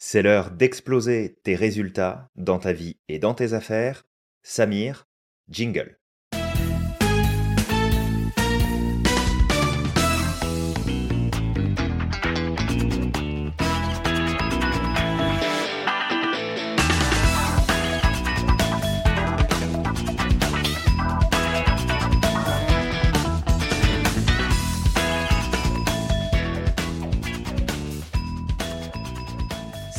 C'est 0.00 0.22
l'heure 0.22 0.52
d'exploser 0.52 1.40
tes 1.42 1.56
résultats 1.56 2.30
dans 2.36 2.60
ta 2.60 2.72
vie 2.72 2.98
et 3.08 3.18
dans 3.18 3.34
tes 3.34 3.52
affaires. 3.52 4.04
Samir, 4.42 5.08
jingle. 5.48 5.98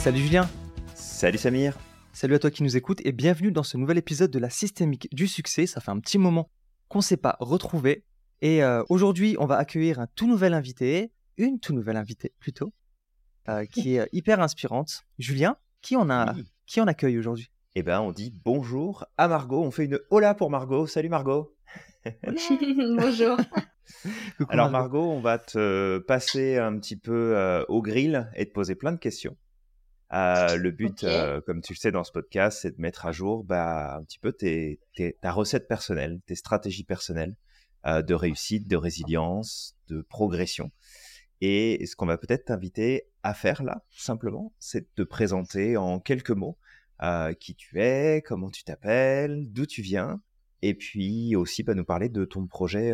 Salut 0.09 0.21
Julien, 0.23 0.49
Salut 0.95 1.37
Samir. 1.37 1.77
salut 2.13 2.33
à 2.33 2.39
toi 2.39 2.49
qui 2.49 2.63
nous 2.63 2.75
écoutes 2.75 2.99
et 3.05 3.11
bienvenue 3.11 3.51
dans 3.51 3.61
ce 3.61 3.77
nouvel 3.77 3.99
épisode 3.99 4.31
de 4.31 4.39
la 4.39 4.49
systémique 4.49 5.07
du 5.11 5.27
succès. 5.27 5.67
Ça 5.67 5.81
fait 5.81 5.91
un 5.91 5.99
petit 5.99 6.17
moment 6.17 6.49
qu'on 6.87 6.97
ne 6.97 7.03
s'est 7.03 7.15
pas 7.15 7.37
retrouvé 7.39 8.05
et 8.41 8.63
euh, 8.63 8.81
aujourd'hui 8.89 9.35
on 9.37 9.45
va 9.45 9.57
accueillir 9.57 9.99
un 9.99 10.07
tout 10.15 10.25
nouvel 10.25 10.55
invité, 10.55 11.11
une 11.37 11.59
tout 11.59 11.73
nouvelle 11.73 11.95
invitée 11.95 12.33
plutôt, 12.39 12.73
euh, 13.49 13.65
qui 13.65 13.97
est 13.97 14.09
hyper 14.11 14.39
inspirante. 14.39 15.03
Julien, 15.19 15.57
qui 15.83 15.95
on 15.95 16.09
a, 16.09 16.33
Oui. 16.33 16.43
qui 16.65 16.81
on 16.81 16.87
accueille 16.87 17.19
aujourd'hui? 17.19 17.51
Eh 17.75 17.83
ben, 17.83 18.01
on 18.01 18.11
dit 18.11 18.33
bonjour 18.43 19.05
à 19.19 19.27
Margot. 19.27 19.61
On 19.63 19.69
fait 19.69 19.85
une 19.85 19.99
hola 20.09 20.33
pour 20.33 20.49
Margot. 20.49 20.87
Salut 20.87 21.09
Margot. 21.09 21.55
Bonjour. 22.97 23.37
Coucou 24.39 24.51
Alors 24.51 24.71
Margot. 24.71 25.01
Margot, 25.05 25.11
on 25.11 25.21
va 25.21 25.37
te 25.37 25.99
passer 25.99 26.57
un 26.57 26.79
petit 26.79 26.95
peu 26.95 27.37
euh, 27.37 27.63
au 27.67 27.83
grill 27.83 28.27
et 28.35 28.47
te 28.47 28.53
poser 28.53 28.73
plein 28.73 28.91
de 28.91 28.97
questions. 28.97 29.37
Euh, 30.11 30.55
le 30.57 30.71
but, 30.71 31.03
euh, 31.03 31.39
comme 31.41 31.61
tu 31.61 31.73
le 31.73 31.77
sais 31.77 31.91
dans 31.91 32.03
ce 32.03 32.11
podcast, 32.11 32.59
c'est 32.61 32.75
de 32.75 32.81
mettre 32.81 33.05
à 33.05 33.11
jour 33.11 33.43
bah, 33.43 33.95
un 33.97 34.03
petit 34.03 34.17
peu 34.17 34.31
tes, 34.33 34.79
tes- 34.95 35.17
ta 35.21 35.31
recette 35.31 35.67
personnelle, 35.67 36.19
tes 36.25 36.35
stratégies 36.35 36.83
personnelles 36.83 37.35
euh, 37.85 38.01
de 38.01 38.13
réussite, 38.15 38.67
de 38.67 38.75
résilience, 38.75 39.75
de 39.87 40.01
progression. 40.01 40.71
Et 41.41 41.85
ce 41.85 41.95
qu'on 41.95 42.07
va 42.07 42.17
peut-être 42.17 42.45
t'inviter 42.45 43.07
à 43.23 43.33
faire 43.33 43.63
là, 43.63 43.83
simplement, 43.91 44.51
c'est 44.59 44.81
de 44.81 44.89
te 44.95 45.01
présenter 45.03 45.77
en 45.77 45.99
quelques 45.99 46.31
mots 46.31 46.57
qui 47.39 47.55
tu 47.55 47.79
es, 47.79 48.21
comment 48.21 48.49
tu 48.49 48.65
t'appelles, 48.65 49.45
d'où 49.53 49.65
tu 49.65 49.81
viens, 49.81 50.21
et 50.61 50.73
puis 50.73 51.33
aussi 51.37 51.63
bah, 51.63 51.73
nous 51.73 51.85
parler 51.85 52.09
de 52.09 52.25
ton 52.25 52.45
projet 52.45 52.91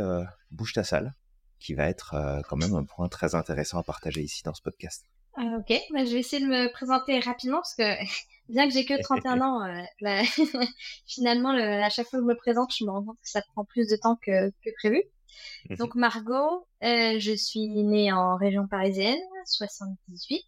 Bouge 0.51 0.73
ta 0.73 0.83
salle, 0.83 1.15
qui 1.59 1.73
va 1.73 1.89
être 1.89 2.15
quand 2.47 2.55
même 2.57 2.75
un 2.75 2.83
point 2.83 3.09
très 3.09 3.33
intéressant 3.33 3.79
à 3.79 3.83
partager 3.83 4.21
ici 4.21 4.43
dans 4.43 4.53
ce 4.53 4.61
podcast. 4.61 5.05
Euh, 5.37 5.59
ok, 5.59 5.73
bah, 5.91 6.05
je 6.05 6.13
vais 6.13 6.19
essayer 6.19 6.41
de 6.41 6.49
me 6.49 6.71
présenter 6.71 7.19
rapidement 7.19 7.57
parce 7.57 7.75
que 7.75 7.83
bien 8.49 8.67
que 8.67 8.73
j'ai 8.73 8.85
que 8.85 8.99
31 9.01 9.41
ans, 9.41 9.63
euh, 9.65 9.81
la- 10.01 10.23
finalement, 11.07 11.51
le- 11.53 11.83
à 11.83 11.89
chaque 11.89 12.07
fois 12.07 12.19
que 12.19 12.23
je 12.25 12.29
me 12.29 12.35
présente, 12.37 12.73
je 12.77 12.85
me 12.85 12.91
rends 12.91 13.03
compte 13.03 13.17
que 13.21 13.29
ça 13.29 13.41
prend 13.53 13.65
plus 13.65 13.87
de 13.87 13.97
temps 13.97 14.17
que, 14.21 14.49
que 14.63 14.69
prévu. 14.79 15.03
Mhm. 15.69 15.77
Donc 15.77 15.95
Margot, 15.95 16.67
euh, 16.83 17.19
je 17.19 17.35
suis 17.35 17.67
née 17.67 18.11
en 18.13 18.37
région 18.37 18.67
parisienne, 18.67 19.19
78, 19.45 20.43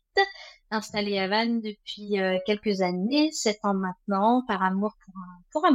installée 0.72 1.20
à 1.20 1.28
Vannes 1.28 1.62
depuis 1.62 2.20
euh, 2.22 2.38
quelques 2.46 2.82
années, 2.82 3.32
7 3.32 3.60
ans 3.64 3.74
maintenant, 3.74 4.44
par 4.48 4.64
amour 4.64 4.94
pour 5.06 5.16
un, 5.18 5.44
pour 5.52 5.66
un. 5.66 5.74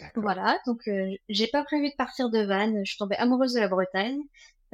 D'accord. 0.00 0.22
Voilà, 0.22 0.58
donc 0.66 0.86
euh, 0.88 1.10
j'ai 1.28 1.48
pas 1.48 1.64
prévu 1.64 1.90
de 1.90 1.94
partir 1.96 2.30
de 2.30 2.40
Vannes, 2.44 2.80
je 2.84 2.90
suis 2.90 2.98
tombée 2.98 3.16
amoureuse 3.16 3.54
de 3.54 3.60
la 3.60 3.68
Bretagne, 3.68 4.20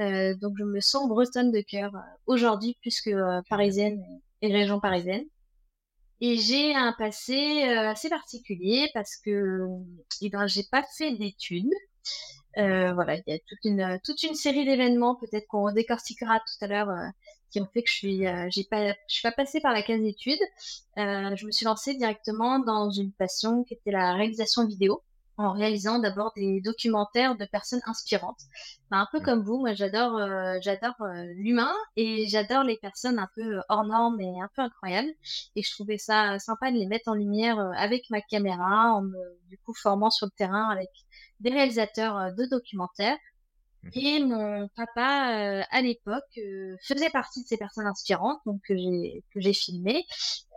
euh, 0.01 0.35
donc 0.37 0.55
je 0.59 0.65
me 0.65 0.81
sens 0.81 1.09
bretonne 1.09 1.51
de 1.51 1.61
cœur 1.61 1.95
euh, 1.95 2.01
aujourd'hui 2.27 2.77
plus 2.81 3.01
que 3.01 3.11
euh, 3.11 3.43
parisienne 3.49 4.03
et, 4.43 4.53
région 4.53 4.81
parisienne. 4.81 5.25
Et 6.21 6.37
j'ai 6.37 6.75
un 6.75 6.93
passé 6.99 7.63
assez 7.63 8.09
particulier 8.09 8.91
parce 8.93 9.17
que 9.17 9.61
eh 10.21 10.31
ben, 10.31 10.49
j'ai 10.49 10.65
pas 10.65 10.83
fait 10.97 11.15
d'études. 11.17 11.71
Euh, 12.59 12.93
voilà, 12.95 13.17
il 13.17 13.23
y 13.27 13.33
a 13.33 13.39
toute 13.47 13.59
une 13.65 14.01
toute 14.05 14.23
une 14.25 14.35
série 14.35 14.65
d'événements 14.65 15.15
peut-être 15.15 15.47
qu'on 15.49 15.71
décortiquera 15.71 16.41
tout 16.41 16.65
à 16.65 16.67
l'heure 16.67 16.91
euh, 16.91 17.07
qui 17.51 17.61
ont 17.61 17.69
fait 17.73 17.83
que 17.83 17.91
je 17.91 17.95
suis 17.95 18.27
euh, 18.27 18.49
j'ai 18.51 18.65
pas 18.65 18.89
je 19.09 19.15
suis 19.15 19.23
pas 19.23 19.33
passée 19.33 19.61
par 19.61 19.73
la 19.73 19.83
case 19.83 20.03
études. 20.03 20.41
Euh, 20.99 21.37
je 21.37 21.47
me 21.47 21.53
suis 21.53 21.67
lancée 21.67 21.95
directement 21.95 22.59
dans 22.59 22.91
une 22.91 23.13
passion 23.13 23.63
qui 23.65 23.75
était 23.75 23.93
la 23.93 24.15
réalisation 24.15 24.67
vidéo 24.67 25.03
en 25.39 25.53
réalisant 25.53 25.99
d'abord 25.99 26.33
des 26.37 26.61
documentaires 26.61 27.37
de 27.37 27.45
personnes 27.47 27.81
inspirantes. 27.87 28.41
Enfin, 28.91 29.03
un 29.03 29.09
peu 29.13 29.21
comme 29.21 29.43
vous, 29.43 29.59
moi 29.59 29.73
j'adore 29.75 30.17
euh, 30.17 30.59
j'adore 30.61 30.95
euh, 31.01 31.25
l'humain 31.37 31.73
et 31.97 32.27
j'adore 32.29 32.65
les 32.65 32.77
personnes 32.77 33.19
un 33.19 33.29
peu 33.35 33.61
hors 33.69 33.85
normes 33.85 34.21
et 34.21 34.41
un 34.41 34.51
peu 34.55 34.63
incroyables 34.63 35.11
et 35.57 35.63
je 35.63 35.71
trouvais 35.73 35.99
ça 35.99 36.39
sympa 36.39 36.71
de 36.71 36.77
les 36.77 36.87
mettre 36.87 37.09
en 37.09 37.15
lumière 37.15 37.59
euh, 37.59 37.71
avec 37.77 38.11
ma 38.11 38.21
caméra 38.21 38.93
en 38.95 39.03
me 39.03 39.19
du 39.49 39.59
coup 39.59 39.75
formant 39.75 40.11
sur 40.11 40.27
le 40.27 40.33
terrain 40.33 40.69
avec 40.71 40.91
des 41.41 41.51
réalisateurs 41.51 42.17
euh, 42.19 42.31
de 42.33 42.45
documentaires. 42.47 43.17
Et 43.95 44.21
mon 44.21 44.69
papa, 44.77 45.61
euh, 45.61 45.63
à 45.71 45.81
l'époque, 45.83 46.25
euh, 46.39 46.77
faisait 46.83 47.11
partie 47.11 47.43
de 47.43 47.49
ces 47.49 47.57
personnes 47.57 47.87
inspirantes, 47.87 48.41
donc 48.45 48.61
que 48.67 48.77
j'ai 48.77 49.25
que 49.33 49.41
j'ai 49.41 49.53
filmé. 49.53 50.05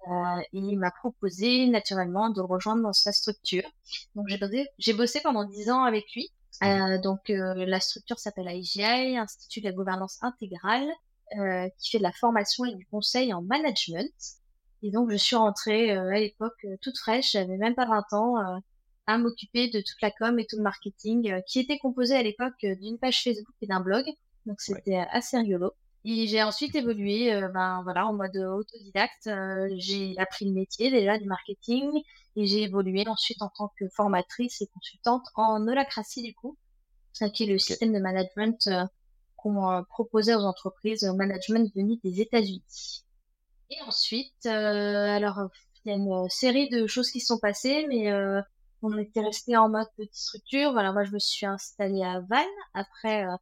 Euh, 0.08 0.40
et 0.40 0.58
il 0.58 0.78
m'a 0.80 0.92
proposé 0.92 1.68
naturellement 1.68 2.30
de 2.30 2.42
le 2.42 2.46
rejoindre 2.46 2.81
dans 2.81 2.94
sa 2.94 3.12
structure. 3.12 3.70
Donc 4.16 4.28
j'ai 4.28 4.38
bossé, 4.38 4.68
j'ai 4.80 4.94
bossé 4.94 5.22
pendant 5.22 5.44
dix 5.44 5.70
ans 5.70 5.84
avec 5.84 6.12
lui. 6.14 6.30
Euh, 6.64 7.00
donc 7.00 7.30
euh, 7.30 7.66
la 7.66 7.80
structure 7.80 8.20
s'appelle 8.20 8.48
IGI, 8.50 9.18
Institut 9.18 9.62
de 9.62 9.66
la 9.66 9.72
gouvernance 9.72 10.18
intégrale, 10.22 10.88
euh, 11.38 11.70
qui 11.78 11.92
fait 11.92 11.98
de 12.00 12.04
la 12.04 12.12
formation 12.12 12.66
et 12.66 12.76
du 12.76 12.86
conseil 12.88 13.34
en 13.34 13.42
management. 13.42 14.12
Et 14.84 14.92
donc 14.92 15.12
je 15.12 15.18
suis 15.18 15.36
rentrée 15.36 15.96
euh, 15.96 16.10
à 16.10 16.20
l'époque 16.20 16.66
toute 16.81 16.98
fraîche, 16.98 17.34
j'avais 17.34 17.58
même 17.58 17.76
pas 17.76 17.86
20 17.86 18.14
ans, 18.14 18.38
euh, 18.38 18.60
à 19.07 19.17
m'occuper 19.17 19.69
de 19.69 19.79
toute 19.79 20.01
la 20.01 20.12
com 20.12 20.39
et 20.39 20.45
tout 20.45 20.57
le 20.57 20.63
marketing, 20.63 21.31
euh, 21.31 21.41
qui 21.47 21.59
était 21.59 21.78
composé 21.78 22.16
à 22.16 22.23
l'époque 22.23 22.63
euh, 22.63 22.75
d'une 22.75 22.97
page 22.97 23.23
Facebook 23.23 23.56
et 23.62 23.67
d'un 23.67 23.79
blog. 23.79 24.06
Donc 24.45 24.62
c'était 24.62 24.97
euh, 24.97 25.06
assez 25.12 25.38
rigolo. 25.38 25.72
Et 26.03 26.25
j'ai 26.28 26.41
ensuite 26.41 26.73
évolué, 26.75 27.31
euh, 27.34 27.47
ben 27.50 27.81
voilà, 27.84 28.07
en 28.07 28.13
mode 28.13 28.35
autodidacte. 28.35 29.28
Euh, 29.28 29.69
j'ai 29.78 30.16
appris 30.17 30.45
le 30.45 30.51
métier 30.51 30.89
déjà 30.89 31.17
du 31.17 31.25
marketing 31.25 31.91
et 32.35 32.45
j'ai 32.47 32.63
évolué 32.63 33.07
ensuite 33.07 33.41
en 33.41 33.50
tant 33.56 33.72
que 33.78 33.88
formatrice 33.89 34.62
et 34.62 34.67
consultante 34.67 35.25
en 35.35 35.68
holacratie 35.68 36.23
du 36.23 36.33
coup, 36.33 36.57
qui 37.33 37.44
est 37.44 37.47
le 37.47 37.59
système 37.59 37.94
de 37.94 38.00
management 38.00 38.66
euh, 38.68 38.83
qu'on 39.35 39.83
proposait 39.89 40.35
aux 40.35 40.45
entreprises, 40.45 41.03
au 41.03 41.16
management 41.16 41.72
venu 41.75 41.97
des 42.03 42.22
États-Unis. 42.22 43.03
Et 43.69 43.81
ensuite, 43.88 44.45
euh, 44.45 45.16
alors 45.16 45.50
il 45.83 45.89
y 45.89 45.91
a 45.94 45.97
une 45.97 46.29
série 46.29 46.69
de 46.69 46.88
choses 46.88 47.09
qui 47.09 47.19
sont 47.19 47.39
passées, 47.39 47.85
mais 47.88 48.12
euh, 48.12 48.41
on 48.84 48.97
était 48.97 49.22
resté 49.22 49.58
en 49.58 49.69
mode 49.69 49.88
petite 49.97 50.16
structure. 50.16 50.72
Voilà, 50.74 50.92
moi 50.94 51.03
je 51.03 51.12
me 51.12 51.19
suis 51.19 51.46
installée 51.46 52.03
à 52.03 52.19
Vannes 52.22 52.46
après 52.74 53.25
euh, 53.25 53.36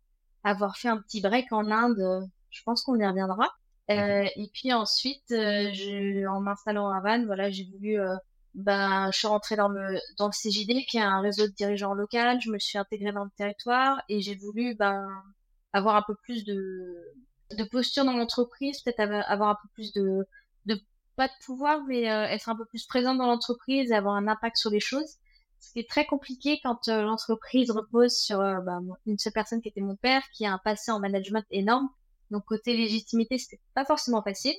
avoir 0.44 0.78
fait 0.78 0.90
un 0.90 0.98
petit 1.02 1.22
break 1.22 1.52
en 1.52 1.70
Inde. 1.72 2.00
euh, 2.00 2.22
Je 2.52 2.62
pense 2.64 2.84
qu'on 2.84 3.00
y 3.00 3.06
reviendra. 3.08 3.48
Euh, 3.92 4.26
et 4.36 4.50
puis 4.54 4.72
ensuite, 4.74 5.32
euh, 5.32 5.72
je, 5.74 6.28
en 6.28 6.42
m'installant 6.42 6.90
à 6.90 7.02
Vannes, 7.02 7.26
voilà, 7.26 7.50
j'ai 7.50 7.66
voulu, 7.66 8.00
euh, 8.00 8.16
ben, 8.54 9.10
je 9.12 9.18
suis 9.18 9.28
rentrée 9.28 9.56
dans 9.56 9.70
le 9.70 10.00
dans 10.18 10.28
le 10.28 10.32
CJD, 10.34 10.86
qui 10.88 10.98
est 10.98 11.02
un 11.02 11.22
réseau 11.22 11.48
de 11.48 11.54
dirigeants 11.54 11.94
local. 11.96 12.40
Je 12.42 12.52
me 12.52 12.60
suis 12.60 12.78
intégrée 12.78 13.12
dans 13.12 13.24
le 13.26 13.32
territoire 13.38 14.02
et 14.10 14.22
j'ai 14.22 14.36
voulu, 14.36 14.76
ben, 14.76 15.08
avoir 15.74 15.96
un 15.96 16.04
peu 16.04 16.16
plus 16.16 16.44
de 16.46 16.96
de 17.58 17.64
posture 17.64 18.06
dans 18.06 18.14
l'entreprise, 18.14 18.82
peut-être 18.82 19.00
avoir 19.28 19.50
un 19.50 19.56
peu 19.56 19.68
plus 19.74 19.92
de 19.94 20.28
de 20.66 20.80
pas 21.16 21.28
de 21.28 21.34
pouvoir, 21.46 21.84
mais 21.88 22.10
euh, 22.12 22.26
être 22.26 22.50
un 22.50 22.56
peu 22.56 22.66
plus 22.66 22.86
présente 22.86 23.18
dans 23.18 23.26
l'entreprise 23.28 23.92
et 23.92 23.96
avoir 23.96 24.16
un 24.16 24.28
impact 24.28 24.58
sur 24.58 24.70
les 24.72 24.80
choses. 24.80 25.16
Est 25.76 25.90
très 25.90 26.06
compliqué 26.06 26.60
quand 26.64 26.88
euh, 26.88 27.04
l'entreprise 27.04 27.70
repose 27.72 28.16
sur 28.16 28.40
euh, 28.42 28.60
bah, 28.62 28.80
une 29.06 29.18
seule 29.18 29.34
personne 29.34 29.62
qui 29.62 29.70
était 29.70 29.82
mon 29.82 29.96
père, 29.96 30.24
qui 30.34 30.46
a 30.46 30.54
un 30.54 30.58
passé 30.58 30.92
en 30.92 31.00
management 31.00 31.46
énorme. 31.52 31.90
Donc 32.32 32.46
côté 32.46 32.76
légitimité, 32.76 33.38
c'était 33.38 33.62
pas 33.74 33.86
forcément 33.86 34.22
facile. 34.24 34.56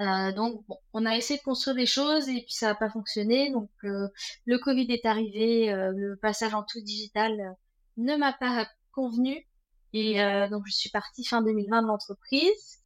Euh, 0.00 0.32
donc 0.32 0.64
bon, 0.68 0.76
on 0.92 1.04
a 1.04 1.16
essayé 1.16 1.38
de 1.38 1.44
construire 1.44 1.76
des 1.76 1.86
choses 1.86 2.28
et 2.28 2.42
puis 2.42 2.54
ça 2.54 2.68
n'a 2.68 2.74
pas 2.74 2.90
fonctionné. 2.90 3.50
Donc 3.50 3.70
euh, 3.84 4.08
le 4.46 4.58
Covid 4.58 4.86
est 4.90 5.04
arrivé, 5.04 5.72
le 5.72 6.16
passage 6.16 6.54
en 6.54 6.62
tout 6.62 6.80
digital 6.80 7.56
ne 7.96 8.16
m'a 8.16 8.32
pas 8.32 8.66
convenu 8.92 9.46
et 9.92 10.14
donc 10.50 10.62
je 10.66 10.72
suis 10.72 10.90
partie 10.90 11.24
fin 11.24 11.42
2020 11.42 11.82
de 11.82 11.86
l'entreprise. 11.86 12.81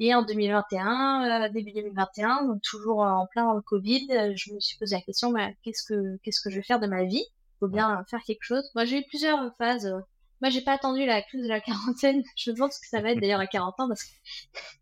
Et 0.00 0.14
en 0.14 0.22
2021, 0.22 1.44
euh, 1.46 1.48
début 1.50 1.72
2021, 1.72 2.44
donc 2.46 2.62
toujours 2.62 3.00
en 3.00 3.26
plein 3.26 3.44
dans 3.46 3.54
le 3.54 3.62
Covid, 3.62 4.06
euh, 4.12 4.32
je 4.36 4.52
me 4.52 4.60
suis 4.60 4.78
posé 4.78 4.94
la 4.96 5.02
question, 5.02 5.32
bah, 5.32 5.48
qu'est-ce 5.62 5.82
que 5.84 6.16
qu'est-ce 6.22 6.40
que 6.40 6.50
je 6.50 6.56
vais 6.56 6.62
faire 6.62 6.80
de 6.80 6.86
ma 6.86 7.04
vie? 7.04 7.24
Faut 7.60 7.68
bien 7.68 8.04
faire 8.08 8.20
quelque 8.24 8.44
chose. 8.44 8.64
Moi, 8.74 8.84
j'ai 8.84 9.00
eu 9.00 9.04
plusieurs 9.08 9.54
phases. 9.56 9.86
euh, 9.86 9.98
Moi, 10.40 10.50
j'ai 10.50 10.60
pas 10.62 10.72
attendu 10.74 11.04
la 11.06 11.22
crise 11.22 11.42
de 11.42 11.48
la 11.48 11.60
quarantaine. 11.60 12.22
Je 12.36 12.50
me 12.50 12.56
demande 12.56 12.72
ce 12.72 12.80
que 12.80 12.86
ça 12.88 13.00
va 13.02 13.10
être 13.12 13.20
d'ailleurs 13.20 13.40
à 13.40 13.46
40 13.48 13.78
ans 13.80 13.88
parce 13.88 14.04
que 14.04 14.10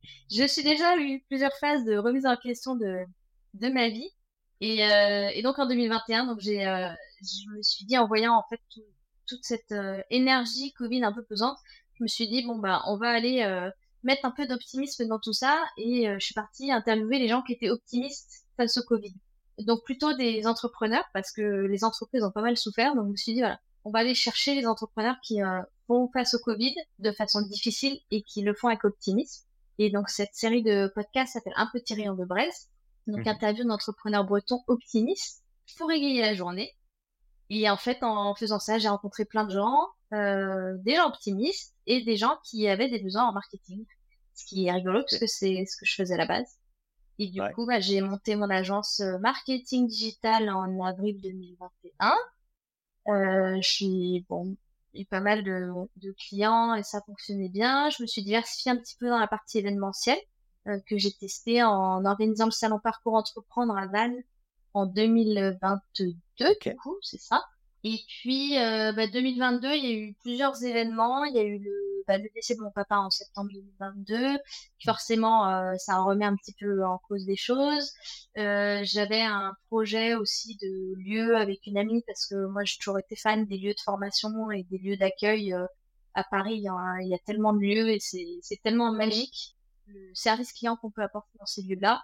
je 0.31 0.47
suis 0.47 0.63
déjà 0.63 0.97
eu 0.99 1.23
plusieurs 1.29 1.53
phases 1.61 1.85
de 1.85 1.97
remise 1.97 2.27
en 2.27 2.37
question 2.37 2.77
de 2.77 2.99
de 3.55 3.69
ma 3.69 3.89
vie. 3.89 4.11
Et, 4.61 4.85
euh, 4.87 5.29
et 5.35 5.43
donc 5.43 5.59
en 5.59 5.67
2021, 5.67 6.27
donc 6.27 6.41
j'ai, 6.41 6.67
euh, 6.67 6.89
je 7.23 7.51
me 7.57 7.63
suis 7.63 7.85
dit 7.87 7.99
en 7.99 8.07
voyant 8.07 8.35
en 8.35 8.45
fait 8.51 8.61
tout- 8.73 8.83
toute 9.27 9.45
cette 9.45 9.73
euh, 9.73 10.01
énergie 10.11 10.73
Covid 10.75 11.05
un 11.05 11.13
peu 11.13 11.23
pesante, 11.25 11.59
je 11.95 12.03
me 12.05 12.09
suis 12.09 12.29
dit 12.29 12.43
bon 12.47 12.59
bah 12.59 12.83
on 12.87 12.97
va 12.97 13.11
aller 13.11 13.43
euh, 13.43 13.71
mettre 14.07 14.25
un 14.25 14.31
peu 14.31 14.47
d'optimisme 14.47 15.07
dans 15.07 15.19
tout 15.19 15.33
ça 15.33 15.63
et 15.77 16.07
je 16.19 16.25
suis 16.25 16.35
partie 16.35 16.73
interviewer 16.73 17.19
les 17.19 17.29
gens 17.29 17.43
qui 17.43 17.53
étaient 17.53 17.71
optimistes 17.71 18.47
face 18.57 18.79
au 18.79 18.83
Covid. 18.83 19.15
Donc 19.59 19.85
plutôt 19.85 20.13
des 20.15 20.47
entrepreneurs 20.47 21.05
parce 21.13 21.33
que 21.33 21.67
les 21.67 21.85
entreprises 21.85 22.23
ont 22.23 22.31
pas 22.31 22.43
mal 22.43 22.57
souffert. 22.57 22.95
Donc 22.95 23.07
je 23.07 23.11
me 23.11 23.17
suis 23.17 23.35
dit 23.35 23.41
voilà, 23.41 23.59
on 23.85 23.91
va 23.91 24.01
aller 24.01 24.15
chercher 24.15 24.55
les 24.55 24.67
entrepreneurs 24.67 25.17
qui 25.23 25.41
font 25.87 26.09
face 26.13 26.35
au 26.35 26.39
Covid 26.39 26.75
de 26.99 27.13
façon 27.13 27.43
difficile 27.43 27.99
et 28.11 28.23
qui 28.23 28.43
le 28.43 28.55
font 28.55 28.69
avec 28.69 28.85
optimisme. 28.85 29.45
Et 29.79 29.91
donc 29.91 30.09
cette 30.09 30.35
série 30.35 30.63
de 30.63 30.91
podcasts 30.95 31.35
s'appelle 31.35 31.53
Un 31.57 31.69
petit 31.73 31.95
rayon 31.95 32.15
de 32.15 32.25
Brest. 32.25 32.71
Donc 33.07 33.25
mmh. 33.25 33.29
interview 33.29 33.65
d'entrepreneurs 33.65 34.25
bretons 34.25 34.63
optimistes 34.67 35.43
pour 35.77 35.91
égayer 35.91 36.23
la 36.23 36.35
journée. 36.35 36.73
Et 37.51 37.71
en 37.71 37.77
fait, 37.77 38.03
en 38.03 38.35
faisant 38.35 38.59
ça, 38.59 38.79
j'ai 38.79 38.89
rencontré 38.89 39.25
plein 39.25 39.45
de 39.45 39.53
gens, 39.53 39.89
euh, 40.13 40.77
des 40.79 40.97
gens 40.97 41.07
optimistes 41.07 41.75
et 41.87 42.03
des 42.03 42.17
gens 42.17 42.39
qui 42.45 42.67
avaient 42.69 42.89
des 42.89 42.99
besoins 42.99 43.29
en 43.29 43.33
marketing. 43.33 43.85
Ce 44.37 44.45
qui 44.45 44.67
est 44.67 44.73
rigolo 44.73 45.01
parce 45.01 45.19
que 45.19 45.27
c'est 45.27 45.65
ce 45.67 45.77
que 45.77 45.87
je 45.87 45.95
faisais 45.95 46.15
à 46.15 46.19
la 46.19 46.27
base. 46.27 46.59
Et 47.19 47.29
du 47.29 47.41
coup, 47.55 47.67
bah, 47.67 47.81
j'ai 47.81 48.01
monté 48.03 48.37
mon 48.37 48.51
agence 48.51 49.01
euh, 49.01 49.19
marketing 49.19 49.89
digital 49.89 50.51
en 50.51 50.85
avril 50.85 51.19
2021. 51.23 52.15
Euh, 53.09 53.57
je 53.63 53.69
suis 53.69 54.27
bon, 54.29 54.57
eu 54.93 55.07
pas 55.07 55.21
mal 55.21 55.43
de, 55.43 55.73
de, 55.97 56.13
clients 56.13 56.75
et 56.75 56.83
ça 56.83 57.01
fonctionnait 57.07 57.49
bien. 57.49 57.89
Je 57.89 58.03
me 58.03 58.07
suis 58.07 58.23
diversifiée 58.23 58.73
un 58.73 58.77
petit 58.77 58.97
peu 58.97 59.09
dans 59.09 59.19
la 59.19 59.29
partie 59.29 59.59
événementielle 59.59 60.19
euh, 60.67 60.79
que 60.87 60.99
j'ai 60.99 61.13
testé 61.13 61.63
en 61.63 62.05
organisant 62.05 62.45
le 62.45 62.51
salon 62.51 62.79
Parcours 62.79 63.15
Entreprendre 63.15 63.77
à 63.79 63.87
Vannes 63.87 64.23
en 64.75 64.85
2022, 64.85 66.13
du 66.61 66.77
coup, 66.77 66.99
c'est 67.01 67.21
ça. 67.21 67.43
Et 67.85 67.99
puis, 68.09 68.59
euh, 68.59 68.93
bah, 68.93 69.07
2022, 69.07 69.69
il 69.75 69.85
y 69.85 69.89
a 69.89 69.97
eu 69.97 70.15
plusieurs 70.21 70.63
événements. 70.65 71.25
Il 71.25 71.37
y 71.37 71.39
a 71.39 71.43
eu 71.45 71.59
le, 71.59 71.73
bah, 72.09 72.19
le 72.19 72.29
décès 72.35 72.55
de 72.55 72.61
mon 72.61 72.71
papa 72.71 72.97
en 72.97 73.11
septembre 73.11 73.51
2022. 73.53 74.39
Forcément, 74.85 75.49
euh, 75.49 75.75
ça 75.79 75.99
remet 76.01 76.25
un 76.25 76.37
petit 76.37 76.55
peu 76.59 76.85
en 76.85 76.99
cause 76.99 77.25
des 77.27 77.37
choses. 77.37 77.93
Euh, 78.39 78.81
J'avais 78.85 79.23
un 79.23 79.55
projet 79.69 80.15
aussi 80.15 80.57
de 80.57 80.95
lieu 80.97 81.37
avec 81.37 81.67
une 81.67 81.79
amie 81.79 82.03
parce 82.07 82.27
que 82.27 82.47
moi, 82.47 82.65
j'ai 82.65 82.77
toujours 82.79 82.99
été 82.99 83.15
fan 83.17 83.47
des 83.47 83.59
lieux 83.59 83.75
de 83.75 83.81
formation 83.81 84.51
et 84.51 84.65
des 84.65 84.79
lieux 84.79 84.97
d'accueil. 84.97 85.53
Euh, 85.53 85.67
à 86.15 86.25
Paris, 86.25 86.55
il 86.55 86.63
y, 86.63 86.69
a, 86.69 86.97
il 87.03 87.09
y, 87.09 87.15
a, 87.15 87.19
tellement 87.19 87.53
de 87.53 87.61
lieux 87.61 87.91
et 87.91 87.99
c'est 88.01 88.63
tellement 88.63 88.91
magique 88.91 89.55
le 89.87 90.15
service 90.15 90.53
client 90.53 90.77
qu'on 90.77 90.91
peut 90.91 91.03
apporter 91.03 91.39
dans 91.39 91.47
ces 91.47 91.63
lieux-là 91.63 92.03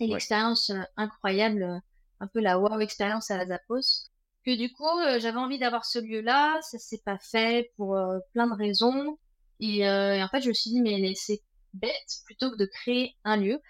et 0.00 0.06
l'expérience 0.06 0.70
euh, 0.70 0.82
incroyable, 0.96 1.62
euh, 1.62 1.78
un 2.20 2.26
peu 2.26 2.40
la 2.40 2.58
wow 2.58 2.80
expérience 2.80 3.30
à 3.30 3.38
la 3.38 3.46
Zappos. 3.46 4.10
Que 4.44 4.56
du 4.56 4.72
coup, 4.72 4.84
euh, 4.84 5.18
j'avais 5.20 5.38
envie 5.38 5.58
d'avoir 5.58 5.84
ce 5.84 5.98
lieu-là, 5.98 6.60
ça 6.62 6.78
s'est 6.78 7.02
pas 7.04 7.18
fait 7.18 7.72
pour 7.76 7.98
plein 8.32 8.46
de 8.46 8.54
raisons. 8.54 9.18
Et, 9.60 9.88
en 9.88 10.28
fait, 10.30 10.42
je 10.42 10.48
me 10.48 10.54
suis 10.54 10.70
dit, 10.70 10.82
mais 10.82 11.14
c'est 11.14 11.40
bête, 11.72 11.92
plutôt 12.26 12.50
que 12.50 12.56
de 12.56 12.66
créer 12.66 13.16
un 13.24 13.36
lieu, 13.36 13.60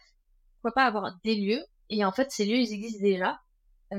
pourquoi 0.54 0.72
pas 0.72 0.86
avoir 0.86 1.16
des 1.24 1.36
lieux? 1.36 1.62
Et 1.90 2.04
en 2.04 2.12
fait, 2.12 2.30
ces 2.30 2.44
lieux, 2.44 2.56
ils 2.56 2.72
existent 2.72 3.02
déjà. 3.02 3.40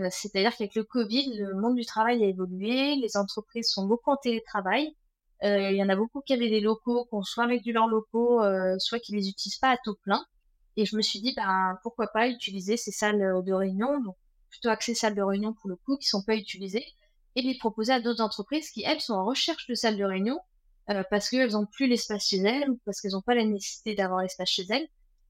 C'est-à-dire 0.09 0.55
qu'avec 0.55 0.75
le 0.75 0.83
Covid, 0.83 1.37
le 1.37 1.53
monde 1.53 1.75
du 1.75 1.85
travail 1.85 2.23
a 2.23 2.27
évolué, 2.27 2.95
les 2.95 3.15
entreprises 3.17 3.69
sont 3.69 3.85
beaucoup 3.85 4.11
en 4.11 4.17
télétravail. 4.17 4.95
Euh, 5.43 5.71
il 5.71 5.77
y 5.77 5.83
en 5.83 5.89
a 5.89 5.95
beaucoup 5.95 6.21
qui 6.21 6.33
avaient 6.33 6.49
des 6.49 6.59
locaux, 6.59 7.05
qu'on 7.05 7.23
soit 7.23 7.45
réduit 7.45 7.71
leurs 7.71 7.87
locaux, 7.87 8.41
euh, 8.41 8.75
soit 8.79 8.99
qui 8.99 9.13
les 9.13 9.29
utilisent 9.29 9.59
pas 9.59 9.69
à 9.69 9.77
taux 9.77 9.95
plein. 10.03 10.25
Et 10.75 10.85
je 10.85 10.97
me 10.97 11.01
suis 11.01 11.21
dit, 11.21 11.33
ben, 11.35 11.77
pourquoi 11.83 12.07
pas 12.07 12.27
utiliser 12.27 12.77
ces 12.77 12.91
salles 12.91 13.43
de 13.45 13.53
réunion, 13.53 14.01
plutôt 14.55 14.69
accès 14.69 14.93
salles 14.93 15.15
de 15.15 15.21
réunion 15.21 15.53
pour 15.53 15.69
le 15.69 15.75
coup, 15.75 15.97
qui 15.97 16.07
sont 16.07 16.23
pas 16.23 16.35
utilisées, 16.35 16.85
et 17.35 17.41
les 17.41 17.57
proposer 17.57 17.93
à 17.93 17.99
d'autres 17.99 18.21
entreprises 18.21 18.69
qui, 18.69 18.83
elles, 18.83 19.01
sont 19.01 19.13
en 19.13 19.25
recherche 19.25 19.67
de 19.67 19.75
salles 19.75 19.97
de 19.97 20.03
réunion, 20.03 20.39
euh, 20.89 21.03
parce 21.09 21.29
qu'elles 21.29 21.57
ont 21.57 21.65
plus 21.65 21.87
l'espace 21.87 22.27
chez 22.27 22.37
elles, 22.37 22.69
ou 22.69 22.79
parce 22.85 23.01
qu'elles 23.01 23.11
n'ont 23.11 23.21
pas 23.21 23.35
la 23.35 23.43
nécessité 23.43 23.95
d'avoir 23.95 24.21
l'espace 24.21 24.49
chez 24.49 24.65
elles, 24.69 24.87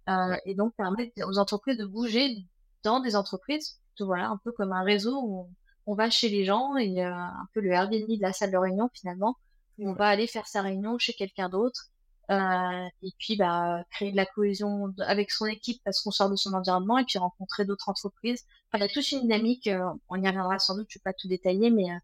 euh, 0.09 0.37
et 0.45 0.53
donc 0.53 0.75
permettre 0.75 1.13
aux 1.27 1.39
entreprises 1.39 1.77
de 1.77 1.85
bouger 1.85 2.45
dans 2.83 2.99
des 2.99 3.15
entreprises, 3.15 3.79
voilà, 3.99 4.29
un 4.29 4.37
peu 4.37 4.51
comme 4.51 4.73
un 4.73 4.83
réseau 4.83 5.19
où 5.23 5.49
on 5.87 5.95
va 5.95 6.09
chez 6.09 6.29
les 6.29 6.45
gens, 6.45 6.75
et 6.77 7.01
un 7.01 7.47
peu 7.53 7.61
le 7.61 7.71
Airbnb 7.71 8.07
de 8.07 8.21
la 8.21 8.33
salle 8.33 8.51
de 8.51 8.57
réunion 8.57 8.89
finalement, 8.93 9.37
on 9.79 9.93
va 9.93 10.07
aller 10.07 10.27
faire 10.27 10.47
sa 10.47 10.61
réunion 10.61 10.97
chez 10.97 11.13
quelqu'un 11.13 11.49
d'autre. 11.49 11.89
Euh, 12.31 12.87
et 13.03 13.11
puis 13.19 13.35
bah, 13.35 13.83
créer 13.91 14.11
de 14.11 14.15
la 14.15 14.25
cohésion 14.25 14.93
avec 14.99 15.29
son 15.31 15.45
équipe 15.45 15.79
parce 15.83 16.01
qu'on 16.01 16.11
sort 16.11 16.29
de 16.29 16.35
son 16.35 16.53
environnement 16.53 16.97
et 16.97 17.05
puis 17.05 17.19
rencontrer 17.19 17.65
d'autres 17.65 17.89
entreprises. 17.89 18.45
Enfin, 18.67 18.79
il 18.83 18.87
y 18.87 18.89
a 18.89 18.93
toute 18.93 19.11
une 19.11 19.21
dynamique, 19.21 19.67
euh, 19.67 19.83
on 20.09 20.15
y 20.21 20.27
reviendra 20.27 20.57
sans 20.57 20.75
doute, 20.75 20.87
je 20.89 20.97
ne 20.97 21.01
vais 21.01 21.03
pas 21.03 21.13
tout 21.13 21.27
détailler, 21.27 21.69
mais 21.69 21.91
euh, 21.91 21.97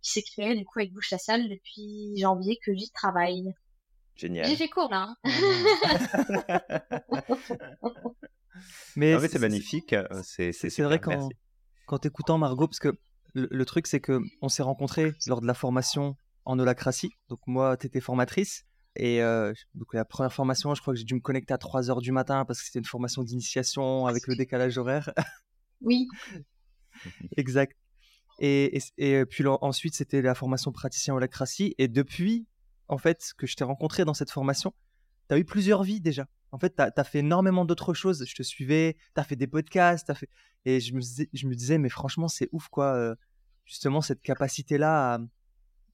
qui 0.00 0.12
s'est 0.12 0.22
créée 0.22 0.54
du 0.54 0.64
coup 0.64 0.78
avec 0.78 0.92
Bouche 0.92 1.10
la 1.10 1.18
Salle 1.18 1.48
depuis 1.48 2.16
janvier 2.16 2.58
que 2.64 2.74
j'y 2.74 2.90
travaille. 2.90 3.52
Génial. 4.14 4.46
J'ai 4.46 4.56
fait 4.56 4.68
court 4.68 4.90
là. 4.90 5.14
Hein. 5.24 6.60
mais, 8.96 9.28
c'est 9.28 9.38
magnifique. 9.38 9.94
C'est 10.22 10.80
vrai 10.80 11.00
quand, 11.00 11.28
quand 11.86 12.06
écoutant 12.06 12.38
Margot, 12.38 12.66
parce 12.66 12.80
que 12.80 12.98
le, 13.34 13.46
le 13.50 13.64
truc 13.66 13.86
c'est 13.86 14.00
que 14.00 14.20
on 14.40 14.48
s'est 14.48 14.62
rencontrés 14.62 15.12
lors 15.26 15.42
de 15.42 15.46
la 15.46 15.52
formation 15.52 16.16
en 16.46 16.58
holacratie. 16.58 17.10
Donc 17.28 17.40
moi, 17.46 17.76
tu 17.76 17.88
étais 17.88 18.00
formatrice. 18.00 18.64
Et 18.96 19.22
euh, 19.22 19.52
donc 19.74 19.94
la 19.94 20.04
première 20.04 20.32
formation, 20.32 20.74
je 20.74 20.80
crois 20.80 20.94
que 20.94 20.98
j'ai 20.98 21.04
dû 21.04 21.14
me 21.14 21.20
connecter 21.20 21.52
à 21.54 21.58
3 21.58 21.90
heures 21.90 22.00
du 22.00 22.12
matin 22.12 22.44
parce 22.44 22.60
que 22.60 22.66
c'était 22.66 22.78
une 22.78 22.84
formation 22.84 23.22
d'initiation 23.22 24.06
avec 24.06 24.26
le 24.26 24.36
décalage 24.36 24.78
horaire. 24.78 25.12
Oui. 25.82 26.08
exact. 27.36 27.76
Et, 28.38 28.78
et, 28.96 29.26
puis 29.26 29.44
ensuite, 29.46 29.94
c'était 29.94 30.22
la 30.22 30.34
formation 30.34 30.72
praticien 30.72 31.14
holacratie. 31.14 31.74
Et 31.76 31.86
depuis, 31.86 32.46
en 32.88 32.96
fait, 32.96 33.34
que 33.36 33.46
je 33.46 33.56
t'ai 33.56 33.64
rencontré 33.64 34.06
dans 34.06 34.14
cette 34.14 34.30
formation, 34.30 34.72
tu 35.28 35.34
as 35.34 35.38
eu 35.38 35.44
plusieurs 35.44 35.82
vies 35.82 36.00
déjà. 36.00 36.26
En 36.50 36.58
fait, 36.58 36.74
tu 36.76 36.82
as, 36.82 37.04
fait 37.04 37.18
énormément 37.18 37.66
d'autres 37.66 37.92
choses. 37.92 38.24
Je 38.26 38.34
te 38.34 38.42
suivais, 38.42 38.96
tu 39.14 39.20
as 39.20 39.24
fait 39.24 39.36
des 39.36 39.46
podcasts, 39.46 40.08
as 40.08 40.14
fait... 40.14 40.30
et 40.64 40.80
je 40.80 40.94
me, 40.94 41.00
je 41.00 41.46
me 41.46 41.54
disais, 41.54 41.76
mais 41.76 41.90
franchement, 41.90 42.28
c'est 42.28 42.48
ouf, 42.52 42.68
quoi. 42.68 42.94
Euh, 42.94 43.14
justement, 43.66 44.00
cette 44.00 44.22
capacité-là 44.22 45.14
à, 45.14 45.18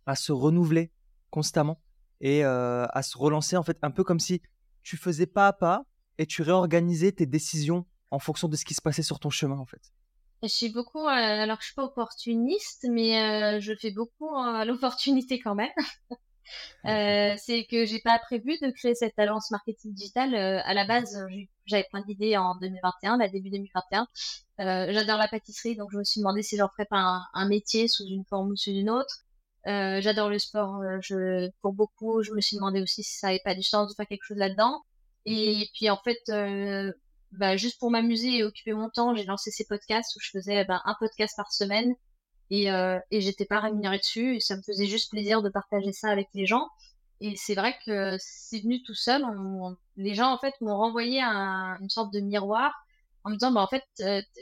à 0.06 0.14
se 0.14 0.30
renouveler 0.30 0.92
constamment 1.30 1.80
et 2.22 2.44
à 2.44 3.02
se 3.02 3.18
relancer 3.18 3.56
en 3.56 3.62
fait 3.62 3.76
un 3.82 3.90
peu 3.90 4.04
comme 4.04 4.20
si 4.20 4.40
tu 4.82 4.96
faisais 4.96 5.26
pas 5.26 5.48
à 5.48 5.52
pas 5.52 5.84
et 6.18 6.26
tu 6.26 6.42
réorganisais 6.42 7.12
tes 7.12 7.26
décisions 7.26 7.84
en 8.10 8.18
fonction 8.18 8.48
de 8.48 8.56
ce 8.56 8.64
qui 8.64 8.74
se 8.74 8.82
passait 8.82 9.02
sur 9.02 9.18
ton 9.18 9.30
chemin 9.30 9.58
en 9.58 9.66
fait. 9.66 9.92
Je 10.42 10.48
suis 10.48 10.70
beaucoup, 10.70 11.06
euh, 11.06 11.10
alors 11.10 11.58
je 11.60 11.66
suis 11.66 11.74
pas 11.74 11.84
opportuniste, 11.84 12.86
mais 12.90 13.16
euh, 13.20 13.60
je 13.60 13.74
fais 13.74 13.92
beaucoup 13.92 14.34
à 14.36 14.64
l'opportunité 14.66 15.38
quand 15.38 15.54
même. 15.54 15.70
c'est 16.84 17.64
que 17.70 17.86
j'ai 17.86 18.00
pas 18.00 18.18
prévu 18.18 18.58
de 18.60 18.70
créer 18.72 18.94
cette 18.94 19.18
agence 19.18 19.50
marketing 19.52 19.94
digital. 19.94 20.34
à 20.34 20.74
la 20.74 20.84
base, 20.84 21.16
j'avais 21.64 21.86
plein 21.90 22.02
d'idées 22.02 22.36
en 22.36 22.56
2021, 22.56 23.18
la 23.18 23.28
début 23.28 23.50
2021. 23.50 24.08
J'adore 24.58 25.18
la 25.18 25.28
pâtisserie, 25.28 25.76
donc 25.76 25.90
je 25.92 25.98
me 25.98 26.04
suis 26.04 26.20
demandé 26.20 26.42
si 26.42 26.56
j'en 26.56 26.68
ferais 26.68 26.86
pas 26.86 26.98
un, 26.98 27.22
un, 27.34 27.48
métier 27.48 27.86
sous 27.86 28.04
une 28.04 28.24
forme 28.24 28.50
ou 28.50 28.56
sous 28.56 28.70
une 28.70 28.90
autre. 28.90 29.24
Euh, 29.66 30.00
j'adore 30.00 30.28
le 30.28 30.38
sport. 30.38 30.80
Euh, 30.82 30.98
je, 31.02 31.50
pour 31.60 31.72
beaucoup, 31.72 32.22
je 32.22 32.32
me 32.32 32.40
suis 32.40 32.56
demandé 32.56 32.82
aussi 32.82 33.02
si 33.02 33.16
ça 33.16 33.28
avait 33.28 33.40
pas 33.44 33.54
du 33.54 33.62
sens 33.62 33.88
de 33.90 33.94
faire 33.94 34.06
quelque 34.06 34.24
chose 34.24 34.38
là-dedans. 34.38 34.82
Et 35.24 35.68
puis 35.74 35.88
en 35.90 35.98
fait, 35.98 36.18
euh, 36.30 36.92
bah, 37.32 37.56
juste 37.56 37.78
pour 37.78 37.90
m'amuser 37.90 38.38
et 38.38 38.44
occuper 38.44 38.72
mon 38.72 38.90
temps, 38.90 39.14
j'ai 39.14 39.24
lancé 39.24 39.50
ces 39.50 39.64
podcasts 39.64 40.16
où 40.16 40.20
je 40.20 40.30
faisais 40.30 40.64
bah, 40.64 40.82
un 40.84 40.96
podcast 40.98 41.34
par 41.36 41.52
semaine 41.52 41.94
et, 42.50 42.70
euh, 42.72 42.98
et 43.10 43.20
j'étais 43.20 43.44
pas 43.44 43.60
rémunérée 43.60 43.98
dessus. 43.98 44.36
Et 44.36 44.40
ça 44.40 44.56
me 44.56 44.62
faisait 44.62 44.86
juste 44.86 45.10
plaisir 45.10 45.42
de 45.42 45.48
partager 45.48 45.92
ça 45.92 46.08
avec 46.10 46.28
les 46.34 46.46
gens. 46.46 46.68
Et 47.20 47.36
c'est 47.36 47.54
vrai 47.54 47.76
que 47.86 48.16
c'est 48.18 48.60
venu 48.60 48.82
tout 48.82 48.94
seul. 48.94 49.24
les 49.96 50.14
gens 50.14 50.32
en 50.32 50.38
fait 50.38 50.54
m'ont 50.60 50.76
renvoyé 50.76 51.22
un, 51.22 51.78
une 51.80 51.90
sorte 51.90 52.12
de 52.12 52.18
miroir 52.20 52.74
en 53.24 53.30
me 53.30 53.36
disant 53.36 53.52
bah 53.52 53.60
en 53.62 53.68
fait 53.68 53.84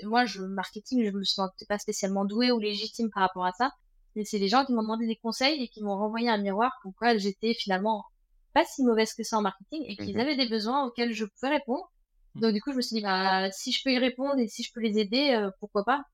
moi 0.05 0.25
je 0.25 0.41
marketing 0.41 1.05
je 1.05 1.11
me 1.11 1.23
sentais 1.23 1.67
pas 1.67 1.79
spécialement 1.79 2.25
douée 2.25 2.51
ou 2.53 2.59
légitime 2.59 3.11
par 3.11 3.23
rapport 3.23 3.45
à 3.45 3.53
ça 3.53 3.73
et 4.17 4.25
c'est 4.25 4.39
les 4.39 4.49
gens 4.49 4.65
qui 4.65 4.73
m'ont 4.73 4.83
demandé 4.83 5.07
des 5.07 5.17
conseils 5.17 5.63
et 5.63 5.69
qui 5.69 5.83
m'ont 5.83 5.97
renvoyé 5.97 6.29
un 6.29 6.39
miroir 6.39 6.73
pour 6.83 6.95
quoi 6.95 7.17
j'étais 7.17 7.55
finalement 7.55 8.05
pas 8.53 8.65
si 8.65 8.83
mauvaise 8.83 9.15
que 9.15 9.23
ça 9.23 9.39
en 9.39 9.43
marketing 9.43 9.85
et 9.87 9.97
qu'ils 9.97 10.15
mhm. 10.15 10.21
avaient 10.21 10.37
des 10.37 10.49
besoins 10.49 10.85
auxquels 10.85 11.13
je 11.13 11.25
pouvais 11.25 11.55
répondre. 11.55 11.91
Mhm. 12.35 12.43
Donc 12.43 12.55
du 12.55 12.61
coup, 12.61 12.73
je 12.73 12.77
me 12.77 12.83
suis 12.83 12.97
dit, 12.97 13.03
bah, 13.03 13.51
si 13.53 13.73
je 13.73 13.83
peux 13.83 13.93
y 13.93 13.99
répondre 13.99 14.39
et 14.39 14.49
si 14.49 14.63
je 14.63 14.73
peux 14.73 14.81
les 14.81 14.99
aider, 14.99 15.31
euh, 15.33 15.51
pourquoi 15.61 15.85
pas? 15.85 16.05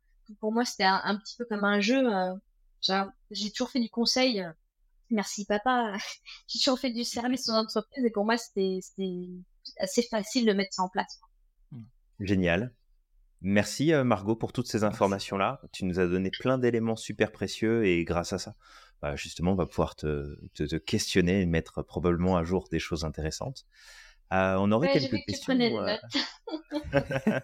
Pour 0.40 0.52
moi, 0.52 0.64
c'était 0.64 0.84
un, 0.84 1.16
petit 1.16 1.36
peu 1.36 1.44
comme 1.44 1.64
un 1.64 1.80
jeu. 1.80 2.02
Euh, 2.12 2.34
j'ai 3.30 3.50
toujours 3.50 3.70
fait 3.70 3.80
du 3.80 3.88
conseil. 3.88 4.42
Euh, 4.42 4.50
merci 5.10 5.46
papa. 5.46 5.96
j'ai 6.48 6.58
toujours 6.58 6.78
fait 6.78 6.90
du 6.90 7.04
service 7.04 7.48
aux 7.48 7.52
entreprises 7.52 8.04
et 8.04 8.10
pour 8.10 8.24
moi, 8.24 8.36
c'était 8.36 8.80
assez 9.78 10.02
facile 10.02 10.46
de 10.46 10.52
mettre 10.52 10.74
ça 10.74 10.82
en 10.82 10.88
place. 10.88 11.20
Génial. 12.20 12.72
Merci 13.42 13.92
euh, 13.92 14.02
Margot 14.04 14.34
pour 14.34 14.52
toutes 14.52 14.66
ces 14.66 14.84
informations-là. 14.84 15.60
Tu 15.72 15.84
nous 15.84 16.00
as 16.00 16.06
donné 16.06 16.30
plein 16.30 16.58
d'éléments 16.58 16.96
super 16.96 17.32
précieux 17.32 17.84
et 17.84 18.04
grâce 18.04 18.32
à 18.32 18.38
ça, 18.38 18.54
bah, 19.02 19.14
justement, 19.14 19.52
on 19.52 19.56
va 19.56 19.66
pouvoir 19.66 19.94
te, 19.94 20.76
questionner 20.78 21.42
et 21.42 21.46
mettre 21.46 21.82
probablement 21.82 22.36
à 22.36 22.44
jour 22.44 22.68
des 22.70 22.78
choses 22.78 23.04
intéressantes. 23.04 23.66
Euh, 24.32 24.56
on 24.58 24.72
aurait 24.72 24.90
quelques 24.90 25.22
questions. 25.24 25.54
Euh, 25.54 25.96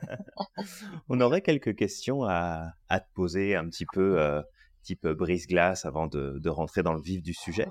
on 1.08 1.20
aurait 1.20 1.42
quelques 1.42 1.76
questions 1.76 2.24
à, 2.24 2.72
te 2.90 3.12
poser 3.14 3.54
un 3.54 3.68
petit 3.68 3.86
peu 3.92 4.42
type 4.82 5.06
brise-glace 5.06 5.84
avant 5.84 6.08
de, 6.08 6.48
rentrer 6.48 6.82
dans 6.82 6.94
le 6.94 7.02
vif 7.02 7.22
du 7.22 7.34
sujet. 7.34 7.68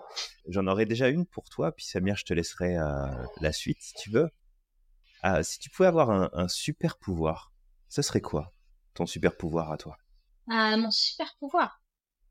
J'en 0.47 0.67
aurais 0.67 0.85
déjà 0.85 1.09
une 1.09 1.25
pour 1.25 1.49
toi, 1.49 1.73
puis 1.73 1.85
Samir, 1.85 2.15
je 2.15 2.23
te 2.23 2.33
laisserai 2.33 2.75
la 3.41 3.51
suite 3.51 3.81
si 3.81 3.93
tu 3.95 4.11
veux. 4.11 4.29
si 5.41 5.59
tu 5.59 5.69
pouvais 5.71 5.87
avoir 5.87 6.11
un, 6.11 6.47
super 6.47 6.97
pouvoir, 6.97 7.50
ce 7.91 8.01
serait 8.01 8.21
quoi 8.21 8.53
ton 8.93 9.05
super 9.05 9.37
pouvoir 9.37 9.71
à 9.71 9.77
toi? 9.77 9.97
Mon 10.47 10.89
super 10.89 11.35
pouvoir? 11.39 11.79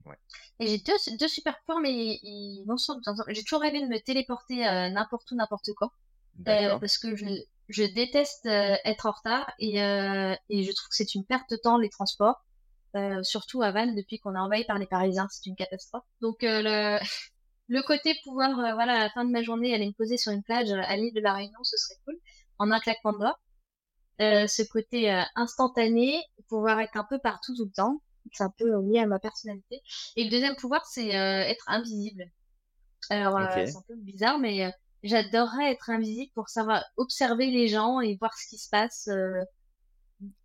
Ouais. 0.05 0.17
Et 0.59 0.67
j'ai 0.67 0.79
deux, 0.79 1.17
deux 1.19 1.29
super 1.29 1.59
pouvoirs, 1.61 1.81
mais 1.81 2.19
ils 2.23 2.65
vont 2.67 2.77
sur 2.77 2.97
J'ai 3.29 3.45
toujours 3.45 3.61
rêvé 3.61 3.81
de 3.81 3.87
me 3.87 3.99
téléporter 3.99 4.57
n'importe 4.91 5.31
où, 5.31 5.37
n'importe 5.37 5.71
quand. 5.77 5.91
parce 6.45 6.99
que 6.99 7.15
je, 7.15 7.27
je 7.69 7.85
déteste 7.85 8.47
être 8.47 9.07
en 9.07 9.13
retard 9.13 9.51
et, 9.59 9.77
et 9.77 10.65
je 10.65 10.73
trouve 10.73 10.89
que 10.89 10.97
c'est 10.97 11.15
une 11.15 11.25
perte 11.25 11.49
de 11.51 11.57
temps 11.57 11.79
les 11.79 11.91
transports. 11.91 12.43
Euh, 12.97 13.23
surtout 13.23 13.63
à 13.63 13.71
Vannes, 13.71 13.95
depuis 13.95 14.19
qu'on 14.19 14.35
est 14.35 14.39
envahi 14.39 14.65
par 14.65 14.79
les 14.79 14.87
Parisiens, 14.87 15.29
c'est 15.31 15.47
une 15.47 15.55
catastrophe. 15.55 16.05
Donc 16.21 16.43
euh, 16.43 16.63
le, 16.63 16.99
le 17.69 17.83
côté 17.83 18.15
pouvoir, 18.25 18.59
euh, 18.59 18.75
voilà, 18.75 18.95
à 18.95 18.99
la 19.01 19.11
fin 19.11 19.25
de 19.25 19.31
ma 19.31 19.43
journée, 19.43 19.75
aller 19.75 19.87
me 19.87 19.93
poser 19.93 20.17
sur 20.17 20.33
une 20.33 20.43
plage 20.43 20.71
à 20.71 20.97
l'île 20.97 21.15
de 21.15 21.21
la 21.21 21.35
Réunion, 21.35 21.59
ce 21.63 21.77
serait 21.77 22.01
cool, 22.05 22.17
en 22.59 22.71
un 22.71 22.81
claquement 22.81 23.13
de 23.13 23.19
doigts. 23.19 23.39
Ce 24.21 24.63
côté 24.63 25.11
instantané, 25.35 26.21
pouvoir 26.49 26.81
être 26.81 26.97
un 26.97 27.05
peu 27.05 27.19
partout 27.19 27.55
tout 27.57 27.65
le 27.65 27.73
temps, 27.73 28.01
c'est 28.33 28.45
un 28.45 28.53
peu 28.57 28.81
lié 28.83 29.01
à 29.01 29.07
ma 29.07 29.19
personnalité. 29.19 29.83
Et 30.17 30.25
le 30.25 30.31
deuxième 30.31 30.57
pouvoir, 30.57 30.85
c'est 30.87 31.09
être 31.09 31.65
invisible. 31.69 32.25
Alors 33.09 33.39
c'est 33.55 33.77
un 33.77 33.83
peu 33.89 33.97
bizarre, 33.97 34.39
mais 34.39 34.73
j'adorerais 35.03 35.73
être 35.73 35.91
invisible 35.91 36.31
pour 36.35 36.49
savoir 36.49 36.85
observer 36.97 37.51
les 37.51 37.69
gens 37.69 38.01
et 38.01 38.17
voir 38.17 38.37
ce 38.37 38.49
qui 38.49 38.59
se 38.59 38.69
passe 38.69 39.09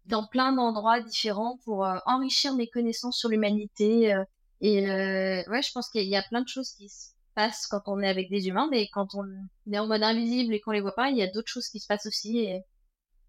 dans 0.06 0.26
plein 0.28 0.54
d'endroits 0.54 1.02
différents 1.02 1.58
pour 1.66 1.86
euh, 1.86 1.98
enrichir 2.06 2.54
mes 2.56 2.68
connaissances 2.68 3.18
sur 3.18 3.30
l'humanité. 3.30 4.14
Euh, 4.14 4.24
et 4.62 4.90
euh, 4.90 5.44
ouais, 5.50 5.62
je 5.62 5.72
pense 5.74 5.90
qu'il 5.90 6.08
y 6.08 6.16
a 6.16 6.24
plein 6.24 6.42
de 6.42 6.48
choses 6.48 6.72
qui 6.72 6.90
se 6.90 7.10
passent 7.34 7.68
quand 7.68 7.84
on 7.88 8.00
est 8.00 8.08
avec 8.08 8.30
des 8.30 8.48
humains, 8.48 8.68
mais 8.72 8.88
quand 8.94 9.16
on 9.16 9.26
est 9.72 9.78
en 9.78 9.88
mode 9.88 10.04
invisible 10.04 10.54
et 10.54 10.62
qu'on 10.62 10.72
les 10.72 10.82
voit 10.82 10.96
pas, 10.96 11.10
il 11.10 11.18
y 11.18 11.24
a 11.24 11.28
d'autres 11.28 11.50
choses 11.50 11.68
qui 11.68 11.80
se 11.80 11.88
passent 11.88 12.06
aussi. 12.06 12.40
Et 12.40 12.62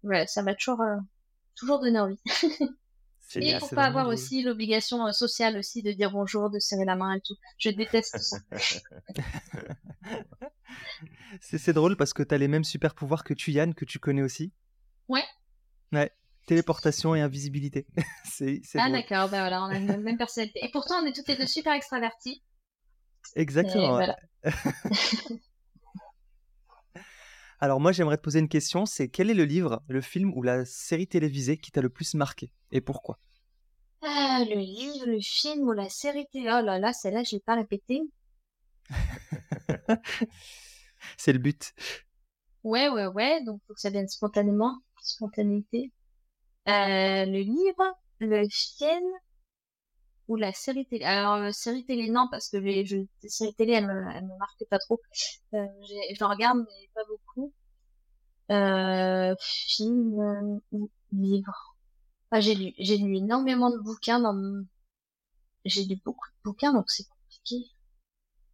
ouais, 0.03 0.27
ça 0.27 0.43
m'a 0.43 0.55
toujours, 0.55 0.81
toujours 1.55 1.79
donné 1.79 1.99
envie. 1.99 2.19
et 3.35 3.57
pour 3.57 3.69
pas 3.71 3.85
avoir 3.85 4.07
aussi 4.07 4.43
l'obligation 4.43 5.11
sociale 5.11 5.57
aussi 5.57 5.83
de 5.83 5.91
dire 5.91 6.11
bonjour, 6.11 6.49
de 6.49 6.59
serrer 6.59 6.85
la 6.85 6.95
main 6.95 7.15
et 7.15 7.21
tout. 7.21 7.35
Je 7.57 7.69
déteste 7.69 8.17
ça. 8.19 8.37
c'est 11.41 11.73
drôle 11.73 11.97
parce 11.97 12.13
que 12.13 12.23
tu 12.23 12.33
as 12.33 12.37
les 12.37 12.47
mêmes 12.47 12.63
super 12.63 12.95
pouvoirs 12.95 13.23
que 13.23 13.33
tu, 13.33 13.51
Yann, 13.51 13.73
que 13.73 13.85
tu 13.85 13.99
connais 13.99 14.23
aussi. 14.23 14.53
Ouais. 15.07 15.23
Ouais 15.91 16.11
téléportation 16.47 17.13
et 17.13 17.21
invisibilité. 17.21 17.85
c'est, 18.23 18.61
ah 18.75 18.89
d'accord, 18.89 19.29
ben 19.29 19.41
voilà, 19.41 19.63
on 19.63 19.67
a 19.67 19.79
la 19.79 19.97
même 19.97 20.17
personnalité. 20.17 20.59
Et 20.63 20.71
pourtant, 20.71 20.95
on 21.03 21.05
est 21.05 21.13
toutes 21.13 21.27
les 21.27 21.35
deux 21.35 21.45
super 21.45 21.73
extravertis. 21.73 22.41
Exactement. 23.35 23.99
Alors 27.59 27.79
moi, 27.79 27.91
j'aimerais 27.91 28.17
te 28.17 28.23
poser 28.23 28.39
une 28.39 28.49
question, 28.49 28.85
c'est 28.87 29.09
quel 29.09 29.29
est 29.29 29.35
le 29.35 29.45
livre, 29.45 29.83
le 29.87 30.01
film 30.01 30.33
ou 30.35 30.41
la 30.41 30.65
série 30.65 31.07
télévisée 31.07 31.57
qui 31.57 31.71
t'a 31.71 31.81
le 31.81 31.89
plus 31.89 32.15
marqué 32.15 32.51
et 32.71 32.81
pourquoi? 32.81 33.19
Ah, 34.01 34.43
Le 34.49 34.55
livre, 34.55 35.05
le 35.05 35.19
film 35.21 35.67
ou 35.67 35.71
la 35.71 35.87
série 35.87 36.25
télé... 36.31 36.45
Oh 36.47 36.65
là 36.65 36.79
là, 36.79 36.93
celle-là, 36.93 37.23
je 37.23 37.35
vais 37.35 37.41
pas 37.45 37.53
répéter. 37.55 38.01
c'est 41.17 41.33
le 41.33 41.39
but. 41.39 41.73
Ouais, 42.63 42.89
ouais, 42.89 43.07
ouais, 43.07 43.43
donc 43.43 43.61
faut 43.67 43.73
que 43.73 43.79
ça 43.79 43.89
vienne 43.89 44.07
spontanément, 44.07 44.77
spontanéité. 45.01 45.91
Euh, 46.67 47.25
le 47.25 47.39
livre, 47.39 47.97
le 48.19 48.47
film 48.49 49.05
ou 50.27 50.35
la 50.35 50.53
série 50.53 50.85
télé. 50.85 51.03
Alors, 51.05 51.35
euh, 51.35 51.51
série 51.51 51.85
télé, 51.85 52.09
non, 52.09 52.27
parce 52.29 52.49
que 52.49 52.57
les 52.57 52.83
les 52.83 53.29
séries 53.29 53.55
télé, 53.55 53.73
elles 53.73 53.87
me, 53.87 53.93
me 53.93 54.37
marquent 54.37 54.65
pas 54.69 54.79
trop. 54.79 54.99
Euh, 55.53 55.65
je 55.83 56.23
regarde, 56.23 56.59
mais 56.59 56.89
pas 56.93 57.01
beaucoup. 57.07 57.53
Euh, 58.51 59.35
film 59.39 60.19
euh, 60.19 60.59
ou 60.71 60.89
livre. 61.11 61.75
Ah, 62.31 62.39
j'ai 62.39 62.55
lu, 62.55 62.73
j'ai 62.77 62.97
lu 62.97 63.17
énormément 63.17 63.69
de 63.69 63.77
bouquins 63.79 64.19
dans 64.19 64.65
j'ai 65.65 65.83
lu 65.83 65.97
beaucoup 66.05 66.27
de 66.29 66.43
bouquins, 66.43 66.73
donc 66.73 66.89
c'est 66.89 67.07
compliqué. 67.07 67.69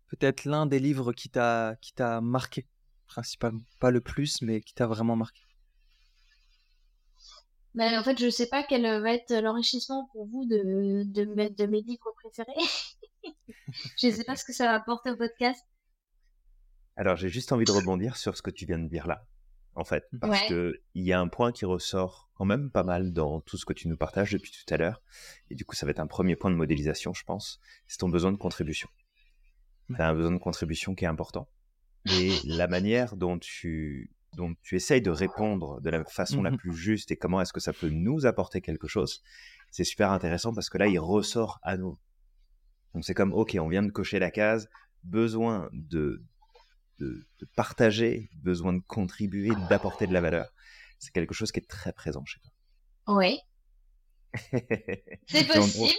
Peut-être 0.07 0.45
l'un 0.45 0.65
des 0.65 0.79
livres 0.79 1.13
qui 1.13 1.29
t'a, 1.29 1.75
qui 1.81 1.93
t'a 1.93 2.21
marqué, 2.21 2.67
principalement. 3.07 3.61
Pas 3.79 3.91
le 3.91 4.01
plus, 4.01 4.41
mais 4.41 4.61
qui 4.61 4.73
t'a 4.73 4.87
vraiment 4.87 5.15
marqué. 5.15 5.41
Ben, 7.75 7.97
en 7.99 8.03
fait, 8.03 8.19
je 8.19 8.29
sais 8.29 8.47
pas 8.47 8.63
quel 8.63 8.83
va 9.01 9.13
être 9.13 9.33
l'enrichissement 9.41 10.07
pour 10.11 10.27
vous 10.27 10.45
de, 10.45 11.03
de, 11.05 11.25
de 11.25 11.65
mes 11.65 11.81
livres 11.81 12.13
préférés. 12.21 12.53
je 13.97 14.09
sais 14.11 14.23
pas 14.23 14.35
ce 14.35 14.45
que 14.45 14.53
ça 14.53 14.65
va 14.65 14.73
apporter 14.75 15.09
au 15.09 15.17
podcast. 15.17 15.65
Alors, 16.95 17.15
j'ai 17.15 17.29
juste 17.29 17.51
envie 17.51 17.65
de 17.65 17.71
rebondir 17.71 18.17
sur 18.17 18.37
ce 18.37 18.43
que 18.43 18.51
tu 18.51 18.65
viens 18.65 18.77
de 18.77 18.87
dire 18.87 19.07
là, 19.07 19.25
en 19.73 19.83
fait, 19.83 20.07
parce 20.21 20.47
que 20.47 20.79
il 20.93 21.03
y 21.03 21.11
a 21.11 21.19
un 21.19 21.27
point 21.27 21.51
qui 21.51 21.65
ressort 21.65 22.29
quand 22.35 22.45
même 22.45 22.69
pas 22.69 22.83
mal 22.83 23.11
dans 23.11 23.41
tout 23.41 23.57
ce 23.57 23.65
que 23.65 23.73
tu 23.73 23.87
nous 23.87 23.97
partages 23.97 24.31
depuis 24.31 24.51
tout 24.51 24.71
à 24.71 24.77
l'heure, 24.77 25.01
et 25.49 25.55
du 25.55 25.65
coup, 25.65 25.75
ça 25.75 25.87
va 25.87 25.91
être 25.91 25.99
un 25.99 26.07
premier 26.07 26.35
point 26.35 26.51
de 26.51 26.55
modélisation, 26.55 27.13
je 27.13 27.23
pense. 27.23 27.59
C'est 27.87 27.97
ton 27.97 28.09
besoin 28.09 28.31
de 28.31 28.37
contribution. 28.37 28.89
Tu 29.87 29.99
as 29.99 30.07
un 30.07 30.13
besoin 30.13 30.31
de 30.31 30.37
contribution 30.37 30.93
qui 30.93 31.05
est 31.05 31.07
important, 31.07 31.49
et 32.05 32.31
la 32.43 32.67
manière 32.67 33.15
dont 33.15 33.39
tu 33.39 34.11
dont 34.35 34.55
tu 34.61 34.75
essayes 34.75 35.01
de 35.01 35.09
répondre 35.09 35.81
de 35.81 35.89
la 35.89 36.03
façon 36.05 36.41
la 36.41 36.51
mmh 36.51 36.57
plus 36.57 36.73
juste 36.73 37.11
et 37.11 37.17
comment 37.17 37.41
est-ce 37.41 37.53
que 37.53 37.59
ça 37.59 37.73
peut 37.73 37.89
nous 37.89 38.25
apporter 38.25 38.61
quelque 38.61 38.87
chose, 38.87 39.23
c'est 39.71 39.83
super 39.83 40.11
intéressant 40.11 40.53
parce 40.53 40.69
que 40.69 40.77
là, 40.77 40.87
il 40.87 40.99
ressort 40.99 41.59
à 41.63 41.77
nous. 41.77 41.97
Donc 42.93 43.03
c'est 43.05 43.13
comme, 43.13 43.33
ok, 43.33 43.57
on 43.59 43.67
vient 43.67 43.83
de 43.83 43.91
cocher 43.91 44.19
la 44.19 44.31
case, 44.31 44.69
besoin 45.03 45.69
de, 45.73 46.23
de, 46.99 47.25
partager, 47.55 48.29
besoin 48.35 48.73
de 48.73 48.81
contribuer, 48.87 49.51
d'apporter 49.69 50.07
de 50.07 50.13
la 50.13 50.21
valeur. 50.21 50.53
C'est 50.99 51.11
quelque 51.11 51.33
chose 51.33 51.51
qui 51.51 51.59
est 51.59 51.67
très 51.67 51.91
présent 51.91 52.23
chez 52.25 52.39
toi. 52.39 53.15
Oui. 53.15 53.39
c'est 55.27 55.47
possible. 55.47 55.93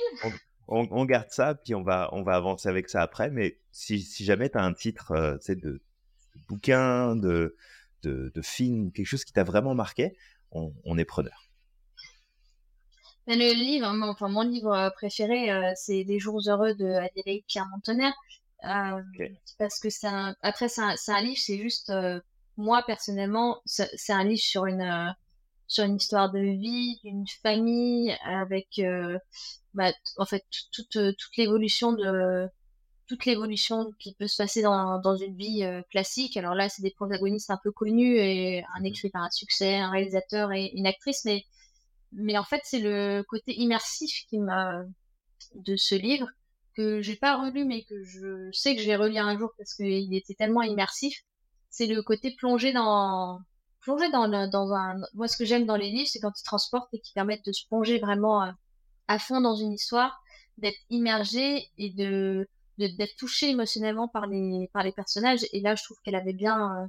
On, 0.67 1.05
garde 1.05 1.29
ça, 1.31 1.55
puis 1.55 1.75
on 1.75 1.83
va, 1.83 2.09
on 2.13 2.23
va 2.23 2.37
avancer 2.37 2.69
avec 2.69 2.89
ça 2.89 3.03
après. 3.03 3.31
Mais 3.31 3.59
si, 3.71 4.01
si 4.01 4.25
jamais 4.25 4.49
tu 4.49 4.57
as 4.57 4.63
un 4.63 4.73
titre 4.73 5.13
euh, 5.13 5.37
de, 5.49 5.55
de 5.55 5.83
bouquin, 6.49 7.17
de, 7.17 7.55
de, 8.09 8.43
film, 8.43 8.93
quelque 8.93 9.07
chose 9.07 9.25
qui 9.25 9.33
t'a 9.33 9.45
vraiment 9.45 9.75
marqué, 9.75 10.17
on, 10.51 10.99
est 10.99 11.05
preneur. 11.05 11.49
Ben, 13.27 13.39
le 13.39 13.53
livre, 13.53 13.93
mon, 13.93 14.09
enfin, 14.09 14.29
mon 14.29 14.43
livre 14.43 14.73
euh, 14.73 14.91
préféré, 14.91 15.51
euh, 15.51 15.73
c'est 15.75 16.05
Les 16.05 16.19
jours 16.19 16.41
heureux 16.47 16.75
de 16.75 16.87
Adélaïde 16.87 17.45
Pierre 17.47 17.67
Montonnerre. 17.69 18.15
Euh, 18.65 19.03
parce 19.59 19.81
que 19.81 19.91
c'est 19.91 20.07
un... 20.07 20.37
après, 20.43 20.69
c'est 20.69 20.83
un, 20.83 21.21
livre, 21.21 21.39
c'est 21.39 21.59
juste, 21.59 21.93
moi 22.57 22.83
personnellement, 22.87 23.61
c'est 23.67 24.13
un 24.13 24.25
livre 24.25 24.41
sur 24.41 24.65
une, 24.65 25.15
sur 25.67 25.85
une 25.85 25.97
histoire 25.97 26.31
de 26.31 26.39
vie, 26.39 26.99
d'une 27.05 27.27
famille, 27.43 28.17
avec, 28.25 28.81
bah, 29.75 29.93
en 30.17 30.25
fait, 30.25 30.45
toute, 30.73 30.93
toute 30.93 31.37
l'évolution 31.37 31.93
de, 31.93 32.49
toute 33.07 33.27
l'évolution 33.27 33.91
qui 33.99 34.15
peut 34.15 34.27
se 34.27 34.37
passer 34.37 34.63
dans, 34.63 34.99
dans 35.01 35.17
une 35.17 35.37
vie 35.37 35.63
euh, 35.63 35.83
classique. 35.91 36.37
Alors 36.37 36.55
là, 36.55 36.69
c'est 36.69 36.83
des 36.83 36.91
protagonistes 36.91 37.51
un 37.51 37.59
peu 37.63 37.71
connus 37.71 38.17
et 38.17 38.65
un 38.77 38.81
mhm. 38.81 38.87
écrivain 38.87 39.25
à 39.25 39.31
succès, 39.31 39.77
un 39.77 39.91
réalisateur 39.91 40.53
et 40.53 40.71
une 40.75 40.87
actrice, 40.87 41.25
mais 41.25 41.45
mais 42.17 42.39
en 42.39 42.45
fait, 42.45 42.61
c'est 42.65 42.79
le 42.79 43.25
côté 43.29 43.59
immersif 43.59 44.25
qui 44.29 44.39
m'a 44.39 44.85
de 45.57 45.77
ce 45.77 45.97
livre 45.97 46.29
que 46.77 47.01
j'ai 47.03 47.17
pas 47.17 47.37
relu, 47.37 47.65
mais 47.65 47.83
que 47.85 48.03
je 48.05 48.51
sais 48.53 48.77
que 48.77 48.83
je 48.83 48.87
vais 48.87 48.97
relire 48.97 49.27
un 49.27 49.39
jour 49.39 49.51
parce 49.59 49.75
qu'il 49.75 50.15
était 50.15 50.35
tellement 50.35 50.63
immersif. 50.63 51.25
C'est 51.71 51.87
le 51.87 52.03
côté 52.03 52.35
plongé 52.37 52.73
dans 52.73 53.41
plonger 53.85 54.11
dans, 54.11 54.29
dans 54.49 54.73
un. 54.73 54.97
Moi, 55.15 55.29
ce 55.29 55.37
que 55.37 55.45
j'aime 55.45 55.67
dans 55.67 55.77
les 55.77 55.91
livres, 55.91 56.09
c'est 56.11 56.21
quand 56.21 56.33
ils 56.39 56.45
transportent 56.45 56.93
et 56.95 57.01
qui 57.01 57.13
permettent 57.13 57.45
de 57.45 57.53
se 57.53 57.67
plonger 57.67 57.99
vraiment 57.99 58.41
à, 58.41 58.55
à 59.09 59.19
fond 59.19 59.41
dans 59.41 59.57
une 59.57 59.73
histoire, 59.73 60.21
d'être 60.59 60.79
immergé 60.91 61.69
et 61.79 61.91
de 61.91 62.49
d'être 62.79 63.17
touchée 63.17 63.51
émotionnellement 63.51 64.09
par 64.09 64.27
les 64.27 64.69
par 64.73 64.83
les 64.83 64.93
personnages. 64.93 65.47
Et 65.53 65.61
là 65.61 65.75
je 65.75 65.85
trouve 65.85 65.99
qu'elle 66.05 66.15
avait 66.15 66.33
bien 66.33 66.83
euh, 66.83 66.87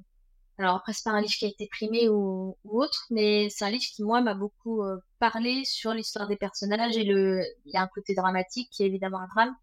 alors 0.58 0.76
après 0.76 0.94
c'est 0.94 1.04
pas 1.04 1.12
un 1.12 1.22
livre 1.22 1.34
qui 1.34 1.46
a 1.46 1.50
été 1.50 1.68
primé 1.68 2.10
ou, 2.10 2.58
ou 2.64 2.82
autre 2.82 3.08
mais 3.10 3.50
c'est 3.50 3.66
un 3.66 3.70
livre 3.70 3.84
qui 3.94 4.04
moi 4.04 4.22
m'a 4.22 4.34
beaucoup 4.34 4.84
euh, 4.84 4.98
parlé 5.20 5.64
sur 5.66 5.94
l'histoire 5.94 6.28
des 6.28 6.38
personnages 6.38 6.98
et 6.98 7.04
le 7.04 7.44
il 7.66 7.74
y 7.74 7.78
a 7.78 7.82
un 7.82 7.88
côté 7.88 8.16
dramatique 8.16 8.70
qui 8.72 8.84
est 8.84 8.88
évidemment 8.88 9.20
un 9.20 9.28
drame 9.28 9.56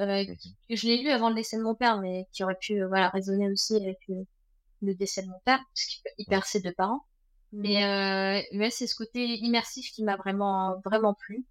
euh, 0.00 0.24
que 0.68 0.76
je 0.76 0.86
l'ai 0.86 1.02
lu 1.02 1.10
avant 1.10 1.28
le 1.28 1.34
décès 1.34 1.58
de 1.58 1.62
mon 1.62 1.74
père 1.74 2.00
mais 2.00 2.26
qui 2.32 2.42
aurait 2.44 2.58
pu 2.60 2.82
voilà 2.84 3.08
résonner 3.10 3.50
aussi 3.50 3.76
avec 3.76 3.98
le, 4.08 4.94
décès 4.94 5.22
de 5.22 5.28
mon 5.28 5.38
père 5.44 5.58
parce 5.58 5.86
qu'il 6.16 6.26
perd 6.26 6.44
ses 6.44 6.60
deux 6.60 6.72
parents. 6.72 7.04
Mais 7.52 7.84
euh, 7.84 8.68
c'est 8.70 8.86
ce 8.86 8.94
côté 8.94 9.22
immersif 9.36 9.92
qui 9.92 10.02
m'a 10.02 10.16
vraiment 10.16 10.80
vraiment 10.84 11.12
plu 11.12 11.44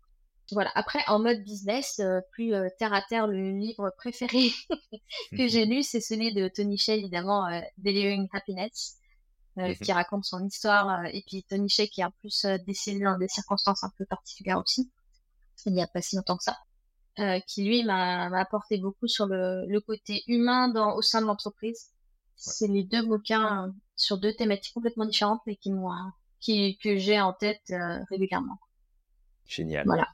voilà. 0.52 0.72
Après, 0.76 1.00
en 1.08 1.20
mode 1.20 1.44
business, 1.44 2.00
euh, 2.00 2.20
plus 2.32 2.54
euh, 2.54 2.68
terre 2.78 2.94
à 2.94 3.02
terre, 3.02 3.28
le 3.28 3.52
livre 3.52 3.92
préféré 3.98 4.52
que 5.38 5.48
j'ai 5.48 5.66
lu, 5.66 5.84
c'est 5.84 6.02
celui 6.02 6.34
de 6.34 6.48
Tony 6.48 6.78
Shea, 6.78 6.96
évidemment, 6.96 7.48
euh, 7.48 7.62
Delivering 7.78 8.28
Happiness, 8.34 8.98
mhm. 9.56 9.76
qui 9.76 9.92
raconte 9.92 10.26
son 10.26 10.46
histoire. 10.46 11.06
et 11.06 11.24
puis 11.28 11.44
Tony 11.44 11.70
Shea 11.70 11.88
qui 11.88 12.02
est 12.02 12.06
en 12.06 12.12
plus 12.12 12.46
décédé 12.66 13.04
dans 13.04 13.18
des 13.18 13.28
circonstances 13.28 13.84
un 13.84 13.92
peu 13.98 14.06
particulières 14.06 14.60
aussi. 14.60 14.92
Il 15.66 15.74
n'y 15.74 15.84
a 15.84 15.88
pas 15.88 16.02
si 16.02 16.16
longtemps 16.16 16.38
que 16.38 16.44
ça. 16.44 16.58
qui 17.48 17.64
lui 17.64 17.84
m'a 17.84 18.26
apporté 18.40 18.78
beaucoup 18.78 19.08
sur 19.08 19.28
le, 19.28 19.66
le 19.68 19.80
côté 19.80 20.24
humain 20.28 20.70
dans, 20.70 20.96
au 20.96 21.02
sein 21.02 21.22
de 21.22 21.28
l'entreprise. 21.28 21.92
C'est 22.36 22.68
les 22.68 22.84
deux 22.84 23.06
bouquins 23.06 23.72
sur 23.96 24.18
deux 24.18 24.34
thématiques 24.34 24.74
complètement 24.74 25.06
différentes, 25.06 25.42
mais 25.46 25.56
qui 25.56 25.72
qui, 26.40 26.80
que 26.80 26.98
j'ai 26.98 27.22
en 27.22 27.34
tête 27.34 27.72
régulièrement. 28.10 28.58
Génial. 29.46 29.86
Voilà. 29.86 30.08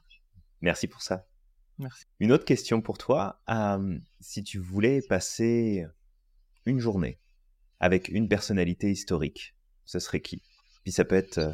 Merci 0.60 0.88
pour 0.88 1.02
ça. 1.02 1.26
Merci. 1.78 2.04
Une 2.18 2.32
autre 2.32 2.44
question 2.44 2.80
pour 2.80 2.98
toi. 2.98 3.40
si 4.20 4.42
tu 4.42 4.58
voulais 4.58 5.00
passer 5.02 5.86
une 6.66 6.80
journée 6.80 7.20
avec 7.80 8.08
une 8.08 8.28
personnalité 8.28 8.90
historique, 8.90 9.54
ce 9.84 9.98
serait 9.98 10.20
qui? 10.20 10.42
Puis 10.82 10.92
ça 10.92 11.04
peut 11.04 11.16
être 11.16 11.38
euh, 11.38 11.52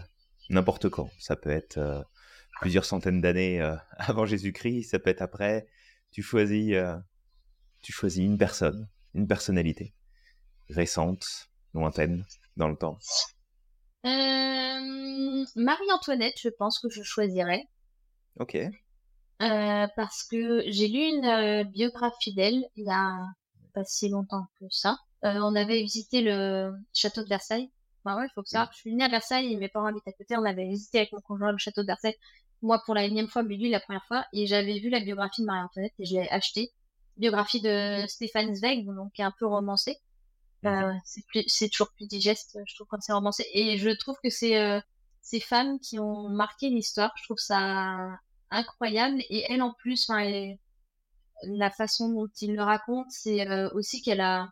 n'importe 0.49 0.89
quand. 0.89 1.11
Ça 1.19 1.37
peut 1.37 1.51
être 1.51 1.79
euh, 1.79 2.03
plusieurs 2.61 2.85
centaines 2.85 3.21
d'années 3.21 3.61
euh, 3.61 3.77
avant 3.99 4.27
Jésus-Christ. 4.27 4.91
Ça 4.91 4.99
peut 4.99 5.11
être 5.11 5.23
après. 5.23 5.67
Tu 6.11 6.23
choisis, 6.23 6.77
tu 7.83 7.93
choisis 7.93 8.23
une 8.23 8.39
personne, 8.39 8.89
une 9.15 9.27
personnalité 9.27 9.93
récente, 10.69 11.51
lointaine 11.73 12.25
dans 12.57 12.69
le 12.69 12.77
temps. 12.77 12.99
Marie-Antoinette, 15.57 16.39
je 16.41 16.51
pense 16.51 16.79
que 16.79 16.89
je 16.89 17.03
choisirais. 17.03 17.65
Ok. 18.39 18.57
Parce 19.39 20.25
que 20.25 20.63
j'ai 20.67 20.89
lu 20.89 21.01
une 21.01 21.65
biographie 21.65 22.35
d'elle 22.35 22.65
il 22.77 22.85
y 22.85 22.91
a 22.91 23.19
pas 23.75 23.85
si 23.85 24.09
longtemps 24.09 24.47
que 24.61 24.67
ça. 24.71 24.99
Euh, 25.25 25.41
on 25.43 25.55
avait 25.55 25.83
visité 25.83 26.21
le 26.23 26.73
château 26.93 27.23
de 27.23 27.29
Versailles. 27.29 27.71
Bah 28.05 28.17
ouais, 28.17 28.27
il 28.27 28.33
faut 28.35 28.43
que 28.43 28.49
ça. 28.49 28.69
Je 28.73 28.79
suis 28.79 28.91
venue 28.91 29.03
à 29.03 29.09
Versailles 29.09 29.53
et 29.53 29.57
mes 29.57 29.69
parents 29.69 29.87
habitent 29.87 30.07
à 30.07 30.13
côté. 30.13 30.37
On 30.37 30.45
avait 30.45 30.69
visité 30.69 30.99
avec 30.99 31.13
mon 31.13 31.21
conjoint 31.21 31.53
le 31.53 31.59
château 31.59 31.83
de 31.83 31.87
Versailles. 31.87 32.17
Moi 32.63 32.81
pour 32.85 32.95
la 32.95 33.05
énième 33.05 33.29
fois, 33.29 33.43
mais 33.43 33.57
lui 33.57 33.71
la 33.71 33.81
première 33.81 34.05
fois. 34.07 34.25
Et 34.33 34.47
j'avais 34.47 34.79
vu 34.79 34.91
la 34.91 35.01
biographie 35.01 35.43
de 35.43 35.47
Marie-Antoinette 35.47 35.95
et 35.99 36.05
je 36.05 36.15
l'ai 36.15 36.29
acheté. 36.29 36.73
Biographie 37.17 37.61
de 37.61 38.05
Stéphane 38.07 38.55
Zweig, 38.55 38.85
donc 38.87 39.13
qui 39.13 39.23
est 39.23 39.25
un 39.25 39.35
peu 39.39 39.47
romancé. 39.47 39.97
Euh, 40.67 40.93
c'est 41.47 41.69
toujours 41.69 41.93
plus 41.93 42.07
digeste, 42.07 42.59
je 42.67 42.75
trouve, 42.75 42.87
quand 42.89 43.01
c'est 43.01 43.13
romancé. 43.13 43.47
Et 43.53 43.77
je 43.77 43.91
trouve 43.91 44.17
que 44.23 44.31
c'est 44.31 44.59
euh, 44.59 44.81
ces 45.21 45.41
femmes 45.41 45.79
qui 45.79 45.99
ont 45.99 46.29
marqué 46.31 46.71
l'histoire. 46.71 47.13
Je 47.17 47.25
trouve 47.25 47.39
ça 47.39 48.19
incroyable. 48.51 49.21
Et 49.31 49.45
elle, 49.49 49.63
en 49.63 49.73
plus, 49.73 50.11
la 51.43 51.71
façon 51.71 52.09
dont 52.11 52.29
il 52.41 52.55
le 52.55 52.63
raconte, 52.63 53.11
c'est 53.11 53.47
euh, 53.49 53.69
aussi 53.75 54.03
qu'elle 54.03 54.21
a, 54.21 54.51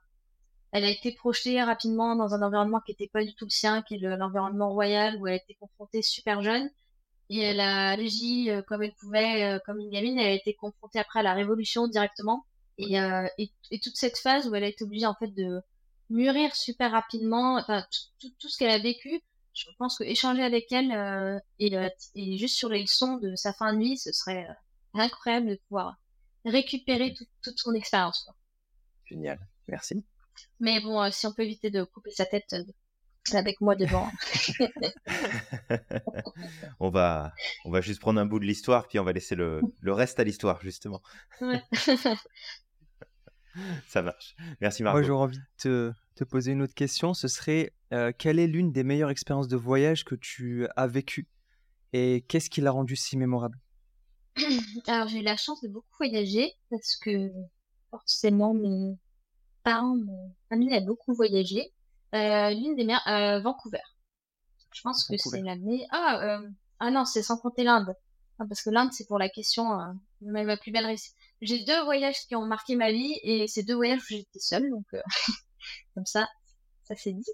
elle 0.73 0.85
a 0.85 0.91
été 0.91 1.13
projetée 1.13 1.63
rapidement 1.63 2.17
dans 2.17 2.35
un 2.35 2.43
environnement 2.43 2.81
qui 2.81 2.93
n'était 2.93 3.11
pas 3.13 3.25
du 3.25 3.35
tout 3.35 3.47
le 3.47 3.51
sien, 3.51 3.83
qui 3.83 3.97
est 3.97 4.17
l'environnement 4.17 4.71
royal, 4.71 5.17
où 5.21 5.27
elle 5.27 5.35
a 5.35 5.37
été 5.37 5.55
confrontée 5.55 6.03
super 6.03 6.43
jeune. 6.43 6.71
Et 7.31 7.41
elle 7.41 7.61
a 7.61 7.91
agi 7.91 8.51
euh, 8.51 8.63
comme 8.63 8.83
elle 8.83 8.95
pouvait, 8.95 9.55
euh, 9.55 9.59
comme 9.65 9.79
une 9.79 9.91
gamine. 9.91 10.19
Elle 10.19 10.27
a 10.27 10.35
été 10.35 10.55
confrontée 10.55 10.99
après 10.99 11.21
à 11.21 11.23
la 11.23 11.35
Révolution 11.35 11.89
directement. 11.89 12.45
Et, 12.79 12.97
et, 13.39 13.81
toute 13.81 13.97
cette 13.97 14.19
phase 14.19 14.49
où 14.49 14.55
elle 14.57 14.65
a 14.65 14.67
été 14.67 14.83
obligée 14.83 15.07
en 15.07 15.15
fait 15.15 15.29
de 15.29 15.61
mûrir 16.11 16.57
super 16.57 16.91
rapidement, 16.91 17.57
enfin 17.57 17.85
tout, 18.19 18.31
tout 18.41 18.49
ce 18.49 18.59
qu'elle 18.59 18.71
a 18.71 18.79
vécu, 18.79 19.23
je 19.55 19.67
pense 19.79 19.99
que 19.99 20.05
échanger 20.05 20.43
avec 20.43 20.73
elle 20.73 21.41
et, 21.59 21.75
et, 22.15 22.39
juste 22.39 22.57
sur 22.57 22.69
les 22.69 22.83
leçons 22.83 23.19
de 23.19 23.35
sa 23.37 23.53
fin 23.53 23.75
de 23.75 23.79
vie, 23.79 23.99
ce 23.99 24.13
serait 24.13 24.47
incroyable 24.95 25.51
de 25.51 25.61
pouvoir 25.69 25.97
récupérer 26.45 27.15
toute 27.43 27.59
son 27.59 27.75
expérience. 27.75 28.29
Génial, 29.05 29.39
merci. 29.69 30.05
Mais 30.61 30.81
bon, 30.81 31.03
euh, 31.03 31.11
si 31.11 31.27
on 31.27 31.33
peut 31.33 31.43
éviter 31.43 31.71
de 31.71 31.85
couper 31.85 32.11
sa 32.11 32.27
tête 32.27 32.53
euh, 32.53 32.65
avec 33.33 33.61
moi 33.61 33.77
devant. 33.77 34.11
on, 36.81 36.91
va, 36.91 37.33
on 37.65 37.71
va 37.71 37.81
juste 37.81 38.01
prendre 38.01 38.21
un 38.21 38.27
bout 38.27 38.39
de 38.39 38.45
l'histoire, 38.45 38.87
puis 38.89 38.99
on 38.99 39.05
va 39.05 39.13
laisser 39.13 39.35
le, 39.35 39.61
le 39.81 39.93
reste 39.93 40.21
à 40.21 40.25
l'histoire, 40.25 40.61
justement. 40.63 41.03
Ça 43.87 44.03
marche. 44.03 44.35
Merci 44.61 44.83
Marco. 44.83 44.99
Moi, 44.99 45.07
j'aurais 45.07 45.25
envie 45.25 45.39
de 45.39 45.45
te, 45.59 45.93
te, 46.15 46.25
poser 46.25 46.53
une 46.53 46.63
autre 46.63 46.75
question. 46.75 47.15
Ce 47.15 47.29
serait, 47.29 47.73
euh, 47.93 48.13
quelle 48.17 48.39
est 48.39 48.47
l'une 48.47 48.73
des 48.73 48.85
meilleures 48.85 49.11
expériences 49.11 49.49
de 49.49 49.57
voyage 49.57 50.05
que 50.05 50.15
tu 50.15 50.67
as 50.77 50.87
vécues 50.87 51.29
Et 51.93 52.25
qu'est-ce 52.29 52.51
qui 52.51 52.61
l'a 52.61 52.71
rendu 52.71 52.97
si 52.97 53.17
mémorable? 53.17 53.59
Alors, 54.87 55.09
j'ai 55.09 55.21
eu 55.21 55.23
la 55.23 55.37
chance 55.37 55.61
de 55.63 55.69
beaucoup 55.69 55.89
voyager 55.99 56.53
parce 56.71 56.97
que 56.97 57.31
forcément, 57.91 58.55
mes 58.55 58.97
parents, 59.63 59.97
mon 59.97 60.35
famille 60.49 60.75
a 60.75 60.81
beaucoup 60.81 61.15
voyagé. 61.15 61.73
Euh, 62.15 62.51
L'une 62.51 62.77
des 62.77 62.85
meilleures, 62.85 63.09
euh, 63.09 63.41
Vancouver. 63.41 63.83
Je 64.73 64.81
pense 64.83 65.07
que 65.07 65.17
c'est 65.17 65.43
la 65.43 65.57
meilleure. 65.57 65.89
Ah, 65.93 66.41
ah 66.81 66.91
non, 66.91 67.05
c'est 67.05 67.23
sans 67.23 67.37
compter 67.39 67.63
l'Inde. 67.63 67.95
Ah, 68.39 68.45
parce 68.49 68.63
que 68.63 68.71
l'Inde, 68.71 68.91
c'est 68.93 69.07
pour 69.07 69.19
la 69.19 69.29
question, 69.29 69.65
ma 70.23 70.57
plus 70.57 70.73
belle 70.73 70.87
réussite. 70.87 71.15
J'ai 71.43 71.65
deux 71.65 71.85
voyages 71.85 72.27
qui 72.27 72.35
ont 72.35 72.47
marqué 72.47 72.77
ma 72.77 72.91
vie 72.91 73.19
et 73.23 73.47
c'est 73.49 73.63
deux 73.63 73.75
voyages 73.75 74.01
où 74.01 74.07
j'étais 74.09 74.39
seule, 74.39 74.71
donc 74.71 74.87
comme 75.95 76.07
ça, 76.07 76.29
ça 76.85 76.95
c'est 76.97 77.13
dit. 77.13 77.25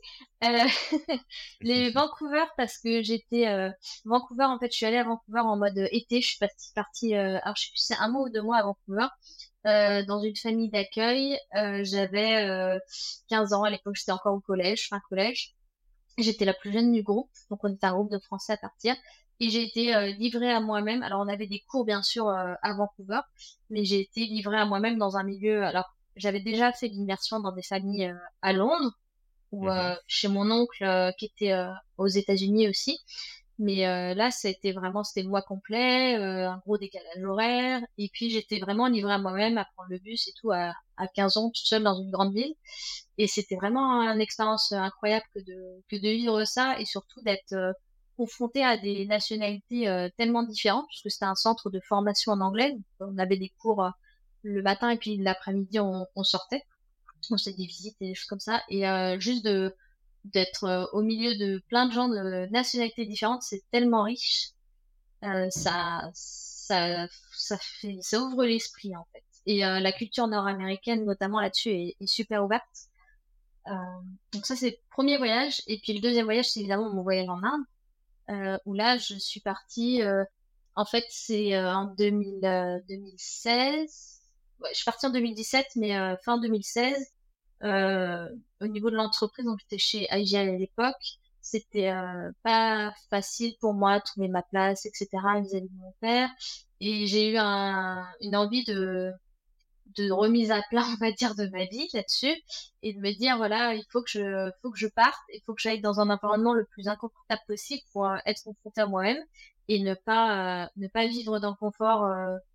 Euh, 0.45 0.49
les 1.61 1.91
Vancouver 1.91 2.45
parce 2.57 2.79
que 2.79 3.03
j'étais 3.03 3.47
euh, 3.49 3.71
Vancouver 4.05 4.45
en 4.45 4.59
fait, 4.59 4.71
je 4.71 4.77
suis 4.77 4.87
allée 4.87 4.99
à 4.99 5.05
Vancouver 5.05 5.41
en 5.41 5.57
mode 5.57 5.89
été. 5.91 6.21
Je 6.21 6.29
suis 6.29 6.39
partie, 6.39 6.73
partie 6.75 7.15
euh, 7.15 7.39
alors 7.43 7.57
je 7.57 7.65
sais 7.65 7.71
plus 7.71 7.83
c'est 7.83 7.97
un 7.97 8.09
mois 8.09 8.23
ou 8.23 8.29
deux 8.31 8.43
mois 8.43 8.59
à 8.59 8.63
Vancouver 8.63 9.07
euh, 9.67 10.05
dans 10.05 10.21
une 10.23 10.37
famille 10.37 10.71
d'accueil. 10.71 11.39
Euh, 11.57 11.83
j'avais 11.85 12.79
15 13.29 13.53
ans 13.53 13.65
à 13.65 13.71
l'époque, 13.71 13.97
j'étais 13.97 14.13
encore 14.13 14.35
au 14.35 14.41
collège, 14.41 14.89
fin 14.89 15.01
collège. 15.09 15.55
J'étais 16.19 16.45
la 16.45 16.55
plus 16.55 16.73
jeune 16.73 16.93
du 16.93 17.03
groupe, 17.03 17.31
donc 17.51 17.61
on 17.63 17.73
était 17.73 17.87
un 17.87 17.93
groupe 17.93 18.11
de 18.11 18.19
Français 18.19 18.55
à 18.55 18.57
partir. 18.57 18.97
Et 19.41 19.51
j'ai 19.51 19.63
été 19.63 20.13
livrée 20.15 20.51
à 20.51 20.61
moi-même. 20.61 21.05
Alors 21.05 21.21
on 21.21 21.29
avait 21.29 21.47
des 21.47 21.61
cours 21.69 21.85
bien 21.85 22.03
sûr 22.03 22.29
à 22.29 22.75
Vancouver, 22.75 23.21
mais 23.71 23.85
j'ai 23.85 24.01
été 24.01 24.27
livrée 24.27 24.59
à 24.59 24.67
moi-même 24.67 24.99
dans 24.99 25.17
un 25.17 25.23
milieu. 25.23 25.65
Alors 25.65 25.85
j'avais 26.19 26.41
déjà 26.41 26.73
fait 26.73 26.89
l'immersion 26.89 27.41
dans 27.41 27.53
des 27.53 27.63
familles 27.63 28.15
à 28.43 28.53
Londres, 28.53 28.93
ou 29.53 29.65
mmh 29.65 29.69
euh, 29.69 29.95
chez 30.07 30.29
mon 30.29 30.51
oncle 30.51 30.85
euh, 30.85 31.11
qui 31.13 31.27
était 31.27 31.53
euh, 31.53 31.71
aux 31.97 32.07
États-Unis 32.07 32.69
aussi. 32.69 32.99
Mais 33.61 34.15
là, 34.15 34.31
c'était 34.31 34.71
vraiment, 34.71 35.03
c'était 35.03 35.25
le 35.25 35.31
mois 35.31 35.43
complet, 35.43 36.15
un 36.15 36.59
gros 36.59 36.79
décalage 36.79 37.25
horaire. 37.25 37.81
Et 37.97 38.09
puis, 38.09 38.31
j'étais 38.31 38.61
vraiment 38.61 38.87
livrée 38.87 39.15
à 39.15 39.19
moi-même 39.19 39.59
à 39.59 39.67
prendre 39.75 39.91
le 39.91 39.99
bus 39.99 40.29
et 40.29 40.33
tout 40.41 40.53
à, 40.53 40.75
à 40.97 41.09
15 41.09 41.39
ans, 41.39 41.51
toute 41.51 41.67
seule 41.67 41.83
dans 41.83 42.01
une 42.01 42.13
grande 42.13 42.33
ville. 42.33 42.55
Et 43.17 43.27
c'était 43.27 43.57
vraiment 43.57 44.03
une 44.03 44.21
expérience 44.21 44.71
incroyable 44.71 45.25
que 45.35 45.41
de, 45.41 45.83
que 45.91 45.97
de 45.97 46.09
vivre 46.09 46.45
ça 46.45 46.79
et 46.79 46.85
surtout 46.85 47.21
d'être 47.23 47.75
confrontée 48.17 48.63
à 48.63 48.77
des 48.77 49.07
nationalités 49.07 50.09
tellement 50.17 50.45
différentes, 50.45 50.87
puisque 50.87 51.11
c'était 51.11 51.25
un 51.25 51.35
centre 51.35 51.69
de 51.69 51.81
formation 51.81 52.31
en 52.31 52.41
anglais. 52.41 52.77
on 53.01 53.19
avait 53.19 53.39
des 53.39 53.53
cours 53.59 53.91
le 54.43 54.63
matin 54.63 54.91
et 54.91 54.97
puis 54.97 55.17
l'après-midi, 55.17 55.81
on, 55.81 56.07
on 56.15 56.25
sortait 56.25 56.65
on 57.31 57.39
faisait 57.39 57.53
des 57.53 57.67
visites 57.67 57.97
et 58.01 58.09
des 58.09 58.15
choses 58.15 58.29
comme 58.29 58.41
ça. 58.41 58.63
Et 58.69 58.89
euh, 58.89 59.19
juste 59.19 59.45
de 59.45 59.75
d'être 60.25 60.65
euh, 60.65 60.85
au 60.93 61.03
milieu 61.03 61.37
de 61.37 61.63
plein 61.69 61.87
de 61.87 61.93
gens 61.93 62.09
de 62.09 62.47
nationalités 62.51 63.07
différentes, 63.07 63.43
c'est 63.43 63.63
tellement 63.71 64.03
riche. 64.03 64.51
Euh, 65.25 65.49
ça, 65.51 66.11
ça, 66.13 67.07
ça 67.33 67.57
fait, 67.59 67.99
ça 68.03 68.21
ouvre 68.21 68.45
l'esprit 68.45 68.95
en 68.97 69.07
fait. 69.13 69.23
Et 69.47 69.61
la 69.61 69.93
culture 69.93 70.27
nord-américaine, 70.27 71.07
notamment 71.07 71.41
là-dessus, 71.41 71.71
est, 71.71 72.07
super 72.07 72.45
ouverte. 72.45 72.91
donc 74.33 74.45
ça, 74.45 74.55
c'est 74.55 74.71
le 74.71 74.77
premier 74.91 75.17
voyage. 75.17 75.63
Et 75.67 75.79
puis 75.79 75.95
le 75.95 76.01
deuxième 76.01 76.27
voyage, 76.27 76.51
c'est 76.51 76.61
évidemment 76.61 76.93
mon 76.93 77.03
voyage 77.03 77.31
en 77.31 77.41
Inde, 77.43 78.61
où 78.67 78.75
là, 78.75 78.99
je 78.99 79.15
suis 79.15 79.41
partie. 79.41 80.03
en 80.75 80.85
fait, 80.85 81.05
c'est 81.09 81.59
en 81.59 81.87
2000, 81.87 82.83
2016 82.91 84.18
je 84.67 84.75
suis 84.75 84.85
partie 84.85 85.07
en 85.07 85.11
2017, 85.11 85.67
mais 85.77 85.97
euh, 85.97 86.17
fin 86.25 86.39
2016, 86.39 86.97
euh, 87.65 88.29
au 88.61 88.67
niveau 88.67 88.91
de 88.91 88.97
l'entreprise, 88.97 89.45
donc 89.45 89.59
j'étais 89.61 89.79
chez 89.79 90.07
IGL 90.11 90.49
à 90.49 90.59
l'époque, 90.59 91.19
c'était 91.41 91.91
euh, 91.91 92.31
pas 92.43 92.93
facile 93.11 93.55
pour 93.61 93.75
moi 93.75 93.99
de 93.99 94.05
trouver 94.05 94.29
ma 94.29 94.43
place, 94.43 94.87
etc. 94.87 95.09
vis-à-vis 95.41 95.69
de 95.69 95.79
mon 95.79 95.93
père, 96.01 96.31
et 96.81 97.07
j'ai 97.07 97.31
eu 97.31 97.37
un, 97.39 98.05
une 98.21 98.37
envie 98.37 98.65
de 98.65 99.13
de 99.97 100.11
remise 100.11 100.51
à 100.51 100.61
plat, 100.69 100.85
on 100.93 100.97
va 100.97 101.13
dire, 101.13 101.35
de 101.35 101.49
ma 101.49 101.65
vie 101.65 101.89
là-dessus, 101.95 102.35
et 102.83 102.93
de 102.93 103.01
me 103.01 103.11
dire 103.17 103.37
voilà, 103.39 103.75
il 103.75 103.85
faut 103.91 104.03
que 104.03 104.11
je, 104.11 104.51
faut 104.63 104.71
que 104.71 104.79
je 104.79 104.87
parte, 104.87 105.19
il 105.33 105.41
faut 105.47 105.55
que 105.55 105.63
j'aille 105.63 105.81
dans 105.81 105.99
un 106.01 106.11
environnement 106.11 106.55
le 106.55 106.67
plus 106.67 106.89
inconfortable 106.89 107.41
possible 107.47 107.83
pour 107.93 108.09
être 108.27 108.45
confrontée 108.45 108.83
à 108.83 108.87
moi-même 108.87 109.19
et 109.69 109.81
ne 109.81 109.95
pas, 109.95 110.71
ne 110.77 110.89
pas 110.89 111.07
vivre 111.07 111.39
dans 111.41 111.51
le 111.51 111.57
confort 111.57 112.07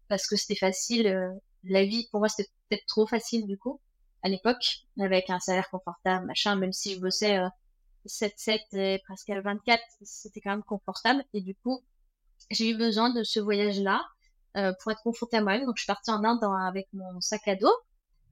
parce 0.08 0.28
que 0.28 0.36
c'était 0.36 0.56
facile 0.56 1.34
la 1.63 1.86
vie, 1.86 2.08
pour 2.12 2.19
moi, 2.19 2.30
c'était 2.30 2.49
peut-être 2.69 2.86
trop 2.88 3.08
facile 3.08 3.47
du 3.47 3.58
coup, 3.58 3.80
à 4.23 4.30
l'époque, 4.30 4.86
avec 4.99 5.30
un 5.30 5.39
salaire 5.39 5.69
confortable, 5.69 6.26
machin, 6.26 6.56
même 6.56 6.73
si 6.73 6.95
je 6.95 6.99
bossais 6.99 7.39
7-7 8.06 8.60
euh, 8.73 8.95
et 8.95 8.99
presque 9.06 9.30
à 9.30 9.41
24, 9.41 9.82
c'était 10.02 10.41
quand 10.41 10.52
même 10.52 10.63
confortable. 10.63 11.23
Et 11.34 11.41
du 11.41 11.56
coup, 11.56 11.82
j'ai 12.49 12.69
eu 12.69 12.78
besoin 12.78 13.10
de 13.10 13.23
ce 13.23 13.39
voyage-là 13.39 14.02
euh, 14.58 14.73
pour 14.82 14.91
être 14.91 15.02
confrontée 15.02 15.38
à 15.38 15.41
moi-même. 15.41 15.65
Donc, 15.65 15.78
je 15.78 15.84
suis 15.84 15.88
partie 15.88 16.12
en 16.12 16.23
Inde 16.23 16.43
avec 16.43 16.88
mon 16.93 17.19
sac 17.21 17.47
à 17.47 17.56
dos, 17.56 17.73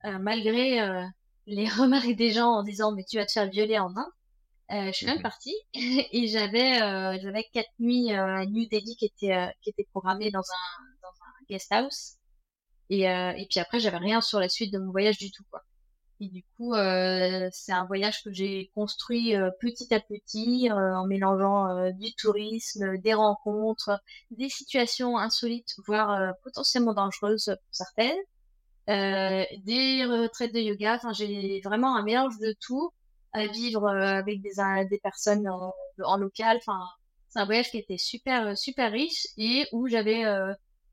euh, 0.05 0.17
malgré 0.19 1.05
les 1.47 1.67
remarques 1.79 2.15
des 2.15 2.31
gens 2.31 2.49
en 2.49 2.63
disant 2.63 2.93
mais 2.93 3.03
tu 3.03 3.17
vas 3.17 3.25
te 3.25 3.31
faire 3.33 3.49
violer 3.49 3.79
en 3.79 3.93
Inde. 3.95 4.91
je 4.91 4.91
suis 4.93 5.05
même 5.05 5.17
mhm. 5.17 5.23
partie 5.23 5.55
et 5.73 6.27
j'avais 6.27 6.79
j'avais 7.19 7.45
quatre 7.51 7.71
nuits 7.79 8.11
à 8.11 8.45
New 8.45 8.67
Delhi 8.69 8.95
qui 8.95 9.05
étaient 9.05 9.53
qui 9.61 9.69
étaient 9.71 9.87
programmées 9.91 10.31
dans 10.31 10.39
un 10.39 10.83
dans 11.01 11.09
un 11.09 11.45
guest 11.49 11.71
house 11.71 12.17
Et, 12.91 13.05
et 13.05 13.47
puis 13.49 13.59
après, 13.59 13.79
j'avais 13.79 13.97
rien 13.97 14.21
sur 14.21 14.39
la 14.39 14.49
suite 14.49 14.71
de 14.71 14.77
mon 14.77 14.91
voyage 14.91 15.17
du 15.17 15.31
tout, 15.31 15.43
quoi. 15.49 15.63
Et 16.21 16.27
du 16.27 16.43
coup, 16.55 16.75
euh, 16.75 17.49
c'est 17.51 17.71
un 17.71 17.85
voyage 17.85 18.23
que 18.23 18.31
j'ai 18.31 18.71
construit 18.75 19.35
euh, 19.35 19.49
petit 19.59 19.91
à 19.91 19.99
petit 19.99 20.69
euh, 20.69 20.95
en 20.95 21.07
mélangeant 21.07 21.89
du 21.93 22.13
tourisme, 22.13 22.99
des 22.99 23.15
rencontres, 23.15 23.99
des 24.29 24.47
situations 24.47 25.17
insolites, 25.17 25.73
voire 25.87 26.33
potentiellement 26.43 26.93
dangereuses 26.93 27.45
pour 27.45 27.57
certaines, 27.71 28.19
des 28.87 30.05
retraites 30.05 30.53
de 30.53 30.59
yoga. 30.59 30.95
Enfin, 30.95 31.11
j'ai 31.11 31.59
vraiment 31.63 31.95
un 31.95 32.03
mélange 32.03 32.37
de 32.37 32.55
tout 32.59 32.91
à 33.33 33.47
vivre 33.47 33.87
avec 33.87 34.41
des, 34.43 34.51
des 34.91 34.99
personnes 34.99 35.49
en, 35.49 35.73
en 36.03 36.17
local. 36.17 36.57
Enfin, 36.57 36.85
c'est 37.29 37.39
un 37.39 37.45
voyage 37.45 37.71
qui 37.71 37.79
était 37.79 37.97
super 37.97 38.55
super 38.55 38.91
riche 38.91 39.25
et 39.37 39.65
où 39.71 39.87
j'avais 39.87 40.23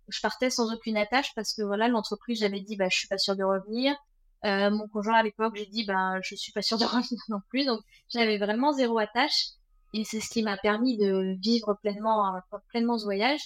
je 0.09 0.21
partais 0.21 0.51
sans 0.51 0.73
aucune 0.73 0.97
attache 0.97 1.35
parce 1.35 1.53
que 1.55 1.63
voilà 1.63 1.89
l'entreprise 1.89 2.41
j'avais 2.41 2.61
dit 2.61 2.77
bah 2.77 2.89
je 2.91 2.99
suis 2.99 3.09
pas 3.09 3.19
sûre 3.19 3.37
de 3.37 3.45
revenir 3.45 3.97
euh, 4.45 4.71
mon 4.71 4.87
conjoint 4.89 5.17
à 5.17 5.23
l'époque, 5.23 5.57
j'ai 5.57 5.67
dit 5.67 5.85
ben 5.85 6.21
je 6.23 6.35
suis 6.35 6.53
pas 6.53 6.63
sûre 6.63 6.79
de 6.79 6.85
revenir 6.85 7.21
non 7.29 7.41
plus, 7.49 7.65
donc 7.65 7.81
j'avais 8.09 8.39
vraiment 8.39 8.73
zéro 8.73 8.99
attache 8.99 9.49
et 9.95 10.05
c'est 10.05 10.21
ce 10.21 10.31
qui 10.31 10.43
m'a 10.43 10.57
permis 10.57 10.97
de 10.97 11.37
vivre 11.41 11.75
pleinement 11.83 12.37
euh, 12.37 12.59
pleinement 12.69 12.99
ce 12.99 13.05
voyage 13.05 13.41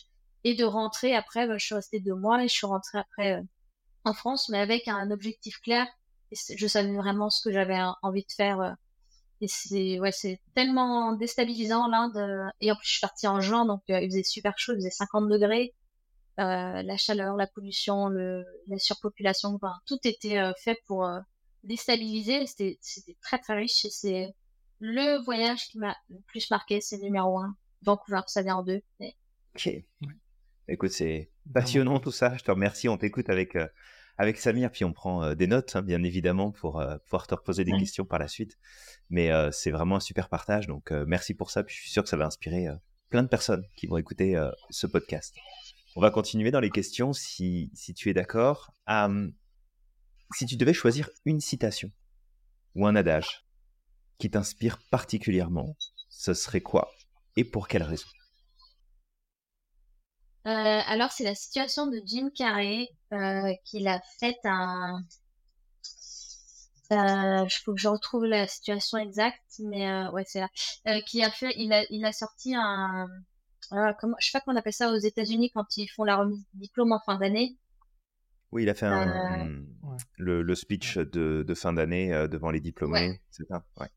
et 0.45 0.55
de 0.55 0.65
rentrer 0.65 1.15
après. 1.15 1.47
Ben, 1.47 1.59
je 1.59 1.65
suis 1.65 1.75
restée 1.75 2.01
deux 2.01 2.15
mois 2.15 2.45
et 2.45 2.49
je 2.49 2.53
suis 2.53 2.67
rentrée 2.67 2.99
après 2.99 3.35
euh, 3.35 3.43
en 4.05 4.13
France, 4.13 4.49
mais 4.51 4.59
avec 4.59 4.89
un 4.89 5.11
objectif 5.11 5.61
clair. 5.61 5.87
Je 6.33 6.67
savais 6.67 6.95
vraiment 6.97 7.31
ce 7.31 7.43
que 7.43 7.53
j'avais 7.53 7.79
envie 8.03 8.25
de 8.25 8.33
faire. 8.33 8.77
et 9.43 9.49
c'est 9.49 10.01
ouais, 10.01 10.13
c'est 10.13 10.41
tellement 10.55 11.13
déstabilisant 11.13 11.89
l'Inde. 11.89 12.51
Et 12.61 12.73
en 12.73 12.77
plus, 12.77 12.87
je 12.87 12.93
suis 12.93 13.01
partie 13.01 13.27
en 13.29 13.41
juin, 13.41 13.67
donc 13.67 13.83
il 13.89 14.11
faisait 14.11 14.23
super 14.23 14.55
chaud, 14.59 14.73
il 14.73 14.77
faisait 14.77 14.91
50 14.91 15.29
degrés. 15.29 15.75
Euh, 16.41 16.83
la 16.83 16.97
chaleur, 16.97 17.37
la 17.37 17.47
pollution, 17.47 18.09
le, 18.09 18.45
la 18.67 18.79
surpopulation, 18.79 19.51
enfin, 19.51 19.75
tout 19.87 19.99
était 20.05 20.39
euh, 20.39 20.53
fait 20.57 20.79
pour 20.87 21.05
euh, 21.05 21.21
déstabiliser. 21.63 22.47
C'était, 22.47 22.79
c'était 22.81 23.17
très 23.21 23.39
très 23.39 23.55
riche 23.55 23.85
et 23.85 23.91
c'est 23.91 24.35
le 24.81 25.23
voyage 25.25 25.69
qui 25.69 25.79
m'a 25.79 25.95
le 26.09 26.19
plus 26.27 26.51
marqué, 26.51 26.81
c'est 26.81 26.99
numéro 26.99 27.39
un. 27.39 27.55
Vancouver, 27.83 28.21
ça 28.29 28.43
vient 28.43 28.57
en 28.57 28.63
deux. 28.63 28.81
Ok. 29.55 29.71
Écoute, 30.69 30.93
c'est 30.93 31.31
passionnant 31.53 31.99
tout 32.01 32.13
ça. 32.13 32.37
Je 32.37 32.45
te 32.45 32.51
remercie. 32.51 32.89
On 32.89 32.97
t'écoute 32.97 33.29
avec 33.29 33.59
avec 34.19 34.39
Samir, 34.39 34.71
puis 34.71 34.85
on 34.85 34.93
prend 34.93 35.35
des 35.35 35.49
notes, 35.49 35.75
hein, 35.75 35.83
bien 35.83 36.03
évidemment, 36.05 36.53
pour 36.53 36.83
pouvoir 37.05 37.27
te 37.27 37.35
reposer 37.35 37.65
des 37.65 37.73
questions 37.73 38.05
par 38.05 38.21
la 38.21 38.29
suite. 38.29 38.57
Mais 39.11 39.31
c'est 39.51 39.73
vraiment 39.73 39.97
un 39.97 40.01
super 40.01 40.29
partage, 40.29 40.69
donc 40.69 40.93
merci 40.93 41.35
pour 41.35 41.51
ça. 41.51 41.65
Puis 41.65 41.75
je 41.75 41.81
suis 41.81 41.91
sûr 41.91 42.05
que 42.05 42.09
ça 42.09 42.17
va 42.17 42.25
inspirer 42.25 42.69
plein 43.09 43.25
de 43.25 43.29
personnes 43.29 43.65
qui 43.77 43.89
vont 43.89 43.97
écouter 43.97 44.41
ce 44.71 44.87
podcast. 44.87 45.35
On 45.95 46.01
va 46.01 46.11
continuer 46.11 46.51
dans 46.51 46.61
les 46.61 46.71
questions 46.71 47.13
si, 47.13 47.71
si 47.75 47.93
tu 47.93 48.09
es 48.09 48.15
d'accord. 48.15 48.73
si 50.35 50.47
tu 50.47 50.57
devais 50.57 50.73
choisir 50.73 51.11
une 51.25 51.41
citation 51.41 51.91
ou 52.75 52.87
un 52.87 52.97
adage 52.97 53.47
qui 54.19 54.31
t'inspire 54.31 54.79
particulièrement, 54.91 55.77
ce 56.09 56.33
serait 56.33 56.63
quoi 56.63 56.91
et 57.37 57.45
pour 57.45 57.69
quelle 57.69 57.83
raison? 57.83 58.09
Euh, 60.47 60.51
alors, 60.87 61.13
c'est 61.13 61.25
la 61.25 61.35
situation 61.35 61.87
de 61.87 62.01
Jim 62.05 62.31
Carrey 62.35 62.89
euh, 63.13 63.53
qu'il 63.65 63.87
a 63.87 64.01
fait 64.19 64.39
un. 64.45 65.03
Euh, 66.93 67.45
il 67.45 67.63
faut 67.65 67.75
que 67.75 67.81
je 67.81 67.89
retrouve 67.89 68.25
la 68.25 68.47
situation 68.49 68.99
exacte, 68.99 69.41
mais 69.61 69.89
euh, 69.89 70.11
ouais, 70.11 70.25
c'est 70.27 70.41
là. 70.41 70.49
Euh, 70.89 71.01
qui 71.07 71.23
a 71.23 71.31
fait, 71.31 71.55
il 71.57 71.73
a, 71.73 71.85
il 71.91 72.05
a 72.05 72.13
sorti 72.13 72.55
un, 72.55 73.09
ah, 73.73 73.95
comment, 73.99 74.17
je 74.21 74.27
sais 74.27 74.39
pas 74.39 74.41
comment 74.41 74.57
on 74.57 74.59
appelle 74.59 74.73
ça 74.73 74.93
aux 74.93 74.99
États-Unis 74.99 75.51
quand 75.51 75.77
ils 75.77 75.89
font 75.89 76.05
la 76.05 76.17
remise 76.17 76.45
de 76.55 76.61
diplôme 76.61 76.93
en 76.93 77.01
fin 77.01 77.19
d'année. 77.19 77.57
Oui, 78.53 78.65
il 78.65 78.69
a 78.69 78.75
fait 78.75 78.87
un, 78.87 79.09
euh, 79.09 79.63
le, 80.19 80.43
le, 80.43 80.55
speech 80.55 80.99
de, 80.99 81.43
de 81.47 81.55
fin 81.55 81.73
d'année 81.73 82.13
euh, 82.13 82.29
devant 82.29 82.51
les 82.51 82.61
diplômés, 82.61 83.21
c'est 83.31 83.47
ça. 83.47 83.65
Ouais. 83.81 83.89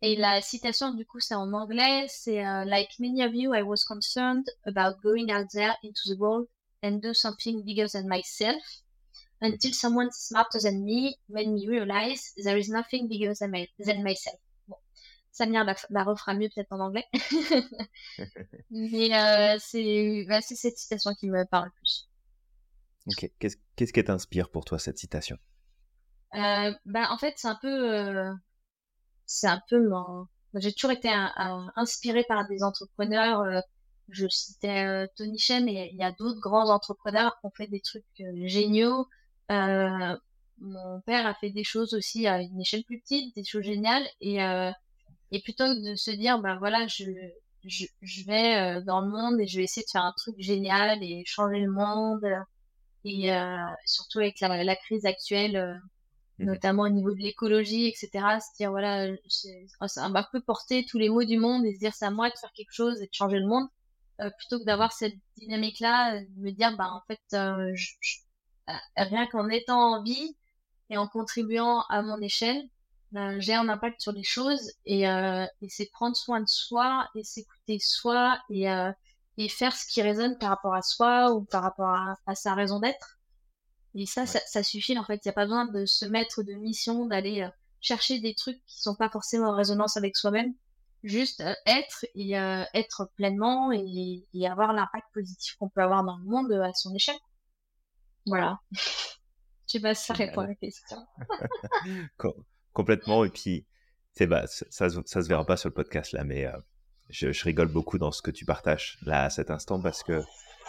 Et 0.00 0.14
la 0.14 0.40
citation, 0.40 0.94
du 0.94 1.04
coup, 1.04 1.18
c'est 1.18 1.34
en 1.34 1.52
anglais. 1.52 2.06
C'est 2.08 2.40
uh, 2.40 2.64
Like 2.64 2.90
many 3.00 3.24
of 3.24 3.34
you, 3.34 3.52
I 3.52 3.62
was 3.62 3.84
concerned 3.84 4.44
about 4.64 5.00
going 5.02 5.32
out 5.32 5.48
there 5.52 5.74
into 5.82 6.02
the 6.06 6.16
world 6.16 6.46
and 6.82 7.00
do 7.00 7.12
something 7.12 7.64
bigger 7.64 7.88
than 7.88 8.06
myself 8.06 8.62
until 9.40 9.72
someone 9.72 10.10
smarter 10.12 10.60
than 10.60 10.84
me 10.84 11.16
made 11.28 11.48
me 11.48 11.66
realize 11.66 12.32
there 12.36 12.56
is 12.56 12.68
nothing 12.68 13.08
bigger 13.08 13.34
than, 13.34 13.50
my, 13.50 13.66
than 13.78 14.04
myself. 14.04 14.38
Samir 15.38 15.62
la, 15.62 15.76
la 15.90 16.02
refera 16.02 16.34
mieux 16.34 16.48
peut-être 16.52 16.72
en 16.72 16.80
anglais. 16.80 17.06
Mais 18.70 19.14
euh, 19.14 20.24
bah, 20.28 20.40
c'est 20.40 20.56
cette 20.56 20.78
citation 20.78 21.14
qui 21.14 21.28
me 21.28 21.44
parle 21.44 21.66
le 21.66 21.70
plus. 21.76 22.08
Ok. 23.06 23.30
Qu'est-ce 23.38 23.56
qu'est-ce 23.76 23.92
qui 23.92 24.02
t'inspire 24.02 24.50
pour 24.50 24.64
toi 24.64 24.80
cette 24.80 24.98
citation? 24.98 25.38
Euh, 26.34 26.72
bah, 26.86 27.06
En 27.10 27.18
fait, 27.18 27.34
c'est 27.36 27.46
un 27.46 27.58
peu. 27.62 27.94
Euh, 27.94 28.32
c'est 29.26 29.46
un 29.46 29.62
peu. 29.70 29.88
J'ai 30.54 30.72
toujours 30.72 30.90
été 30.90 31.08
inspirée 31.76 32.24
par 32.26 32.48
des 32.48 32.64
entrepreneurs. 32.64 33.40
Euh, 33.42 33.60
je 34.08 34.26
citais 34.26 35.06
Tony 35.16 35.38
Chen, 35.38 35.64
mais 35.64 35.90
il 35.92 35.98
y 35.98 36.02
a 36.02 36.10
d'autres 36.10 36.40
grands 36.40 36.70
entrepreneurs 36.70 37.38
qui 37.38 37.46
ont 37.46 37.52
fait 37.56 37.68
des 37.68 37.80
trucs 37.80 38.04
géniaux. 38.44 39.06
mon 39.48 41.00
père 41.06 41.26
a 41.26 41.34
fait 41.34 41.50
des 41.50 41.62
choses 41.62 41.94
aussi 41.94 42.26
à 42.26 42.40
une 42.40 42.60
échelle 42.60 42.82
plus 42.84 43.00
petite, 43.00 43.36
des 43.36 43.44
choses 43.44 43.62
géniales. 43.62 44.06
Et 44.20 44.38
et 45.30 45.40
plutôt 45.40 45.64
que 45.64 45.90
de 45.90 45.94
se 45.94 46.10
dire, 46.10 46.38
ben 46.40 46.56
voilà, 46.58 46.86
je, 46.86 47.04
je, 47.64 47.86
je 48.02 48.24
vais 48.24 48.78
euh, 48.78 48.80
dans 48.82 49.00
le 49.00 49.08
monde 49.08 49.40
et 49.40 49.46
je 49.46 49.58
vais 49.58 49.64
essayer 49.64 49.84
de 49.84 49.90
faire 49.90 50.04
un 50.04 50.14
truc 50.16 50.36
génial 50.38 51.02
et 51.02 51.24
changer 51.26 51.60
le 51.60 51.70
monde. 51.70 52.24
Et 53.04 53.32
euh, 53.32 53.56
surtout 53.86 54.18
avec 54.18 54.40
la, 54.40 54.64
la 54.64 54.76
crise 54.76 55.06
actuelle, 55.06 55.56
euh, 55.56 55.74
mmh 55.74 56.46
notamment 56.46 56.84
au 56.84 56.88
niveau 56.88 57.12
de 57.12 57.18
l'écologie, 57.18 57.86
etc. 57.88 58.38
Se 58.40 58.56
dire, 58.56 58.70
voilà, 58.70 59.08
c'est 59.28 59.66
un 60.00 60.22
peu 60.30 60.40
porter 60.40 60.86
tous 60.86 60.98
les 60.98 61.08
mots 61.08 61.24
du 61.24 61.36
monde 61.36 61.64
et 61.66 61.74
se 61.74 61.80
dire, 61.80 61.92
c'est 61.94 62.06
à 62.06 62.12
moi 62.12 62.30
de 62.30 62.38
faire 62.38 62.52
quelque 62.52 62.72
chose 62.72 63.02
et 63.02 63.06
de 63.06 63.12
changer 63.12 63.40
le 63.40 63.46
monde. 63.48 63.66
plutôt 64.38 64.60
que 64.60 64.64
d'avoir 64.64 64.92
cette 64.92 65.14
dynamique-là, 65.36 66.20
de 66.20 66.40
me 66.40 66.52
dire, 66.52 66.76
bah, 66.76 66.92
en 66.92 67.00
fait, 67.08 67.20
je, 67.74 67.92
rien 68.96 69.26
qu'en 69.26 69.48
étant 69.48 69.96
en 69.96 70.02
vie 70.04 70.36
et 70.90 70.96
en 70.96 71.08
contribuant 71.08 71.82
à 71.88 72.02
mon 72.02 72.20
échelle, 72.20 72.68
ben, 73.12 73.40
j'ai 73.40 73.54
un 73.54 73.68
impact 73.68 74.00
sur 74.02 74.12
les 74.12 74.22
choses 74.22 74.72
et, 74.84 75.08
euh, 75.08 75.46
et 75.62 75.68
c'est 75.68 75.86
prendre 75.86 76.16
soin 76.16 76.40
de 76.40 76.48
soi 76.48 77.08
et 77.14 77.24
s'écouter 77.24 77.78
soi 77.78 78.38
et, 78.50 78.70
euh, 78.70 78.92
et 79.38 79.48
faire 79.48 79.74
ce 79.74 79.86
qui 79.86 80.02
résonne 80.02 80.36
par 80.38 80.50
rapport 80.50 80.74
à 80.74 80.82
soi 80.82 81.32
ou 81.32 81.44
par 81.44 81.62
rapport 81.62 81.88
à, 81.88 82.16
à 82.26 82.34
sa 82.34 82.54
raison 82.54 82.80
d'être. 82.80 83.18
Et 83.94 84.04
ça, 84.04 84.26
ça, 84.26 84.40
ça, 84.46 84.62
suffit 84.62 84.98
en 84.98 85.04
fait. 85.04 85.20
Il 85.24 85.28
n'y 85.28 85.30
a 85.30 85.34
pas 85.34 85.46
besoin 85.46 85.66
de 85.66 85.86
se 85.86 86.04
mettre 86.04 86.42
de 86.42 86.52
mission, 86.52 87.06
d'aller 87.06 87.42
euh, 87.42 87.48
chercher 87.80 88.20
des 88.20 88.34
trucs 88.34 88.62
qui 88.66 88.80
sont 88.80 88.94
pas 88.94 89.08
forcément 89.08 89.48
en 89.48 89.56
résonance 89.56 89.96
avec 89.96 90.14
soi-même. 90.14 90.52
Juste 91.02 91.40
euh, 91.40 91.54
être 91.64 92.04
et 92.14 92.32
être 92.32 93.10
pleinement 93.16 93.72
et, 93.72 94.26
et 94.34 94.48
avoir 94.48 94.72
l'impact 94.72 95.06
positif 95.14 95.54
qu'on 95.56 95.68
peut 95.68 95.80
avoir 95.80 96.04
dans 96.04 96.18
le 96.18 96.24
monde 96.24 96.52
à 96.52 96.74
son 96.74 96.94
échelle. 96.94 97.18
Voilà. 98.26 98.58
Je 98.72 99.72
sais 99.72 99.80
pas 99.80 99.94
si 99.94 100.06
ça 100.06 100.14
répond 100.14 100.40
à 100.42 100.46
la 100.46 100.54
question. 100.54 101.06
complètement. 102.78 103.24
Et 103.24 103.30
puis, 103.30 103.66
bah, 104.20 104.46
ça, 104.46 104.88
ça, 104.88 105.22
se 105.22 105.28
verra 105.28 105.44
pas 105.44 105.56
sur 105.56 105.68
le 105.68 105.74
podcast 105.74 106.12
là, 106.12 106.22
mais 106.22 106.46
euh, 106.46 106.56
je, 107.10 107.42
rigole 107.42 107.66
beaucoup 107.66 107.98
dans 107.98 108.12
ce 108.12 108.22
que 108.22 108.30
tu 108.30 108.44
partages 108.44 108.98
là 109.02 109.24
à 109.24 109.30
cet 109.30 109.50
instant 109.50 109.80
parce 109.80 110.04
que 110.04 110.22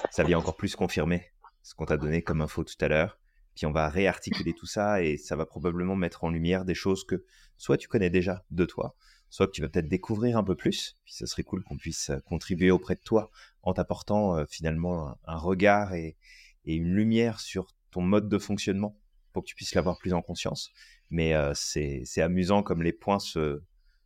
ça 0.10 0.24
vient 0.24 0.39
encore 0.39 0.56
plus 0.56 0.76
confirmer 0.76 1.24
ce 1.62 1.76
qu'on 1.76 1.86
t'a 1.86 1.98
donné 1.98 2.24
comme 2.24 2.41
info 2.41 2.63
tout 2.63 2.74
à 2.82 2.88
l'heure. 2.88 3.19
Puis 3.56 3.67
on 3.67 3.72
va 3.72 3.89
réarticuler 3.89 4.54
tout 4.54 4.65
ça 4.65 5.04
et 5.04 5.17
ça 5.17 5.36
va 5.36 5.45
probablement 5.45 5.95
mettre 5.95 6.24
en 6.24 6.32
lumière 6.32 6.65
des 6.65 6.74
choses 6.74 7.04
que 7.04 7.24
soit 7.58 7.78
tu 7.78 7.88
connais 7.88 8.10
déjà 8.10 8.43
de 8.50 8.65
toi, 8.65 8.95
soit 9.30 9.45
que 9.45 9.52
tu 9.52 9.62
vas 9.62 9.69
peut-être 9.69 9.88
découvrir 9.88 10.36
un 10.36 10.43
peu 10.43 10.56
plus. 10.56 10.98
Puis 11.06 11.13
ce 11.13 11.28
serait 11.28 11.43
cool 11.43 11.63
qu'on 11.63 11.78
puisse 11.78 12.10
euh, 12.10 12.19
contribuer 12.22 12.72
auprès 12.72 12.95
de 12.95 13.02
toi 13.02 13.30
en 13.62 13.74
t'apportant 13.74 14.36
euh, 14.36 14.45
finalement 14.50 15.15
un, 15.26 15.38
regard 15.38 15.93
et, 15.93 16.17
une 16.65 16.91
lumière 16.91 17.39
sur 17.39 17.67
ton 17.91 18.02
mode 18.02 18.30
de 18.30 18.38
fonctionnement 18.39 19.00
pour 19.32 19.43
que 19.43 19.48
tu 19.48 19.56
puisses 19.56 19.76
l'avoir 19.76 20.00
plus 20.00 20.13
en 20.13 20.24
conscience. 20.24 20.72
Mais 21.10 21.34
euh, 21.34 21.54
c'est 21.56 22.22
amusant 22.22 22.63
comme 22.63 22.84
les 22.84 22.93
points 22.93 23.19
se, 23.19 23.62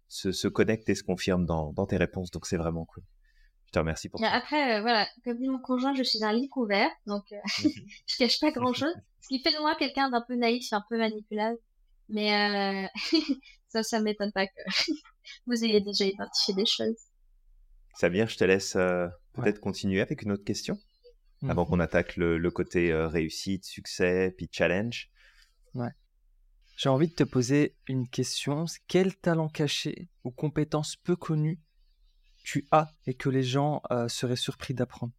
se, 0.08 0.32
se, 0.32 0.48
connectent 0.48 0.90
et 0.90 0.96
se 0.96 1.04
confirment 1.04 1.46
dans, 1.46 1.74
dans 1.74 1.86
tes 1.86 1.98
réponses. 1.98 2.32
Donc 2.32 2.46
c'est 2.46 2.58
vraiment 2.58 2.86
cool. 2.86 3.04
Je 3.66 3.72
te 3.72 3.80
remercie 3.80 4.08
pour 4.08 4.20
ça. 4.20 4.30
Après, 4.30 4.78
euh, 4.78 4.82
voilà, 4.82 5.08
comme 5.24 5.38
dit 5.38 5.50
mon 5.50 5.60
conjoint, 5.60 5.94
je 5.96 6.04
suis 6.04 6.24
un 6.24 6.32
lit 6.32 6.50
couvert, 6.50 6.90
donc 7.08 7.24
euh, 7.32 7.38
je 8.08 8.18
cache 8.18 8.40
pas 8.40 8.52
grand-chose. 8.52 8.94
Ce 9.22 9.28
qui 9.28 9.42
fait 9.42 9.52
de 9.52 9.60
moi 9.60 9.76
quelqu'un 9.76 10.10
d'un 10.10 10.22
peu 10.22 10.36
naïf, 10.36 10.72
un 10.72 10.84
peu 10.90 10.98
manipulable. 10.98 11.58
Mais 12.10 12.90
ça, 13.70 13.82
ça 13.82 14.02
m'étonne 14.02 14.34
pas 14.34 14.46
que 14.46 14.92
vous 15.48 15.64
ayez 15.64 15.80
déjà 15.80 16.06
identifié 16.06 16.54
des 16.54 16.66
choses. 16.66 16.98
Samir, 17.96 18.28
je 18.28 18.38
te 18.38 18.44
laisse 18.44 18.74
peut-être 18.74 19.62
continuer 19.62 20.02
avec 20.02 20.22
une 20.22 20.34
autre 20.34 20.44
question 20.44 20.78
avant 21.48 21.64
mhm. 21.64 21.70
qu'on 21.70 21.80
attaque 21.80 22.18
le, 22.18 22.38
le 22.38 22.52
côté 22.52 22.94
réussite, 22.94 23.64
succès, 23.64 24.34
puis 24.36 24.50
challenge. 24.52 25.10
Ouais. 25.74 25.90
J'ai 26.76 26.90
envie 26.90 27.08
de 27.08 27.14
te 27.14 27.24
poser 27.24 27.76
une 27.88 28.08
question. 28.08 28.66
Quel 28.88 29.16
talent 29.16 29.50
caché 29.50 30.10
ou 30.24 30.32
compétence 30.32 30.96
peu 30.96 31.16
connue 31.16 31.60
tu 32.44 32.68
as 32.72 32.90
et 33.06 33.14
que 33.14 33.30
les 33.30 33.44
gens 33.44 33.82
euh, 33.92 34.08
seraient 34.08 34.36
surpris 34.36 34.74
d'apprendre? 34.74 35.14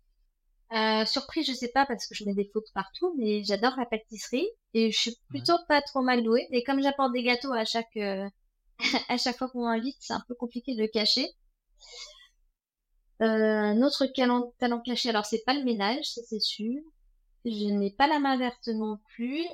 Euh, 0.73 1.05
surprise, 1.05 1.47
je 1.47 1.53
sais 1.53 1.69
pas 1.69 1.87
parce 1.87 2.07
que 2.07 2.15
je 2.15 2.25
mets 2.25 2.35
des 2.35 2.51
photos 2.53 2.71
partout, 2.73 3.15
mais 3.19 3.45
j'adore 3.45 3.75
la 3.79 3.87
pâtisserie 3.87 4.49
et 4.73 4.91
je 4.91 4.99
suis 4.99 5.17
plutôt 5.29 5.57
pas 5.69 5.81
trop 5.83 6.03
mal 6.03 6.23
douée. 6.23 6.49
Et 6.51 6.65
comme 6.65 6.83
j'apporte 6.83 7.13
des 7.13 7.23
gâteaux 7.23 7.53
à 7.53 7.65
chaque 7.65 7.97
euh, 7.97 8.29
à 9.09 9.17
chaque 9.17 9.39
fois 9.39 9.49
qu'on 9.49 9.65
m'invite, 9.65 9.97
c'est 10.01 10.13
un 10.13 10.23
peu 10.27 10.35
compliqué 10.35 10.75
de 10.75 10.83
le 10.83 10.89
cacher. 10.89 11.29
Euh, 13.23 13.25
un 13.27 13.83
autre 13.83 14.07
talent, 14.07 14.53
talent 14.59 14.81
caché, 14.81 15.11
alors 15.11 15.25
c'est 15.25 15.45
pas 15.47 15.55
le 15.55 15.63
ménage, 15.63 16.05
ça 16.05 16.23
c'est 16.29 16.41
sûr. 16.41 16.83
Je 17.45 17.67
n'ai 17.67 17.93
pas 17.93 18.09
la 18.09 18.19
main 18.19 18.37
verte 18.37 18.69
non 18.69 18.99
plus. 19.15 19.45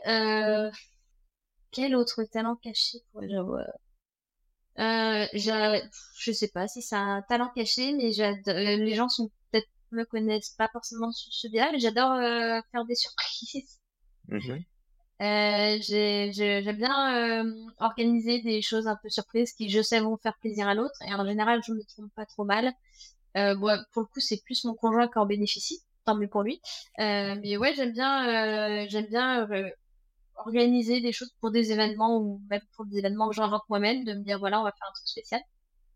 Euh, 1.71 1.83
quel 1.83 1.95
autre 1.95 2.25
talent 2.25 2.57
caché 2.57 2.99
pourrais-je 3.13 3.37
avoir? 3.37 3.67
Euh, 4.79 5.27
je 5.35 6.33
sais 6.33 6.49
pas 6.49 6.69
si 6.69 6.83
c'est 6.83 6.97
un 6.97 7.23
talent 7.29 7.51
caché, 7.55 7.93
mais 7.93 8.11
les 8.47 8.95
gens 8.95 9.09
sont 9.09 9.31
peut-être 9.51 9.69
me 9.93 10.05
connaissent 10.05 10.51
pas 10.51 10.69
forcément 10.73 11.13
sur 11.13 11.33
ce 11.33 11.49
biais, 11.49 11.71
mais 11.73 11.79
j'adore 11.79 12.13
euh, 12.13 12.61
faire 12.73 12.85
des 12.85 12.95
surprises. 12.97 13.81
Euh, 15.23 15.79
j'aime 15.83 16.77
bien 16.77 17.45
euh, 17.45 17.67
organiser 17.79 18.41
des 18.41 18.63
choses 18.63 18.87
un 18.87 18.97
peu 19.03 19.11
surprises 19.11 19.53
qui, 19.53 19.69
je 19.69 19.83
sais, 19.83 20.01
vont 20.01 20.17
faire 20.17 20.39
plaisir 20.39 20.67
à 20.69 20.75
l'autre. 20.75 20.95
Et 21.07 21.13
en 21.15 21.27
général, 21.27 21.61
je 21.67 21.73
me 21.73 21.83
trompe 21.85 22.11
pas 22.15 22.25
trop 22.27 22.45
mal. 22.45 22.73
Euh, 23.37 23.55
bon, 23.55 23.79
pour 23.93 24.03
le 24.03 24.07
coup, 24.07 24.21
c'est 24.21 24.43
plus 24.43 24.65
mon 24.65 24.75
conjoint 24.75 25.09
qui 25.09 25.19
en 25.19 25.27
bénéficie. 25.27 25.83
Tant 26.07 26.17
mieux 26.17 26.29
pour 26.29 26.43
lui. 26.43 26.63
Euh, 27.01 27.37
mais 27.43 27.59
ouais, 27.59 27.75
j'aime 27.75 27.93
bien, 27.93 28.87
j'aime 28.89 29.07
bien 29.07 29.47
organiser 30.47 31.01
des 31.01 31.13
choses 31.13 31.33
pour 31.41 31.51
des 31.51 31.73
événements 31.73 32.19
ou 32.19 32.43
même 32.51 32.63
pour 32.75 32.87
des 32.87 32.99
événements 32.99 33.29
que 33.29 33.35
j'invente 33.35 33.63
moi-même, 33.69 34.05
de 34.05 34.15
me 34.15 34.23
dire 34.25 34.39
voilà, 34.39 34.61
on 34.61 34.65
va 34.65 34.73
faire 34.73 34.89
un 34.89 34.93
truc 34.93 35.09
spécial. 35.09 35.41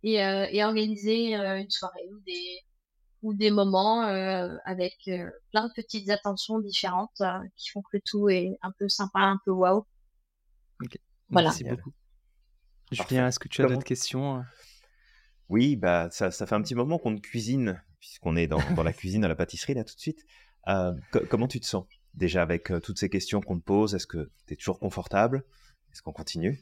Et, 0.03 0.17
et 0.17 0.63
organiser 0.63 1.35
une 1.35 1.71
soirée 1.71 2.07
ou 2.13 2.21
des, 2.27 2.61
ou 3.25 3.33
des 3.33 3.51
moments 3.51 4.07
euh, 4.07 4.55
avec 4.67 4.97
euh, 5.09 5.31
plein 5.51 5.67
de 5.67 5.73
petites 5.73 6.11
attentions 6.11 6.61
différentes 6.61 7.23
euh, 7.23 7.39
qui 7.57 7.71
font 7.71 7.81
que 7.81 7.89
le 7.95 8.01
tout 8.05 8.29
est 8.29 8.59
un 8.61 8.71
peu 8.79 8.89
sympa, 8.89 9.21
un 9.21 9.41
peu 9.47 9.51
waouh. 9.51 9.85
Voilà. 11.31 11.49
Merci 11.49 11.65
beaucoup. 11.65 11.93
Julien, 12.93 13.27
est-ce 13.27 13.39
que 13.39 13.49
tu 13.49 13.65
as 13.65 13.67
d'autres 13.67 13.83
questions 13.83 14.45
Oui, 15.49 15.75
bah 15.75 16.11
ça, 16.11 16.31
ça, 16.31 16.47
fait 16.47 16.55
un 16.55 16.61
petit 16.61 16.75
moment 16.75 16.99
qu'on 16.99 17.19
cuisine, 17.19 17.83
puisqu'on 17.99 18.37
est 18.37 18.47
dans, 18.47 18.61
dans, 18.75 18.83
la 18.83 18.93
cuisine, 18.93 19.25
à 19.25 19.29
la 19.29 19.35
pâtisserie 19.35 19.73
là 19.73 19.85
tout 19.85 19.95
de 19.95 20.01
suite. 20.01 20.27
comment 21.31 21.49
tu 21.49 21.61
te 21.61 21.67
sens? 21.67 21.87
Déjà 22.15 22.43
avec 22.43 22.73
toutes 22.83 22.99
ces 22.99 23.09
questions 23.09 23.41
qu'on 23.41 23.59
te 23.59 23.65
pose 23.65 23.95
Est-ce 23.95 24.07
que 24.07 24.31
tu 24.47 24.55
es 24.55 24.57
toujours 24.57 24.79
confortable? 24.79 25.45
Est-ce 25.93 26.03
qu'on 26.03 26.13
continue? 26.13 26.61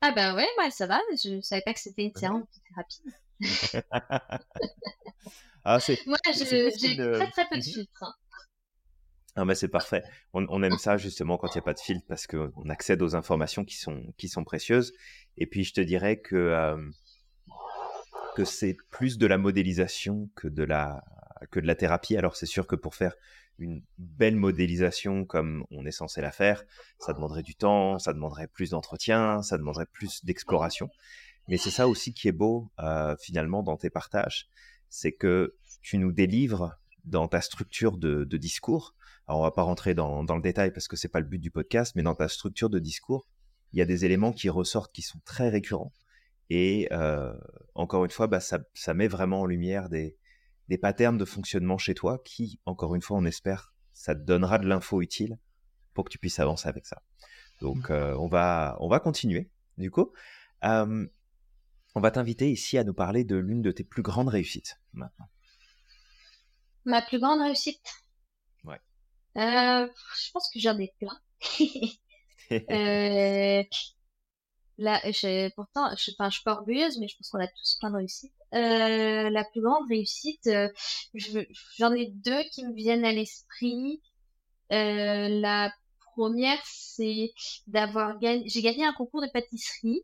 Ah 0.00 0.12
bah 0.12 0.34
ouais, 0.34 0.46
ouais, 0.58 0.70
ça 0.70 0.86
va. 0.86 1.00
Je 1.12 1.40
savais 1.40 1.62
pas 1.62 1.72
que 1.72 1.80
c'était 1.80 2.04
une 2.04 2.14
séance 2.14 2.42
de 2.42 2.60
thérapie. 2.68 3.02
Ah, 5.64 5.80
c'est. 5.80 5.98
Moi, 6.06 6.18
j'ai 6.26 6.44
très 6.44 7.30
très 7.30 7.48
peu 7.48 7.56
de 7.56 7.60
mhm. 7.60 7.62
filtres. 7.62 8.02
Hein. 8.02 8.14
Ah, 9.36 9.44
mais 9.44 9.56
c'est 9.56 9.68
parfait. 9.68 10.04
On, 10.32 10.62
aime 10.62 10.78
ça 10.78 10.96
justement 10.96 11.38
quand 11.38 11.48
il 11.48 11.56
n'y 11.56 11.60
a 11.60 11.64
pas 11.64 11.74
de 11.74 11.80
filtre 11.80 12.04
parce 12.06 12.28
qu'on 12.28 12.68
accède 12.68 13.02
aux 13.02 13.16
informations 13.16 13.64
qui 13.64 13.76
sont, 13.76 14.12
qui 14.16 14.28
sont 14.28 14.44
précieuses. 14.44 14.92
Et 15.38 15.46
puis 15.46 15.64
je 15.64 15.72
te 15.72 15.80
dirais 15.80 16.20
que, 16.20 16.36
euh, 16.36 16.76
que 18.36 18.44
c'est 18.44 18.76
plus 18.90 19.18
de 19.18 19.26
la 19.26 19.36
modélisation 19.36 20.30
que 20.36 20.46
de 20.46 20.62
la, 20.62 21.02
que 21.50 21.58
de 21.58 21.66
la 21.66 21.74
thérapie. 21.74 22.16
Alors 22.16 22.36
c'est 22.36 22.46
sûr 22.46 22.68
que 22.68 22.76
pour 22.76 22.94
faire 22.94 23.16
une 23.58 23.82
belle 23.98 24.36
modélisation 24.36 25.24
comme 25.24 25.64
on 25.70 25.86
est 25.86 25.92
censé 25.92 26.20
la 26.20 26.32
faire, 26.32 26.64
ça 26.98 27.12
demanderait 27.12 27.42
du 27.42 27.54
temps, 27.54 27.98
ça 27.98 28.12
demanderait 28.12 28.48
plus 28.48 28.70
d'entretien, 28.70 29.42
ça 29.42 29.58
demanderait 29.58 29.86
plus 29.86 30.24
d'exploration. 30.24 30.90
Mais 31.48 31.56
c'est 31.56 31.70
ça 31.70 31.88
aussi 31.88 32.14
qui 32.14 32.28
est 32.28 32.32
beau 32.32 32.70
euh, 32.80 33.16
finalement 33.20 33.62
dans 33.62 33.76
tes 33.76 33.90
partages, 33.90 34.48
c'est 34.88 35.12
que 35.12 35.54
tu 35.82 35.98
nous 35.98 36.12
délivres 36.12 36.76
dans 37.04 37.28
ta 37.28 37.40
structure 37.40 37.98
de, 37.98 38.24
discours. 38.24 38.94
Alors, 39.26 39.40
on 39.40 39.42
va 39.42 39.50
pas 39.50 39.62
rentrer 39.62 39.94
dans, 39.94 40.22
le 40.22 40.40
détail 40.40 40.72
parce 40.72 40.88
que 40.88 40.96
c'est 40.96 41.08
pas 41.08 41.20
le 41.20 41.26
but 41.26 41.38
du 41.38 41.50
podcast, 41.50 41.94
mais 41.96 42.02
dans 42.02 42.14
ta 42.14 42.28
structure 42.28 42.70
de 42.70 42.78
discours, 42.78 43.26
il 43.72 43.78
y 43.78 43.82
a 43.82 43.86
des 43.86 44.04
éléments 44.04 44.32
qui 44.32 44.48
ressortent 44.48 44.92
qui 44.92 45.02
sont 45.02 45.20
très 45.24 45.48
récurrents. 45.48 45.92
Et 46.50 46.88
euh, 46.92 47.34
encore 47.74 48.04
une 48.04 48.10
fois, 48.10 48.26
bah, 48.26 48.40
ça, 48.40 48.94
met 48.94 49.08
vraiment 49.08 49.42
en 49.42 49.46
lumière 49.46 49.88
des, 49.88 50.16
des 50.68 50.78
patterns 50.78 51.18
de 51.18 51.24
fonctionnement 51.24 51.78
chez 51.78 51.94
toi 51.94 52.18
qui, 52.24 52.60
encore 52.66 52.94
une 52.94 53.02
fois, 53.02 53.18
on 53.18 53.24
espère, 53.24 53.74
ça 53.92 54.14
te 54.14 54.20
donnera 54.20 54.58
de 54.58 54.66
l'info 54.66 55.00
utile 55.00 55.38
pour 55.92 56.04
que 56.04 56.10
tu 56.10 56.18
puisses 56.18 56.38
avancer 56.38 56.68
avec 56.68 56.86
ça. 56.86 57.02
Donc, 57.60 57.88
mmh. 57.88 57.92
euh, 57.92 58.16
on, 58.18 58.28
va, 58.28 58.76
on 58.80 58.88
va 58.88 59.00
continuer, 59.00 59.50
du 59.78 59.90
coup. 59.90 60.12
Euh, 60.64 61.06
on 61.94 62.00
va 62.00 62.10
t'inviter 62.10 62.50
ici 62.50 62.76
à 62.78 62.84
nous 62.84 62.94
parler 62.94 63.24
de 63.24 63.36
l'une 63.36 63.62
de 63.62 63.70
tes 63.70 63.84
plus 63.84 64.02
grandes 64.02 64.28
réussites 64.28 64.80
maintenant. 64.92 65.28
Ma 66.84 67.02
plus 67.02 67.18
grande 67.18 67.40
réussite? 67.40 67.86
Ouais. 68.64 68.80
Euh, 69.36 69.86
je 70.18 70.30
pense 70.32 70.50
que 70.52 70.58
j'en 70.58 70.76
ai 70.78 70.92
plein. 70.98 71.18
euh, 72.52 73.62
là, 74.78 75.00
pourtant, 75.54 75.94
je, 75.96 76.10
enfin, 76.12 76.30
je 76.30 76.34
suis 76.34 76.44
pas 76.44 76.52
orgueilleuse, 76.52 76.98
mais 76.98 77.08
je 77.08 77.16
pense 77.16 77.30
qu'on 77.30 77.40
a 77.40 77.46
tous 77.46 77.76
plein 77.78 77.90
de 77.90 77.96
réussites. 77.96 78.34
Euh, 78.54 79.30
la 79.30 79.44
plus 79.44 79.60
grande 79.60 79.88
réussite, 79.88 80.46
euh, 80.46 80.68
j'en 81.78 81.92
ai 81.92 82.10
deux 82.10 82.42
qui 82.52 82.64
me 82.64 82.74
viennent 82.74 83.04
à 83.04 83.12
l'esprit. 83.12 84.00
Euh, 84.72 85.28
la 85.28 85.72
première, 86.14 86.60
c'est 86.64 87.32
d'avoir 87.66 88.18
gagné, 88.18 88.48
j'ai 88.48 88.62
gagné 88.62 88.84
un 88.84 88.92
concours 88.92 89.22
de 89.22 89.28
pâtisserie 89.32 90.02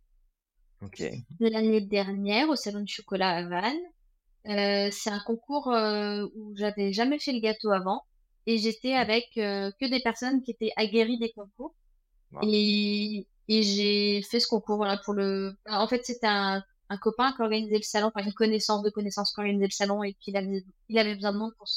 de 0.82 1.48
l'année 1.48 1.80
dernière 1.80 2.48
au 2.48 2.56
Salon 2.56 2.80
du 2.80 2.92
Chocolat 2.92 3.30
à 3.30 3.42
Vannes. 3.46 4.90
C'est 4.92 5.10
un 5.10 5.20
concours 5.20 5.68
où 6.34 6.56
j'avais 6.56 6.92
jamais 6.92 7.18
fait 7.18 7.32
le 7.32 7.40
gâteau 7.40 7.70
avant 7.70 8.02
et 8.46 8.58
j'étais 8.58 8.94
avec 8.94 9.28
euh, 9.36 9.70
que 9.80 9.86
des 9.86 10.00
personnes 10.00 10.42
qui 10.42 10.50
étaient 10.52 10.72
aguerries 10.76 11.18
des 11.18 11.30
concours. 11.30 11.74
Et, 12.42 13.26
et 13.48 13.62
j'ai 13.62 14.22
fait 14.22 14.40
ce 14.40 14.46
concours 14.46 14.76
voilà 14.76 14.96
pour 15.04 15.14
le. 15.14 15.52
En 15.66 15.88
fait, 15.88 16.04
c'était 16.04 16.28
un, 16.28 16.62
un 16.90 16.98
copain 16.98 17.32
qui 17.32 17.40
organisait 17.42 17.76
le 17.76 17.82
salon, 17.82 18.10
enfin 18.14 18.26
une 18.26 18.34
connaissance 18.34 18.82
de 18.82 18.90
connaissance 18.90 19.32
qui 19.32 19.40
organisait 19.40 19.66
le 19.66 19.72
salon 19.72 20.02
et 20.02 20.12
puis 20.12 20.32
il 20.32 20.36
avait, 20.36 20.64
il 20.88 20.98
avait 20.98 21.14
besoin 21.14 21.32
de 21.32 21.38
monde 21.38 21.52
pour 21.56 21.68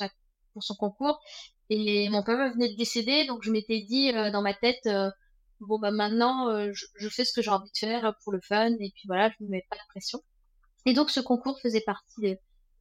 son 0.64 0.76
concours. 0.76 1.22
Et 1.70 2.10
mon 2.10 2.24
papa 2.24 2.50
venait 2.50 2.70
de 2.70 2.76
décéder, 2.76 3.26
donc 3.26 3.44
je 3.44 3.52
m'étais 3.52 3.82
dit 3.82 4.12
dans 4.12 4.42
ma 4.42 4.54
tête, 4.54 4.88
bon 5.68 5.80
bah 5.80 5.92
maintenant 5.92 6.50
euh, 6.50 6.72
je, 6.74 7.10
fais 7.10 7.26
ce 7.26 7.34
que 7.34 7.42
j'ai 7.42 7.50
envie 7.50 7.72
de 7.72 7.78
faire 7.78 8.16
pour 8.24 8.34
le 8.34 8.42
fun 8.42 8.72
et 8.80 8.92
puis 8.96 9.04
voilà, 9.08 9.30
je 9.30 9.44
me 9.44 9.50
mets 9.50 9.66
pas 9.70 9.76
la 9.76 9.84
pression. 9.90 10.22
Et 10.86 10.94
donc 10.94 11.10
ce 11.10 11.20
concours 11.20 11.60
faisait 11.62 11.82
partie 11.82 12.22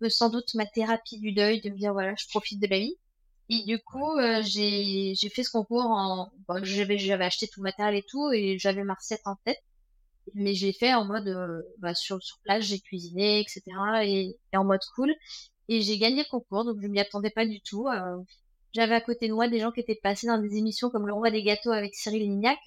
de, 0.00 0.08
sans 0.08 0.30
doute 0.30 0.54
ma 0.54 0.66
thérapie 0.66 1.18
du 1.20 1.32
deuil, 1.32 1.60
de 1.60 1.70
me 1.70 1.76
dire 1.76 1.92
voilà, 1.92 2.14
je 2.16 2.26
profite 2.28 2.60
de 2.60 2.66
la 2.66 2.78
vie. 2.78 2.96
Et 3.48 3.64
du 3.64 3.78
coup, 3.80 4.16
euh, 4.18 4.42
j'ai 4.42 5.14
fait 5.34 5.42
ce 5.44 5.50
concours 5.50 5.84
en 5.84 6.30
j'avais 6.62 7.24
acheté 7.24 7.48
tout 7.48 7.60
le 7.60 7.64
matériel 7.64 7.96
et 7.96 8.04
tout 8.08 8.30
et 8.32 8.58
j'avais 8.58 8.84
ma 8.84 8.94
recette 8.94 9.22
en 9.26 9.36
tête. 9.44 9.62
Mais 10.34 10.54
j'ai 10.54 10.72
fait 10.72 10.94
en 10.94 11.04
mode 11.04 11.28
euh, 11.28 11.62
bah, 11.78 11.94
sur 11.94 12.22
sur 12.22 12.38
place, 12.44 12.64
j'ai 12.64 12.80
cuisiné, 12.80 13.40
etc. 13.40 13.62
Et, 14.04 14.36
et, 14.52 14.56
en 14.56 14.64
mode 14.64 14.80
cool. 14.94 15.14
Et 15.68 15.80
j'ai 15.82 15.98
gagné 15.98 16.22
le 16.22 16.28
concours, 16.30 16.64
donc 16.64 16.80
je 16.82 16.86
m'y 16.88 17.00
attendais 17.00 17.30
pas 17.30 17.46
du 17.46 17.60
tout. 17.60 17.86
J'avais 18.74 18.94
à 18.94 19.00
côté 19.02 19.28
de 19.28 19.34
moi 19.34 19.48
des 19.48 19.60
gens 19.60 19.70
qui 19.70 19.80
étaient 19.80 20.00
passés 20.02 20.26
dans 20.26 20.38
des 20.38 20.56
émissions 20.56 20.88
comme 20.88 21.06
Le 21.06 21.12
Roi 21.12 21.30
des 21.30 21.42
Gâteaux 21.42 21.72
avec 21.72 21.94
Cyril 21.94 22.22
Lignac. 22.22 22.58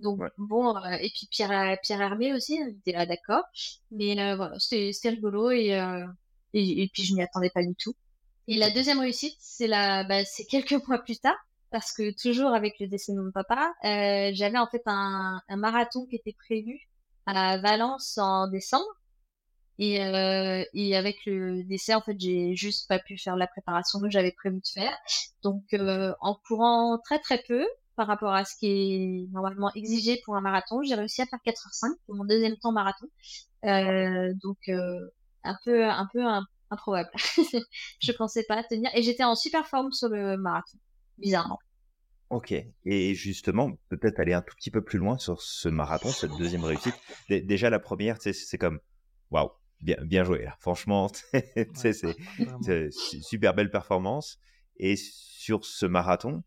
Donc 0.00 0.20
bon, 0.38 0.74
euh, 0.76 0.96
et 1.00 1.10
puis 1.10 1.26
Pierre, 1.30 1.78
Pierre 1.82 2.00
Hermé 2.00 2.32
aussi, 2.32 2.58
était 2.80 2.92
là 2.92 3.04
d'accord. 3.04 3.44
Mais 3.90 4.18
euh, 4.18 4.36
voilà, 4.36 4.58
c'était 4.58 5.10
rigolo 5.10 5.50
et, 5.50 5.78
euh, 5.78 6.06
et, 6.54 6.82
et, 6.82 6.90
puis 6.92 7.04
je 7.04 7.14
m'y 7.14 7.22
attendais 7.22 7.50
pas 7.50 7.62
du 7.62 7.74
tout. 7.74 7.94
Et 8.48 8.56
la 8.56 8.70
deuxième 8.70 9.00
réussite, 9.00 9.36
c'est 9.38 9.66
la, 9.66 10.04
bah, 10.04 10.24
c'est 10.24 10.44
quelques 10.46 10.86
mois 10.88 10.98
plus 10.98 11.18
tard, 11.18 11.36
parce 11.70 11.92
que 11.92 12.10
toujours 12.22 12.54
avec 12.54 12.80
le 12.80 12.86
décès 12.86 13.12
de 13.12 13.20
mon 13.20 13.30
papa, 13.30 13.72
euh, 13.84 14.30
j'avais 14.34 14.58
en 14.58 14.66
fait 14.66 14.82
un, 14.86 15.40
un 15.48 15.56
marathon 15.56 16.06
qui 16.06 16.16
était 16.16 16.36
prévu 16.46 16.80
à 17.26 17.58
Valence 17.58 18.18
en 18.18 18.48
décembre. 18.48 18.84
Et, 19.78 20.04
euh, 20.04 20.64
et 20.72 20.96
avec 20.96 21.16
le 21.26 21.64
décès, 21.64 21.94
en 21.94 22.00
fait, 22.00 22.16
j'ai 22.18 22.54
juste 22.54 22.88
pas 22.88 22.98
pu 23.00 23.18
faire 23.18 23.36
la 23.36 23.46
préparation 23.48 24.00
que 24.00 24.08
j'avais 24.08 24.32
prévu 24.32 24.60
de 24.60 24.66
faire. 24.66 24.96
Donc, 25.42 25.64
euh, 25.74 26.14
en 26.20 26.36
courant 26.46 26.98
très 27.04 27.18
très 27.18 27.42
peu 27.46 27.66
par 27.96 28.06
rapport 28.06 28.32
à 28.32 28.44
ce 28.44 28.56
qui 28.56 28.66
est 28.66 29.32
normalement 29.32 29.72
exigé 29.74 30.20
pour 30.24 30.36
un 30.36 30.40
marathon, 30.40 30.82
j'ai 30.82 30.94
réussi 30.94 31.22
à 31.22 31.26
faire 31.26 31.40
4h05 31.44 31.96
pour 32.06 32.14
mon 32.14 32.24
deuxième 32.24 32.56
temps 32.56 32.72
marathon. 32.72 33.06
Euh, 33.64 34.32
donc, 34.42 34.58
euh, 34.68 35.00
un 35.44 35.56
peu 35.64 35.84
un 35.84 36.08
peu 36.12 36.22
improbable. 36.70 37.10
je 38.00 38.12
pensais 38.12 38.44
pas 38.44 38.62
tenir. 38.64 38.90
Et 38.94 39.02
j'étais 39.02 39.24
en 39.24 39.34
super 39.34 39.66
forme 39.66 39.92
sur 39.92 40.08
le 40.08 40.36
marathon, 40.36 40.78
bizarrement. 41.18 41.58
Ok. 42.34 42.52
Et 42.84 43.14
justement, 43.14 43.70
peut-être 43.90 44.18
aller 44.18 44.32
un 44.32 44.42
tout 44.42 44.56
petit 44.56 44.72
peu 44.72 44.82
plus 44.82 44.98
loin 44.98 45.18
sur 45.18 45.40
ce 45.40 45.68
marathon, 45.68 46.08
cette 46.08 46.36
deuxième 46.36 46.64
réussite. 46.64 46.96
Déjà, 47.28 47.70
la 47.70 47.78
première, 47.78 48.16
c'est 48.20 48.58
comme, 48.58 48.80
waouh, 49.30 49.52
bien, 49.80 49.96
bien 50.02 50.24
joué. 50.24 50.48
Franchement, 50.58 51.08
c'est 51.74 52.90
super 52.90 53.54
belle 53.54 53.70
performance. 53.70 54.40
Et 54.78 54.96
sur 54.96 55.64
ce 55.64 55.86
marathon, 55.86 56.42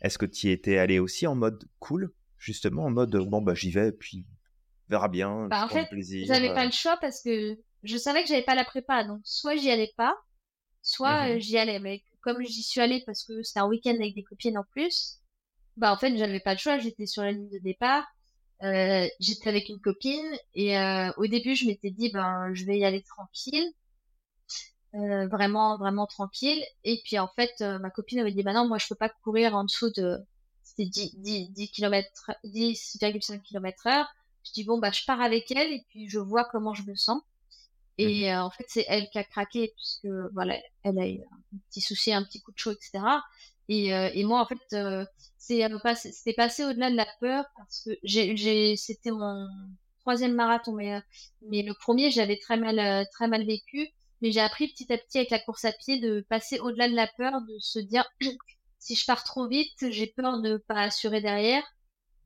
est-ce 0.00 0.16
que 0.16 0.26
tu 0.26 0.46
y 0.46 0.50
étais 0.50 0.78
allé 0.78 1.00
aussi 1.00 1.26
en 1.26 1.34
mode 1.34 1.68
cool, 1.80 2.12
justement, 2.38 2.84
en 2.84 2.90
mode 2.90 3.16
bon, 3.16 3.42
bah 3.42 3.54
j'y 3.54 3.72
vais, 3.72 3.90
puis 3.90 4.28
verra 4.88 5.08
bien. 5.08 5.48
Bah, 5.48 5.64
en 5.64 5.68
fait, 5.68 5.88
j'avais 6.24 6.54
pas 6.54 6.62
euh. 6.62 6.66
le 6.66 6.70
choix 6.70 6.96
parce 7.00 7.20
que 7.20 7.58
je 7.82 7.96
savais 7.96 8.22
que 8.22 8.28
j'avais 8.28 8.44
pas 8.44 8.54
la 8.54 8.64
prépa. 8.64 9.02
Donc, 9.02 9.22
soit 9.24 9.56
j'y 9.56 9.72
allais 9.72 9.92
pas, 9.96 10.14
soit 10.82 11.24
Mmh 11.24 11.30
euh, 11.30 11.38
j'y 11.40 11.58
allais. 11.58 11.80
Mais 11.80 12.04
comme 12.24 12.42
j'y 12.42 12.62
suis 12.62 12.80
allée 12.80 13.02
parce 13.06 13.22
que 13.24 13.42
c'était 13.42 13.60
un 13.60 13.68
week-end 13.68 13.94
avec 13.94 14.14
des 14.14 14.24
copines 14.24 14.58
en 14.58 14.64
plus, 14.64 15.20
bah 15.76 15.92
en 15.92 15.98
fait 15.98 16.16
j'avais 16.16 16.40
pas 16.40 16.54
le 16.54 16.58
choix. 16.58 16.78
J'étais 16.78 17.06
sur 17.06 17.22
la 17.22 17.32
ligne 17.32 17.50
de 17.50 17.58
départ. 17.58 18.04
Euh, 18.62 19.06
j'étais 19.20 19.48
avec 19.48 19.68
une 19.68 19.80
copine 19.80 20.30
et 20.54 20.78
euh, 20.78 21.12
au 21.18 21.26
début 21.26 21.54
je 21.54 21.66
m'étais 21.66 21.90
dit 21.90 22.10
ben 22.10 22.52
je 22.54 22.64
vais 22.64 22.78
y 22.78 22.84
aller 22.84 23.02
tranquille. 23.02 23.72
Euh, 24.94 25.26
vraiment 25.26 25.76
vraiment 25.76 26.06
tranquille 26.06 26.62
et 26.84 27.00
puis 27.04 27.18
en 27.18 27.26
fait 27.26 27.60
ma 27.60 27.90
copine 27.90 28.20
avait 28.20 28.30
dit 28.30 28.44
bah 28.44 28.52
non 28.52 28.68
moi 28.68 28.78
je 28.78 28.86
peux 28.86 28.94
pas 28.94 29.08
courir 29.08 29.56
en 29.56 29.64
dessous 29.64 29.90
de 29.90 30.18
c'était 30.62 30.86
10, 30.86 31.16
10, 31.18 31.50
10 31.50 31.70
km 31.72 32.30
10,5 32.44 33.42
km 33.42 33.86
heure 33.88 34.06
je 34.44 34.52
dis 34.52 34.62
bon 34.62 34.78
bah 34.78 34.92
je 34.92 35.04
pars 35.04 35.20
avec 35.20 35.50
elle 35.50 35.72
et 35.72 35.84
puis 35.88 36.08
je 36.08 36.20
vois 36.20 36.44
comment 36.44 36.74
je 36.74 36.84
me 36.84 36.94
sens 36.94 37.20
et 37.98 38.32
euh, 38.32 38.42
en 38.42 38.50
fait 38.50 38.64
c'est 38.68 38.84
elle 38.88 39.08
qui 39.10 39.18
a 39.18 39.24
craqué 39.24 39.72
puisque 39.76 40.08
voilà 40.34 40.56
elle 40.82 40.98
a 40.98 41.08
eu 41.08 41.20
un 41.22 41.58
petit 41.70 41.80
souci 41.80 42.12
un 42.12 42.24
petit 42.24 42.40
coup 42.42 42.52
de 42.52 42.58
chaud 42.58 42.72
etc 42.72 43.04
et, 43.68 43.94
euh, 43.94 44.10
et 44.14 44.24
moi 44.24 44.40
en 44.40 44.46
fait 44.46 44.58
euh, 44.76 45.04
c'est 45.38 45.66
pas 45.82 45.94
c'était 45.94 46.34
passé 46.34 46.64
au-delà 46.64 46.90
de 46.90 46.96
la 46.96 47.06
peur 47.20 47.44
parce 47.56 47.82
que 47.84 47.90
j'ai 48.02 48.76
c'était 48.76 49.10
mon 49.10 49.46
troisième 50.00 50.34
marathon 50.34 50.72
mais 50.74 50.94
euh, 50.94 51.00
mais 51.50 51.62
le 51.62 51.74
premier 51.74 52.10
j'avais 52.10 52.38
très 52.38 52.56
mal 52.56 52.78
euh, 52.78 53.04
très 53.12 53.28
mal 53.28 53.44
vécu 53.46 53.88
mais 54.20 54.32
j'ai 54.32 54.40
appris 54.40 54.68
petit 54.68 54.92
à 54.92 54.98
petit 54.98 55.18
avec 55.18 55.30
la 55.30 55.38
course 55.40 55.64
à 55.64 55.72
pied 55.72 56.00
de 56.00 56.24
passer 56.28 56.58
au-delà 56.60 56.88
de 56.88 56.94
la 56.94 57.06
peur, 57.18 57.32
de 57.42 57.58
se 57.60 57.78
dire 57.78 58.04
si 58.78 58.94
je 58.94 59.04
pars 59.04 59.22
trop 59.24 59.46
vite, 59.48 59.90
j'ai 59.90 60.06
peur 60.06 60.40
de 60.40 60.56
pas 60.56 60.80
assurer 60.82 61.20
derrière. 61.20 61.62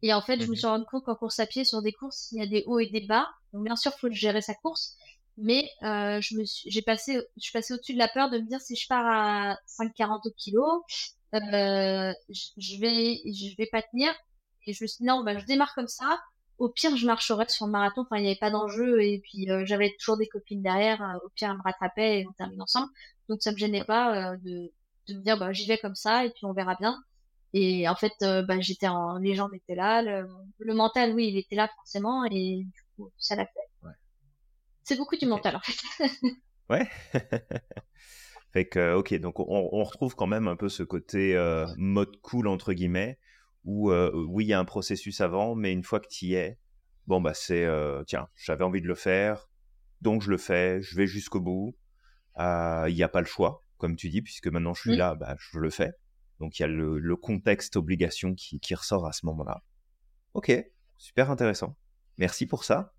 Et 0.02 0.12
en 0.14 0.20
fait, 0.22 0.40
je 0.40 0.50
me 0.50 0.54
Mhm. 0.54 0.56
suis 0.56 0.66
rendu 0.66 0.84
compte 0.86 1.04
qu'en 1.04 1.14
course 1.16 1.38
à 1.40 1.46
pied, 1.46 1.64
sur 1.64 1.82
des 1.82 1.92
courses, 1.92 2.30
il 2.32 2.38
y 2.38 2.42
a 2.42 2.46
des 2.46 2.64
hauts 2.66 2.78
et 2.80 2.88
des 2.88 3.06
bas. 3.06 3.28
Donc 3.52 3.64
bien 3.64 3.76
sûr, 3.76 3.92
faut 3.94 4.10
gérer 4.10 4.42
sa 4.42 4.54
course, 4.54 4.96
mais 5.38 5.70
euh, 5.82 6.20
je 6.20 6.36
me 6.36 6.44
suis, 6.44 6.70
j'ai 6.70 6.82
passé, 6.82 7.14
je 7.36 7.42
suis 7.42 7.52
passée 7.52 7.74
au-dessus 7.74 7.94
de 7.94 7.98
la 7.98 8.08
peur 8.08 8.30
de 8.30 8.38
me 8.38 8.46
dire 8.46 8.60
si 8.60 8.76
je 8.76 8.86
pars 8.88 9.06
à 9.06 9.56
5,40 9.66 10.28
au 10.28 10.30
kilo, 10.36 10.84
euh, 11.34 12.12
je 12.58 12.80
vais, 12.80 13.20
je 13.32 13.56
vais 13.56 13.66
pas 13.70 13.82
tenir. 13.82 14.12
Et 14.66 14.72
je 14.72 14.84
me 14.84 14.86
suis 14.88 14.98
dit 14.98 15.04
non, 15.06 15.22
bah 15.24 15.38
je 15.38 15.44
démarre 15.46 15.74
comme 15.74 15.88
ça. 15.88 16.20
Au 16.58 16.68
pire, 16.68 16.96
je 16.96 17.06
marcherai 17.06 17.48
sur 17.48 17.66
le 17.66 17.72
marathon. 17.72 18.02
Enfin, 18.02 18.16
il 18.18 18.22
n'y 18.22 18.28
avait 18.28 18.38
pas 18.38 18.50
d'enjeu. 18.50 19.00
Et 19.02 19.20
puis, 19.20 19.50
euh, 19.50 19.64
j'avais 19.64 19.94
toujours 19.98 20.16
des 20.18 20.26
copines 20.28 20.62
derrière. 20.62 21.00
Euh, 21.02 21.18
au 21.24 21.28
pire, 21.30 21.50
elles 21.50 21.56
me 21.56 21.62
rattrapaient 21.62 22.20
et 22.20 22.26
on 22.28 22.32
termine 22.32 22.60
ensemble. 22.62 22.88
Donc, 23.28 23.42
ça 23.42 23.52
me 23.52 23.56
gênait 23.56 23.84
pas 23.84 24.32
euh, 24.34 24.36
de, 24.38 24.72
de 25.08 25.14
me 25.14 25.22
dire, 25.22 25.38
bah, 25.38 25.52
j'y 25.52 25.66
vais 25.68 25.78
comme 25.78 25.94
ça 25.94 26.24
et 26.24 26.30
puis 26.30 26.44
on 26.46 26.52
verra 26.52 26.74
bien. 26.76 26.98
Et 27.54 27.88
en 27.88 27.94
fait, 27.96 28.12
euh, 28.22 28.42
bah, 28.42 28.60
j'étais 28.60 28.88
en, 28.88 29.18
les 29.18 29.34
jambes 29.34 29.54
étaient 29.54 29.74
là. 29.76 30.02
Le, 30.02 30.28
le 30.58 30.74
mental, 30.74 31.14
oui, 31.14 31.28
il 31.28 31.38
était 31.38 31.56
là 31.56 31.68
forcément. 31.76 32.24
Et 32.26 32.64
du 32.64 32.82
coup, 32.96 33.10
ça 33.18 33.36
l'a 33.36 33.46
fait. 33.46 33.67
C'est 34.88 34.96
beaucoup 34.96 35.16
du 35.16 35.26
mental, 35.26 35.54
en 35.56 35.60
fait. 35.60 35.78
Ouais. 36.70 36.88
fait 38.52 38.66
que, 38.66 38.94
ok, 38.94 39.14
donc 39.20 39.38
on, 39.40 39.68
on 39.72 39.84
retrouve 39.84 40.14
quand 40.14 40.26
même 40.26 40.48
un 40.48 40.56
peu 40.56 40.68
ce 40.70 40.82
côté 40.82 41.36
euh, 41.36 41.66
mode 41.76 42.16
cool, 42.22 42.46
entre 42.48 42.72
guillemets, 42.72 43.18
où 43.64 43.90
euh, 43.90 44.10
oui, 44.28 44.44
il 44.44 44.48
y 44.48 44.52
a 44.54 44.58
un 44.58 44.64
processus 44.64 45.20
avant, 45.20 45.54
mais 45.54 45.72
une 45.72 45.82
fois 45.82 46.00
que 46.00 46.08
tu 46.08 46.26
y 46.26 46.34
es, 46.34 46.58
bon, 47.06 47.20
bah 47.20 47.32
c'est, 47.34 47.64
euh, 47.64 48.02
tiens, 48.04 48.28
j'avais 48.34 48.64
envie 48.64 48.80
de 48.82 48.86
le 48.86 48.94
faire, 48.94 49.50
donc 50.00 50.22
je 50.22 50.30
le 50.30 50.38
fais, 50.38 50.80
je 50.82 50.96
vais 50.96 51.06
jusqu'au 51.06 51.40
bout. 51.40 51.76
Il 52.38 52.94
n'y 52.94 53.02
a 53.02 53.08
pas 53.08 53.20
le 53.20 53.26
choix, 53.26 53.64
comme 53.78 53.96
tu 53.96 54.08
dis, 54.08 54.22
puisque 54.22 54.46
maintenant 54.48 54.72
je 54.74 54.80
suis 54.82 54.92
Mm. 54.92 54.98
là, 54.98 55.14
bah, 55.14 55.36
je 55.38 55.58
le 55.58 55.70
fais. 55.70 55.92
Donc 56.38 56.58
il 56.58 56.62
y 56.62 56.64
a 56.64 56.68
le, 56.68 56.98
le 56.98 57.16
contexte 57.16 57.76
obligation 57.76 58.34
qui, 58.34 58.60
qui 58.60 58.74
ressort 58.74 59.06
à 59.06 59.12
ce 59.12 59.26
moment-là. 59.26 59.62
Ok, 60.34 60.52
super 60.98 61.30
intéressant. 61.30 61.76
Merci 62.16 62.46
pour 62.46 62.64
ça. 62.64 62.94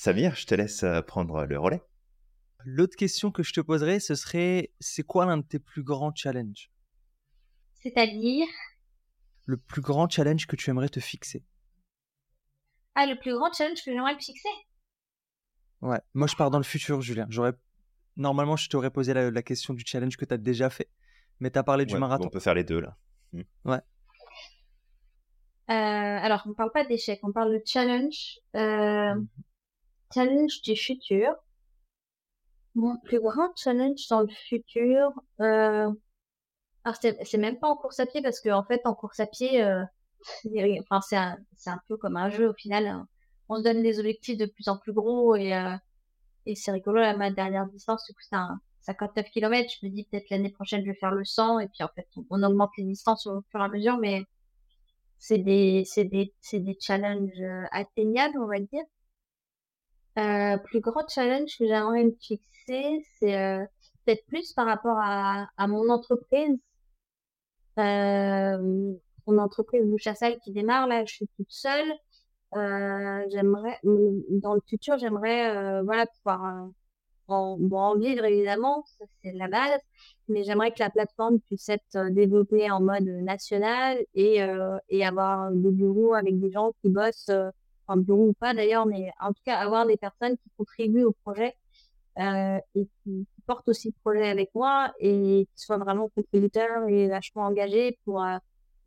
Samir, 0.00 0.36
je 0.36 0.46
te 0.46 0.54
laisse 0.54 0.84
euh, 0.84 1.02
prendre 1.02 1.44
le 1.44 1.58
relais. 1.58 1.82
L'autre 2.64 2.94
question 2.94 3.32
que 3.32 3.42
je 3.42 3.52
te 3.52 3.60
poserais, 3.60 3.98
ce 3.98 4.14
serait 4.14 4.70
c'est 4.78 5.02
quoi 5.02 5.26
l'un 5.26 5.38
de 5.38 5.42
tes 5.42 5.58
plus 5.58 5.82
grands 5.82 6.14
challenges? 6.14 6.70
C'est-à-dire, 7.82 8.46
Le 9.46 9.56
plus 9.56 9.80
grand 9.80 10.08
challenge 10.08 10.46
que 10.46 10.54
tu 10.54 10.70
aimerais 10.70 10.88
te 10.88 11.00
fixer 11.00 11.42
ah, 12.94 13.06
le 13.06 13.18
plus 13.18 13.32
grand 13.32 13.52
challenge 13.52 13.84
que 13.84 13.90
j'aimerais 13.90 14.14
me 14.14 14.20
fixer? 14.20 14.48
Ouais, 15.82 16.00
moi 16.14 16.28
je 16.28 16.36
pars 16.36 16.52
dans 16.52 16.58
le 16.58 16.64
futur, 16.64 17.00
Julien. 17.00 17.26
J'aurais 17.28 17.54
Normalement, 18.16 18.54
je 18.54 18.68
t'aurais 18.68 18.90
posé 18.92 19.14
la, 19.14 19.32
la 19.32 19.42
question 19.42 19.74
du 19.74 19.82
challenge 19.84 20.16
que 20.16 20.24
tu 20.24 20.32
as 20.32 20.38
déjà 20.38 20.70
fait, 20.70 20.88
mais 21.40 21.50
tu 21.50 21.58
as 21.58 21.64
parlé 21.64 21.86
du 21.86 21.94
Ouais, 21.94 22.00
marathon. 22.00 22.26
On 22.26 22.30
peut 22.30 22.38
faire 22.38 22.54
les 22.54 22.62
deux 22.62 22.78
là. 22.80 22.96
Euh, 25.70 25.74
alors, 25.74 26.44
on 26.46 26.54
parle 26.54 26.70
pas 26.72 26.84
d'échec, 26.84 27.18
on 27.24 27.32
parle 27.32 27.52
de 27.52 27.62
challenge. 27.66 28.38
Euh, 28.54 29.14
Mhm. 29.14 29.26
Challenge 30.12 30.62
du 30.62 30.76
futur. 30.76 31.34
Mon 32.74 32.96
plus 32.98 33.20
grand 33.20 33.50
challenge 33.56 34.06
dans 34.08 34.20
le 34.22 34.28
futur, 34.28 35.10
euh, 35.40 35.90
alors 36.84 36.96
c'est 37.00 37.38
même 37.38 37.58
pas 37.58 37.68
en 37.68 37.76
course 37.76 38.00
à 38.00 38.06
pied 38.06 38.22
parce 38.22 38.40
que 38.40 38.50
en 38.50 38.64
fait 38.64 38.80
en 38.86 38.94
course 38.94 39.20
à 39.20 39.26
pied, 39.26 39.62
euh, 39.64 39.84
enfin 40.80 41.00
c'est 41.00 41.16
un 41.16 41.38
un 41.66 41.80
peu 41.88 41.96
comme 41.96 42.16
un 42.16 42.30
jeu 42.30 42.48
au 42.50 42.54
final. 42.54 42.86
hein. 42.86 43.08
On 43.48 43.56
se 43.58 43.62
donne 43.62 43.82
des 43.82 43.98
objectifs 44.00 44.36
de 44.38 44.46
plus 44.46 44.68
en 44.68 44.76
plus 44.78 44.92
gros 44.92 45.36
et 45.36 45.54
euh, 45.54 45.74
et 46.46 46.54
c'est 46.56 46.72
rigolo 46.72 47.00
là 47.00 47.16
ma 47.16 47.30
dernière 47.32 47.66
distance 47.68 48.10
c'est 48.20 48.36
un 48.36 48.60
59 48.82 49.30
km. 49.30 49.70
Je 49.80 49.86
me 49.86 49.92
dis 49.92 50.04
peut-être 50.04 50.30
l'année 50.30 50.50
prochaine 50.52 50.82
je 50.82 50.90
vais 50.90 50.96
faire 50.98 51.12
le 51.12 51.24
100 51.24 51.60
et 51.60 51.68
puis 51.68 51.84
en 51.84 51.88
fait 51.94 52.08
on, 52.16 52.24
on 52.30 52.42
augmente 52.44 52.70
les 52.78 52.84
distances 52.84 53.26
au 53.26 53.42
fur 53.50 53.60
et 53.60 53.64
à 53.64 53.68
mesure 53.68 53.98
mais 53.98 54.24
c'est 55.18 55.38
des 55.38 55.84
c'est 55.86 56.04
des 56.04 56.34
c'est 56.40 56.60
des 56.60 56.76
challenges 56.80 57.30
euh, 57.40 57.64
atteignables 57.72 58.38
on 58.40 58.46
va 58.48 58.58
dire. 58.60 58.84
Euh, 60.18 60.56
plus 60.64 60.80
grand 60.80 61.08
challenge 61.08 61.56
que 61.58 61.66
j'aimerais 61.66 62.04
me 62.04 62.16
fixer, 62.20 63.04
c'est 63.18 63.36
euh, 63.36 63.64
peut-être 64.04 64.26
plus 64.26 64.52
par 64.52 64.66
rapport 64.66 64.98
à, 64.98 65.48
à 65.56 65.66
mon 65.68 65.88
entreprise. 65.90 66.58
Euh, 67.78 68.92
mon 69.26 69.38
entreprise 69.38 69.84
Bouche 69.84 70.08
à 70.08 70.16
Salle 70.16 70.38
qui 70.40 70.52
démarre, 70.52 70.88
là, 70.88 71.04
je 71.04 71.14
suis 71.14 71.28
toute 71.36 71.50
seule. 71.50 71.92
Euh, 72.56 73.24
j'aimerais, 73.30 73.78
dans 73.84 74.54
le 74.54 74.60
futur, 74.66 74.98
j'aimerais, 74.98 75.82
voilà, 75.82 76.06
pouvoir 76.06 76.68
en, 77.28 77.56
bon, 77.58 77.78
en 77.78 77.96
vivre 77.96 78.24
évidemment, 78.24 78.84
c'est 79.22 79.32
la 79.34 79.48
base, 79.48 79.80
mais 80.28 80.42
j'aimerais 80.42 80.72
que 80.72 80.80
la 80.80 80.90
plateforme 80.90 81.38
puisse 81.40 81.68
être 81.68 82.08
développée 82.10 82.70
en 82.70 82.80
mode 82.80 83.04
national 83.04 83.98
et, 84.14 84.40
et 84.88 85.06
avoir 85.06 85.52
des 85.52 85.70
bureaux 85.70 86.14
avec 86.14 86.40
des 86.40 86.50
gens 86.50 86.72
qui 86.80 86.88
bossent, 86.88 87.30
enfin 87.88 88.00
bureau 88.00 88.28
ou 88.28 88.32
pas 88.34 88.54
d'ailleurs, 88.54 88.86
mais 88.86 89.10
en 89.20 89.32
tout 89.32 89.42
cas 89.44 89.56
avoir 89.56 89.86
des 89.86 89.96
personnes 89.96 90.36
qui 90.36 90.50
contribuent 90.56 91.04
au 91.04 91.12
projet 91.24 91.56
euh, 92.18 92.58
et 92.74 92.84
qui, 92.84 93.26
qui 93.34 93.42
portent 93.46 93.68
aussi 93.68 93.88
le 93.88 93.94
projet 94.02 94.28
avec 94.28 94.50
moi 94.54 94.92
et 94.98 95.48
qui 95.54 95.62
soient 95.62 95.78
vraiment 95.78 96.08
contributeurs 96.08 96.88
et 96.88 97.08
vachement 97.08 97.42
engagés 97.42 97.98
pour 98.04 98.22
euh, 98.22 98.36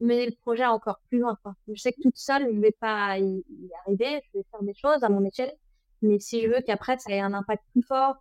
mener 0.02 0.26
le 0.26 0.36
projet 0.42 0.66
encore 0.66 1.00
plus 1.10 1.20
loin. 1.20 1.38
Quoi. 1.44 1.54
Je 1.68 1.80
sais 1.82 1.94
que 1.94 2.02
toute 2.02 2.18
seule, 2.18 2.54
je 2.54 2.60
vais 2.60 2.76
pas 2.80 3.18
y, 3.20 3.44
arriver, 3.86 4.22
je 4.34 4.40
vais 4.40 4.46
faire 4.52 4.64
des 4.64 4.74
choses 4.74 5.04
à 5.04 5.10
mon 5.10 5.24
échelle, 5.26 5.54
mais 6.02 6.20
si 6.20 6.42
je 6.42 6.48
veux 6.48 6.62
qu'après 6.62 6.98
ça 6.98 7.12
ait 7.12 7.20
un 7.20 7.34
impact 7.34 7.64
plus 7.72 7.84
fort 7.84 8.16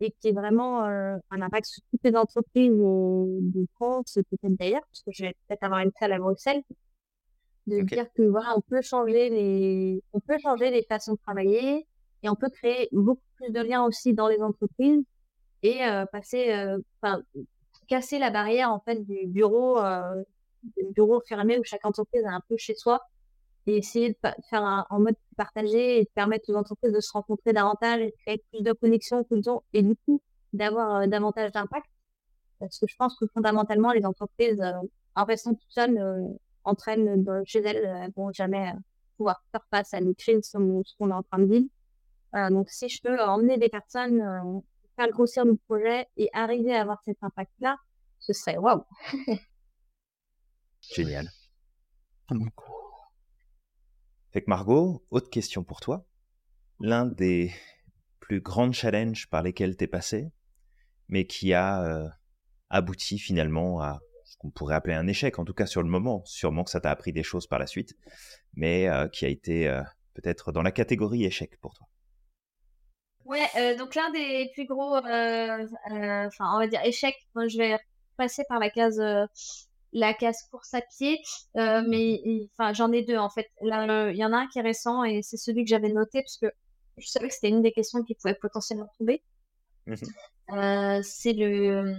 et 0.00 0.10
qu'il 0.12 0.30
y 0.30 0.32
ait 0.32 0.36
vraiment 0.36 0.84
euh, 0.84 1.16
un 1.30 1.42
impact 1.42 1.66
sur 1.66 1.82
toutes 1.90 2.04
les 2.04 2.16
entreprises 2.16 2.72
euh, 2.72 3.38
de 3.40 3.66
France, 3.74 4.14
peut-être 4.14 4.56
d'ailleurs, 4.56 4.82
parce 4.90 5.02
que 5.02 5.12
je 5.12 5.24
vais 5.24 5.36
peut-être 5.46 5.62
avoir 5.64 5.80
une 5.80 5.92
salle 5.98 6.12
à 6.12 6.18
Bruxelles, 6.18 6.62
de 7.68 7.80
dire 7.82 8.06
que 8.14 8.22
voilà, 8.22 8.54
on 8.56 8.60
peut 8.60 8.82
changer 8.82 9.28
les, 9.30 10.02
on 10.12 10.20
peut 10.20 10.38
changer 10.38 10.70
les 10.70 10.82
façons 10.82 11.12
de 11.12 11.18
travailler 11.18 11.86
et 12.22 12.28
on 12.28 12.34
peut 12.34 12.48
créer 12.50 12.88
beaucoup 12.92 13.22
plus 13.36 13.50
de 13.52 13.60
liens 13.60 13.84
aussi 13.84 14.14
dans 14.14 14.28
les 14.28 14.40
entreprises 14.40 15.04
et 15.62 15.84
euh, 15.84 16.06
passer, 16.06 16.52
euh, 16.52 16.78
enfin, 17.00 17.22
casser 17.88 18.18
la 18.18 18.30
barrière 18.30 18.72
en 18.72 18.80
fait 18.80 19.04
du 19.04 19.26
bureau, 19.26 19.78
euh, 19.78 20.22
du 20.62 20.92
bureau 20.92 21.20
fermé 21.28 21.58
où 21.58 21.64
chaque 21.64 21.84
entreprise 21.84 22.22
est 22.22 22.26
un 22.26 22.42
peu 22.48 22.56
chez 22.56 22.74
soi 22.74 23.00
et 23.66 23.76
essayer 23.76 24.10
de 24.10 24.16
faire 24.48 24.64
un, 24.64 24.86
en 24.88 25.00
mode 25.00 25.16
partagé 25.36 26.00
et 26.00 26.04
de 26.04 26.10
permettre 26.14 26.50
aux 26.50 26.56
entreprises 26.56 26.92
de 26.92 27.00
se 27.00 27.12
rencontrer 27.12 27.52
davantage 27.52 28.00
et 28.00 28.06
de 28.06 28.14
créer 28.24 28.44
plus 28.50 28.62
de 28.62 28.72
connexions 28.72 29.24
tout 29.24 29.36
le 29.36 29.42
temps 29.42 29.62
et 29.74 29.82
du 29.82 29.94
coup 30.06 30.22
d'avoir 30.54 31.06
davantage 31.06 31.52
d'impact 31.52 31.86
parce 32.58 32.78
que 32.78 32.86
je 32.88 32.96
pense 32.96 33.14
que 33.16 33.26
fondamentalement 33.34 33.92
les 33.92 34.06
entreprises 34.06 34.62
en 35.14 35.24
restant 35.24 35.52
toutes 35.54 35.70
seules 35.70 36.38
entraînent 36.72 37.22
dans- 37.24 37.44
chez 37.52 37.60
elles 37.68 37.84
euh, 37.86 38.08
vont 38.16 38.30
jamais 38.32 38.64
euh, 38.70 38.78
pouvoir 39.16 39.38
faire 39.52 39.64
face 39.72 39.94
à 39.94 39.98
une 40.04 40.14
crise 40.22 40.50
comme 40.52 40.82
ce 40.84 40.92
qu'on 40.98 41.10
est 41.10 41.20
en 41.22 41.22
train 41.30 41.40
de 41.44 41.50
vivre 41.54 41.68
Euh, 42.38 42.50
donc 42.56 42.66
si 42.78 42.86
je 42.94 42.98
peux 43.04 43.18
emmener 43.34 43.56
des 43.64 43.70
personnes 43.78 44.20
euh, 44.20 44.60
faire 44.96 45.10
grossir 45.16 45.42
nos 45.50 45.58
projets 45.68 46.02
et 46.22 46.28
arriver 46.44 46.74
à 46.76 46.82
avoir 46.84 47.00
cet 47.06 47.18
impact 47.28 47.52
là 47.66 47.72
ce 48.26 48.32
serait 48.38 48.58
waouh 48.64 48.84
Génial. 50.96 51.26
Fait 54.32 54.42
que 54.42 54.50
Margot, 54.50 55.02
autre 55.10 55.30
question 55.30 55.64
pour 55.64 55.80
toi. 55.80 56.06
L'un 56.80 57.06
des 57.06 57.52
plus 58.20 58.40
grands 58.40 58.72
challenges 58.72 59.28
par 59.30 59.42
lesquels 59.42 59.76
tu 59.76 59.84
es 59.84 59.86
passé, 59.86 60.30
mais 61.08 61.26
qui 61.26 61.54
a 61.54 61.82
euh, 61.84 62.08
abouti 62.70 63.18
finalement 63.18 63.80
à 63.80 64.00
qu'on 64.38 64.50
pourrait 64.50 64.74
appeler 64.74 64.94
un 64.94 65.06
échec, 65.06 65.38
en 65.38 65.44
tout 65.44 65.54
cas 65.54 65.66
sur 65.66 65.82
le 65.82 65.88
moment. 65.88 66.22
Sûrement 66.24 66.64
que 66.64 66.70
ça 66.70 66.80
t'a 66.80 66.90
appris 66.90 67.12
des 67.12 67.22
choses 67.22 67.46
par 67.46 67.58
la 67.58 67.66
suite, 67.66 67.94
mais 68.54 68.88
euh, 68.88 69.08
qui 69.08 69.24
a 69.24 69.28
été 69.28 69.68
euh, 69.68 69.82
peut-être 70.14 70.52
dans 70.52 70.62
la 70.62 70.72
catégorie 70.72 71.24
échec 71.24 71.58
pour 71.60 71.74
toi. 71.74 71.86
Ouais, 73.24 73.76
donc 73.76 73.94
l'un 73.94 74.10
des 74.10 74.50
plus 74.54 74.64
gros, 74.64 74.96
enfin, 74.96 76.54
on 76.54 76.58
va 76.58 76.66
dire 76.66 76.80
échecs, 76.82 77.28
moi, 77.34 77.46
je 77.46 77.58
vais 77.58 77.78
passer 78.16 78.42
par 78.48 78.58
la 78.58 78.70
case 78.70 78.98
la 79.92 80.14
case 80.14 80.42
course 80.50 80.74
à 80.74 80.80
pied, 80.82 81.20
euh, 81.56 81.82
mais 81.86 82.20
enfin 82.52 82.72
j'en 82.72 82.92
ai 82.92 83.02
deux 83.02 83.16
en 83.16 83.30
fait. 83.30 83.48
Il 83.62 83.68
y 83.68 84.24
en 84.24 84.32
a 84.32 84.36
un 84.36 84.46
qui 84.48 84.58
est 84.58 84.62
récent 84.62 85.04
et 85.04 85.22
c'est 85.22 85.36
celui 85.36 85.64
que 85.64 85.70
j'avais 85.70 85.88
noté 85.88 86.22
parce 86.22 86.36
que 86.36 86.46
je 86.98 87.06
savais 87.06 87.28
que 87.28 87.34
c'était 87.34 87.48
une 87.48 87.62
des 87.62 87.72
questions 87.72 88.02
qui 88.02 88.14
pouvait 88.14 88.34
potentiellement 88.34 88.90
tomber. 88.98 89.22
Mmh 89.88 89.94
euh, 90.50 91.00
c'est 91.02 91.34
le, 91.34 91.94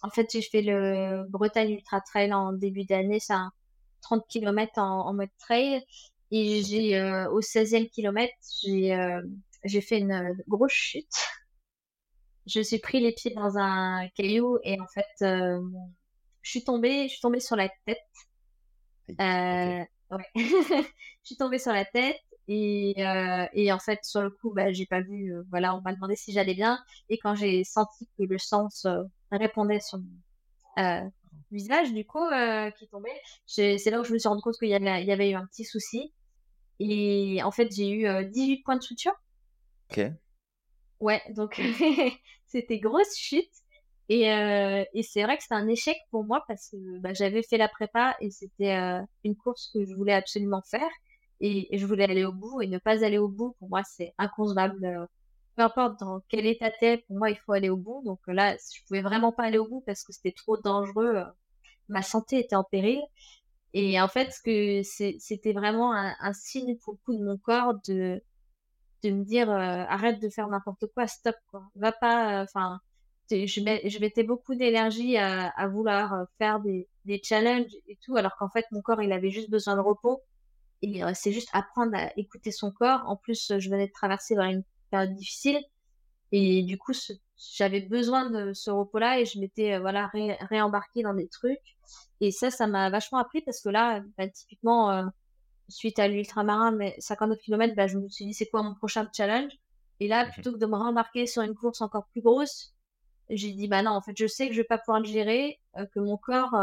en 0.00 0.08
fait 0.08 0.26
j'ai 0.32 0.40
fait 0.40 0.62
le 0.62 1.24
Bretagne 1.28 1.72
Ultra 1.72 2.00
Trail 2.00 2.32
en 2.32 2.54
début 2.54 2.84
d'année, 2.84 3.20
c'est 3.20 3.34
un 3.34 3.52
30 4.00 4.26
km 4.26 4.78
en, 4.78 5.12
mode 5.12 5.28
trail 5.38 5.84
et 6.30 6.62
j'ai 6.62 6.96
euh, 6.98 7.28
au 7.30 7.42
16e 7.42 7.90
kilomètre 7.90 8.32
j'ai 8.62 8.96
j'ai 9.64 9.80
fait 9.82 9.98
une 9.98 10.34
grosse 10.48 10.72
chute. 10.72 11.12
Je 12.46 12.62
suis 12.62 12.78
pris 12.78 13.00
les 13.00 13.12
pieds 13.12 13.34
dans 13.34 13.58
un 13.58 14.08
caillou 14.16 14.58
et 14.64 14.80
en 14.80 14.86
fait 14.86 15.60
je 16.42 16.50
suis 16.50 16.64
tombée, 16.64 17.04
je 17.04 17.12
suis 17.12 17.20
tombée 17.20 17.40
sur 17.40 17.56
la 17.56 17.68
tête. 17.86 17.98
Euh, 19.10 19.84
ouais. 20.10 20.26
je 20.36 20.84
suis 21.22 21.36
tombée 21.36 21.58
sur 21.58 21.72
la 21.72 21.84
tête 21.84 22.20
et, 22.52 22.94
euh, 22.98 23.46
et 23.52 23.72
en 23.72 23.78
fait 23.78 24.00
sur 24.02 24.22
le 24.22 24.30
coup, 24.30 24.52
bah, 24.52 24.72
j'ai 24.72 24.84
pas 24.84 25.00
vu. 25.00 25.32
Euh, 25.32 25.44
voilà, 25.50 25.74
on 25.76 25.80
m'a 25.82 25.94
demandé 25.94 26.16
si 26.16 26.32
j'allais 26.32 26.54
bien 26.54 26.78
et 27.08 27.16
quand 27.18 27.34
j'ai 27.34 27.64
senti 27.64 28.06
que 28.18 28.24
le 28.24 28.38
sens 28.38 28.86
répondait 29.30 29.80
sur 29.80 29.98
mon 29.98 31.10
visage 31.52 31.92
du 31.92 32.04
coup 32.04 32.26
qui 32.78 32.88
tombait, 32.88 33.20
c'est 33.46 33.78
là 33.86 34.00
où 34.00 34.04
je 34.04 34.12
me 34.12 34.18
suis 34.18 34.28
rendu 34.28 34.42
compte 34.42 34.56
qu'il 34.58 34.68
y, 34.68 34.72
y 34.72 35.12
avait 35.12 35.30
eu 35.30 35.34
un 35.34 35.46
petit 35.46 35.64
souci 35.64 36.12
et 36.80 37.40
en 37.42 37.52
fait 37.52 37.70
j'ai 37.72 37.90
eu 37.90 38.24
18 38.26 38.62
points 38.64 38.76
de 38.76 38.82
suture. 38.82 39.14
Ok. 39.90 40.00
Ouais, 40.98 41.22
donc 41.30 41.60
c'était 42.46 42.78
grosse 42.78 43.16
chute. 43.16 43.50
Et, 44.10 44.32
euh, 44.32 44.84
et 44.92 45.04
c'est 45.04 45.22
vrai 45.22 45.36
que 45.36 45.44
c'est 45.46 45.54
un 45.54 45.68
échec 45.68 45.96
pour 46.10 46.24
moi 46.24 46.42
parce 46.48 46.70
que 46.70 46.98
bah, 46.98 47.14
j'avais 47.14 47.44
fait 47.44 47.58
la 47.58 47.68
prépa 47.68 48.16
et 48.20 48.30
c'était 48.32 48.74
euh, 48.74 49.00
une 49.22 49.36
course 49.36 49.70
que 49.72 49.86
je 49.86 49.94
voulais 49.94 50.12
absolument 50.12 50.62
faire 50.68 50.90
et, 51.40 51.78
je 51.78 51.86
voulais 51.86 52.04
aller 52.04 52.24
au 52.24 52.32
bout 52.32 52.62
et 52.62 52.66
ne 52.66 52.78
pas 52.78 53.04
aller 53.04 53.18
au 53.18 53.28
bout 53.28 53.54
pour 53.58 53.68
moi 53.68 53.82
c'est 53.84 54.14
inconcevable. 54.18 54.84
Euh, 54.84 55.06
peu 55.56 55.62
importe 55.62 56.00
dans 56.00 56.20
quel 56.28 56.46
état 56.46 56.70
t'es, 56.70 56.98
pour 56.98 57.16
moi 57.16 57.30
il 57.30 57.36
faut 57.36 57.52
aller 57.52 57.70
au 57.70 57.76
bout. 57.76 58.02
Donc 58.04 58.20
là, 58.26 58.56
je 58.56 58.80
pouvais 58.86 59.02
vraiment 59.02 59.32
pas 59.32 59.44
aller 59.44 59.58
au 59.58 59.68
bout 59.68 59.82
parce 59.86 60.04
que 60.04 60.12
c'était 60.12 60.32
trop 60.32 60.56
dangereux. 60.58 61.22
ma 61.88 62.02
santé 62.02 62.38
était 62.40 62.56
en 62.56 62.64
péril. 62.64 63.00
Et 63.74 64.00
en 64.00 64.08
fait, 64.08 64.34
que 64.44 64.82
c'était 64.82 65.52
vraiment 65.52 65.92
un, 65.94 66.32
signe 66.32 66.76
pour 66.78 66.94
le 66.94 66.98
coup 67.04 67.18
de 67.18 67.24
mon 67.24 67.38
corps 67.38 67.74
de 67.88 68.22
de 69.04 69.10
me 69.10 69.24
dire 69.24 69.50
arrête 69.50 70.20
de 70.20 70.28
faire 70.28 70.48
n'importe 70.48 70.86
quoi, 70.94 71.06
stop 71.06 71.36
quoi, 71.50 71.62
va 71.76 71.92
pas, 71.92 72.42
enfin 72.42 72.80
je, 73.30 74.00
mettais 74.00 74.22
beaucoup 74.22 74.54
d'énergie 74.54 75.16
à, 75.16 75.68
vouloir 75.68 76.14
euh, 76.14 76.24
faire 76.38 76.60
des, 76.60 76.88
challenges 77.22 77.74
et 77.88 77.98
tout, 78.02 78.16
alors 78.16 78.36
qu'en 78.36 78.48
fait, 78.48 78.66
mon 78.72 78.82
corps, 78.82 79.02
il 79.02 79.12
avait 79.12 79.30
juste 79.30 79.50
besoin 79.50 79.74
de 79.76 79.80
repos. 79.80 80.22
Et 80.82 81.04
euh, 81.04 81.12
c'est 81.14 81.32
juste 81.32 81.48
apprendre 81.52 81.94
à 81.96 82.10
écouter 82.18 82.52
son 82.52 82.70
corps. 82.70 83.02
En 83.06 83.16
plus, 83.16 83.52
je 83.58 83.70
venais 83.70 83.86
de 83.86 83.92
traverser 83.92 84.34
une 84.34 84.64
période 84.90 85.14
difficile. 85.14 85.60
Et 86.32 86.62
du 86.62 86.78
coup, 86.78 86.92
j'avais 87.56 87.80
besoin 87.80 88.30
de 88.30 88.52
ce 88.52 88.70
repos-là 88.70 89.20
et 89.20 89.26
je 89.26 89.38
m'étais 89.38 89.74
euh, 89.74 89.80
voilà 89.80 90.10
réembarquée 90.40 91.02
dans 91.02 91.14
des 91.14 91.28
trucs. 91.28 91.76
Et 92.20 92.30
ça, 92.30 92.50
ça 92.50 92.66
m'a 92.66 92.90
vachement 92.90 93.18
appris 93.18 93.42
parce 93.42 93.60
que 93.60 93.68
là, 93.68 94.02
bah, 94.16 94.28
typiquement, 94.28 95.04
suite 95.68 95.98
à 95.98 96.08
l'ultramarin, 96.08 96.70
mais 96.72 96.94
59 96.98 97.38
km, 97.38 97.74
bah, 97.74 97.86
je 97.86 97.98
me 97.98 98.08
suis 98.08 98.26
dit, 98.26 98.34
c'est 98.34 98.46
quoi 98.46 98.62
mon 98.62 98.74
prochain 98.74 99.08
challenge? 99.14 99.52
Et 100.00 100.08
là, 100.08 100.26
mmh 100.26 100.30
plutôt 100.32 100.52
que 100.52 100.58
de 100.58 100.66
me 100.66 100.76
rembarquer 100.76 101.26
sur 101.26 101.42
une 101.42 101.54
course 101.54 101.80
encore 101.82 102.06
plus 102.12 102.22
grosse, 102.22 102.74
j'ai 103.30 103.52
dit 103.52 103.68
bah 103.68 103.82
non 103.82 103.92
en 103.92 104.02
fait 104.02 104.16
je 104.16 104.26
sais 104.26 104.48
que 104.48 104.54
je 104.54 104.60
vais 104.60 104.66
pas 104.66 104.78
pouvoir 104.78 105.00
le 105.00 105.06
gérer 105.06 105.60
euh, 105.76 105.86
que 105.94 106.00
mon 106.00 106.16
corps 106.16 106.54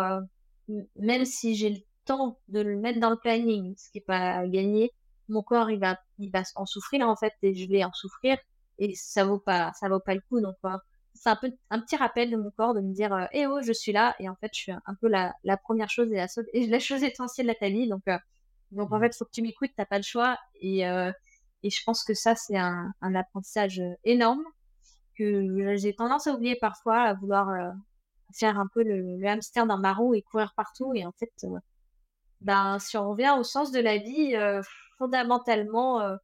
même 0.97 1.25
si 1.25 1.55
j'ai 1.55 1.69
le 1.69 1.79
temps 2.07 2.39
de 2.47 2.59
le 2.59 2.77
mettre 2.77 2.99
dans 2.99 3.09
le 3.09 3.17
planning 3.17 3.75
ce 3.77 3.89
qui 3.91 3.99
est 3.99 4.05
pas 4.05 4.47
gagné 4.47 4.91
mon 5.29 5.43
corps 5.43 5.69
il 5.69 5.79
va 5.79 5.99
il 6.19 6.31
va 6.31 6.43
en 6.55 6.65
souffrir 6.65 7.07
en 7.07 7.15
fait 7.15 7.33
et 7.41 7.53
je 7.53 7.67
vais 7.69 7.83
en 7.83 7.93
souffrir 7.93 8.37
et 8.79 8.95
ça 8.95 9.25
vaut 9.25 9.39
pas 9.39 9.71
ça 9.73 9.89
vaut 9.89 9.99
pas 9.99 10.15
le 10.15 10.21
coup 10.29 10.41
donc 10.41 10.55
euh, 10.65 10.77
c'est 11.13 11.29
un 11.29 11.35
peu 11.35 11.51
un 11.69 11.79
petit 11.79 11.95
rappel 11.95 12.31
de 12.31 12.37
mon 12.37 12.51
corps 12.51 12.73
de 12.73 12.81
me 12.81 12.93
dire 12.93 13.27
eh 13.31 13.47
oh 13.47 13.61
je 13.61 13.73
suis 13.73 13.91
là 13.91 14.15
et 14.19 14.29
en 14.29 14.35
fait 14.35 14.49
je 14.53 14.59
suis 14.59 14.71
un 14.71 14.95
peu 15.01 15.07
la, 15.07 15.33
la 15.43 15.57
première 15.57 15.89
chose 15.89 16.11
et 16.11 16.15
la, 16.15 16.27
et 16.53 16.67
la 16.67 16.79
chose 16.79 17.03
essentielle 17.03 17.47
de 17.47 17.51
la 17.51 17.55
ta 17.55 17.69
vie 17.69 17.87
donc 17.87 18.03
donc 18.71 18.91
en 18.91 18.97
mmh. 18.97 19.01
fait 19.01 19.15
faut 19.15 19.25
que 19.25 19.31
tu 19.31 19.41
m'écoutes 19.41 19.71
t'as 19.75 19.85
pas 19.85 19.97
le 19.97 20.03
choix 20.03 20.37
et 20.61 20.83
et 21.63 21.71
je 21.71 21.83
pense 21.85 22.03
que 22.03 22.13
ça 22.13 22.35
c'est 22.35 22.57
un, 22.57 22.93
un 23.01 23.15
apprentissage 23.15 23.81
énorme 24.03 24.43
que 25.17 25.75
j'ai 25.77 25.93
tendance 25.93 26.27
à 26.27 26.33
oublier 26.33 26.55
parfois, 26.55 27.01
à 27.01 27.13
vouloir 27.13 27.49
euh, 27.49 27.71
faire 28.33 28.59
un 28.59 28.67
peu 28.73 28.83
le, 28.83 29.25
hamster 29.25 29.65
d'un 29.65 29.77
marron 29.77 30.13
et 30.13 30.21
courir 30.21 30.53
partout. 30.55 30.93
Et 30.93 31.05
en 31.05 31.11
fait, 31.13 31.31
euh, 31.43 31.57
ben, 32.41 32.79
si 32.79 32.97
on 32.97 33.09
revient 33.11 33.35
au 33.37 33.43
sens 33.43 33.71
de 33.71 33.79
la 33.79 33.97
vie, 33.97 34.35
euh, 34.35 34.61
fondamentalement, 34.97 36.17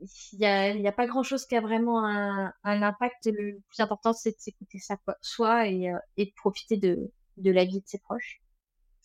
il 0.00 0.38
n'y 0.38 0.46
a, 0.46 0.74
y 0.74 0.88
a, 0.88 0.92
pas 0.92 1.06
grand-chose 1.06 1.46
qui 1.46 1.56
a 1.56 1.60
vraiment 1.60 2.04
un, 2.06 2.52
un, 2.64 2.82
impact. 2.82 3.26
Le 3.26 3.60
plus 3.68 3.80
important, 3.80 4.12
c'est 4.12 4.32
de 4.32 4.38
s'écouter 4.38 4.78
soi 5.20 5.68
et, 5.68 5.92
et, 6.16 6.26
de 6.26 6.32
profiter 6.36 6.76
de, 6.76 7.10
de 7.36 7.50
la 7.50 7.64
vie 7.64 7.80
de 7.80 7.86
ses 7.86 7.98
proches. 7.98 8.40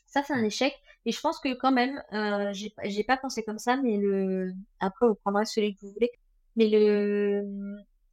Ça, 0.07 0.23
c'est 0.23 0.33
un 0.33 0.43
échec. 0.43 0.73
Et 1.05 1.11
je 1.11 1.19
pense 1.21 1.39
que 1.39 1.53
quand 1.53 1.71
même, 1.71 2.03
euh, 2.13 2.51
j'ai 2.53 3.03
pas 3.03 3.17
pensé 3.17 3.43
comme 3.43 3.59
ça, 3.59 3.77
mais 3.77 3.97
le... 3.97 4.51
après, 4.79 5.07
vous 5.07 5.15
prendrez 5.15 5.45
celui 5.45 5.75
que 5.75 5.81
vous 5.81 5.91
voulez. 5.93 6.11
Mais 6.55 6.69
le, 6.69 7.43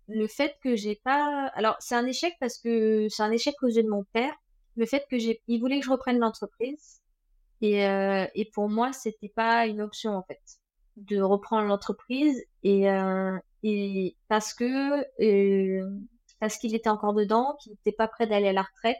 le 0.08 0.26
fait 0.28 0.56
que 0.62 0.76
j'ai 0.76 0.96
pas. 0.96 1.50
Alors, 1.54 1.76
c'est 1.80 1.94
un 1.94 2.06
échec 2.06 2.34
parce 2.40 2.58
que 2.58 3.08
c'est 3.08 3.22
un 3.22 3.32
échec 3.32 3.54
aux 3.62 3.68
yeux 3.68 3.82
de 3.82 3.88
mon 3.88 4.04
père. 4.12 4.34
Le 4.76 4.86
fait 4.86 5.06
que 5.10 5.18
j'ai. 5.18 5.42
Il 5.48 5.60
voulait 5.60 5.80
que 5.80 5.86
je 5.86 5.90
reprenne 5.90 6.18
l'entreprise. 6.18 7.00
Et, 7.64 7.86
euh, 7.86 8.26
et 8.34 8.44
pour 8.44 8.68
moi, 8.68 8.92
c'était 8.92 9.30
pas 9.30 9.66
une 9.66 9.80
option, 9.80 10.14
en 10.14 10.22
fait, 10.22 10.42
de 10.98 11.22
reprendre 11.22 11.66
l'entreprise. 11.66 12.44
Et, 12.62 12.90
euh, 12.90 13.38
et 13.62 14.16
parce 14.28 14.52
que. 14.52 15.02
Euh, 15.22 15.88
parce 16.40 16.58
qu'il 16.58 16.74
était 16.74 16.90
encore 16.90 17.14
dedans, 17.14 17.56
qu'il 17.62 17.72
n'était 17.72 17.96
pas 17.96 18.06
prêt 18.06 18.26
d'aller 18.26 18.48
à 18.48 18.52
la 18.52 18.62
retraite. 18.62 18.98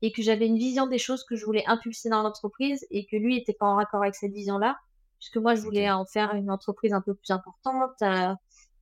Et 0.00 0.12
que 0.12 0.22
j'avais 0.22 0.46
une 0.46 0.56
vision 0.56 0.86
des 0.86 0.96
choses 0.96 1.24
que 1.24 1.36
je 1.36 1.44
voulais 1.44 1.62
impulser 1.66 2.08
dans 2.08 2.22
l'entreprise. 2.22 2.86
Et 2.90 3.04
que 3.04 3.16
lui 3.16 3.36
était 3.36 3.52
pas 3.52 3.66
en 3.66 3.76
raccord 3.76 4.00
avec 4.02 4.14
cette 4.14 4.32
vision-là. 4.32 4.78
Puisque 5.18 5.36
moi, 5.36 5.54
je 5.54 5.60
voulais 5.60 5.90
en 5.90 6.06
faire 6.06 6.34
une 6.34 6.50
entreprise 6.50 6.94
un 6.94 7.02
peu 7.02 7.14
plus 7.14 7.30
importante 7.30 8.02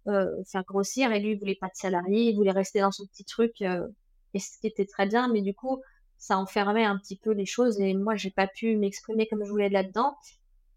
euh, 0.07 0.43
faire 0.51 0.64
grossir 0.64 1.12
et 1.12 1.21
lui 1.21 1.33
il 1.33 1.39
voulait 1.39 1.59
pas 1.61 1.66
de 1.66 1.75
salarié, 1.75 2.31
il 2.31 2.37
voulait 2.37 2.53
rester 2.53 2.81
dans 2.81 2.93
son 2.93 3.05
petit 3.07 3.25
truc 3.25 3.61
et 3.61 4.39
ce 4.39 4.59
qui 4.59 4.66
était 4.69 4.87
très 4.87 5.07
bien, 5.07 5.29
mais 5.29 5.43
du 5.43 5.53
coup 5.53 5.83
ça 6.19 6.39
enfermait 6.39 6.85
un 6.85 6.99
petit 6.99 7.16
peu 7.16 7.31
les 7.31 7.47
choses 7.47 7.81
et 7.81 7.95
moi 7.95 8.16
j'ai 8.16 8.31
pas 8.31 8.47
pu 8.47 8.77
m'exprimer 8.77 9.27
comme 9.29 9.45
je 9.45 9.51
voulais 9.51 9.69
là-dedans. 9.69 10.16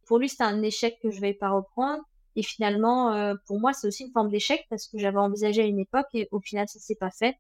Pour 0.05 0.19
lui 0.19 0.29
c'était 0.29 0.43
un 0.43 0.61
échec 0.61 0.99
que 1.01 1.11
je 1.11 1.19
vais 1.19 1.33
pas 1.33 1.49
reprendre 1.49 2.03
et 2.35 2.43
finalement 2.43 3.13
euh, 3.13 3.35
pour 3.45 3.59
moi 3.59 3.73
c'est 3.73 3.87
aussi 3.87 4.05
une 4.05 4.11
forme 4.11 4.29
d'échec 4.29 4.65
parce 4.69 4.87
que 4.87 4.97
j'avais 4.97 5.17
envisagé 5.17 5.61
à 5.61 5.65
une 5.65 5.79
époque 5.79 6.07
et 6.13 6.27
au 6.31 6.39
final 6.39 6.67
ça 6.67 6.79
s'est 6.79 6.95
pas 6.95 7.11
fait. 7.11 7.37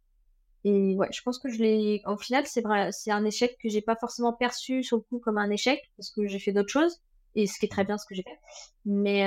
Et 0.63 0.95
ouais, 0.95 1.07
je 1.11 1.21
pense 1.23 1.39
que 1.39 1.49
je 1.49 1.57
l'ai. 1.57 2.03
Au 2.05 2.17
final, 2.17 2.45
c'est 2.45 2.61
vrai, 2.61 2.91
c'est 2.91 3.09
un 3.09 3.25
échec 3.25 3.57
que 3.59 3.67
j'ai 3.67 3.81
pas 3.81 3.95
forcément 3.95 4.31
perçu 4.31 4.83
sur 4.83 4.97
le 4.97 5.01
coup 5.01 5.17
comme 5.17 5.39
un 5.39 5.49
échec 5.49 5.81
parce 5.97 6.11
que 6.11 6.27
j'ai 6.27 6.37
fait 6.37 6.51
d'autres 6.51 6.69
choses 6.69 7.01
et 7.33 7.47
ce 7.47 7.57
qui 7.57 7.65
est 7.65 7.69
très 7.69 7.83
bien 7.83 7.97
ce 7.97 8.05
que 8.05 8.13
j'ai 8.13 8.21
fait. 8.21 8.39
Mais 8.85 9.25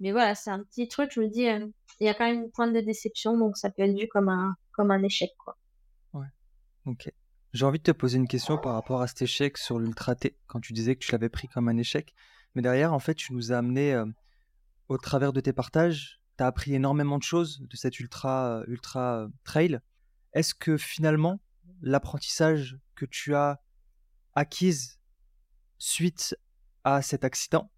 mais 0.00 0.12
voilà, 0.12 0.34
c'est 0.34 0.50
un 0.50 0.62
petit 0.62 0.88
truc, 0.88 1.10
je 1.12 1.20
me 1.20 1.28
dis, 1.28 1.48
euh, 1.48 1.66
il 2.00 2.06
y 2.06 2.08
a 2.08 2.14
quand 2.14 2.26
même 2.26 2.44
une 2.44 2.50
pointe 2.50 2.72
de 2.72 2.80
déception, 2.80 3.36
donc 3.38 3.56
ça 3.56 3.70
peut 3.70 3.82
être 3.82 3.98
vu 3.98 4.08
comme 4.08 4.28
un, 4.28 4.54
comme 4.72 4.90
un 4.90 5.02
échec. 5.02 5.30
Quoi. 5.38 5.56
Ouais, 6.12 6.26
ok. 6.84 7.10
J'ai 7.56 7.64
envie 7.64 7.78
de 7.78 7.84
te 7.84 7.90
poser 7.90 8.18
une 8.18 8.28
question 8.28 8.58
par 8.58 8.74
rapport 8.74 9.00
à 9.00 9.06
cet 9.06 9.22
échec 9.22 9.56
sur 9.56 9.78
l'Ultra 9.78 10.14
T, 10.14 10.36
quand 10.46 10.60
tu 10.60 10.74
disais 10.74 10.94
que 10.94 11.02
tu 11.02 11.10
l'avais 11.12 11.30
pris 11.30 11.48
comme 11.48 11.70
un 11.70 11.78
échec. 11.78 12.14
Mais 12.54 12.60
derrière, 12.60 12.92
en 12.92 12.98
fait, 12.98 13.14
tu 13.14 13.32
nous 13.32 13.50
as 13.50 13.56
amené, 13.56 13.94
euh, 13.94 14.04
au 14.90 14.98
travers 14.98 15.32
de 15.32 15.40
tes 15.40 15.54
partages, 15.54 16.20
tu 16.36 16.44
as 16.44 16.48
appris 16.48 16.74
énormément 16.74 17.16
de 17.16 17.22
choses 17.22 17.62
de 17.62 17.74
cet 17.74 17.98
Ultra, 17.98 18.58
euh, 18.58 18.64
ultra 18.66 19.28
Trail. 19.44 19.80
Est-ce 20.34 20.54
que 20.54 20.76
finalement, 20.76 21.40
l'apprentissage 21.80 22.76
que 22.94 23.06
tu 23.06 23.34
as 23.34 23.58
acquise 24.34 25.00
suite 25.78 26.36
à 26.84 27.00
cet 27.00 27.24
accident 27.24 27.70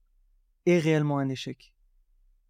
est 0.66 0.80
réellement 0.80 1.18
un 1.18 1.28
échec? 1.28 1.72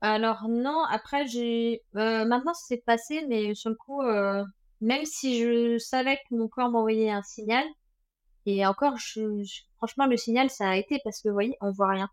Alors 0.00 0.48
non, 0.48 0.82
après 0.88 1.26
j'ai 1.26 1.82
euh, 1.96 2.24
maintenant 2.24 2.54
c'est 2.54 2.84
passé, 2.84 3.26
mais 3.28 3.54
sur 3.54 3.68
le 3.68 3.76
coup, 3.76 4.00
euh, 4.02 4.44
même 4.80 5.04
si 5.04 5.40
je 5.40 5.78
savais 5.78 6.16
que 6.16 6.34
mon 6.34 6.48
corps 6.48 6.70
m'envoyait 6.70 7.10
un 7.10 7.22
signal, 7.22 7.64
et 8.46 8.64
encore, 8.66 8.96
je, 8.96 9.44
franchement, 9.76 10.06
le 10.06 10.16
signal 10.16 10.48
ça 10.50 10.70
a 10.70 10.76
été 10.76 11.00
parce 11.04 11.20
que 11.20 11.28
vous 11.28 11.34
voyez, 11.34 11.56
on 11.60 11.70
voit 11.70 11.88
rien. 11.88 12.08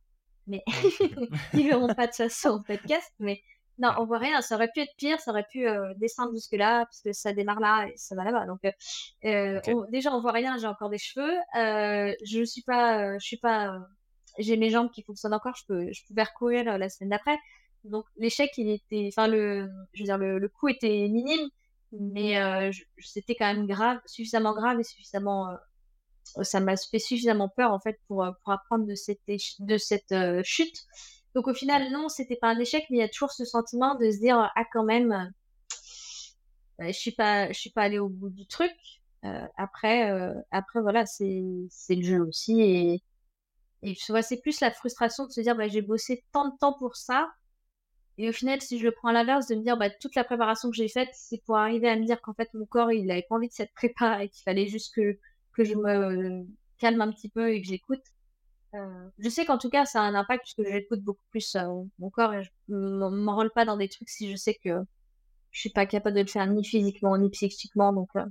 Mais 0.47 0.63
ils 1.53 1.67
verront 1.67 1.87
pas 1.87 2.07
de 2.07 2.11
toute 2.11 2.17
façon 2.17 2.49
au 2.49 2.59
podcast, 2.61 3.11
mais 3.19 3.41
non, 3.79 3.91
on 3.99 4.05
voit 4.05 4.19
rien. 4.19 4.41
Ça 4.41 4.55
aurait 4.55 4.69
pu 4.73 4.81
être 4.81 4.93
pire, 4.97 5.19
ça 5.19 5.31
aurait 5.31 5.45
pu 5.49 5.67
euh, 5.67 5.93
descendre 5.95 6.33
jusque 6.33 6.53
là, 6.53 6.85
parce 6.85 7.01
que 7.01 7.13
ça 7.13 7.33
démarre 7.33 7.59
là 7.59 7.87
et 7.87 7.93
ça 7.97 8.15
va 8.15 8.23
là-bas. 8.23 8.45
Donc 8.47 8.61
déjà 9.91 10.13
on 10.13 10.21
voit 10.21 10.31
rien, 10.31 10.57
j'ai 10.57 10.67
encore 10.67 10.89
des 10.89 10.97
cheveux. 10.97 11.33
je 11.53 12.43
suis 12.43 12.63
pas, 12.63 13.17
je 13.17 13.25
suis 13.25 13.37
pas, 13.37 13.79
j'ai 14.37 14.57
mes 14.57 14.69
jambes 14.69 14.91
qui 14.91 15.03
fonctionnent 15.03 15.33
encore. 15.33 15.55
Je 15.55 15.65
peux, 15.67 15.91
je 15.91 16.05
pouvais 16.05 16.23
recourir 16.23 16.77
la 16.77 16.89
semaine 16.89 17.11
d'après 17.11 17.37
Donc 17.85 18.05
l'échec, 18.17 18.51
il 18.57 18.69
était, 18.69 19.09
enfin 19.11 19.27
le, 19.27 19.69
je 19.93 20.01
veux 20.01 20.05
dire, 20.05 20.17
le, 20.17 20.39
le 20.39 20.49
coup 20.49 20.67
était 20.67 21.07
minime, 21.09 21.49
mais 21.99 22.41
euh, 22.41 22.71
c'était 22.99 23.35
quand 23.35 23.53
même 23.53 23.67
grave, 23.67 23.99
suffisamment 24.05 24.53
grave 24.53 24.79
et 24.79 24.83
suffisamment, 24.83 25.49
euh, 26.37 26.43
ça 26.43 26.59
m'a 26.59 26.75
fait 26.77 26.99
suffisamment 26.99 27.49
peur 27.49 27.71
en 27.71 27.79
fait 27.79 27.99
pour 28.07 28.25
pour 28.43 28.53
apprendre 28.53 28.85
de 28.85 28.95
cette 28.95 29.21
de 29.59 29.77
cette 29.77 30.13
chute. 30.43 30.77
Donc 31.35 31.47
au 31.47 31.53
final, 31.53 31.91
non, 31.91 32.09
c'était 32.09 32.37
pas 32.37 32.49
un 32.49 32.59
échec, 32.59 32.85
mais 32.89 32.97
il 32.97 33.01
y 33.01 33.03
a 33.03 33.09
toujours 33.09 33.31
ce 33.31 33.45
sentiment 33.45 33.95
de 33.95 34.09
se 34.11 34.19
dire 34.19 34.37
ah 34.55 34.63
quand 34.73 34.85
même, 34.85 35.31
je 36.79 36.91
suis 36.91 37.11
pas, 37.11 37.51
je 37.51 37.59
suis 37.59 37.71
pas 37.71 37.83
allé 37.83 37.99
au 37.99 38.09
bout 38.09 38.29
du 38.29 38.47
truc. 38.47 38.73
après, 39.57 40.09
après 40.51 40.81
voilà, 40.81 41.05
c'est 41.05 41.43
c'est 41.69 41.95
le 41.95 42.03
jeu 42.03 42.21
aussi 42.21 42.61
et 42.61 43.03
et 43.85 43.93
je 43.93 44.11
vois, 44.11 44.23
c'est 44.23 44.41
plus 44.41 44.61
la 44.61 44.71
frustration 44.71 45.27
de 45.27 45.31
se 45.31 45.41
dire, 45.41 45.55
bah, 45.55 45.67
j'ai 45.67 45.83
bossé 45.83 46.25
tant 46.31 46.49
de 46.49 46.57
temps 46.57 46.73
pour 46.73 46.95
ça. 46.95 47.29
Et 48.17 48.29
au 48.29 48.31
final, 48.31 48.61
si 48.61 48.79
je 48.79 48.85
le 48.85 48.91
prends 48.91 49.09
à 49.09 49.13
l'inverse, 49.13 49.47
de 49.47 49.55
me 49.55 49.61
dire, 49.61 49.77
bah, 49.77 49.89
toute 49.89 50.15
la 50.15 50.23
préparation 50.23 50.69
que 50.69 50.75
j'ai 50.75 50.87
faite, 50.87 51.09
c'est 51.13 51.43
pour 51.45 51.57
arriver 51.57 51.89
à 51.89 51.97
me 51.97 52.05
dire 52.05 52.21
qu'en 52.21 52.33
fait, 52.33 52.53
mon 52.53 52.65
corps, 52.65 52.91
il 52.91 53.09
avait 53.11 53.25
pas 53.27 53.35
envie 53.35 53.49
de 53.49 53.53
cette 53.53 53.73
prépa 53.73 54.23
et 54.23 54.29
qu'il 54.29 54.43
fallait 54.43 54.67
juste 54.67 54.95
que, 54.95 55.17
que 55.53 55.63
je 55.63 55.75
me 55.75 56.45
calme 56.77 57.01
un 57.01 57.11
petit 57.11 57.29
peu 57.29 57.53
et 57.53 57.61
que 57.61 57.67
j'écoute. 57.67 58.03
Euh, 58.73 59.09
je 59.19 59.29
sais 59.29 59.45
qu'en 59.45 59.57
tout 59.57 59.69
cas, 59.69 59.85
ça 59.85 60.01
a 60.01 60.03
un 60.03 60.15
impact 60.15 60.43
puisque 60.43 60.69
j'écoute 60.69 61.01
beaucoup 61.01 61.23
plus 61.29 61.55
euh, 61.55 61.83
mon 61.99 62.09
corps 62.09 62.33
et 62.33 62.43
je 62.43 62.49
m'enrôle 62.69 63.51
pas 63.51 63.65
dans 63.65 63.77
des 63.77 63.89
trucs 63.89 64.09
si 64.09 64.29
je 64.29 64.35
sais 64.35 64.55
que 64.55 64.81
je 65.51 65.59
suis 65.59 65.69
pas 65.69 65.85
capable 65.85 66.15
de 66.15 66.21
le 66.21 66.27
faire 66.27 66.45
ni 66.47 66.63
physiquement 66.65 67.17
ni 67.17 67.29
psychiquement. 67.29 67.93
Donc, 67.93 68.09
euh, 68.15 68.25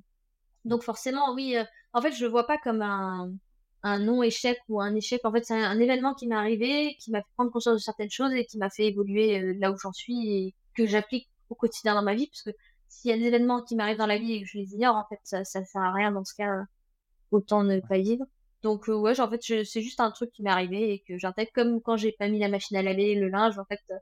donc 0.65 0.83
forcément, 0.83 1.35
oui. 1.35 1.57
en 1.93 2.03
fait, 2.03 2.13
je 2.13 2.25
le 2.25 2.31
vois 2.31 2.47
pas 2.47 2.59
comme 2.59 2.83
un, 2.83 3.33
un 3.85 3.99
non-échec 3.99 4.59
ou 4.69 4.81
un 4.81 4.95
échec. 4.95 5.21
En 5.25 5.33
fait, 5.33 5.45
c'est 5.45 5.55
un, 5.55 5.79
événement 5.79 6.15
qui 6.15 6.27
m'est 6.27 6.35
arrivé, 6.35 6.97
qui 6.99 7.11
m'a 7.11 7.21
fait 7.21 7.29
prendre 7.37 7.53
conscience 7.53 7.75
de 7.75 7.83
certaines 7.83 8.11
choses 8.11 8.33
et 8.33 8.47
qui 8.47 8.59
m'a 8.59 8.71
fait 8.71 8.87
évoluer 8.87 9.41
euh, 9.41 9.55
là 9.61 9.71
où 9.71 9.77
j'en 9.79 9.93
suis 9.93 10.33
et 10.33 10.55
que 10.75 10.87
j'applique 10.87 11.29
au 11.51 11.55
quotidien 11.55 11.95
dans 11.95 12.03
ma 12.03 12.15
vie. 12.15 12.27
Parce 12.27 12.43
que 12.43 12.51
s'il 12.89 13.11
y 13.11 13.15
a 13.15 13.19
des 13.19 13.27
événements 13.27 13.63
qui 13.63 13.77
m'arrivent 13.77 13.99
dans 13.99 14.07
la 14.07 14.19
vie 14.19 14.33
et 14.33 14.43
que 14.43 14.49
je 14.49 14.59
les 14.59 14.75
ignore, 14.75 14.97
en 14.97 15.05
fait, 15.09 15.21
ça, 15.23 15.45
ça 15.45 15.63
sert 15.65 15.83
à 15.83 15.93
rien 15.93 16.13
dans 16.13 16.25
ce 16.25 16.35
cas. 16.35 16.65
Autant 17.31 17.63
ne 17.63 17.81
pas 17.81 17.99
vivre. 17.99 18.25
Donc, 18.63 18.89
euh, 18.89 18.95
ouais, 18.95 19.21
en 19.21 19.29
fait, 19.29 19.43
c'est 19.43 19.83
juste 19.83 20.01
un 20.01 20.11
truc 20.11 20.33
qui 20.33 20.43
m'est 20.43 20.51
arrivé 20.51 20.95
et 20.95 21.05
que 21.07 21.19
j'intègre 21.19 21.51
comme 21.55 21.83
quand 21.83 21.99
j'ai 21.99 22.13
pas 22.13 22.29
mis 22.29 22.39
la 22.39 22.49
machine 22.49 22.79
à 22.79 22.83
laver, 22.83 23.15
le 23.15 23.29
linge, 23.29 23.59
en 23.59 23.65
fait, 23.67 23.81
euh, 23.91 23.99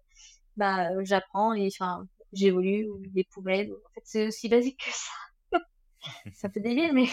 bah, 0.57 0.91
j'apprends 1.03 1.55
et 1.55 1.67
enfin, 1.67 2.07
j'évolue, 2.33 2.89
ou 2.89 3.03
les 3.15 3.25
poubelles. 3.25 3.73
En 3.73 3.95
fait, 3.95 4.03
c'est 4.05 4.27
aussi 4.29 4.49
basique 4.49 4.79
que 4.79 4.93
ça. 4.93 5.59
ça 6.35 6.51
fait 6.51 6.61
débile, 6.61 6.93
mais. 6.95 7.07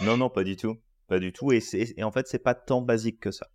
Non, 0.00 0.16
non, 0.16 0.28
pas 0.28 0.42
du 0.42 0.56
tout. 0.56 0.76
Pas 1.06 1.18
du 1.18 1.32
tout. 1.32 1.52
Et, 1.52 1.62
en 2.02 2.10
fait, 2.10 2.26
c'est 2.26 2.40
pas 2.40 2.54
tant 2.54 2.82
basique 2.82 3.20
que 3.20 3.30
ça. 3.30 3.48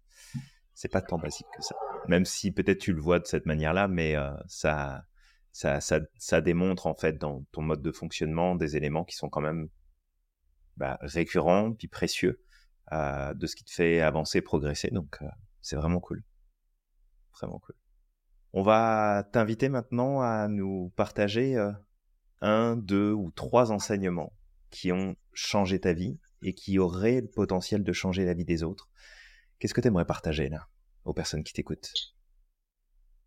C'est 0.74 0.92
pas 0.92 1.02
tant 1.02 1.18
basique 1.18 1.48
que 1.56 1.62
ça. 1.62 1.76
Même 2.08 2.26
si 2.26 2.52
peut-être 2.52 2.80
tu 2.80 2.94
le 2.94 3.02
vois 3.02 3.20
de 3.20 3.26
cette 3.26 3.46
manière-là, 3.46 3.88
mais 3.88 4.16
euh, 4.16 4.32
ça, 4.48 5.04
ça, 5.52 5.82
ça, 5.82 6.00
ça, 6.18 6.42
démontre 6.42 6.88
en 6.88 6.96
fait 6.96 7.18
dans 7.18 7.44
ton 7.52 7.62
mode 7.62 7.82
de 7.82 7.92
fonctionnement 7.92 8.56
des 8.56 8.78
éléments 8.78 9.04
qui 9.04 9.16
sont 9.16 9.30
quand 9.30 9.42
même 9.42 9.68
bah, 10.78 10.98
récurrents 11.02 11.74
puis 11.74 11.88
précieux 11.88 12.42
euh, 12.94 13.34
de 13.34 13.46
ce 13.48 13.56
qui 13.56 13.66
te 13.66 13.72
fait 13.72 14.00
avancer, 14.00 14.42
progresser. 14.42 14.90
Donc, 14.92 15.18
euh, 15.22 15.28
c'est 15.62 15.76
vraiment 15.76 16.00
cool. 16.00 16.24
Vraiment 17.34 17.60
cool. 17.60 17.76
On 18.54 18.64
va 18.64 19.28
t'inviter 19.32 19.70
maintenant 19.70 20.22
à 20.22 20.48
nous 20.48 20.92
partager 20.96 21.58
un, 22.42 22.76
deux 22.76 23.12
ou 23.12 23.32
trois 23.32 23.72
enseignements 23.72 24.34
qui 24.70 24.92
ont 24.92 25.16
changé 25.34 25.80
ta 25.80 25.94
vie 25.94 26.20
et 26.42 26.54
qui 26.54 26.80
aurait 26.80 27.22
le 27.22 27.30
potentiel 27.30 27.84
de 27.84 27.94
changer 27.94 28.26
la 28.26 28.34
vie 28.34 28.46
des 28.46 28.64
autres. 28.64 28.90
Qu'est-ce 29.60 29.74
que 29.74 29.82
tu 29.82 29.88
aimerais 29.88 30.06
partager 30.06 30.50
là 30.50 30.68
aux 31.06 31.14
personnes 31.14 31.44
qui 31.44 31.54
t'écoutent? 31.54 31.92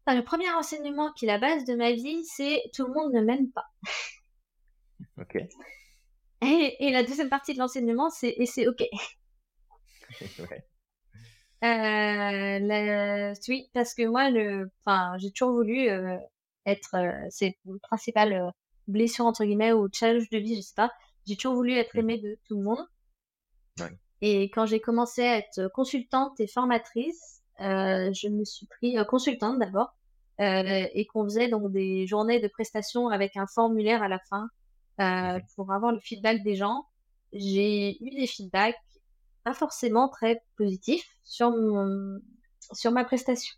Le 0.07 0.23
premier 0.23 0.51
enseignement 0.51 1.13
qui 1.13 1.25
est 1.25 1.29
la 1.29 1.39
base 1.39 1.65
de 1.65 1.75
ma 1.75 1.93
vie, 1.93 2.25
c'est 2.25 2.63
tout 2.75 2.87
le 2.87 2.93
monde 2.93 3.13
ne 3.13 3.23
m'aime 3.23 3.51
pas. 3.51 3.67
ok. 5.19 5.39
Et, 6.43 6.91
la 6.91 7.03
deuxième 7.03 7.31
partie 7.31 7.55
de 7.55 7.59
l'enseignement, 7.59 8.11
c'est 8.11 8.35
et 8.37 8.45
c'est 8.47 8.69
ok. 8.69 8.83
ouais. 10.39 10.67
Euh, 11.65 13.33
oui, 13.49 13.71
parce 13.73 13.95
que 13.95 14.07
moi, 14.07 14.29
le, 14.29 14.71
enfin, 14.85 15.17
j'ai 15.19 15.31
toujours 15.31 15.55
voulu 15.55 15.89
euh, 15.89 16.19
être, 16.67 16.95
euh, 16.97 17.27
c'est 17.31 17.57
le 17.65 17.79
principal 17.79 18.53
blessure 18.87 19.25
entre 19.25 19.45
guillemets 19.45 19.73
ou 19.73 19.89
challenge 19.91 20.29
de 20.29 20.39
vie, 20.39 20.57
je 20.57 20.61
sais 20.61 20.75
pas. 20.77 20.93
J'ai 21.27 21.37
toujours 21.37 21.55
voulu 21.55 21.73
être 21.73 21.95
mmh. 21.95 22.01
aimé 22.01 22.19
de 22.19 22.39
tout 22.47 22.59
le 22.59 22.65
monde. 22.65 22.87
Et 24.21 24.45
quand 24.45 24.67
j'ai 24.67 24.81
commencé 24.81 25.23
à 25.23 25.39
être 25.39 25.69
consultante 25.75 26.41
et 26.41 26.47
formatrice, 26.47 27.43
euh, 27.61 28.11
je 28.13 28.29
me 28.29 28.45
suis 28.45 28.67
pris 28.67 28.99
euh, 28.99 29.05
consultante 29.05 29.59
d'abord 29.59 29.95
euh, 30.41 30.87
et 30.93 31.07
qu'on 31.07 31.25
faisait 31.25 31.49
donc 31.49 31.71
des 31.71 32.07
journées 32.07 32.41
de 32.41 32.49
prestations 32.49 33.09
avec 33.09 33.37
un 33.37 33.47
formulaire 33.47 34.03
à 34.03 34.09
la 34.09 34.19
fin 34.31 34.49
euh, 35.01 35.39
pour 35.55 35.73
avoir 35.73 35.93
le 35.93 36.01
feedback 36.01 36.43
des 36.43 36.57
gens. 36.57 36.87
J'ai 37.33 38.03
eu 38.03 38.11
des 38.11 38.27
feedbacks 38.27 38.77
pas 39.45 39.55
forcément 39.55 40.09
très 40.09 40.43
positifs 40.57 41.09
sur 41.25 41.51
mon, 41.51 42.19
sur 42.73 42.93
ma 42.93 43.05
prestation. 43.05 43.55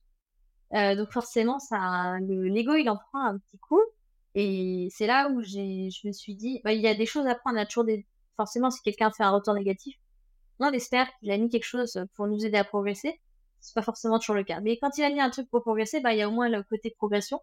Donc 0.73 1.13
forcément, 1.13 1.61
ça, 1.61 2.17
l'ego 2.21 2.75
il 2.75 2.91
en 2.91 2.97
prend 2.97 3.25
un 3.25 3.39
petit 3.39 3.59
coup. 3.59 3.81
Et 4.35 4.89
c'est 4.91 5.07
là 5.07 5.31
où 5.31 5.43
je 5.43 6.07
me 6.07 6.13
suis 6.13 6.35
dit, 6.35 6.61
bah, 6.65 6.73
il 6.73 6.81
y 6.81 6.89
a 6.89 6.95
des 6.95 7.07
choses 7.07 7.27
à 7.27 7.37
prendre. 7.37 7.57
Il 7.57 7.61
y 7.61 7.63
a 7.63 7.67
toujours 7.67 7.85
des, 7.85 8.05
forcément, 8.37 8.71
si 8.71 8.83
quelqu'un 8.83 9.11
fait 9.13 9.23
un 9.23 9.31
retour 9.31 9.55
négatif, 9.55 9.97
on 10.61 10.73
espère 10.73 11.09
qu'il 11.19 11.31
a 11.31 11.39
mis 11.39 11.49
quelque 11.49 11.65
chose 11.65 12.01
pour 12.15 12.27
nous 12.27 12.45
aider 12.45 12.59
à 12.59 12.65
progresser. 12.65 13.21
C'est 13.61 13.75
pas 13.75 13.83
forcément 13.83 14.19
toujours 14.19 14.37
le 14.37 14.45
cas. 14.45 14.61
Mais 14.61 14.79
quand 14.79 14.97
il 14.99 15.05
a 15.05 15.11
mis 15.11 15.21
un 15.21 15.31
truc 15.31 15.49
pour 15.51 15.63
progresser, 15.63 16.01
bah, 16.01 16.15
il 16.15 16.19
y 16.19 16.23
a 16.23 16.29
au 16.29 16.33
moins 16.33 16.49
le 16.49 16.63
côté 16.63 16.91
progression. 16.97 17.41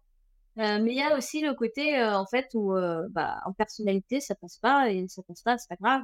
Euh, 0.58 0.78
mais 0.80 0.92
il 0.92 0.98
y 0.98 1.02
a 1.02 1.16
aussi 1.16 1.40
le 1.40 1.52
côté, 1.54 1.98
euh, 1.98 2.16
en 2.16 2.26
fait, 2.26 2.48
où, 2.54 2.74
euh, 2.74 3.06
bah, 3.10 3.40
en 3.44 3.52
personnalité, 3.52 4.20
ça 4.20 4.34
passe 4.36 4.58
pas, 4.58 4.90
et 4.90 5.06
ça 5.08 5.22
passe 5.24 5.42
pas, 5.42 5.58
c'est 5.58 5.68
pas 5.68 5.76
grave. 5.76 6.02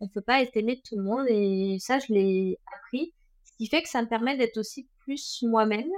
on 0.00 0.08
peut 0.08 0.20
pas 0.20 0.42
être 0.42 0.56
aimé 0.56 0.76
de 0.76 0.80
tout 0.82 0.96
le 0.96 1.02
monde, 1.04 1.26
et 1.28 1.78
ça, 1.80 1.98
je 1.98 2.12
l'ai 2.12 2.58
appris. 2.76 3.14
Ce 3.44 3.52
qui 3.56 3.68
fait 3.68 3.82
que 3.82 3.88
ça 3.88 4.02
me 4.02 4.08
permet 4.08 4.36
d'être 4.36 4.58
aussi 4.58 4.88
plus 5.00 5.42
moi-même. 5.42 5.90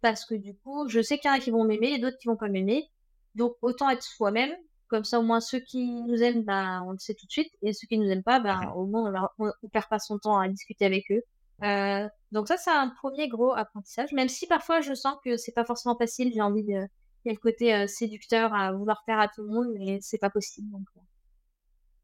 Parce 0.00 0.24
que 0.24 0.34
du 0.34 0.54
coup, 0.56 0.88
je 0.88 1.02
sais 1.02 1.18
qu'il 1.18 1.28
y 1.30 1.32
en 1.32 1.36
a 1.36 1.40
qui 1.40 1.50
vont 1.50 1.64
m'aimer 1.64 1.92
et 1.94 1.98
d'autres 1.98 2.18
qui 2.18 2.28
vont 2.28 2.36
pas 2.36 2.48
m'aimer. 2.48 2.88
Donc, 3.34 3.56
autant 3.62 3.90
être 3.90 4.02
soi-même, 4.02 4.54
comme 4.88 5.04
ça, 5.04 5.20
au 5.20 5.22
moins, 5.22 5.40
ceux 5.40 5.60
qui 5.60 6.02
nous 6.02 6.22
aiment, 6.22 6.42
bah, 6.42 6.82
on 6.84 6.92
le 6.92 6.98
sait 6.98 7.14
tout 7.14 7.26
de 7.26 7.30
suite. 7.30 7.52
Et 7.62 7.72
ceux 7.72 7.86
qui 7.86 7.98
nous 7.98 8.08
aiment 8.08 8.22
pas, 8.22 8.40
bah, 8.40 8.72
au 8.74 8.86
moins, 8.86 9.30
on, 9.38 9.46
ne 9.46 9.68
perd 9.68 9.86
pas 9.88 9.98
son 9.98 10.18
temps 10.18 10.38
à 10.38 10.48
discuter 10.48 10.84
avec 10.84 11.10
eux. 11.10 11.22
Euh, 11.62 12.08
donc 12.32 12.48
ça, 12.48 12.56
c'est 12.56 12.70
un 12.70 12.88
premier 12.88 13.28
gros 13.28 13.52
apprentissage. 13.52 14.12
Même 14.12 14.28
si 14.28 14.46
parfois, 14.46 14.80
je 14.80 14.94
sens 14.94 15.16
que 15.24 15.36
c'est 15.36 15.52
pas 15.52 15.64
forcément 15.64 15.96
facile. 15.96 16.32
J'ai 16.32 16.40
envie 16.40 16.64
de... 16.64 16.86
Il 17.24 17.28
y 17.28 17.30
a 17.30 17.32
le 17.32 17.38
côté 17.38 17.74
euh, 17.74 17.86
séducteur 17.86 18.54
à 18.54 18.72
vouloir 18.72 19.02
faire 19.04 19.18
à 19.18 19.28
tout 19.28 19.42
le 19.42 19.48
monde, 19.48 19.66
mais 19.78 19.98
c'est 20.00 20.18
pas 20.18 20.30
possible. 20.30 20.70
Donc, 20.70 20.86
euh, 20.96 21.00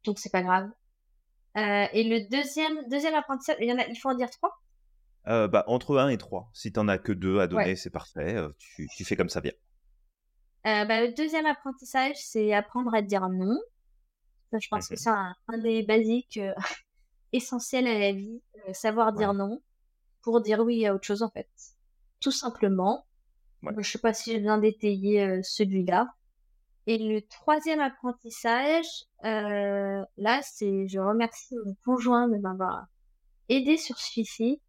donc 0.05 0.18
c'est 0.18 0.32
pas 0.32 0.43
grave. 0.43 0.68
Et 1.57 2.03
le 2.03 2.28
deuxième, 2.28 2.89
deuxième 2.89 3.14
apprentissage, 3.14 3.57
il 3.61 3.68
y 3.68 3.72
en 3.72 3.78
a, 3.78 3.87
il 3.87 3.95
faut 3.97 4.09
en 4.09 4.14
dire 4.14 4.28
trois? 4.28 4.61
Bah, 5.24 5.64
Entre 5.68 5.97
un 5.99 6.09
et 6.09 6.18
trois. 6.18 6.51
Si 6.53 6.72
t'en 6.72 6.89
as 6.89 6.99
que 6.99 7.12
deux 7.12 7.39
à 7.39 7.47
donner, 7.47 7.76
c'est 7.76 7.91
parfait. 7.91 8.37
Tu, 8.59 8.89
tu, 8.97 9.05
fais 9.05 9.14
comme 9.14 9.28
ça 9.28 9.41
bien. 9.41 9.53
Euh, 10.67 10.85
bah, 10.87 11.03
le 11.03 11.12
deuxième 11.12 11.45
apprentissage, 11.45 12.17
c'est 12.17 12.55
apprendre 12.55 12.95
à 12.95 13.03
dire 13.03 13.29
non. 13.29 13.59
Ça, 14.51 14.59
je 14.59 14.69
pense 14.69 14.89
que 14.89 14.97
c'est 14.97 15.11
un, 15.11 15.35
des 15.59 15.83
basiques 15.83 16.39
euh, 16.39 16.55
essentiels 17.33 17.87
à 17.87 17.99
la 17.99 18.12
vie, 18.12 18.41
euh, 18.67 18.73
savoir 18.73 19.12
dire 19.12 19.35
non 19.35 19.61
pour 20.23 20.41
dire 20.41 20.61
oui 20.61 20.87
à 20.87 20.95
autre 20.95 21.05
chose 21.05 21.23
en 21.23 21.29
fait. 21.29 21.49
Tout 22.21 22.31
simplement. 22.31 23.05
Ouais. 23.62 23.75
Je 23.79 23.91
sais 23.91 23.99
pas 23.99 24.15
si 24.15 24.33
je 24.33 24.39
viens 24.39 24.57
d'étayer 24.57 25.43
celui-là. 25.43 26.15
Et 26.87 26.97
le 26.97 27.21
troisième 27.21 27.81
apprentissage, 27.81 28.87
là, 29.23 30.41
c'est 30.43 30.89
je 30.89 30.99
remercie 30.99 31.57
mon 31.65 31.75
conjoint 31.85 32.29
de 32.29 32.39
m'avoir 32.39 32.87
aidé 33.51 33.77
sur 33.77 33.99
celui-ci. 33.99 34.62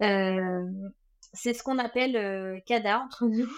c'est 0.00 1.52
ce 1.52 1.62
qu'on 1.62 1.78
appelle 1.78 2.62
CADA 2.64 3.00
entre 3.00 3.26
nous. 3.26 3.50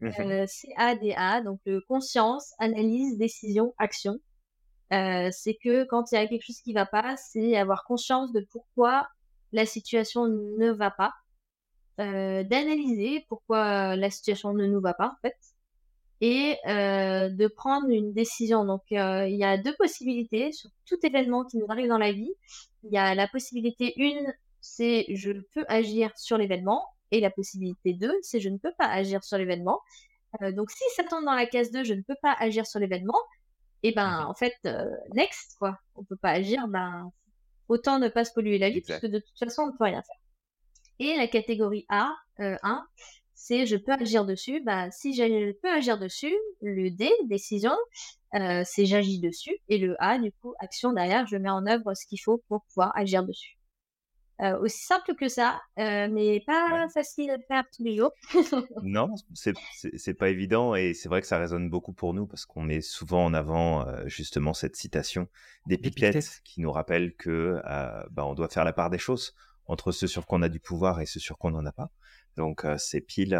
Mmh 0.00 0.10
euh, 0.20 0.46
CADA, 0.76 1.42
donc 1.42 1.60
conscience, 1.86 2.52
analyse, 2.58 3.18
décision, 3.18 3.74
action. 3.78 4.18
Euh, 4.92 5.28
c'est 5.30 5.56
que 5.62 5.84
quand 5.84 6.10
il 6.10 6.16
y 6.16 6.18
a 6.18 6.26
quelque 6.26 6.44
chose 6.44 6.60
qui 6.60 6.72
va 6.72 6.86
pas, 6.86 7.16
c'est 7.16 7.56
avoir 7.56 7.84
conscience 7.84 8.32
de 8.32 8.46
pourquoi 8.50 9.08
la 9.52 9.66
situation 9.66 10.26
ne 10.26 10.70
va 10.70 10.90
pas, 10.90 11.12
euh, 12.00 12.42
d'analyser 12.44 13.24
pourquoi 13.28 13.94
la 13.96 14.10
situation 14.10 14.52
ne 14.54 14.66
nous 14.66 14.80
va 14.80 14.94
pas 14.94 15.08
en 15.08 15.16
fait, 15.22 15.36
et 16.20 16.56
euh, 16.66 17.28
de 17.28 17.46
prendre 17.46 17.88
une 17.88 18.12
décision. 18.12 18.64
Donc 18.64 18.82
euh, 18.92 19.28
il 19.28 19.36
y 19.36 19.44
a 19.44 19.56
deux 19.58 19.74
possibilités 19.76 20.52
sur 20.52 20.70
tout 20.86 20.98
événement 21.04 21.44
qui 21.44 21.58
nous 21.58 21.66
arrive 21.68 21.88
dans 21.88 21.98
la 21.98 22.12
vie. 22.12 22.32
Il 22.84 22.92
y 22.92 22.98
a 22.98 23.14
la 23.14 23.28
possibilité 23.28 23.94
une, 23.96 24.32
c'est 24.60 25.06
je 25.10 25.32
peux 25.54 25.64
agir 25.68 26.10
sur 26.16 26.38
l'événement, 26.38 26.84
et 27.10 27.20
la 27.20 27.30
possibilité 27.30 27.94
2, 27.94 28.12
c'est 28.22 28.40
je 28.40 28.48
ne 28.48 28.58
peux 28.58 28.72
pas 28.78 28.86
agir 28.86 29.24
sur 29.24 29.38
l'événement. 29.38 29.80
Euh, 30.42 30.52
donc 30.52 30.70
si 30.70 30.84
ça 30.94 31.04
tombe 31.04 31.24
dans 31.24 31.34
la 31.34 31.46
case 31.46 31.70
2, 31.70 31.84
je 31.84 31.94
ne 31.94 32.02
peux 32.02 32.16
pas 32.22 32.36
agir 32.38 32.66
sur 32.66 32.80
l'événement, 32.80 33.18
et 33.82 33.88
eh 33.88 33.92
ben 33.92 34.26
en 34.26 34.34
fait, 34.34 34.54
euh, 34.66 34.84
next, 35.14 35.56
quoi. 35.58 35.78
On 35.94 36.04
peut 36.04 36.16
pas 36.16 36.30
agir, 36.30 36.68
ben 36.68 37.10
autant 37.68 37.98
ne 37.98 38.08
pas 38.08 38.24
se 38.24 38.32
polluer 38.32 38.58
la 38.58 38.70
vie, 38.70 38.82
parce 38.82 39.00
que 39.00 39.06
de 39.06 39.18
toute 39.18 39.38
façon, 39.38 39.62
on 39.62 39.66
ne 39.68 39.72
peut 39.72 39.84
rien 39.84 40.02
faire. 40.02 40.16
Et 40.98 41.16
la 41.16 41.26
catégorie 41.28 41.86
A, 41.88 42.12
1, 42.38 42.86
c'est 43.34 43.64
je 43.66 43.76
peux 43.76 43.92
agir 43.92 44.26
dessus. 44.26 44.60
Bah, 44.60 44.90
si 44.90 45.14
je 45.14 45.52
peux 45.52 45.70
agir 45.70 45.98
dessus, 45.98 46.34
le 46.60 46.90
D, 46.90 47.10
décision, 47.24 47.74
c'est 48.32 48.84
j'agis 48.84 49.18
dessus. 49.18 49.56
Et 49.68 49.78
le 49.78 49.96
A, 49.98 50.18
du 50.18 50.30
coup, 50.30 50.52
action 50.58 50.92
derrière, 50.92 51.26
je 51.26 51.36
mets 51.36 51.48
en 51.48 51.66
œuvre 51.66 51.94
ce 51.94 52.06
qu'il 52.06 52.20
faut 52.20 52.42
pour 52.48 52.62
pouvoir 52.64 52.92
agir 52.96 53.24
dessus. 53.24 53.59
Euh, 54.42 54.58
aussi 54.58 54.84
simple 54.86 55.14
que 55.16 55.28
ça, 55.28 55.60
euh, 55.78 56.08
mais 56.10 56.40
pas 56.46 56.88
facile 56.94 57.30
à 57.30 57.38
faire 57.40 57.64
tous 57.76 57.82
les 57.82 57.96
jours. 57.96 58.12
non, 58.82 59.14
c'est 59.34 60.14
pas 60.14 60.30
évident 60.30 60.74
et 60.74 60.94
c'est 60.94 61.10
vrai 61.10 61.20
que 61.20 61.26
ça 61.26 61.38
résonne 61.38 61.68
beaucoup 61.68 61.92
pour 61.92 62.14
nous 62.14 62.26
parce 62.26 62.46
qu'on 62.46 62.62
met 62.62 62.80
souvent 62.80 63.24
en 63.26 63.34
avant 63.34 63.86
euh, 63.86 64.06
justement 64.06 64.54
cette 64.54 64.76
citation 64.76 65.28
d'Épictète 65.66 66.40
qui 66.42 66.62
nous 66.62 66.72
rappelle 66.72 67.14
que 67.16 67.60
bah, 68.10 68.24
on 68.24 68.34
doit 68.34 68.48
faire 68.48 68.64
la 68.64 68.72
part 68.72 68.88
des 68.88 68.98
choses 68.98 69.34
entre 69.66 69.92
ce 69.92 70.06
sur 70.06 70.26
quoi 70.26 70.38
on 70.38 70.42
a 70.42 70.48
du 70.48 70.58
pouvoir 70.58 71.02
et 71.02 71.06
ce 71.06 71.20
sur 71.20 71.36
quoi 71.36 71.50
on 71.50 71.54
n'en 71.54 71.66
a 71.66 71.72
pas. 71.72 71.90
Donc 72.36 72.64
c'est 72.78 73.02
pile, 73.02 73.38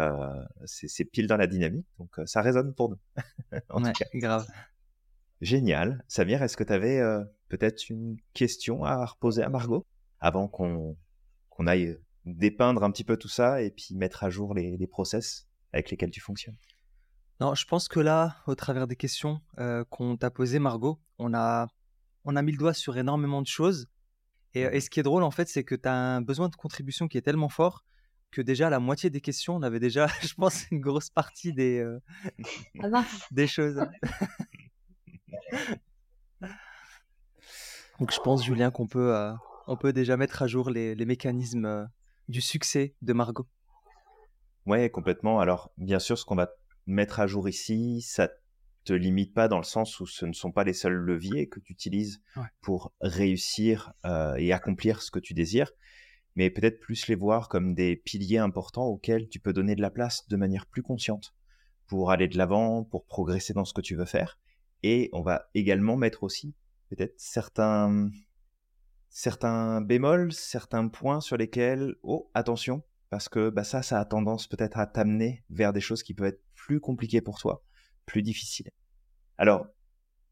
c'est 0.65 1.05
pile 1.05 1.25
dans 1.25 1.37
la 1.37 1.47
dynamique. 1.47 1.87
Donc 1.97 2.19
ça 2.25 2.41
résonne 2.41 2.75
pour 2.75 2.89
nous. 2.89 2.99
en 3.69 3.81
tout 3.81 3.91
cas. 3.91 4.05
grave. 4.13 4.47
Génial. 5.41 6.03
Samir, 6.07 6.43
est-ce 6.43 6.55
que 6.55 6.63
tu 6.63 6.73
avais 6.73 7.01
peut-être 7.49 7.89
une 7.89 8.17
question 8.33 8.83
à 8.83 9.03
reposer 9.03 9.41
à 9.41 9.49
Margot? 9.49 9.87
Avant 10.21 10.47
qu'on 10.47 10.97
qu'on 11.49 11.67
aille 11.67 11.97
dépeindre 12.25 12.83
un 12.83 12.91
petit 12.91 13.03
peu 13.03 13.17
tout 13.17 13.27
ça 13.27 13.61
et 13.61 13.71
puis 13.71 13.95
mettre 13.95 14.23
à 14.23 14.29
jour 14.29 14.53
les, 14.53 14.77
les 14.77 14.87
process 14.87 15.47
avec 15.73 15.91
lesquels 15.91 16.11
tu 16.11 16.21
fonctionnes 16.21 16.55
Non, 17.39 17.55
je 17.55 17.65
pense 17.65 17.87
que 17.87 17.99
là, 17.99 18.37
au 18.47 18.55
travers 18.55 18.87
des 18.87 18.95
questions 18.95 19.41
euh, 19.59 19.83
qu'on 19.89 20.15
t'a 20.15 20.29
posées, 20.29 20.59
Margot, 20.59 21.01
on 21.17 21.33
a, 21.33 21.67
on 22.23 22.35
a 22.35 22.41
mis 22.41 22.53
le 22.53 22.57
doigt 22.57 22.73
sur 22.73 22.97
énormément 22.97 23.41
de 23.41 23.47
choses. 23.47 23.89
Et, 24.53 24.61
et 24.61 24.79
ce 24.79 24.89
qui 24.89 24.99
est 24.99 25.03
drôle, 25.03 25.23
en 25.23 25.31
fait, 25.31 25.49
c'est 25.49 25.63
que 25.63 25.75
tu 25.75 25.89
as 25.89 25.93
un 25.93 26.21
besoin 26.21 26.47
de 26.47 26.55
contribution 26.55 27.07
qui 27.07 27.17
est 27.17 27.21
tellement 27.21 27.49
fort 27.49 27.83
que 28.31 28.41
déjà 28.41 28.69
la 28.69 28.79
moitié 28.79 29.09
des 29.09 29.21
questions, 29.21 29.55
on 29.55 29.61
avait 29.61 29.79
déjà, 29.79 30.07
je 30.21 30.33
pense, 30.33 30.69
une 30.71 30.79
grosse 30.79 31.09
partie 31.09 31.53
des, 31.53 31.79
euh, 31.79 32.01
ah 32.81 33.05
des 33.31 33.47
choses. 33.47 33.85
Donc 37.99 38.11
je 38.11 38.19
pense, 38.21 38.43
Julien, 38.43 38.71
qu'on 38.71 38.87
peut, 38.87 39.15
euh, 39.15 39.31
on 39.67 39.77
peut 39.77 39.93
déjà 39.93 40.17
mettre 40.17 40.41
à 40.41 40.47
jour 40.47 40.69
les, 40.69 40.95
mécanismes 41.05 41.65
euh, 41.65 41.85
du 42.27 42.41
succès 42.41 42.95
de 43.01 43.13
Margot. 43.13 43.47
Ouais, 44.65 44.89
complètement. 44.89 45.39
Alors, 45.39 45.71
bien 45.77 45.99
sûr, 45.99 46.17
ce 46.17 46.25
qu'on 46.25 46.35
va 46.35 46.49
mettre 46.85 47.19
à 47.19 47.27
jour 47.27 47.49
ici, 47.49 48.01
ça 48.01 48.29
te 48.83 48.93
limite 48.93 49.33
pas 49.33 49.47
dans 49.47 49.57
le 49.57 49.63
sens 49.63 49.99
où 49.99 50.07
ce 50.07 50.25
ne 50.25 50.33
sont 50.33 50.51
pas 50.51 50.63
les 50.63 50.73
seuls 50.73 50.93
leviers 50.93 51.47
que 51.47 51.59
tu 51.59 51.73
utilises 51.73 52.21
pour 52.61 52.93
réussir 52.99 53.93
euh, 54.05 54.35
et 54.35 54.51
accomplir 54.53 55.01
ce 55.01 55.11
que 55.11 55.19
tu 55.19 55.33
désires, 55.33 55.71
mais 56.35 56.49
peut-être 56.49 56.79
plus 56.79 57.07
les 57.07 57.15
voir 57.15 57.47
comme 57.47 57.75
des 57.75 57.95
piliers 57.95 58.39
importants 58.39 58.85
auxquels 58.85 59.29
tu 59.29 59.39
peux 59.39 59.53
donner 59.53 59.75
de 59.75 59.81
la 59.81 59.91
place 59.91 60.27
de 60.27 60.35
manière 60.35 60.65
plus 60.65 60.81
consciente 60.81 61.35
pour 61.87 62.11
aller 62.11 62.27
de 62.27 62.37
l'avant, 62.37 62.83
pour 62.83 63.05
progresser 63.05 63.53
dans 63.53 63.65
ce 63.65 63.73
que 63.73 63.81
tu 63.81 63.95
veux 63.95 64.05
faire. 64.05 64.39
Et 64.81 65.09
on 65.13 65.21
va 65.21 65.49
également 65.53 65.95
mettre 65.95 66.23
aussi 66.23 66.55
peut-être 66.89 67.13
certains 67.17 68.09
certains 69.11 69.81
bémols, 69.81 70.31
certains 70.31 70.87
points 70.87 71.21
sur 71.21 71.37
lesquels, 71.37 71.95
oh, 72.01 72.31
attention, 72.33 72.81
parce 73.09 73.27
que 73.27 73.49
bah, 73.49 73.65
ça, 73.65 73.83
ça 73.83 73.99
a 73.99 74.05
tendance 74.05 74.47
peut-être 74.47 74.79
à 74.79 74.87
t'amener 74.87 75.43
vers 75.49 75.73
des 75.73 75.81
choses 75.81 76.01
qui 76.01 76.13
peuvent 76.13 76.27
être 76.27 76.41
plus 76.55 76.79
compliquées 76.79 77.21
pour 77.21 77.37
toi, 77.37 77.63
plus 78.05 78.23
difficiles. 78.23 78.71
Alors, 79.37 79.67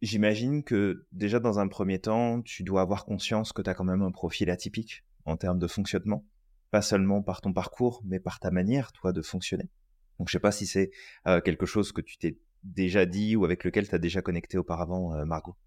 j'imagine 0.02 0.64
que 0.64 1.06
déjà 1.12 1.40
dans 1.40 1.60
un 1.60 1.68
premier 1.68 2.00
temps, 2.00 2.42
tu 2.42 2.64
dois 2.64 2.82
avoir 2.82 3.06
conscience 3.06 3.52
que 3.52 3.62
tu 3.62 3.70
as 3.70 3.74
quand 3.74 3.84
même 3.84 4.02
un 4.02 4.12
profil 4.12 4.50
atypique 4.50 5.04
en 5.26 5.36
termes 5.36 5.60
de 5.60 5.68
fonctionnement, 5.68 6.26
pas 6.72 6.82
seulement 6.82 7.22
par 7.22 7.42
ton 7.42 7.52
parcours, 7.52 8.02
mais 8.06 8.20
par 8.22 8.40
ta 8.40 8.50
manière, 8.50 8.94
toi, 8.94 9.12
de 9.12 9.22
fonctionner. 9.22 9.70
Donc, 10.18 10.30
je 10.30 10.34
sais 10.34 10.40
pas 10.40 10.54
si 10.54 10.66
c'est 10.66 10.92
euh, 11.28 11.42
quelque 11.42 11.66
chose 11.66 11.92
que 11.92 12.02
tu 12.02 12.18
t'es 12.18 12.40
déjà 12.64 13.06
dit 13.06 13.36
ou 13.36 13.44
avec 13.44 13.66
lequel 13.66 13.90
tu 13.90 13.96
as 13.96 14.00
déjà 14.00 14.22
connecté 14.22 14.58
auparavant, 14.58 15.14
euh, 15.16 15.26
Margot. 15.26 15.58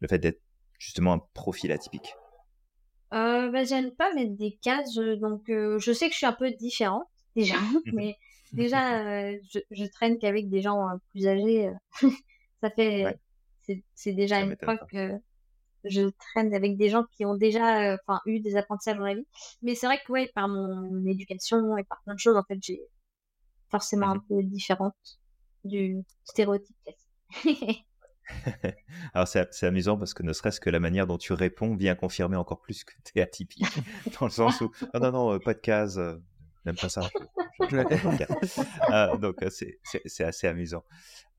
Le 0.00 0.08
fait 0.08 0.18
d'être 0.18 0.42
justement 0.78 1.14
un 1.14 1.22
profil 1.32 1.72
atypique. 1.72 2.14
Euh, 3.14 3.50
bah, 3.50 3.64
j'aime 3.64 3.90
pas 3.92 4.12
mettre 4.14 4.36
des 4.36 4.58
cases, 4.60 4.94
donc 4.94 5.48
euh, 5.48 5.78
je 5.78 5.92
sais 5.92 6.08
que 6.08 6.12
je 6.12 6.18
suis 6.18 6.26
un 6.26 6.32
peu 6.32 6.50
différente 6.50 7.08
déjà, 7.36 7.56
mais 7.92 8.16
déjà 8.52 9.02
euh, 9.02 9.38
je, 9.50 9.60
je 9.70 9.84
traîne 9.86 10.18
qu'avec 10.18 10.48
des 10.48 10.60
gens 10.60 10.88
euh, 10.88 10.96
plus 11.10 11.26
âgés. 11.26 11.70
ça 12.62 12.70
fait, 12.70 13.18
c'est 13.94 14.12
déjà 14.12 14.40
une 14.40 14.56
fois 14.62 14.76
que 14.76 15.18
je 15.84 16.02
traîne 16.32 16.52
avec 16.54 16.76
des 16.76 16.88
gens 16.90 17.04
qui 17.12 17.24
ont 17.24 17.36
déjà, 17.36 17.94
enfin, 17.94 18.20
eu 18.26 18.40
des 18.40 18.56
apprentissages 18.56 18.98
dans 18.98 19.04
la 19.04 19.14
vie. 19.14 19.26
Mais 19.62 19.74
c'est 19.74 19.86
vrai 19.86 20.00
que 20.04 20.12
ouais, 20.12 20.30
par 20.34 20.48
mon 20.48 21.06
éducation 21.06 21.76
et 21.76 21.84
par 21.84 22.02
plein 22.02 22.14
de 22.14 22.18
choses, 22.18 22.36
en 22.36 22.42
fait, 22.42 22.58
j'ai 22.60 22.80
forcément 23.70 24.08
un 24.08 24.16
mmh 24.16 24.24
peu 24.28 24.42
différente 24.42 24.94
du 25.64 26.02
stéréotype 26.24 26.76
Alors 29.14 29.28
c'est 29.28 29.64
amusant 29.64 29.96
parce 29.96 30.14
que 30.14 30.22
ne 30.22 30.32
serait-ce 30.32 30.60
que 30.60 30.70
la 30.70 30.80
manière 30.80 31.06
dont 31.06 31.18
tu 31.18 31.32
réponds 31.32 31.76
vient 31.76 31.94
confirmer 31.94 32.36
encore 32.36 32.60
plus 32.60 32.84
que 32.84 32.92
tu 33.04 33.18
es 33.18 33.22
atypique. 33.22 33.64
Dans 34.20 34.26
le 34.26 34.32
sens 34.32 34.60
où, 34.60 34.70
non, 34.94 35.00
non, 35.00 35.12
non, 35.12 35.34
euh, 35.34 35.38
pas 35.38 35.54
de 35.54 35.60
case, 35.60 35.98
euh, 35.98 36.16
n'aime 36.64 36.76
pas 36.76 36.88
ça. 36.88 37.08
euh, 38.90 39.16
donc 39.16 39.36
c'est 39.48 40.24
assez 40.24 40.46
amusant. 40.46 40.84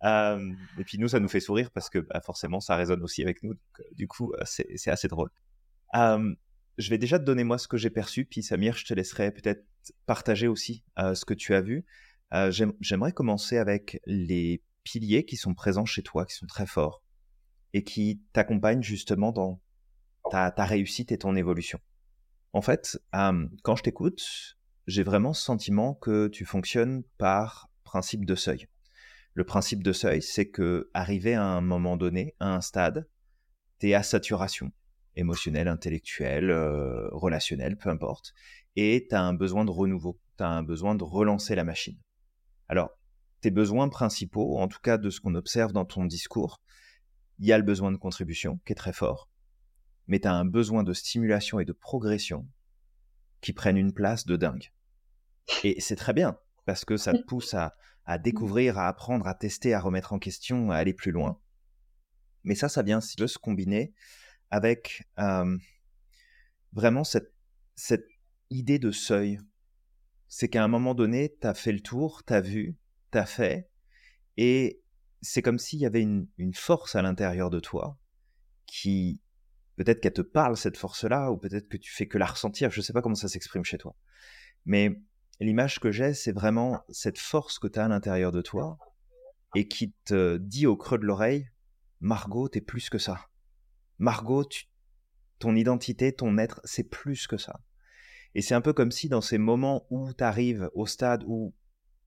Euh, 0.04 0.52
et 0.78 0.84
puis 0.84 0.98
nous, 0.98 1.08
ça 1.08 1.20
nous 1.20 1.30
fait 1.30 1.40
sourire 1.40 1.72
parce 1.72 1.90
que 1.90 2.00
bah, 2.00 2.22
forcément, 2.22 2.60
ça 2.60 2.76
résonne 2.76 3.04
aussi 3.04 3.22
avec 3.22 3.44
nous. 3.44 3.54
Donc, 3.54 3.86
du 3.94 4.08
coup, 4.08 4.34
c'est 4.46 4.88
assez 4.90 5.08
drôle. 5.08 5.30
je 5.94 6.90
vais 6.90 6.98
déjà 6.98 7.20
te 7.20 7.24
donner 7.24 7.44
moi 7.44 7.58
ce 7.58 7.68
que 7.68 7.78
j'ai 7.78 7.90
perçu, 7.90 8.26
puis 8.26 8.44
Samir, 8.44 8.76
je 8.76 8.86
te 8.86 8.94
laisserai 8.94 9.32
peut-être 9.32 9.66
partager 10.06 10.48
aussi 10.48 10.84
ce 10.98 11.26
que 11.26 11.34
tu 11.34 11.54
as 11.54 11.62
vu. 11.62 11.86
J'aimerais 12.32 13.12
commencer 13.12 13.58
avec 13.58 14.02
les 14.06 14.62
piliers 14.84 15.26
qui 15.26 15.38
sont 15.38 15.54
présents 15.54 15.86
chez 15.86 16.04
toi, 16.04 16.26
qui 16.26 16.36
sont 16.36 16.48
très 16.48 16.66
forts, 16.66 17.04
et 17.74 17.84
qui 17.84 18.22
t'accompagnent 18.34 18.84
justement 18.84 19.32
dans 19.32 19.62
ta, 20.30 20.52
réussite 20.66 21.12
et 21.12 21.18
ton 21.18 21.36
évolution. 21.36 21.80
En 22.54 22.62
fait, 22.62 23.00
quand 23.12 23.76
je 23.76 23.84
t'écoute, 23.84 24.58
j'ai 24.88 25.04
vraiment 25.04 25.34
ce 25.34 25.44
sentiment 25.44 25.94
que 25.94 26.28
tu 26.28 26.46
fonctionnes 26.46 27.04
par 27.18 27.70
principe 27.84 28.26
de 28.26 28.36
seuil. 28.36 28.68
Le 29.34 29.44
principe 29.44 29.84
de 29.84 29.94
seuil, 29.94 30.22
c'est 30.22 30.50
que 30.50 30.90
arrivé 30.94 31.36
à 31.36 31.44
un 31.44 31.62
moment 31.62 31.96
donné, 31.96 32.36
à 32.40 32.54
un 32.54 32.62
stade, 32.62 33.08
tu 33.80 33.90
es 33.90 33.94
à 33.94 34.04
saturation 34.04 34.72
émotionnelle, 35.16 35.68
intellectuelle, 35.68 36.50
euh, 36.50 37.08
relationnelle, 37.12 37.78
peu 37.78 37.90
importe, 37.90 38.34
et 38.76 39.08
tu 39.10 39.16
as 39.16 39.22
un 39.22 39.34
besoin 39.34 39.66
de 39.66 39.72
renouveau, 39.72 40.20
tu 40.38 40.44
as 40.44 40.50
un 40.50 40.64
besoin 40.64 40.96
de 40.96 41.04
relancer 41.04 41.56
la 41.56 41.64
machine. 41.64 41.98
Alors, 42.68 42.99
tes 43.42 43.52
besoins 43.52 43.90
principaux, 43.90 44.58
en 44.60 44.68
tout 44.68 44.80
cas 44.82 44.98
de 44.98 45.10
ce 45.10 45.22
qu'on 45.22 45.36
observe 45.36 45.72
dans 45.72 45.86
ton 45.86 46.06
discours, 46.06 46.62
il 47.40 47.48
y 47.48 47.54
a 47.54 47.58
le 47.58 47.64
besoin 47.64 47.92
de 47.92 47.98
contribution 47.98 48.60
qui 48.66 48.74
est 48.74 48.76
très 48.76 48.94
fort, 48.94 49.30
mais 50.08 50.20
tu 50.20 50.28
as 50.28 50.34
un 50.34 50.46
besoin 50.46 50.84
de 50.84 50.94
stimulation 50.94 51.60
et 51.60 51.66
de 51.66 51.72
progression 51.72 52.48
qui 53.42 53.54
prennent 53.54 53.78
une 53.78 53.94
place 53.94 54.26
de 54.26 54.36
dingue. 54.36 54.72
Et 55.64 55.80
c'est 55.80 55.96
très 55.96 56.14
bien, 56.14 56.38
parce 56.66 56.86
que 56.86 56.98
ça 56.98 57.14
te 57.14 57.24
pousse 57.24 57.54
à, 57.54 57.76
découvrir, 58.18 58.78
à 58.78 58.88
apprendre, 58.88 59.28
à 59.28 59.36
tester, 59.36 59.74
à 59.74 59.80
remettre 59.80 60.14
en 60.14 60.20
question, 60.20 60.72
à 60.72 60.76
aller 60.76 60.94
plus 60.94 61.12
loin. 61.12 61.40
Mais 62.44 62.56
ça, 62.56 62.70
ça 62.70 62.82
vient 62.82 63.00
de 63.00 63.28
se 63.28 63.38
combiner 63.38 63.94
avec 64.52 65.08
euh, 65.20 65.58
vraiment 66.74 67.04
cette, 67.04 67.34
cette 67.76 68.08
idée 68.50 68.80
de 68.80 68.92
seuil. 68.92 69.40
C'est 70.28 70.50
qu'à 70.50 70.64
un 70.64 70.68
moment 70.68 70.96
donné, 70.96 71.36
tu 71.40 71.48
as 71.48 71.54
fait 71.54 71.72
le 71.72 71.82
tour, 71.82 72.24
tu 72.26 72.34
as 72.34 72.42
vu, 72.42 72.78
t'as 73.12 73.26
fait, 73.26 73.70
et 74.38 74.82
c'est 75.22 75.42
comme 75.42 75.60
s'il 75.60 75.80
y 75.80 75.86
avait 75.86 76.02
une, 76.02 76.28
force 76.54 76.96
à 76.96 77.02
l'intérieur 77.02 77.50
de 77.50 77.60
toi 77.60 77.98
qui, 78.66 79.22
peut-être 79.76 80.00
qu'elle 80.00 80.14
te 80.14 80.22
parle 80.22 80.56
cette 80.56 80.78
force-là, 80.78 81.32
ou 81.32 81.38
peut-être 81.38 81.68
que 81.68 81.78
tu 81.78 81.92
fais 81.92 82.08
que 82.08 82.18
la 82.18 82.26
ressentir, 82.26 82.72
je 82.72 82.82
sais 82.82 82.94
pas 82.94 83.02
comment 83.02 83.16
ça 83.16 83.28
s'exprime 83.28 83.66
chez 83.66 83.78
toi. 83.78 83.96
Mais 84.66 85.02
l'image 85.40 85.80
que 85.80 85.92
j'ai, 85.92 86.14
c'est 86.14 86.32
vraiment 86.32 86.84
cette 86.90 87.18
force 87.18 87.60
que 87.60 87.68
tu 87.68 87.80
as 87.80 87.86
à 87.86 87.88
l'intérieur 87.88 88.32
de 88.32 88.42
toi, 88.42 88.78
et 89.56 89.68
qui 89.68 89.94
te 90.06 90.38
dit 90.38 90.68
au 90.68 90.78
creux 90.78 91.00
de 91.00 91.06
l'oreille, 91.06 91.50
Margot, 92.00 92.48
t'es 92.48 92.62
plus 92.62 92.90
que 92.90 92.98
ça. 92.98 93.30
Margot, 93.98 94.48
ton 95.40 95.56
identité, 95.56 96.14
ton 96.14 96.38
être, 96.38 96.62
c'est 96.64 96.84
plus 96.84 97.28
que 97.28 97.38
ça. 97.38 97.60
Et 98.36 98.42
c'est 98.42 98.54
un 98.54 98.62
peu 98.62 98.74
comme 98.74 98.92
si 98.92 99.10
dans 99.10 99.22
ces 99.22 99.38
moments 99.38 99.88
où 99.90 100.14
tu 100.14 100.24
arrives 100.24 100.70
au 100.74 100.86
stade 100.86 101.24
où 101.26 101.54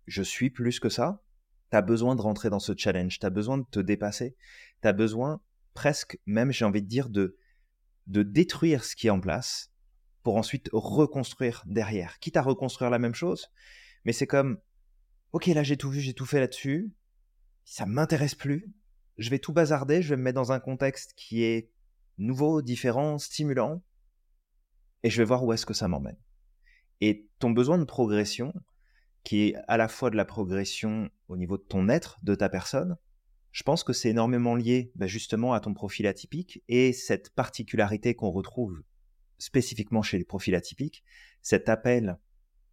je 0.07 0.23
suis 0.23 0.51
plus 0.51 0.81
que 0.81 0.89
ça, 0.89 1.23
tu 1.71 1.77
as 1.77 1.83
besoin 1.83 2.17
de 2.17 2.21
rentrer 2.21 2.51
dans 2.51 2.59
ce 2.59 2.73
challenge, 2.77 3.19
tu 3.19 3.27
as 3.27 3.31
besoin 3.31 3.59
de 3.59 3.65
te 3.71 3.81
dépasser, 3.81 4.37
tu 4.83 4.89
as 4.89 4.93
besoin 4.93 5.41
presque, 5.75 6.19
même 6.27 6.53
j'ai 6.53 6.65
envie 6.65 6.83
de 6.83 6.89
dire, 6.89 7.09
de, 7.09 7.39
de 8.07 8.23
détruire 8.23 8.85
ce 8.85 8.97
qui 8.97 9.07
est 9.07 9.11
en 9.11 9.21
place 9.21 9.73
pour 10.23 10.37
ensuite 10.37 10.69
reconstruire 10.73 11.63
derrière. 11.67 12.19
Quitte 12.19 12.37
à 12.37 12.43
reconstruire 12.43 12.91
la 12.91 12.99
même 12.99 13.15
chose, 13.15 13.49
mais 14.05 14.13
c'est 14.13 14.27
comme, 14.27 14.59
ok, 15.33 15.47
là 15.47 15.63
j'ai 15.63 15.77
tout 15.77 15.91
vu, 15.91 16.01
j'ai 16.01 16.15
tout 16.15 16.27
fait 16.27 16.41
là-dessus, 16.41 16.93
ça 17.65 17.87
m'intéresse 17.87 18.35
plus, 18.35 18.73
je 19.19 19.31
vais 19.31 19.39
tout 19.39 19.53
bazarder, 19.53 20.03
je 20.03 20.11
vais 20.11 20.17
me 20.17 20.23
mettre 20.23 20.37
dans 20.37 20.53
un 20.53 20.61
contexte 20.61 21.15
qui 21.17 21.43
est 21.43 21.71
nouveau, 22.19 22.63
différent, 22.63 23.19
stimulant, 23.19 23.83
et 25.03 25.11
je 25.11 25.19
vais 25.19 25.25
voir 25.25 25.45
où 25.45 25.53
est-ce 25.53 25.67
que 25.67 25.75
ça 25.75 25.89
m'emmène. 25.89 26.19
Et 27.01 27.29
ton 27.39 27.51
besoin 27.51 27.79
de 27.79 27.85
progression, 27.85 28.53
qui 29.25 29.43
est 29.43 29.55
à 29.69 29.77
la 29.77 29.89
fois 29.89 30.11
de 30.11 30.17
la 30.17 30.25
progression 30.25 31.11
au 31.29 31.37
niveau 31.37 31.57
de 31.57 31.63
ton 31.63 31.89
être, 31.89 32.19
de 32.23 32.35
ta 32.35 32.49
personne, 32.49 32.97
je 33.53 33.63
pense 33.63 33.85
que 33.85 33.93
c'est 33.93 34.09
énormément 34.09 34.55
lié 34.55 34.91
bah, 34.95 35.07
justement 35.07 35.53
à 35.53 35.61
ton 35.61 35.75
profil 35.75 36.07
atypique 36.07 36.63
et 36.69 36.93
cette 36.93 37.31
particularité 37.31 38.15
qu'on 38.15 38.31
retrouve 38.31 38.83
spécifiquement 39.39 40.03
chez 40.03 40.19
les 40.19 40.25
profils 40.25 40.55
atypiques, 40.55 41.05
cet 41.43 41.69
appel 41.69 42.19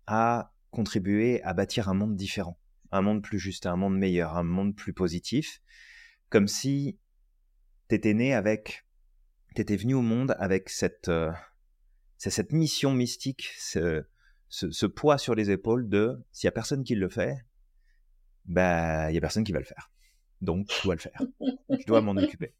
à 0.07 0.53
contribuer 0.71 1.41
à 1.43 1.53
bâtir 1.53 1.89
un 1.89 1.93
monde 1.93 2.15
différent, 2.15 2.59
un 2.91 3.01
monde 3.01 3.21
plus 3.21 3.39
juste, 3.39 3.65
un 3.65 3.75
monde 3.75 3.97
meilleur, 3.97 4.37
un 4.37 4.43
monde 4.43 4.75
plus 4.75 4.93
positif, 4.93 5.61
comme 6.29 6.47
si 6.47 6.97
tu 7.89 7.95
étais 7.95 8.13
né 8.13 8.33
avec, 8.33 8.85
tu 9.55 9.61
étais 9.61 9.75
venu 9.75 9.95
au 9.95 10.01
monde 10.01 10.35
avec 10.39 10.69
cette, 10.69 11.09
euh, 11.09 11.31
cette 12.17 12.53
mission 12.53 12.93
mystique, 12.93 13.49
ce, 14.49 14.85
poids 14.85 15.17
sur 15.17 15.35
les 15.35 15.51
épaules 15.51 15.87
de 15.87 16.19
s'il 16.31 16.47
y 16.47 16.49
a 16.49 16.51
personne 16.51 16.83
qui 16.83 16.95
le 16.95 17.09
fait, 17.09 17.45
bah 18.45 19.11
il 19.11 19.15
y 19.15 19.17
a 19.17 19.21
personne 19.21 19.43
qui 19.43 19.51
va 19.51 19.59
le 19.59 19.65
faire. 19.65 19.91
Donc 20.41 20.67
je 20.71 20.83
dois 20.83 20.95
le 20.95 21.01
faire. 21.01 21.21
Je 21.69 21.85
dois 21.85 22.01
m'en 22.01 22.11
occuper. 22.11 22.55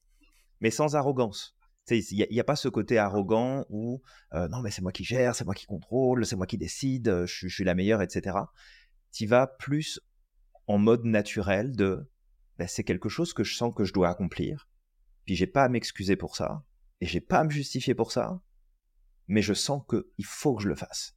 Mais 0.62 0.72
sans 0.72 0.96
arrogance. 0.96 1.56
Il 1.92 2.28
n'y 2.30 2.40
a, 2.40 2.44
pas 2.44 2.56
ce 2.56 2.68
côté 2.68 3.00
arrogant 3.00 3.66
où 3.70 4.04
euh, 4.34 4.48
non 4.50 4.62
mais 4.62 4.70
c'est 4.70 4.84
moi 4.84 4.92
qui 4.92 5.04
gère, 5.04 5.34
c'est 5.34 5.46
moi 5.46 5.56
qui 5.56 5.66
contrôle, 5.66 6.24
c'est 6.24 6.36
moi 6.36 6.46
qui 6.46 6.60
décide, 6.60 7.26
je, 7.26 7.48
suis 7.48 7.64
la 7.64 7.74
meilleure, 7.74 8.04
etc. 8.04 8.38
Tu 9.12 9.26
vas 9.26 9.48
plus 9.48 10.00
en 10.68 10.78
mode 10.78 11.04
naturel 11.06 11.76
de 11.76 12.08
bah, 12.60 12.68
c'est 12.68 12.84
quelque 12.84 13.10
chose 13.10 13.34
que 13.34 13.44
je 13.44 13.56
sens 13.56 13.74
que 13.76 13.86
je 13.86 13.94
dois 13.94 14.10
accomplir, 14.10 14.70
puis 15.26 15.36
j'ai 15.36 15.48
pas 15.48 15.64
à 15.64 15.70
m'excuser 15.70 16.16
pour 16.16 16.36
ça, 16.36 16.64
et 17.02 17.08
j'ai 17.08 17.22
pas 17.22 17.40
à 17.40 17.44
me 17.44 17.50
justifier 17.50 17.96
pour 17.96 18.12
ça, 18.12 18.44
mais 19.28 19.42
je 19.42 19.56
sens 19.56 19.82
qu'il 19.90 20.26
faut 20.26 20.56
que 20.56 20.62
je 20.62 20.68
le 20.68 20.76
fasse. 20.76 21.16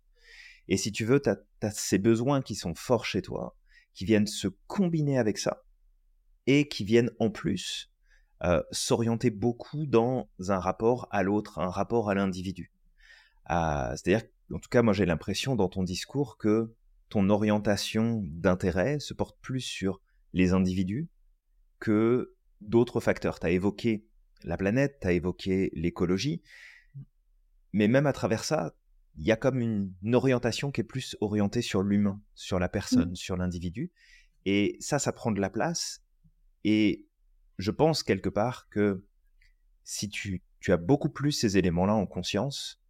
Et 0.69 0.77
si 0.77 0.93
tu 0.93 1.05
veux, 1.05 1.21
tu 1.21 1.31
as, 1.31 1.71
ces 1.71 1.99
besoins 1.99 2.43
qui 2.43 2.55
sont 2.55 2.75
forts 2.75 3.05
chez 3.05 3.23
toi, 3.23 3.57
qui 3.95 4.05
viennent 4.05 4.27
se 4.27 4.49
combiner 4.67 5.19
avec 5.19 5.39
ça, 5.39 5.65
et 6.47 6.69
qui 6.69 6.85
viennent 6.85 7.11
en 7.19 7.31
plus 7.31 7.93
euh, 8.45 8.63
s'orienter 8.73 9.31
beaucoup 9.31 9.87
dans 9.87 10.29
un 10.49 10.59
rapport 10.59 11.07
à 11.11 11.23
l'autre, 11.23 11.59
un 11.59 11.71
rapport 11.71 12.11
à 12.11 12.15
l'individu. 12.15 12.73
Euh, 13.51 13.91
c'est-à-dire, 13.91 14.27
en 14.53 14.59
tout 14.59 14.69
cas, 14.69 14.83
moi 14.83 14.93
j'ai 14.93 15.07
l'impression 15.07 15.55
dans 15.55 15.69
ton 15.69 15.83
discours 15.83 16.39
que 16.39 16.75
ton 17.09 17.29
orientation 17.31 18.23
d'intérêt 18.25 18.99
se 18.99 19.15
porte 19.15 19.39
plus 19.41 19.61
sur 19.61 20.01
les 20.33 20.53
individus 20.53 21.09
que 21.79 22.35
d'autres 22.61 23.01
facteurs. 23.01 23.39
Tu 23.39 23.47
as 23.47 23.51
évoqué 23.51 24.07
la 24.45 24.57
planète, 24.57 24.99
tu 25.01 25.07
as 25.07 25.13
évoqué 25.13 25.71
l'écologie, 25.75 26.43
mais 27.73 27.87
même 27.87 28.07
à 28.07 28.13
travers 28.13 28.45
ça, 28.45 28.75
il 29.17 29.27
y 29.27 29.33
a 29.33 29.37
comme 29.37 29.61
une, 29.61 29.93
orientation 30.15 30.71
qui 30.71 30.81
est 30.81 30.85
plus 30.85 31.17
orientée 31.21 31.63
sur 31.63 31.83
l'humain, 31.83 32.21
sur 32.35 32.59
la 32.59 32.69
personne, 32.69 33.11
mmh. 33.11 33.17
sur 33.17 33.37
l'individu. 33.37 33.93
Et 34.45 34.77
ça, 34.81 34.99
ça 34.99 35.13
prend 35.13 35.31
de 35.31 35.41
la 35.41 35.51
place. 35.51 36.03
Et 36.65 37.07
je 37.59 37.71
pense 37.71 38.03
quelque 38.03 38.29
part 38.29 38.69
que 38.69 39.05
si 39.85 40.09
tu, 40.09 40.43
tu 40.61 40.73
as 40.73 40.77
beaucoup 40.77 41.11
plus 41.11 41.33
ces 41.33 41.59
éléments-là 41.59 41.95
en 41.95 42.07
conscience, 42.07 42.81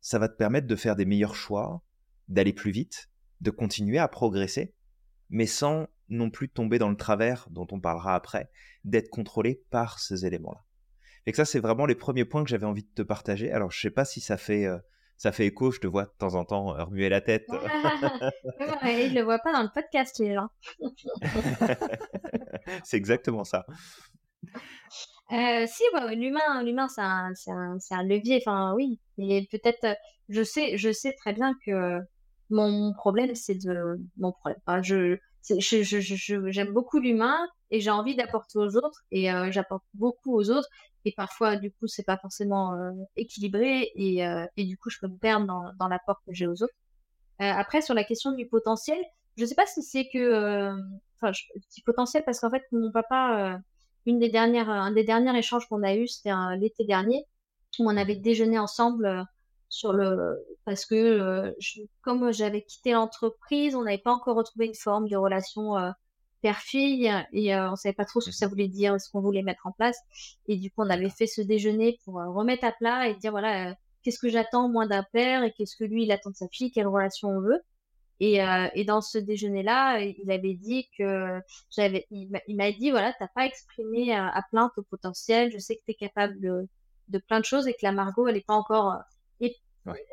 ça 0.00 0.18
va 0.18 0.28
te 0.28 0.36
permettre 0.36 0.66
de 0.66 0.76
faire 0.76 0.96
des 0.96 1.04
meilleurs 1.04 1.34
choix, 1.34 1.82
d'aller 2.28 2.52
plus 2.52 2.70
vite, 2.70 3.10
de 3.40 3.50
continuer 3.50 3.98
à 3.98 4.08
progresser, 4.08 4.74
mais 5.30 5.46
sans 5.46 5.88
non 6.08 6.30
plus 6.30 6.48
tomber 6.48 6.78
dans 6.78 6.90
le 6.90 6.96
travers 6.96 7.48
dont 7.50 7.66
on 7.72 7.80
parlera 7.80 8.14
après, 8.14 8.50
d'être 8.84 9.10
contrôlé 9.10 9.64
par 9.70 9.98
ces 9.98 10.24
éléments-là. 10.24 10.64
Et 11.26 11.32
que 11.32 11.36
ça, 11.36 11.44
c'est 11.44 11.58
vraiment 11.58 11.86
les 11.86 11.96
premiers 11.96 12.24
points 12.24 12.44
que 12.44 12.50
j'avais 12.50 12.66
envie 12.66 12.84
de 12.84 12.92
te 12.94 13.02
partager. 13.02 13.50
Alors, 13.50 13.72
je 13.72 13.80
sais 13.80 13.90
pas 13.90 14.04
si 14.04 14.20
ça 14.20 14.36
fait 14.36 14.66
euh, 14.66 14.78
ça 15.16 15.32
fait 15.32 15.46
écho, 15.46 15.70
je 15.70 15.80
te 15.80 15.86
vois 15.86 16.04
de 16.04 16.12
temps 16.18 16.34
en 16.34 16.44
temps 16.44 16.76
euh, 16.76 16.84
remuer 16.84 17.08
la 17.08 17.20
tête. 17.20 17.46
ouais, 18.82 19.06
il 19.06 19.14
le 19.14 19.22
voit 19.22 19.38
pas 19.38 19.52
dans 19.52 19.62
le 19.62 19.70
podcast, 19.74 20.18
les 20.18 20.34
gens. 20.34 20.48
c'est 22.84 22.96
exactement 22.96 23.44
ça. 23.44 23.66
Euh, 25.32 25.66
si, 25.66 25.82
l'humain, 26.14 26.62
l'humain, 26.62 26.88
c'est 26.88 27.00
un, 27.00 27.32
un, 27.90 28.02
levier. 28.04 28.42
Enfin, 28.44 28.74
oui. 28.74 29.00
Et 29.18 29.48
peut-être, 29.50 29.96
je 30.28 30.42
sais, 30.42 30.76
je 30.76 30.92
sais 30.92 31.14
très 31.14 31.32
bien 31.32 31.54
que 31.64 31.98
mon 32.50 32.92
problème, 32.92 33.34
c'est 33.34 33.54
de 33.54 33.98
mon 34.18 34.32
problème. 34.32 34.82
je, 34.82 35.18
j'aime 35.58 36.72
beaucoup 36.72 36.98
l'humain 36.98 37.38
et 37.70 37.80
j'ai 37.80 37.90
envie 37.90 38.14
d'apporter 38.14 38.58
aux 38.58 38.76
autres 38.76 39.02
et 39.10 39.32
euh, 39.32 39.50
j'apporte 39.50 39.84
beaucoup 39.94 40.34
aux 40.34 40.50
autres 40.50 40.68
et 41.04 41.12
parfois 41.12 41.56
du 41.56 41.70
coup 41.70 41.86
c'est 41.86 42.04
pas 42.04 42.16
forcément 42.16 42.74
euh, 42.74 42.90
équilibré 43.16 43.90
et, 43.94 44.26
euh, 44.26 44.46
et, 44.56 44.64
du 44.64 44.76
coup 44.76 44.90
je 44.90 44.98
peux 44.98 45.08
me 45.08 45.16
perdre 45.16 45.46
dans, 45.46 45.72
dans 45.78 45.88
l'apport 45.88 46.20
que 46.26 46.32
j'ai 46.32 46.46
aux 46.46 46.62
autres. 46.62 46.74
après 47.38 47.82
sur 47.82 47.94
la 47.94 48.04
question 48.04 48.32
du 48.32 48.46
potentiel, 48.46 48.98
je 49.36 49.44
sais 49.44 49.54
pas 49.54 49.66
si 49.66 49.82
c'est 49.82 50.08
que 50.12 50.72
enfin 51.16 51.32
je 51.32 51.42
dis 51.70 51.82
potentiel 51.82 52.22
parce 52.24 52.40
qu'en 52.40 52.50
fait 52.50 52.64
mon 52.72 52.90
papa 52.90 53.60
une 54.06 54.18
des 54.18 54.28
dernières 54.28 54.70
un 54.70 54.92
des 54.92 55.04
derniers 55.04 55.36
échanges 55.38 55.66
qu'on 55.68 55.82
a 55.82 55.94
eu 55.94 56.08
c'était 56.08 56.34
l'été 56.58 56.84
dernier 56.84 57.24
où 57.78 57.90
on 57.90 57.96
avait 57.96 58.16
déjeuné 58.16 58.58
ensemble 58.58 59.26
sur 59.68 59.92
le 59.92 60.44
parce 60.64 60.86
que 60.86 60.94
euh, 60.94 61.52
comme 62.02 62.32
j'avais 62.32 62.62
quitté 62.62 62.92
l'entreprise, 62.92 63.74
on 63.74 63.82
n'avait 63.82 63.98
pas 63.98 64.12
encore 64.12 64.36
retrouvé 64.36 64.66
une 64.66 64.74
forme 64.74 65.08
de 65.08 65.16
relation 65.16 65.76
euh, 65.76 65.90
père-fille 66.42 67.12
et 67.32 67.54
euh, 67.54 67.70
on 67.72 67.76
savait 67.76 67.94
pas 67.94 68.04
trop 68.04 68.20
ce 68.20 68.30
que 68.30 68.36
ça 68.36 68.46
voulait 68.46 68.68
dire, 68.68 69.00
ce 69.00 69.10
qu'on 69.10 69.20
voulait 69.20 69.42
mettre 69.42 69.66
en 69.66 69.72
place. 69.72 69.98
Et 70.46 70.56
du 70.56 70.70
coup, 70.70 70.82
on 70.82 70.90
avait 70.90 71.10
fait 71.10 71.26
ce 71.26 71.40
déjeuner 71.40 71.98
pour 72.04 72.14
remettre 72.14 72.64
à 72.64 72.72
plat 72.72 73.08
et 73.08 73.14
dire 73.16 73.32
voilà, 73.32 73.74
qu'est-ce 74.02 74.18
que 74.18 74.28
j'attends 74.28 74.68
moi 74.68 74.86
d'un 74.86 75.04
père 75.12 75.42
et 75.42 75.52
qu'est-ce 75.52 75.76
que 75.76 75.84
lui 75.84 76.04
il 76.04 76.12
attend 76.12 76.30
de 76.30 76.36
sa 76.36 76.48
fille, 76.48 76.70
quelle 76.70 76.86
relation 76.86 77.28
on 77.30 77.40
veut. 77.40 77.60
Et, 78.18 78.38
et 78.74 78.84
dans 78.84 79.02
ce 79.02 79.18
déjeuner-là, 79.18 80.00
il 80.00 80.30
avait 80.30 80.54
dit 80.54 80.88
que 80.96 81.38
j'avais, 81.70 82.06
il 82.10 82.56
m'a 82.56 82.72
dit 82.72 82.90
voilà, 82.90 83.12
t'as 83.18 83.28
pas 83.28 83.44
exprimé 83.44 84.14
à, 84.14 84.42
plein 84.50 84.70
ton 84.74 84.82
potentiel. 84.84 85.52
Je 85.52 85.58
sais 85.58 85.76
que 85.76 85.82
tu 85.84 85.90
es 85.90 85.94
capable 85.94 86.40
de, 86.40 86.66
de 87.08 87.18
plein 87.18 87.40
de 87.40 87.44
choses 87.44 87.68
et 87.68 87.74
que 87.74 87.82
la 87.82 87.92
Margot, 87.92 88.26
elle 88.26 88.38
est 88.38 88.46
pas 88.46 88.54
encore 88.54 89.02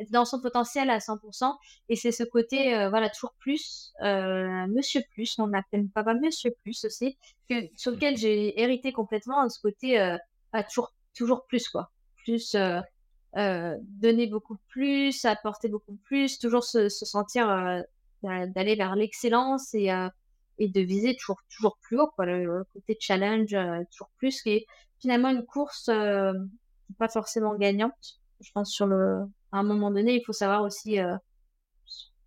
dans 0.10 0.26
son 0.26 0.40
potentiel 0.42 0.90
à 0.90 1.00
100%. 1.00 1.56
Et 1.90 1.96
c'est 1.96 2.12
ce 2.12 2.24
côté, 2.24 2.76
euh, 2.76 2.90
voilà, 2.90 3.10
toujours 3.10 3.34
plus, 3.40 3.94
euh, 4.02 4.68
Monsieur 4.68 5.02
Plus, 5.12 5.38
on 5.40 5.54
appelle 5.54 5.88
papa 5.90 6.14
Monsieur 6.14 6.52
Plus 6.62 6.86
aussi, 6.86 7.18
que, 7.50 7.56
sur 7.76 7.92
lequel 7.92 8.18
j'ai 8.18 8.60
hérité 8.62 8.92
complètement, 8.92 9.48
ce 9.50 9.60
côté 9.60 10.00
euh, 10.00 10.18
à 10.52 10.64
toujours, 10.64 10.94
toujours 11.16 11.46
plus, 11.46 11.68
quoi. 11.70 11.92
Plus, 12.24 12.56
donner 13.36 14.28
beaucoup 14.28 14.58
plus, 14.70 15.26
apporter 15.26 15.68
beaucoup 15.68 15.98
plus, 16.06 16.40
toujours 16.40 16.64
se, 16.64 16.88
sentir 16.90 17.48
d'aller 18.22 18.76
vers 18.76 18.96
l'excellence 18.96 19.74
et, 19.74 19.90
et 20.60 20.68
de 20.70 20.82
viser 20.82 21.16
toujours, 21.16 21.42
toujours 21.50 21.78
plus 21.82 22.00
haut, 22.00 22.10
quoi. 22.16 22.26
Le, 22.26 22.64
côté 22.74 22.96
challenge, 23.00 23.56
toujours 23.92 24.10
plus, 24.18 24.42
qui 24.42 24.52
est 24.52 24.66
finalement 25.00 25.30
une 25.30 25.46
course 25.46 25.90
pas 27.00 27.10
forcément 27.10 27.56
gagnante, 27.56 28.20
je 28.40 28.52
pense, 28.52 28.72
sur 28.72 28.86
le, 28.86 29.26
à 29.54 29.60
un 29.60 29.64
moment 29.64 29.92
donné, 29.92 30.16
il 30.16 30.24
faut 30.26 30.34
savoir 30.34 30.64
aussi 30.64 31.00
euh, 31.00 31.16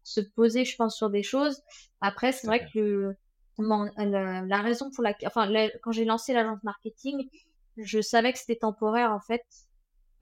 se 0.04 0.20
poser, 0.20 0.64
je 0.64 0.76
pense, 0.76 0.96
sur 0.96 1.10
des 1.10 1.24
choses. 1.24 1.60
Après, 2.00 2.30
c'est 2.30 2.46
vrai 2.46 2.68
que 2.72 3.14
la, 3.58 4.62
raison 4.62 4.90
pour 4.92 5.02
laquelle, 5.02 5.28
enfin, 5.28 5.50
quand 5.82 5.90
j'ai 5.90 6.04
lancé 6.04 6.32
l'agence 6.32 6.62
marketing, 6.62 7.28
je 7.76 8.00
savais 8.00 8.32
que 8.32 8.38
c'était 8.38 8.56
temporaire 8.56 9.12
en 9.12 9.20
fait. 9.20 9.42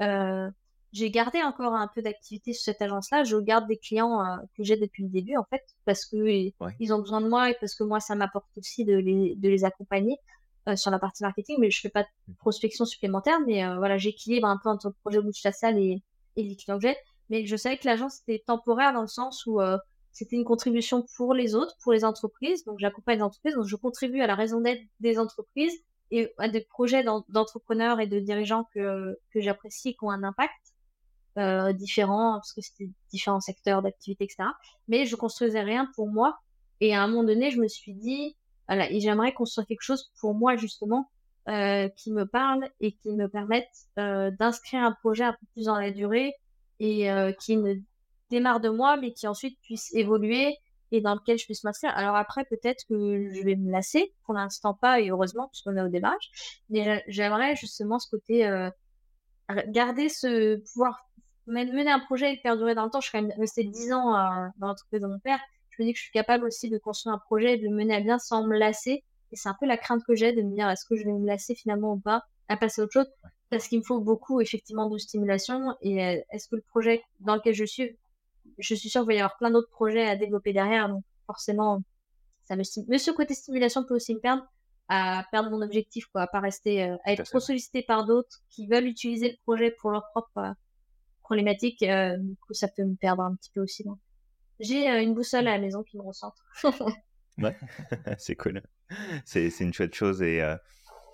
Euh, 0.00 0.50
j'ai 0.92 1.10
gardé 1.10 1.42
encore 1.42 1.74
un 1.74 1.88
peu 1.94 2.00
d'activité 2.00 2.54
sur 2.54 2.64
cette 2.64 2.80
agence-là. 2.80 3.24
Je 3.24 3.36
garde 3.36 3.68
des 3.68 3.76
clients 3.76 4.24
euh, 4.24 4.36
que 4.56 4.64
j'ai 4.64 4.76
depuis 4.76 5.02
le 5.02 5.10
début 5.10 5.36
en 5.36 5.44
fait, 5.44 5.62
parce 5.84 6.06
que 6.06 6.16
ils 6.80 6.94
ont 6.94 7.00
besoin 7.00 7.20
de 7.20 7.28
moi 7.28 7.50
et 7.50 7.56
parce 7.60 7.74
que 7.74 7.84
moi 7.84 8.00
ça 8.00 8.14
m'apporte 8.14 8.56
aussi 8.56 8.86
de 8.86 8.94
les, 8.94 9.34
de 9.36 9.48
les 9.50 9.64
accompagner 9.64 10.16
sur 10.76 10.90
la 10.90 10.98
partie 10.98 11.22
marketing. 11.22 11.56
Mais 11.60 11.70
je 11.70 11.80
fais 11.80 11.90
pas 11.90 12.04
de 12.04 12.08
mmh. 12.28 12.34
prospection 12.36 12.86
supplémentaire, 12.86 13.40
mais 13.46 13.62
voilà, 13.76 13.98
j'équilibre 13.98 14.48
un 14.48 14.56
peu 14.56 14.70
entre 14.70 14.88
le 14.88 14.94
projet 15.02 15.20
bouche 15.20 15.42
salle 15.52 15.78
et, 15.78 16.02
et 16.36 16.42
les 16.42 16.56
clients. 16.56 16.78
Mais 17.30 17.46
je 17.46 17.56
savais 17.56 17.78
que 17.78 17.86
l'agence 17.86 18.20
était 18.26 18.42
temporaire 18.44 18.92
dans 18.92 19.00
le 19.00 19.06
sens 19.08 19.46
où 19.46 19.60
euh, 19.60 19.78
c'était 20.12 20.36
une 20.36 20.44
contribution 20.44 21.04
pour 21.16 21.34
les 21.34 21.54
autres, 21.54 21.76
pour 21.82 21.92
les 21.92 22.04
entreprises. 22.04 22.64
Donc 22.64 22.78
j'accompagne 22.78 23.18
les 23.18 23.24
entreprises, 23.24 23.54
donc 23.54 23.66
je 23.66 23.76
contribue 23.76 24.20
à 24.20 24.26
la 24.26 24.34
raison 24.34 24.60
d'être 24.60 24.82
des 25.00 25.18
entreprises 25.18 25.74
et 26.10 26.32
à 26.38 26.48
des 26.48 26.60
projets 26.60 27.04
d'entrepreneurs 27.28 28.00
et 28.00 28.06
de 28.06 28.20
dirigeants 28.20 28.68
que, 28.74 29.18
que 29.32 29.40
j'apprécie 29.40 29.94
qui 29.94 30.04
ont 30.04 30.10
un 30.10 30.22
impact 30.22 30.52
euh, 31.36 31.72
différent, 31.72 32.34
parce 32.34 32.52
que 32.52 32.60
c'était 32.60 32.90
différents 33.10 33.40
secteurs 33.40 33.82
d'activité, 33.82 34.24
etc. 34.24 34.44
Mais 34.86 35.06
je 35.06 35.16
construisais 35.16 35.62
rien 35.62 35.90
pour 35.96 36.08
moi. 36.08 36.38
Et 36.80 36.94
à 36.94 37.02
un 37.02 37.08
moment 37.08 37.24
donné, 37.24 37.50
je 37.50 37.60
me 37.60 37.66
suis 37.66 37.94
dit, 37.94 38.36
voilà, 38.68 38.90
et 38.90 39.00
j'aimerais 39.00 39.32
construire 39.32 39.66
quelque 39.66 39.82
chose 39.82 40.12
pour 40.20 40.34
moi 40.34 40.56
justement, 40.56 41.10
euh, 41.48 41.88
qui 41.90 42.10
me 42.10 42.24
parlent 42.24 42.70
et 42.80 42.92
qui 42.92 43.10
me 43.12 43.28
permettent 43.28 43.68
euh, 43.98 44.30
d'inscrire 44.30 44.82
un 44.82 44.92
projet 44.92 45.24
un 45.24 45.32
peu 45.32 45.46
plus 45.52 45.66
dans 45.66 45.78
la 45.78 45.90
durée 45.90 46.32
et 46.80 47.10
euh, 47.10 47.32
qui 47.32 47.58
ne 47.58 47.74
démarre 48.30 48.60
de 48.60 48.70
moi, 48.70 48.96
mais 48.96 49.12
qui 49.12 49.26
ensuite 49.26 49.58
puisse 49.60 49.94
évoluer 49.94 50.56
et 50.90 51.02
dans 51.02 51.14
lequel 51.14 51.36
je 51.36 51.44
puisse 51.44 51.62
m'inscrire. 51.62 51.92
Alors 51.96 52.16
après, 52.16 52.46
peut-être 52.46 52.84
que 52.88 53.30
je 53.30 53.42
vais 53.42 53.56
me 53.56 53.70
lasser, 53.70 54.14
pour 54.24 54.32
l'instant 54.32 54.72
pas, 54.72 55.00
et 55.00 55.10
heureusement, 55.10 55.48
puisqu'on 55.48 55.76
est 55.76 55.82
au 55.82 55.88
démarrage, 55.88 56.30
mais 56.70 57.04
j'aimerais 57.08 57.56
justement 57.56 57.98
ce 57.98 58.08
côté, 58.08 58.48
garder 59.68 60.08
ce 60.08 60.56
pouvoir 60.72 61.10
mener 61.46 61.90
un 61.90 62.00
projet 62.00 62.32
et 62.32 62.36
perdurer 62.38 62.74
dans 62.74 62.84
le 62.84 62.90
temps, 62.90 63.00
je 63.00 63.08
suis 63.08 63.18
quand 63.18 63.22
même 63.22 63.36
restée 63.38 63.64
10 63.64 63.92
ans 63.92 64.12
dans 64.58 64.68
l'entreprise 64.68 65.00
de 65.00 65.06
mon 65.06 65.18
père. 65.18 65.40
Je 65.70 65.82
me 65.82 65.86
dis 65.86 65.92
que 65.92 65.98
je 65.98 66.04
suis 66.04 66.12
capable 66.12 66.46
aussi 66.46 66.70
de 66.70 66.78
construire 66.78 67.14
un 67.14 67.18
projet 67.18 67.54
et 67.54 67.58
de 67.58 67.64
le 67.64 67.74
mener 67.74 67.96
à 67.96 68.00
bien 68.00 68.18
sans 68.18 68.46
me 68.46 68.56
lasser. 68.56 69.04
Et 69.32 69.36
c'est 69.36 69.48
un 69.48 69.56
peu 69.58 69.66
la 69.66 69.76
crainte 69.76 70.02
que 70.06 70.14
j'ai 70.14 70.32
de 70.32 70.42
me 70.42 70.54
dire 70.54 70.68
est-ce 70.68 70.84
que 70.84 70.96
je 70.96 71.04
vais 71.04 71.12
me 71.12 71.26
lasser 71.26 71.54
finalement 71.54 71.94
ou 71.94 71.98
pas 71.98 72.22
à 72.48 72.56
passer 72.56 72.80
à 72.80 72.84
autre 72.84 72.92
chose? 72.92 73.10
Parce 73.50 73.68
qu'il 73.68 73.78
me 73.78 73.84
faut 73.84 74.00
beaucoup 74.00 74.40
effectivement 74.40 74.88
de 74.88 74.98
stimulation 74.98 75.76
et 75.80 75.96
est-ce 76.30 76.48
que 76.48 76.56
le 76.56 76.62
projet 76.62 77.02
dans 77.20 77.36
lequel 77.36 77.54
je 77.54 77.64
suis 77.64 77.96
je 78.58 78.74
suis 78.74 78.88
sûre 78.88 79.02
qu'il 79.02 79.08
va 79.08 79.14
y 79.14 79.18
avoir 79.18 79.36
plein 79.36 79.50
d'autres 79.50 79.70
projets 79.70 80.06
à 80.06 80.16
développer 80.16 80.52
derrière 80.52 80.88
donc 80.88 81.02
forcément 81.26 81.82
ça 82.44 82.56
me 82.56 82.62
stimule 82.62 82.88
mais 82.90 82.98
ce 82.98 83.10
côté 83.10 83.34
stimulation 83.34 83.84
peut 83.84 83.94
aussi 83.94 84.14
me 84.14 84.20
perdre 84.20 84.44
à 84.88 85.24
perdre 85.30 85.50
mon 85.50 85.62
objectif 85.62 86.06
quoi 86.06 86.22
à 86.22 86.26
pas 86.26 86.40
rester 86.40 86.84
euh, 86.84 86.96
à 87.04 87.12
être 87.12 87.24
trop 87.24 87.40
sollicité 87.40 87.82
par 87.82 88.04
d'autres 88.04 88.42
qui 88.50 88.66
veulent 88.66 88.86
utiliser 88.86 89.30
le 89.30 89.36
projet 89.44 89.70
pour 89.70 89.90
leur 89.90 90.04
propre 90.10 90.38
euh, 90.38 90.52
problématique 91.22 91.82
euh, 91.82 92.18
du 92.18 92.36
coup 92.36 92.52
ça 92.52 92.68
peut 92.68 92.84
me 92.84 92.96
perdre 92.96 93.22
un 93.22 93.34
petit 93.34 93.50
peu 93.50 93.62
aussi 93.62 93.84
j'ai 94.60 94.86
une 95.02 95.14
boussole 95.14 95.48
à 95.48 95.52
la 95.52 95.58
maison 95.58 95.82
qui 95.82 95.96
me 95.96 96.02
recentre. 96.02 96.44
Ouais. 97.38 97.56
C'est 98.18 98.36
cool 98.36 98.62
c'est 99.24 99.48
une 99.60 99.72
chouette 99.72 99.94
chose 99.94 100.22
et 100.22 100.42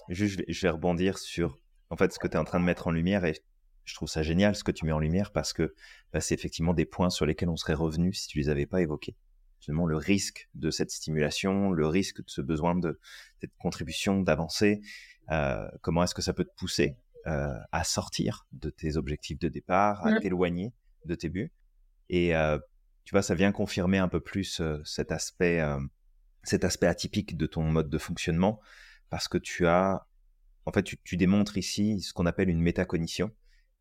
juste 0.08 0.42
je 0.48 0.60
vais 0.60 0.70
rebondir 0.70 1.18
sur 1.18 1.58
en 1.90 1.96
fait 1.96 2.12
ce 2.12 2.18
que 2.18 2.26
tu 2.26 2.34
es 2.34 2.38
en 2.38 2.44
train 2.44 2.60
de 2.60 2.64
mettre 2.64 2.86
en 2.86 2.90
lumière 2.90 3.24
et 3.24 3.34
je 3.84 3.94
trouve 3.94 4.08
ça 4.08 4.22
génial 4.22 4.54
ce 4.54 4.64
que 4.64 4.72
tu 4.72 4.84
mets 4.84 4.92
en 4.92 4.98
lumière 4.98 5.32
parce 5.32 5.52
que 5.52 5.74
bah, 6.12 6.20
c'est 6.20 6.34
effectivement 6.34 6.74
des 6.74 6.84
points 6.84 7.10
sur 7.10 7.26
lesquels 7.26 7.48
on 7.48 7.56
serait 7.56 7.74
revenu 7.74 8.12
si 8.12 8.28
tu 8.28 8.38
les 8.38 8.48
avais 8.48 8.66
pas 8.66 8.80
évoqués 8.80 9.16
justement 9.60 9.86
le 9.86 9.96
risque 9.96 10.48
de 10.54 10.70
cette 10.70 10.90
stimulation, 10.90 11.70
le 11.70 11.86
risque 11.86 12.18
de 12.24 12.30
ce 12.30 12.40
besoin 12.40 12.74
de 12.74 12.98
cette 13.40 13.54
contribution, 13.58 14.22
d'avancer. 14.22 14.80
Euh, 15.30 15.68
comment 15.82 16.02
est-ce 16.02 16.14
que 16.14 16.22
ça 16.22 16.32
peut 16.32 16.44
te 16.44 16.54
pousser 16.56 16.96
euh, 17.26 17.54
à 17.70 17.84
sortir 17.84 18.46
de 18.52 18.70
tes 18.70 18.96
objectifs 18.96 19.38
de 19.38 19.48
départ, 19.48 20.04
à 20.06 20.18
t'éloigner 20.18 20.72
de 21.04 21.14
tes 21.14 21.28
buts? 21.28 21.52
Et 22.08 22.34
euh, 22.34 22.58
tu 23.04 23.14
vois, 23.14 23.22
ça 23.22 23.34
vient 23.34 23.52
confirmer 23.52 23.98
un 23.98 24.08
peu 24.08 24.20
plus 24.20 24.62
cet 24.84 25.12
aspect, 25.12 25.62
cet 26.43 26.64
aspect 26.64 26.86
atypique 26.86 27.36
de 27.36 27.47
ton 27.47 27.62
mode 27.62 27.91
de 27.91 27.99
fonctionnement, 27.99 28.61
parce 29.09 29.28
que 29.28 29.38
tu 29.38 29.66
as, 29.66 30.07
en 30.66 30.72
fait, 30.72 30.82
tu, 30.82 30.99
tu 31.03 31.16
démontres 31.16 31.57
ici 31.57 32.01
ce 32.01 32.12
qu'on 32.12 32.26
appelle 32.26 32.49
une 32.49 32.61
métacognition. 32.61 33.30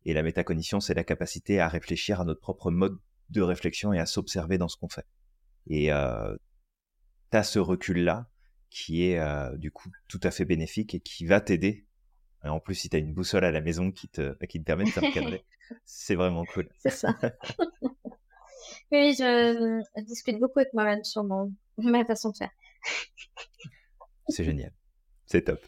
Et 0.06 0.14
la 0.14 0.22
métacognition, 0.22 0.80
c'est 0.80 0.94
la 0.94 1.04
capacité 1.04 1.60
à 1.60 1.68
réfléchir 1.68 2.20
à 2.20 2.24
notre 2.24 2.40
propre 2.40 2.70
mode 2.70 2.98
de 3.30 3.42
réflexion 3.42 3.92
et 3.92 3.98
à 3.98 4.06
s'observer 4.06 4.58
dans 4.58 4.68
ce 4.68 4.76
qu'on 4.76 4.88
fait. 4.88 5.06
Et 5.68 5.92
euh, 5.92 6.34
tu 7.30 7.36
as 7.36 7.44
ce 7.44 7.58
recul-là 7.58 8.28
qui 8.70 9.04
est 9.04 9.18
euh, 9.18 9.56
du 9.56 9.70
coup 9.70 9.90
tout 10.08 10.20
à 10.22 10.30
fait 10.30 10.44
bénéfique 10.44 10.94
et 10.94 11.00
qui 11.00 11.26
va 11.26 11.40
t'aider. 11.40 11.86
En 12.42 12.60
plus, 12.60 12.74
si 12.74 12.88
tu 12.88 12.96
as 12.96 13.00
une 13.00 13.12
boussole 13.12 13.44
à 13.44 13.50
la 13.50 13.60
maison 13.60 13.90
qui 13.92 14.08
te, 14.08 14.32
qui 14.46 14.58
te 14.58 14.64
permet 14.64 14.84
de 14.84 14.90
te 14.90 15.00
recadrer, 15.00 15.44
c'est 15.84 16.14
vraiment 16.14 16.46
cool. 16.46 16.68
C'est 16.78 16.90
ça. 16.90 17.14
oui, 18.92 19.14
je, 19.18 19.82
discute 20.02 20.38
beaucoup 20.38 20.60
avec 20.60 20.72
moi-même 20.72 21.04
sur 21.04 21.22
mon, 21.22 21.52
ma 21.88 22.04
façon 22.04 22.30
de 22.30 22.36
faire. 22.36 22.50
c'est 24.28 24.44
génial. 24.44 24.72
C'est 25.26 25.42
top. 25.42 25.64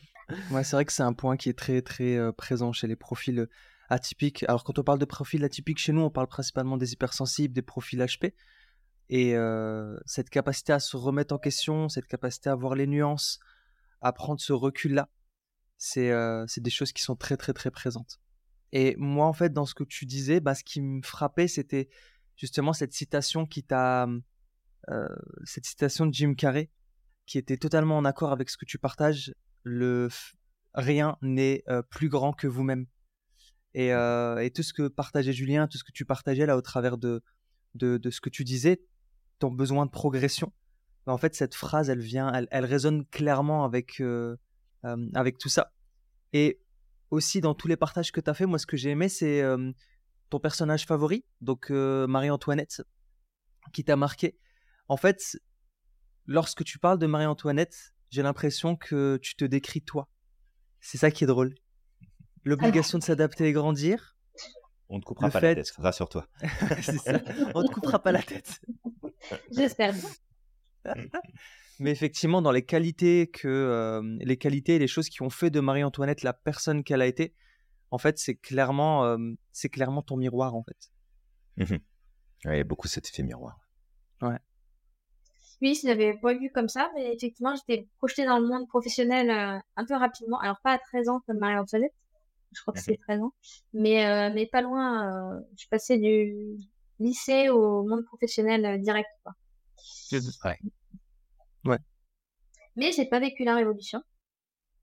Ouais, 0.50 0.64
c'est 0.64 0.76
vrai 0.76 0.84
que 0.84 0.92
c'est 0.92 1.02
un 1.02 1.12
point 1.12 1.36
qui 1.36 1.48
est 1.48 1.58
très 1.58 1.82
très 1.82 2.16
euh, 2.16 2.32
présent 2.32 2.72
chez 2.72 2.86
les 2.86 2.96
profils 2.96 3.48
atypiques. 3.88 4.44
Alors 4.48 4.64
quand 4.64 4.78
on 4.78 4.82
parle 4.82 4.98
de 4.98 5.04
profils 5.04 5.42
atypiques 5.44 5.78
chez 5.78 5.92
nous, 5.92 6.02
on 6.02 6.10
parle 6.10 6.28
principalement 6.28 6.76
des 6.76 6.92
hypersensibles, 6.92 7.54
des 7.54 7.62
profils 7.62 7.98
HP. 7.98 8.32
Et 9.14 9.34
cette 10.06 10.30
capacité 10.30 10.72
à 10.72 10.80
se 10.80 10.96
remettre 10.96 11.34
en 11.34 11.38
question, 11.38 11.90
cette 11.90 12.06
capacité 12.06 12.48
à 12.48 12.54
voir 12.54 12.74
les 12.74 12.86
nuances, 12.86 13.40
à 14.00 14.10
prendre 14.14 14.40
ce 14.40 14.54
recul-là, 14.54 15.10
c'est 15.76 16.10
des 16.56 16.70
choses 16.70 16.92
qui 16.92 17.02
sont 17.02 17.14
très 17.14 17.36
très 17.36 17.52
très 17.52 17.70
présentes. 17.70 18.20
Et 18.72 18.96
moi, 18.96 19.26
en 19.26 19.32
fait, 19.34 19.52
dans 19.52 19.66
ce 19.66 19.74
que 19.74 19.84
tu 19.84 20.06
disais, 20.06 20.40
bah, 20.40 20.54
ce 20.54 20.64
qui 20.64 20.80
me 20.80 21.02
frappait, 21.02 21.46
c'était 21.46 21.90
justement 22.36 22.72
cette 22.72 22.94
citation 22.94 23.44
qui 23.46 23.62
t'a, 23.62 24.08
cette 25.44 25.66
citation 25.66 26.06
de 26.06 26.14
Jim 26.14 26.34
Carrey, 26.34 26.70
qui 27.26 27.38
était 27.38 27.56
totalement 27.56 27.96
en 27.96 28.04
accord 28.04 28.32
avec 28.32 28.50
ce 28.50 28.56
que 28.56 28.64
tu 28.64 28.78
partages. 28.78 29.34
Le 29.62 30.08
rien 30.74 31.16
n'est 31.22 31.64
plus 31.90 32.08
grand 32.08 32.32
que 32.32 32.46
vous-même. 32.46 32.86
Et, 33.74 33.88
et, 33.88 34.50
tout 34.54 34.62
ce 34.62 34.72
que 34.72 34.88
partageait 34.88 35.32
Julien, 35.32 35.68
tout 35.68 35.78
ce 35.78 35.84
que 35.84 35.92
tu 35.92 36.04
partageais 36.04 36.46
là 36.46 36.56
au 36.56 36.62
travers 36.62 36.98
de, 36.98 37.22
de, 37.74 37.96
de 37.96 38.10
ce 38.10 38.20
que 38.20 38.28
tu 38.28 38.44
disais, 38.44 38.82
ton 39.38 39.50
besoin 39.50 39.86
de 39.86 39.90
progression. 39.90 40.52
en 41.06 41.18
fait, 41.18 41.34
cette 41.34 41.54
phrase, 41.54 41.90
elle 41.90 42.00
vient, 42.00 42.32
elle, 42.32 42.64
résonne 42.64 43.04
clairement 43.06 43.64
avec, 43.64 44.00
euh, 44.00 44.36
euh, 44.84 45.08
avec 45.14 45.38
tout 45.38 45.48
ça. 45.48 45.72
Et 46.32 46.60
aussi, 47.10 47.40
dans 47.40 47.54
tous 47.54 47.68
les 47.68 47.76
partages 47.76 48.12
que 48.12 48.20
tu 48.20 48.30
as 48.30 48.34
fait, 48.34 48.46
moi, 48.46 48.58
ce 48.58 48.66
que 48.66 48.76
j'ai 48.76 48.90
aimé, 48.90 49.08
c'est 49.08 49.42
euh, 49.42 49.72
ton 50.30 50.38
personnage 50.38 50.86
favori, 50.86 51.24
donc 51.40 51.70
Marie-Antoinette, 51.70 52.82
qui 53.72 53.82
t'a 53.84 53.96
marqué. 53.96 54.38
En 54.92 54.98
fait, 54.98 55.38
lorsque 56.26 56.64
tu 56.64 56.78
parles 56.78 56.98
de 56.98 57.06
Marie-Antoinette, 57.06 57.94
j'ai 58.10 58.20
l'impression 58.20 58.76
que 58.76 59.16
tu 59.22 59.36
te 59.36 59.46
décris 59.46 59.80
toi. 59.80 60.10
C'est 60.80 60.98
ça 60.98 61.10
qui 61.10 61.24
est 61.24 61.26
drôle. 61.26 61.54
L'obligation 62.44 62.98
de 62.98 63.02
s'adapter 63.02 63.46
et 63.46 63.52
grandir. 63.52 64.18
On 64.90 64.98
ne 64.98 65.02
coupera 65.02 65.30
pas 65.30 65.40
la 65.40 65.54
tête, 65.54 65.72
rassure-toi. 65.78 66.28
On 67.54 67.62
ne 67.62 67.66
te 67.66 67.72
coupera 67.72 68.02
pas 68.02 68.12
la 68.12 68.20
tête. 68.20 68.60
J'espère 69.50 69.94
Mais 71.80 71.90
effectivement, 71.90 72.42
dans 72.42 72.52
les 72.52 72.66
qualités 72.66 73.30
que 73.30 73.48
euh, 73.48 74.02
les 74.20 74.36
qualités 74.36 74.74
et 74.74 74.78
les 74.78 74.88
choses 74.88 75.08
qui 75.08 75.22
ont 75.22 75.30
fait 75.30 75.48
de 75.48 75.60
Marie-Antoinette 75.60 76.22
la 76.22 76.34
personne 76.34 76.84
qu'elle 76.84 77.00
a 77.00 77.06
été, 77.06 77.34
en 77.90 77.96
fait, 77.96 78.18
c'est 78.18 78.34
clairement, 78.34 79.06
euh, 79.06 79.16
c'est 79.52 79.70
clairement 79.70 80.02
ton 80.02 80.18
miroir, 80.18 80.54
en 80.54 80.62
fait. 80.62 80.92
Mmh 81.56 81.78
il 82.44 82.56
y 82.56 82.60
a 82.60 82.64
beaucoup 82.64 82.88
cet 82.88 83.08
effet 83.08 83.22
miroir. 83.22 83.58
Ouais. 84.20 84.38
Oui, 85.62 85.78
je 85.80 85.86
l'avais 85.86 86.14
pas 86.14 86.34
vu 86.34 86.50
comme 86.50 86.68
ça, 86.68 86.90
mais 86.94 87.14
effectivement, 87.14 87.54
j'étais 87.54 87.88
projetée 87.98 88.26
dans 88.26 88.38
le 88.38 88.46
monde 88.46 88.68
professionnel 88.68 89.30
euh, 89.30 89.58
un 89.76 89.84
peu 89.86 89.94
rapidement. 89.94 90.38
Alors, 90.40 90.60
pas 90.62 90.72
à 90.72 90.78
13 90.78 91.08
ans 91.08 91.22
comme 91.26 91.38
Marie-Antoinette, 91.38 91.94
je 92.54 92.60
crois 92.60 92.74
que 92.74 92.80
c'est 92.80 92.98
13 92.98 93.20
ans, 93.22 93.32
mais, 93.72 94.30
mais 94.34 94.46
pas 94.46 94.60
loin. 94.60 95.40
je 95.52 95.60
suis 95.60 95.68
passée 95.68 95.96
du, 95.96 96.58
lycée 97.02 97.48
au 97.48 97.82
monde 97.84 98.04
professionnel 98.04 98.64
euh, 98.64 98.78
direct. 98.78 99.08
Quoi. 99.22 99.34
Ouais. 100.44 100.58
ouais. 101.64 101.78
Mais 102.76 102.92
j'ai 102.92 103.06
pas 103.06 103.20
vécu 103.20 103.44
la 103.44 103.56
révolution. 103.56 104.02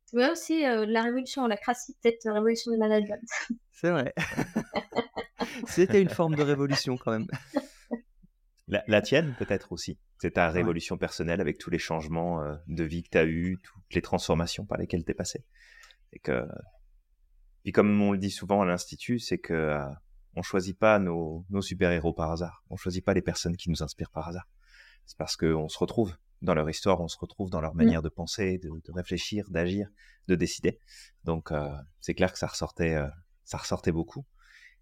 Tu 0.10 0.18
vois 0.18 0.32
aussi 0.32 0.66
euh, 0.66 0.86
la 0.86 1.04
révolution, 1.04 1.48
la 1.48 1.58
crassie, 1.58 1.96
peut-être 2.02 2.24
la 2.26 2.34
révolution 2.34 2.72
du 2.72 2.78
management. 2.78 3.22
C'est 3.72 3.92
vrai. 3.92 4.14
C'était 5.68 6.02
une 6.02 6.10
forme 6.10 6.36
de 6.36 6.44
révolution 6.44 6.98
quand 6.98 7.12
même. 7.12 7.28
La, 8.70 9.02
tienne, 9.02 9.36
peut-être 9.40 9.72
aussi. 9.72 9.98
C'est 10.20 10.32
ta 10.32 10.50
révolution 10.50 10.98
personnelle 10.98 11.42
avec 11.42 11.58
tous 11.58 11.72
les 11.72 11.80
changements 11.80 12.44
euh, 12.44 12.56
de 12.68 12.84
vie 12.84 13.02
que 13.02 13.10
tu 13.10 13.18
as 13.18 13.26
eu, 13.26 13.58
toutes 13.64 13.94
les 13.96 14.02
transformations 14.02 14.66
par 14.66 14.78
lesquelles 14.78 15.04
tu 15.04 15.12
es 15.12 15.16
passé. 15.16 15.44
Et 16.14 16.20
que. 16.20 16.46
Puis 17.64 17.72
comme 17.72 18.00
on 18.02 18.12
le 18.12 18.18
dit 18.20 18.32
souvent 18.32 18.62
à 18.62 18.66
l'Institut, 18.66 19.20
c'est 19.20 19.40
que 19.40 19.76
on 20.36 20.42
choisit 20.42 20.78
pas 20.78 21.00
nos, 21.00 21.46
super-héros 21.62 22.14
par 22.14 22.32
hasard. 22.32 22.64
On 22.70 22.78
choisit 22.78 23.04
pas 23.04 23.14
les 23.14 23.22
personnes 23.22 23.58
qui 23.58 23.70
nous 23.70 23.84
inspirent 23.84 24.12
par 24.12 24.28
hasard. 24.28 24.48
C'est 25.06 25.18
parce 25.18 25.36
qu'on 25.36 25.68
se 25.68 25.78
retrouve 25.78 26.16
dans 26.42 26.54
leur 26.54 26.70
histoire, 26.70 27.02
on 27.02 27.08
se 27.08 27.18
retrouve 27.18 27.50
dans 27.50 27.60
leur 27.60 27.76
manière 27.76 28.02
de 28.02 28.10
penser, 28.10 28.60
de, 28.60 28.70
réfléchir, 28.94 29.50
d'agir, 29.50 29.90
de 30.28 30.36
décider. 30.36 30.80
Donc 31.26 31.52
euh, 31.52 31.70
c'est 32.00 32.14
clair 32.14 32.32
que 32.32 32.40
ça 32.40 32.48
ressortait, 32.48 32.96
euh, 32.96 33.08
ça 33.44 33.58
ressortait 33.58 33.92
beaucoup. 33.92 34.26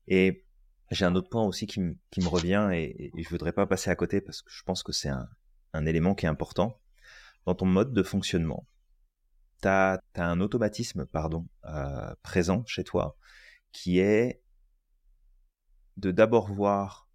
Et 0.08 0.46
j'ai 0.92 1.06
un 1.06 1.16
autre 1.16 1.30
point 1.30 1.44
aussi 1.44 1.68
qui, 1.68 1.80
me 1.82 2.28
revient 2.28 2.70
et, 2.74 3.12
et, 3.18 3.24
je 3.24 3.30
voudrais 3.30 3.52
pas 3.52 3.66
passer 3.66 3.90
à 3.90 3.96
côté 3.96 4.22
parce 4.22 4.42
que 4.42 4.52
je 4.52 4.64
pense 4.64 4.84
que 4.84 4.92
c'est 4.92 5.10
un, 5.10 5.86
élément 5.86 6.16
qui 6.16 6.26
est 6.26 6.30
important. 6.30 6.80
Dans 7.46 7.54
ton 7.54 7.66
mode 7.66 7.94
de 7.94 8.04
fonctionnement, 8.04 8.68
tu 9.62 9.68
as, 9.68 10.02
un 10.16 10.40
automatisme 10.40 11.06
pardon, 11.06 11.48
euh, 11.66 12.14
présent 12.24 12.64
chez 12.66 12.84
toi 12.84 13.18
qui 13.72 14.00
est 14.00 14.42
de 15.98 16.12
d'abord 16.12 16.52
voir 16.52 17.10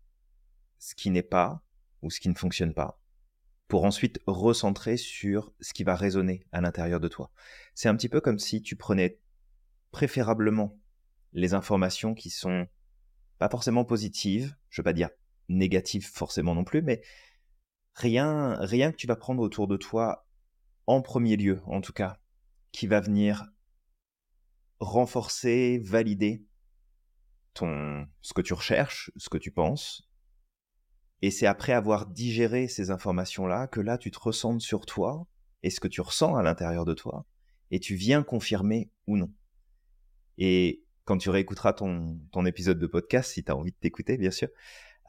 ce 0.78 0.94
qui 0.94 1.10
n'est 1.10 1.22
pas 1.22 1.64
ou 2.02 2.10
ce 2.10 2.20
qui 2.20 2.28
ne 2.28 2.34
fonctionne 2.34 2.74
pas, 2.74 3.00
pour 3.68 3.84
ensuite 3.84 4.20
recentrer 4.26 4.96
sur 4.96 5.52
ce 5.60 5.72
qui 5.72 5.84
va 5.84 5.94
résonner 5.94 6.44
à 6.52 6.60
l'intérieur 6.60 7.00
de 7.00 7.08
toi. 7.08 7.30
C'est 7.74 7.88
un 7.88 7.96
petit 7.96 8.08
peu 8.08 8.20
comme 8.20 8.38
si 8.38 8.60
tu 8.62 8.76
prenais 8.76 9.20
préférablement 9.92 10.78
les 11.32 11.54
informations 11.54 12.14
qui 12.14 12.30
sont 12.30 12.66
pas 13.42 13.48
forcément 13.48 13.84
positives, 13.84 14.54
je 14.70 14.80
veux 14.80 14.84
pas 14.84 14.92
dire 14.92 15.10
négatives 15.48 16.06
forcément 16.06 16.54
non 16.54 16.62
plus, 16.62 16.80
mais 16.80 17.02
rien, 17.94 18.54
rien 18.60 18.92
que 18.92 18.96
tu 18.96 19.08
vas 19.08 19.16
prendre 19.16 19.42
autour 19.42 19.66
de 19.66 19.76
toi 19.76 20.28
en 20.86 21.02
premier 21.02 21.36
lieu, 21.36 21.60
en 21.66 21.80
tout 21.80 21.92
cas, 21.92 22.20
qui 22.70 22.86
va 22.86 23.00
venir 23.00 23.46
renforcer, 24.78 25.80
valider 25.84 26.46
ton, 27.54 28.06
ce 28.20 28.32
que 28.32 28.42
tu 28.42 28.54
recherches, 28.54 29.10
ce 29.16 29.28
que 29.28 29.38
tu 29.38 29.50
penses. 29.50 30.08
Et 31.20 31.32
c'est 31.32 31.46
après 31.46 31.72
avoir 31.72 32.06
digéré 32.06 32.68
ces 32.68 32.92
informations-là 32.92 33.66
que 33.66 33.80
là, 33.80 33.98
tu 33.98 34.12
te 34.12 34.20
ressens 34.20 34.60
sur 34.60 34.86
toi 34.86 35.26
et 35.64 35.70
ce 35.70 35.80
que 35.80 35.88
tu 35.88 36.00
ressens 36.00 36.36
à 36.36 36.42
l'intérieur 36.44 36.84
de 36.84 36.94
toi 36.94 37.26
et 37.72 37.80
tu 37.80 37.96
viens 37.96 38.22
confirmer 38.22 38.92
ou 39.08 39.16
non. 39.16 39.32
Et 40.38 40.84
quand 41.04 41.18
tu 41.18 41.30
réécouteras 41.30 41.72
ton, 41.72 42.18
ton 42.30 42.46
épisode 42.46 42.78
de 42.78 42.86
podcast, 42.86 43.32
si 43.32 43.44
tu 43.44 43.50
as 43.50 43.56
envie 43.56 43.72
de 43.72 43.76
t'écouter, 43.76 44.16
bien 44.16 44.30
sûr, 44.30 44.48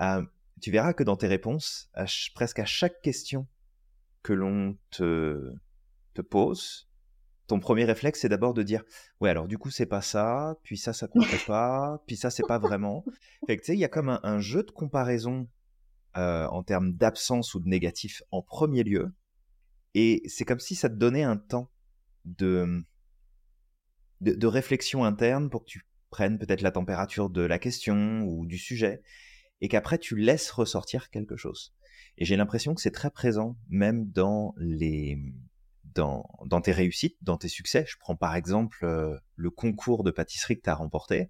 euh, 0.01 0.23
tu 0.61 0.71
verras 0.71 0.93
que 0.93 1.03
dans 1.03 1.17
tes 1.17 1.27
réponses, 1.27 1.89
presque 2.35 2.59
à 2.59 2.65
chaque 2.65 3.01
question 3.01 3.47
que 4.21 4.33
l'on 4.33 4.77
te, 4.89 5.53
te 6.13 6.21
pose, 6.21 6.87
ton 7.47 7.59
premier 7.59 7.85
réflexe, 7.85 8.21
c'est 8.21 8.29
d'abord 8.29 8.53
de 8.53 8.63
dire 8.63 8.83
Ouais, 9.19 9.29
alors 9.29 9.47
du 9.47 9.57
coup, 9.57 9.69
c'est 9.69 9.85
pas 9.85 10.01
ça, 10.01 10.57
puis 10.63 10.77
ça, 10.77 10.93
ça 10.93 11.07
compte 11.07 11.25
pas, 11.47 12.01
puis 12.07 12.15
ça, 12.15 12.29
c'est 12.29 12.47
pas 12.47 12.59
vraiment. 12.59 13.03
Fait 13.47 13.57
que 13.57 13.61
tu 13.61 13.67
sais, 13.67 13.73
il 13.73 13.79
y 13.79 13.85
a 13.85 13.89
comme 13.89 14.19
un, 14.23 14.39
jeu 14.39 14.63
de 14.63 14.71
comparaison 14.71 15.47
euh, 16.17 16.47
en 16.47 16.63
termes 16.63 16.93
d'absence 16.93 17.53
ou 17.53 17.59
de 17.59 17.67
négatif 17.67 18.23
en 18.31 18.41
premier 18.41 18.83
lieu. 18.83 19.13
Et 19.93 20.23
c'est 20.27 20.45
comme 20.45 20.59
si 20.59 20.75
ça 20.75 20.89
te 20.89 20.95
donnait 20.95 21.23
un 21.23 21.37
temps 21.37 21.69
de, 22.25 22.83
de, 24.24 24.47
réflexion 24.47 25.03
interne 25.03 25.49
pour 25.49 25.63
que 25.63 25.69
tu 25.69 25.86
prennes 26.09 26.38
peut-être 26.38 26.61
la 26.61 26.71
température 26.71 27.30
de 27.30 27.41
la 27.41 27.59
question 27.59 28.24
ou 28.24 28.45
du 28.45 28.57
sujet, 28.57 29.01
et 29.61 29.67
qu'après 29.67 29.97
tu 29.97 30.15
laisses 30.15 30.51
ressortir 30.51 31.09
quelque 31.09 31.36
chose. 31.36 31.74
Et 32.17 32.26
j'ai 32.26 32.36
l'impression 32.36 32.76
que 32.76 32.82
c'est 32.82 32.91
très 32.91 33.09
présent, 33.09 33.57
même 33.69 34.09
dans 34.11 34.53
les 34.57 35.17
dans, 35.95 36.28
dans, 36.45 36.61
tes 36.61 36.71
réussites, 36.71 37.17
dans 37.21 37.38
tes 37.38 37.47
succès. 37.47 37.86
Je 37.88 37.97
prends 37.99 38.15
par 38.15 38.36
exemple 38.36 38.84
euh, 38.84 39.15
le 39.36 39.51
concours 39.51 40.03
de 40.03 40.11
pâtisserie 40.11 40.57
que 40.57 40.63
tu 40.63 40.69
as 40.69 40.76
remporté. 40.76 41.30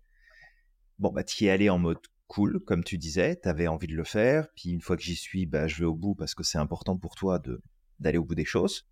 Bon, 1.00 1.12
bah, 1.12 1.24
tu 1.24 1.44
y 1.44 1.48
es 1.48 1.50
allé 1.50 1.70
en 1.70 1.80
mode 1.80 2.00
cool, 2.28 2.64
comme 2.64 2.84
tu 2.84 2.98
disais, 2.98 3.40
tu 3.42 3.50
avais 3.50 3.68
envie 3.68 3.88
de 3.88 3.96
le 3.96 4.04
faire, 4.04 4.48
puis 4.56 4.70
une 4.70 4.82
fois 4.82 4.96
que 4.96 5.04
j'y 5.04 5.16
suis, 5.16 5.46
bah, 5.46 5.68
je 5.68 5.80
vais 5.80 5.86
au 5.86 5.96
bout 5.96 6.16
parce 6.16 6.34
que 6.34 6.44
c'est 6.44 6.58
important 6.58 6.98
pour 6.98 7.16
toi 7.16 7.40
de 7.40 7.62
d'aller 8.00 8.18
au 8.18 8.26
bout 8.26 8.36
des 8.36 8.46
choses. 8.46 8.88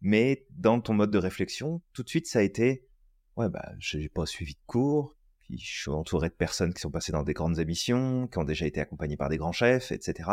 Mais 0.00 0.46
dans 0.50 0.80
ton 0.80 0.94
mode 0.94 1.10
de 1.10 1.18
réflexion, 1.18 1.80
tout 1.92 2.02
de 2.02 2.08
suite, 2.08 2.26
ça 2.26 2.40
a 2.40 2.42
été 2.42 2.86
ouais, 3.36 3.48
bah, 3.48 3.72
j'ai 3.78 4.08
pas 4.08 4.26
suivi 4.26 4.54
de 4.54 4.60
cours, 4.66 5.16
puis 5.40 5.58
je 5.58 5.80
suis 5.82 5.90
entouré 5.90 6.28
de 6.28 6.34
personnes 6.34 6.72
qui 6.72 6.80
sont 6.80 6.90
passées 6.90 7.12
dans 7.12 7.22
des 7.22 7.34
grandes 7.34 7.58
émissions, 7.58 8.28
qui 8.28 8.38
ont 8.38 8.44
déjà 8.44 8.66
été 8.66 8.80
accompagnées 8.80 9.16
par 9.16 9.28
des 9.28 9.36
grands 9.36 9.52
chefs, 9.52 9.92
etc. 9.92 10.30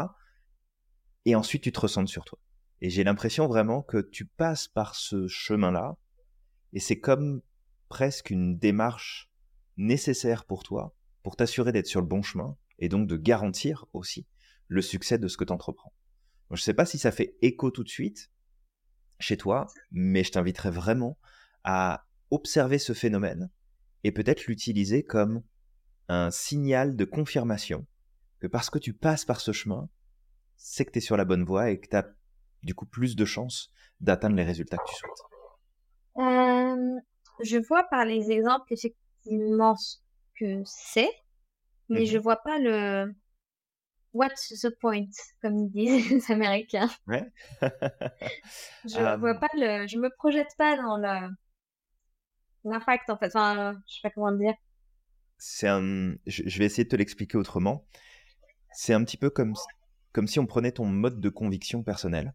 Et 1.25 1.35
ensuite, 1.35 1.63
tu 1.63 1.71
te 1.71 1.79
ressens 1.79 2.07
sur 2.07 2.25
toi. 2.25 2.39
Et 2.81 2.89
j'ai 2.89 3.03
l'impression 3.03 3.47
vraiment 3.47 3.81
que 3.81 3.97
tu 3.97 4.25
passes 4.25 4.67
par 4.67 4.95
ce 4.95 5.27
chemin-là, 5.27 5.97
et 6.73 6.79
c'est 6.79 6.99
comme 6.99 7.41
presque 7.89 8.29
une 8.29 8.57
démarche 8.57 9.31
nécessaire 9.77 10.45
pour 10.45 10.63
toi, 10.63 10.95
pour 11.23 11.35
t'assurer 11.35 11.71
d'être 11.71 11.87
sur 11.87 12.01
le 12.01 12.07
bon 12.07 12.21
chemin, 12.21 12.55
et 12.77 12.89
donc 12.89 13.07
de 13.07 13.17
garantir 13.17 13.85
aussi 13.93 14.27
le 14.67 14.81
succès 14.81 15.17
de 15.17 15.27
ce 15.27 15.35
que 15.35 15.43
tu 15.43 15.51
entreprends. 15.53 15.93
Je 16.51 16.55
ne 16.55 16.63
sais 16.63 16.73
pas 16.73 16.85
si 16.85 16.97
ça 16.97 17.11
fait 17.11 17.35
écho 17.41 17.71
tout 17.71 17.83
de 17.83 17.89
suite 17.89 18.31
chez 19.19 19.37
toi, 19.37 19.67
mais 19.91 20.23
je 20.23 20.31
t'inviterais 20.31 20.71
vraiment 20.71 21.17
à 21.63 22.07
observer 22.31 22.79
ce 22.79 22.93
phénomène 22.93 23.49
et 24.03 24.11
peut-être 24.11 24.45
l'utiliser 24.45 25.03
comme 25.03 25.43
un 26.07 26.31
signal 26.31 26.95
de 26.95 27.05
confirmation 27.05 27.85
que 28.39 28.47
parce 28.47 28.69
que 28.69 28.79
tu 28.79 28.93
passes 28.93 29.25
par 29.25 29.41
ce 29.41 29.51
chemin, 29.51 29.89
c'est 30.55 30.85
que 30.85 30.91
tu 30.91 30.99
es 30.99 31.01
sur 31.01 31.17
la 31.17 31.25
bonne 31.25 31.43
voie 31.43 31.69
et 31.69 31.79
que 31.79 31.87
tu 31.87 31.95
as 31.95 32.07
du 32.63 32.73
coup 32.73 32.85
plus 32.85 33.15
de 33.15 33.25
chances 33.25 33.71
d'atteindre 33.99 34.35
les 34.35 34.43
résultats 34.43 34.77
que 34.77 34.89
tu 34.89 34.95
souhaites. 34.95 35.29
Euh, 36.17 36.99
je 37.43 37.57
vois 37.67 37.83
par 37.83 38.05
les 38.05 38.31
exemples 38.31 38.73
effectivement 38.73 39.75
ce 39.75 39.97
que 40.39 40.61
c'est, 40.65 41.11
mais 41.89 42.05
je 42.05 42.17
mhm. 42.17 42.23
vois 42.23 42.37
pas 42.37 42.59
le 42.59 43.13
What's 44.11 44.49
the 44.61 44.69
point, 44.79 45.05
comme 45.41 45.55
ils 45.55 45.69
disent 45.69 46.09
les 46.11 46.31
Américains. 46.31 46.89
Ouais. 47.07 47.31
je 47.61 49.17
vois 49.19 49.35
pas 49.35 49.49
le, 49.53 49.87
je 49.87 49.97
me 49.97 50.09
projette 50.09 50.55
pas 50.57 50.75
dans 50.75 50.97
le 50.97 51.29
l'impact 52.69 53.09
en 53.09 53.17
fait. 53.17 53.27
Enfin, 53.27 53.81
je 53.87 53.95
sais 53.95 54.01
pas 54.03 54.09
comment 54.11 54.31
dire. 54.31 54.53
C'est 55.37 55.67
un, 55.67 56.15
je 56.27 56.59
vais 56.59 56.65
essayer 56.65 56.83
de 56.83 56.89
te 56.89 56.95
l'expliquer 56.95 57.37
autrement. 57.37 57.85
C'est 58.73 58.93
un 58.93 59.03
petit 59.03 59.17
peu 59.17 59.29
comme 59.29 59.53
comme 60.11 60.27
si 60.27 60.39
on 60.39 60.45
prenait 60.45 60.71
ton 60.71 60.85
mode 60.85 61.19
de 61.19 61.29
conviction 61.29 61.83
personnel, 61.83 62.33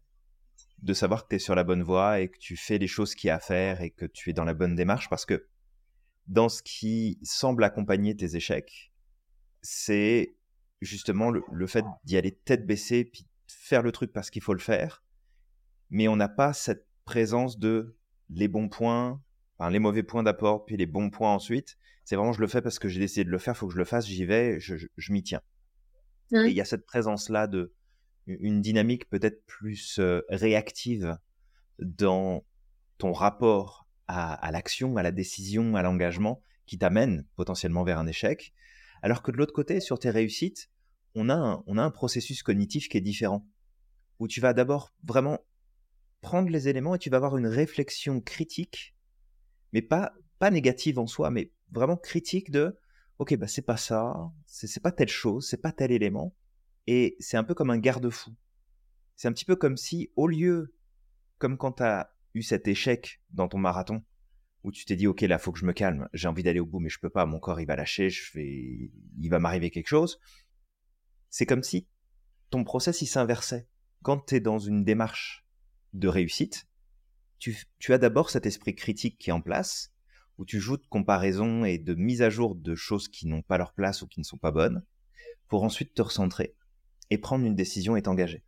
de 0.81 0.93
savoir 0.93 1.23
que 1.23 1.29
tu 1.29 1.35
es 1.35 1.39
sur 1.39 1.55
la 1.55 1.63
bonne 1.63 1.83
voie 1.83 2.19
et 2.19 2.29
que 2.29 2.37
tu 2.37 2.55
fais 2.55 2.77
les 2.77 2.87
choses 2.87 3.15
qu'il 3.15 3.27
y 3.27 3.31
a 3.31 3.35
à 3.35 3.39
faire 3.39 3.81
et 3.81 3.91
que 3.91 4.05
tu 4.05 4.29
es 4.29 4.33
dans 4.33 4.45
la 4.45 4.53
bonne 4.53 4.75
démarche 4.75 5.09
parce 5.09 5.25
que 5.25 5.47
dans 6.27 6.49
ce 6.49 6.63
qui 6.63 7.19
semble 7.21 7.63
accompagner 7.63 8.15
tes 8.15 8.35
échecs, 8.35 8.91
c'est 9.61 10.35
justement 10.81 11.31
le, 11.31 11.67
fait 11.67 11.85
d'y 12.03 12.17
aller 12.17 12.31
tête 12.31 12.65
baissée, 12.65 13.05
puis 13.05 13.27
faire 13.47 13.81
le 13.81 13.91
truc 13.91 14.11
parce 14.13 14.29
qu'il 14.29 14.41
faut 14.41 14.53
le 14.53 14.59
faire, 14.59 15.03
mais 15.89 16.07
on 16.07 16.15
n'a 16.15 16.29
pas 16.29 16.53
cette 16.53 16.87
présence 17.05 17.59
de 17.59 17.97
les 18.29 18.47
bons 18.47 18.69
points, 18.69 19.21
enfin, 19.57 19.69
les 19.69 19.79
mauvais 19.79 20.03
points 20.03 20.23
d'apport, 20.23 20.65
puis 20.65 20.77
les 20.77 20.85
bons 20.85 21.09
points 21.09 21.33
ensuite. 21.33 21.77
C'est 22.03 22.15
vraiment 22.15 22.33
je 22.33 22.41
le 22.41 22.47
fais 22.47 22.61
parce 22.61 22.79
que 22.79 22.87
j'ai 22.87 22.99
décidé 22.99 23.23
de 23.23 23.29
le 23.29 23.37
faire, 23.37 23.55
il 23.55 23.57
faut 23.57 23.67
que 23.67 23.73
je 23.73 23.79
le 23.79 23.85
fasse, 23.85 24.05
j'y 24.05 24.25
vais, 24.25 24.59
je, 24.59 25.11
m'y 25.11 25.23
tiens. 25.23 25.41
Et 26.31 26.49
il 26.49 26.53
y 26.53 26.61
a 26.61 26.65
cette 26.65 26.85
présence-là 26.85 27.47
de 27.47 27.73
une 28.27 28.61
dynamique 28.61 29.07
peut-être 29.09 29.45
plus 29.45 29.99
euh, 29.99 30.21
réactive 30.29 31.17
dans 31.79 32.43
ton 32.97 33.13
rapport 33.13 33.87
à, 34.07 34.33
à 34.33 34.51
l'action, 34.51 34.97
à 34.97 35.03
la 35.03 35.11
décision, 35.11 35.75
à 35.75 35.83
l'engagement, 35.83 36.41
qui 36.65 36.77
t'amène 36.77 37.25
potentiellement 37.35 37.83
vers 37.83 37.99
un 37.99 38.07
échec. 38.07 38.53
Alors 39.01 39.21
que 39.21 39.31
de 39.31 39.37
l'autre 39.37 39.53
côté, 39.53 39.79
sur 39.79 39.99
tes 39.99 40.09
réussites, 40.09 40.69
on 41.13 41.29
a, 41.29 41.35
un, 41.35 41.63
on 41.67 41.77
a 41.77 41.83
un 41.83 41.91
processus 41.91 42.43
cognitif 42.43 42.89
qui 42.89 42.97
est 42.97 43.01
différent, 43.01 43.47
où 44.19 44.27
tu 44.27 44.41
vas 44.41 44.53
d'abord 44.53 44.93
vraiment 45.03 45.39
prendre 46.21 46.49
les 46.49 46.67
éléments 46.67 46.95
et 46.95 46.99
tu 46.99 47.09
vas 47.09 47.17
avoir 47.17 47.37
une 47.37 47.47
réflexion 47.47 48.19
critique, 48.19 48.94
mais 49.75 49.81
pas, 49.81 50.13
pas 50.39 50.51
négative 50.51 50.99
en 50.99 51.05
soi, 51.05 51.29
mais 51.31 51.51
vraiment 51.69 51.97
critique 51.97 52.49
de 52.49 52.79
ok, 53.19 53.35
bah 53.35 53.47
c'est 53.47 53.61
pas 53.61 53.75
ça, 53.75 54.31
c'est 54.45 54.81
pas 54.81 54.93
telle 54.93 55.09
chose, 55.09 55.45
c'est 55.49 55.61
pas 55.61 55.73
tel 55.73 55.91
élément, 55.91 56.33
et 56.87 57.17
c'est 57.19 57.35
un 57.35 57.43
peu 57.43 57.53
comme 57.53 57.69
un 57.69 57.77
garde-fou. 57.77 58.31
C'est 59.17 59.27
un 59.27 59.33
petit 59.33 59.43
peu 59.43 59.57
comme 59.57 59.75
si, 59.75 60.13
au 60.15 60.27
lieu, 60.27 60.73
comme 61.39 61.57
quand 61.57 61.73
tu 61.73 61.83
as 61.83 62.09
eu 62.33 62.41
cet 62.41 62.69
échec 62.69 63.21
dans 63.31 63.49
ton 63.49 63.57
marathon, 63.57 64.01
où 64.63 64.71
tu 64.71 64.85
t'es 64.85 64.95
dit, 64.95 65.07
ok, 65.07 65.21
là, 65.21 65.39
faut 65.39 65.51
que 65.51 65.59
je 65.59 65.65
me 65.65 65.73
calme, 65.73 66.07
j'ai 66.13 66.29
envie 66.29 66.43
d'aller 66.43 66.61
au 66.61 66.65
bout, 66.65 66.79
mais 66.79 66.89
je 66.89 66.99
peux 66.99 67.09
pas, 67.09 67.25
mon 67.25 67.39
corps, 67.39 67.59
il 67.59 67.67
va 67.67 67.75
lâcher, 67.75 68.09
je 68.09 68.31
vais, 68.33 68.91
il 69.19 69.29
va 69.29 69.39
m'arriver 69.39 69.71
quelque 69.71 69.89
chose. 69.89 70.21
C'est 71.29 71.45
comme 71.45 71.63
si 71.63 71.89
ton 72.49 72.63
process, 72.63 73.01
il 73.01 73.07
s'inversait. 73.07 73.67
Quand 74.03 74.25
tu 74.25 74.35
es 74.35 74.39
dans 74.39 74.57
une 74.57 74.85
démarche 74.85 75.45
de 75.91 76.07
réussite, 76.07 76.65
tu, 77.79 77.93
as 77.93 77.97
d'abord 77.97 78.29
cet 78.29 78.45
esprit 78.45 78.75
critique 78.75 79.17
qui 79.17 79.29
est 79.29 79.33
en 79.33 79.41
place, 79.41 79.91
où 80.37 80.45
tu 80.45 80.59
joues 80.59 80.77
de 80.77 80.85
comparaison 80.87 81.65
et 81.65 81.77
de 81.77 81.93
mise 81.93 82.21
à 82.21 82.29
jour 82.29 82.55
de 82.55 82.75
choses 82.75 83.07
qui 83.07 83.27
n'ont 83.27 83.41
pas 83.41 83.57
leur 83.57 83.73
place 83.73 84.01
ou 84.01 84.07
qui 84.07 84.19
ne 84.19 84.25
sont 84.25 84.37
pas 84.37 84.51
bonnes, 84.51 84.83
pour 85.47 85.63
ensuite 85.63 85.93
te 85.93 86.01
recentrer 86.01 86.55
et 87.09 87.17
prendre 87.17 87.45
une 87.45 87.55
décision 87.55 87.95
et 87.95 88.01
t'engager. 88.01 88.43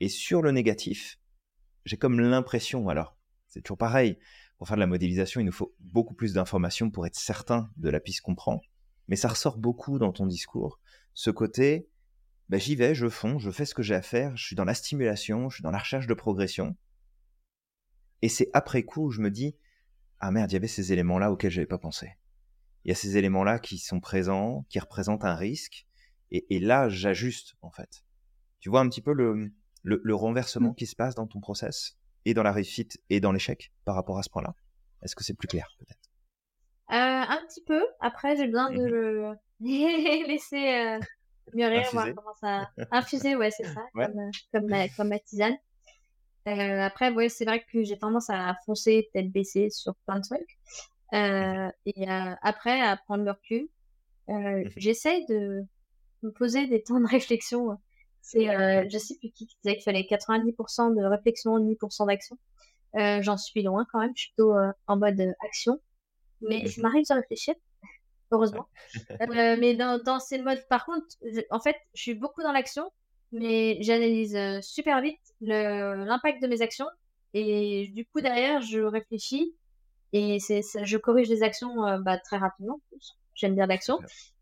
Et 0.00 0.08
sur 0.08 0.42
le 0.42 0.50
négatif, 0.50 1.18
j'ai 1.84 1.96
comme 1.96 2.20
l'impression, 2.20 2.88
alors 2.88 3.16
c'est 3.48 3.60
toujours 3.62 3.78
pareil, 3.78 4.18
pour 4.56 4.68
faire 4.68 4.76
de 4.76 4.80
la 4.80 4.86
modélisation, 4.86 5.40
il 5.40 5.44
nous 5.44 5.52
faut 5.52 5.74
beaucoup 5.80 6.14
plus 6.14 6.32
d'informations 6.32 6.90
pour 6.90 7.06
être 7.06 7.16
certain 7.16 7.70
de 7.76 7.90
la 7.90 8.00
piste 8.00 8.22
qu'on 8.22 8.34
prend. 8.34 8.60
Mais 9.08 9.16
ça 9.16 9.28
ressort 9.28 9.58
beaucoup 9.58 9.98
dans 9.98 10.12
ton 10.12 10.26
discours. 10.26 10.80
Ce 11.12 11.30
côté, 11.30 11.88
bah, 12.48 12.58
j'y 12.58 12.76
vais, 12.76 12.94
je 12.94 13.08
fonds, 13.08 13.38
je 13.38 13.50
fais 13.50 13.66
ce 13.66 13.74
que 13.74 13.82
j'ai 13.82 13.94
à 13.94 14.02
faire, 14.02 14.36
je 14.36 14.44
suis 14.44 14.56
dans 14.56 14.64
la 14.64 14.74
stimulation, 14.74 15.50
je 15.50 15.56
suis 15.56 15.62
dans 15.62 15.70
la 15.70 15.78
recherche 15.78 16.06
de 16.06 16.14
progression. 16.14 16.76
Et 18.22 18.28
c'est 18.28 18.48
après 18.52 18.84
coup 18.84 19.06
où 19.06 19.10
je 19.10 19.20
me 19.20 19.30
dis, 19.30 19.56
ah 20.20 20.30
merde, 20.30 20.50
il 20.50 20.54
y 20.54 20.56
avait 20.56 20.68
ces 20.68 20.92
éléments-là 20.92 21.30
auxquels 21.32 21.50
je 21.50 21.60
n'avais 21.60 21.68
pas 21.68 21.78
pensé. 21.78 22.16
Il 22.84 22.88
y 22.88 22.92
a 22.92 22.94
ces 22.94 23.16
éléments-là 23.16 23.58
qui 23.58 23.78
sont 23.78 24.00
présents, 24.00 24.64
qui 24.68 24.78
représentent 24.78 25.24
un 25.24 25.34
risque. 25.34 25.86
Et, 26.30 26.60
là, 26.60 26.88
j'ajuste, 26.88 27.56
en 27.60 27.70
fait. 27.70 28.04
Tu 28.60 28.70
vois 28.70 28.80
un 28.80 28.88
petit 28.88 29.02
peu 29.02 29.12
le, 29.12 29.52
le 29.82 30.14
renversement 30.14 30.70
mmh. 30.70 30.74
qui 30.76 30.86
se 30.86 30.96
passe 30.96 31.14
dans 31.14 31.26
ton 31.26 31.40
process 31.40 31.98
et 32.24 32.34
dans 32.34 32.42
la 32.42 32.52
réussite 32.52 32.98
et 33.10 33.20
dans 33.20 33.32
l'échec 33.32 33.72
par 33.84 33.94
rapport 33.94 34.18
à 34.18 34.22
ce 34.22 34.30
point-là? 34.30 34.54
Est-ce 35.02 35.16
que 35.16 35.24
c'est 35.24 35.34
plus 35.34 35.48
clair 35.48 35.68
peut-être? 35.78 36.10
Euh, 36.90 36.94
Un 36.94 37.40
petit 37.46 37.62
peu. 37.62 37.82
Après, 38.00 38.36
j'ai 38.36 38.46
besoin 38.46 38.70
de 38.70 38.78
mmh 38.78 38.86
le 38.86 39.36
laisser 40.26 40.74
euh, 40.74 41.00
mûrir, 41.54 41.88
voir 41.92 42.08
comment 42.14 42.34
ça 42.40 42.70
infuser. 42.90 43.36
Ouais, 43.36 43.50
c'est 43.50 43.64
ça, 43.64 43.82
comme, 43.94 44.18
euh, 44.18 44.30
comme, 44.52 44.66
ma, 44.66 44.88
comme 44.88 45.08
ma 45.08 45.18
tisane. 45.18 45.56
Euh, 46.48 46.80
après, 46.80 47.10
ouais, 47.10 47.28
c'est 47.28 47.44
vrai 47.44 47.64
que 47.72 47.84
j'ai 47.84 47.98
tendance 47.98 48.30
à 48.30 48.56
foncer 48.66 49.08
tête 49.12 49.30
baissée 49.30 49.70
sur 49.70 49.94
plein 50.06 50.18
de 50.18 50.24
trucs. 50.24 50.58
Euh, 51.12 51.70
et 51.86 52.08
euh, 52.10 52.34
après, 52.42 52.80
à 52.80 52.96
prendre 52.96 53.24
le 53.24 53.30
recul, 53.30 53.68
mmh 54.28 54.70
j'essaye 54.76 55.26
de 55.26 55.62
me 56.22 56.30
poser 56.30 56.66
des 56.68 56.82
temps 56.82 57.00
de 57.00 57.06
réflexion 57.06 57.76
c'est, 58.22 58.48
euh, 58.48 58.86
je 58.88 58.98
sais 58.98 59.16
plus 59.18 59.30
qui 59.30 59.46
disait 59.62 59.74
qu'il 59.74 59.82
fallait 59.82 60.06
90% 60.08 60.94
de 60.96 61.04
réflexion, 61.04 61.58
10% 61.58 62.06
d'action. 62.06 62.38
Euh, 62.94 63.20
j'en 63.20 63.36
suis 63.36 63.62
loin 63.62 63.84
quand 63.90 63.98
même, 63.98 64.12
je 64.14 64.22
suis 64.22 64.32
plutôt 64.32 64.54
euh, 64.56 64.70
en 64.86 64.96
mode 64.96 65.20
euh, 65.20 65.32
action. 65.44 65.80
Mais 66.40 66.66
ça 66.68 66.80
m'arrive 66.82 67.04
de 67.08 67.14
réfléchir, 67.14 67.54
heureusement. 68.30 68.66
Euh, 69.22 69.56
mais 69.58 69.74
dans, 69.74 70.02
dans 70.02 70.18
ces 70.20 70.38
modes, 70.38 70.62
par 70.68 70.84
contre, 70.84 71.06
en 71.50 71.60
fait, 71.60 71.76
je 71.94 72.02
suis 72.02 72.14
beaucoup 72.14 72.42
dans 72.42 72.52
l'action, 72.52 72.90
mais 73.32 73.78
j'analyse 73.80 74.38
super 74.60 75.00
vite 75.00 75.20
l'impact 75.40 76.42
de 76.42 76.46
mes 76.46 76.62
actions. 76.62 76.86
Et 77.34 77.88
du 77.94 78.06
coup, 78.06 78.20
derrière, 78.20 78.60
je 78.60 78.80
réfléchis 78.80 79.54
Et 80.12 80.38
c'est, 80.38 80.62
je 80.82 80.96
corrige 80.98 81.28
les 81.28 81.42
actions 81.42 81.86
euh, 81.86 81.98
bah, 81.98 82.18
très 82.18 82.36
rapidement. 82.36 82.80
J'aime 83.34 83.54
bien 83.54 83.66
l'action. 83.66 83.98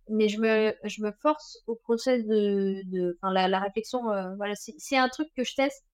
Mais 0.08 0.28
je 0.28 0.40
me, 0.40 0.74
je 0.82 1.02
me 1.02 1.12
force 1.22 1.58
au 1.68 1.76
process 1.76 2.26
de, 2.26 2.82
de 2.86 3.16
la, 3.22 3.46
la 3.46 3.60
réflexion. 3.60 4.02
voilà, 4.36 4.56
si 4.56 4.74
c'est 4.78 4.96
un 4.96 5.08
truc 5.08 5.28
que 5.36 5.44
je 5.44 5.54
teste 5.54 5.84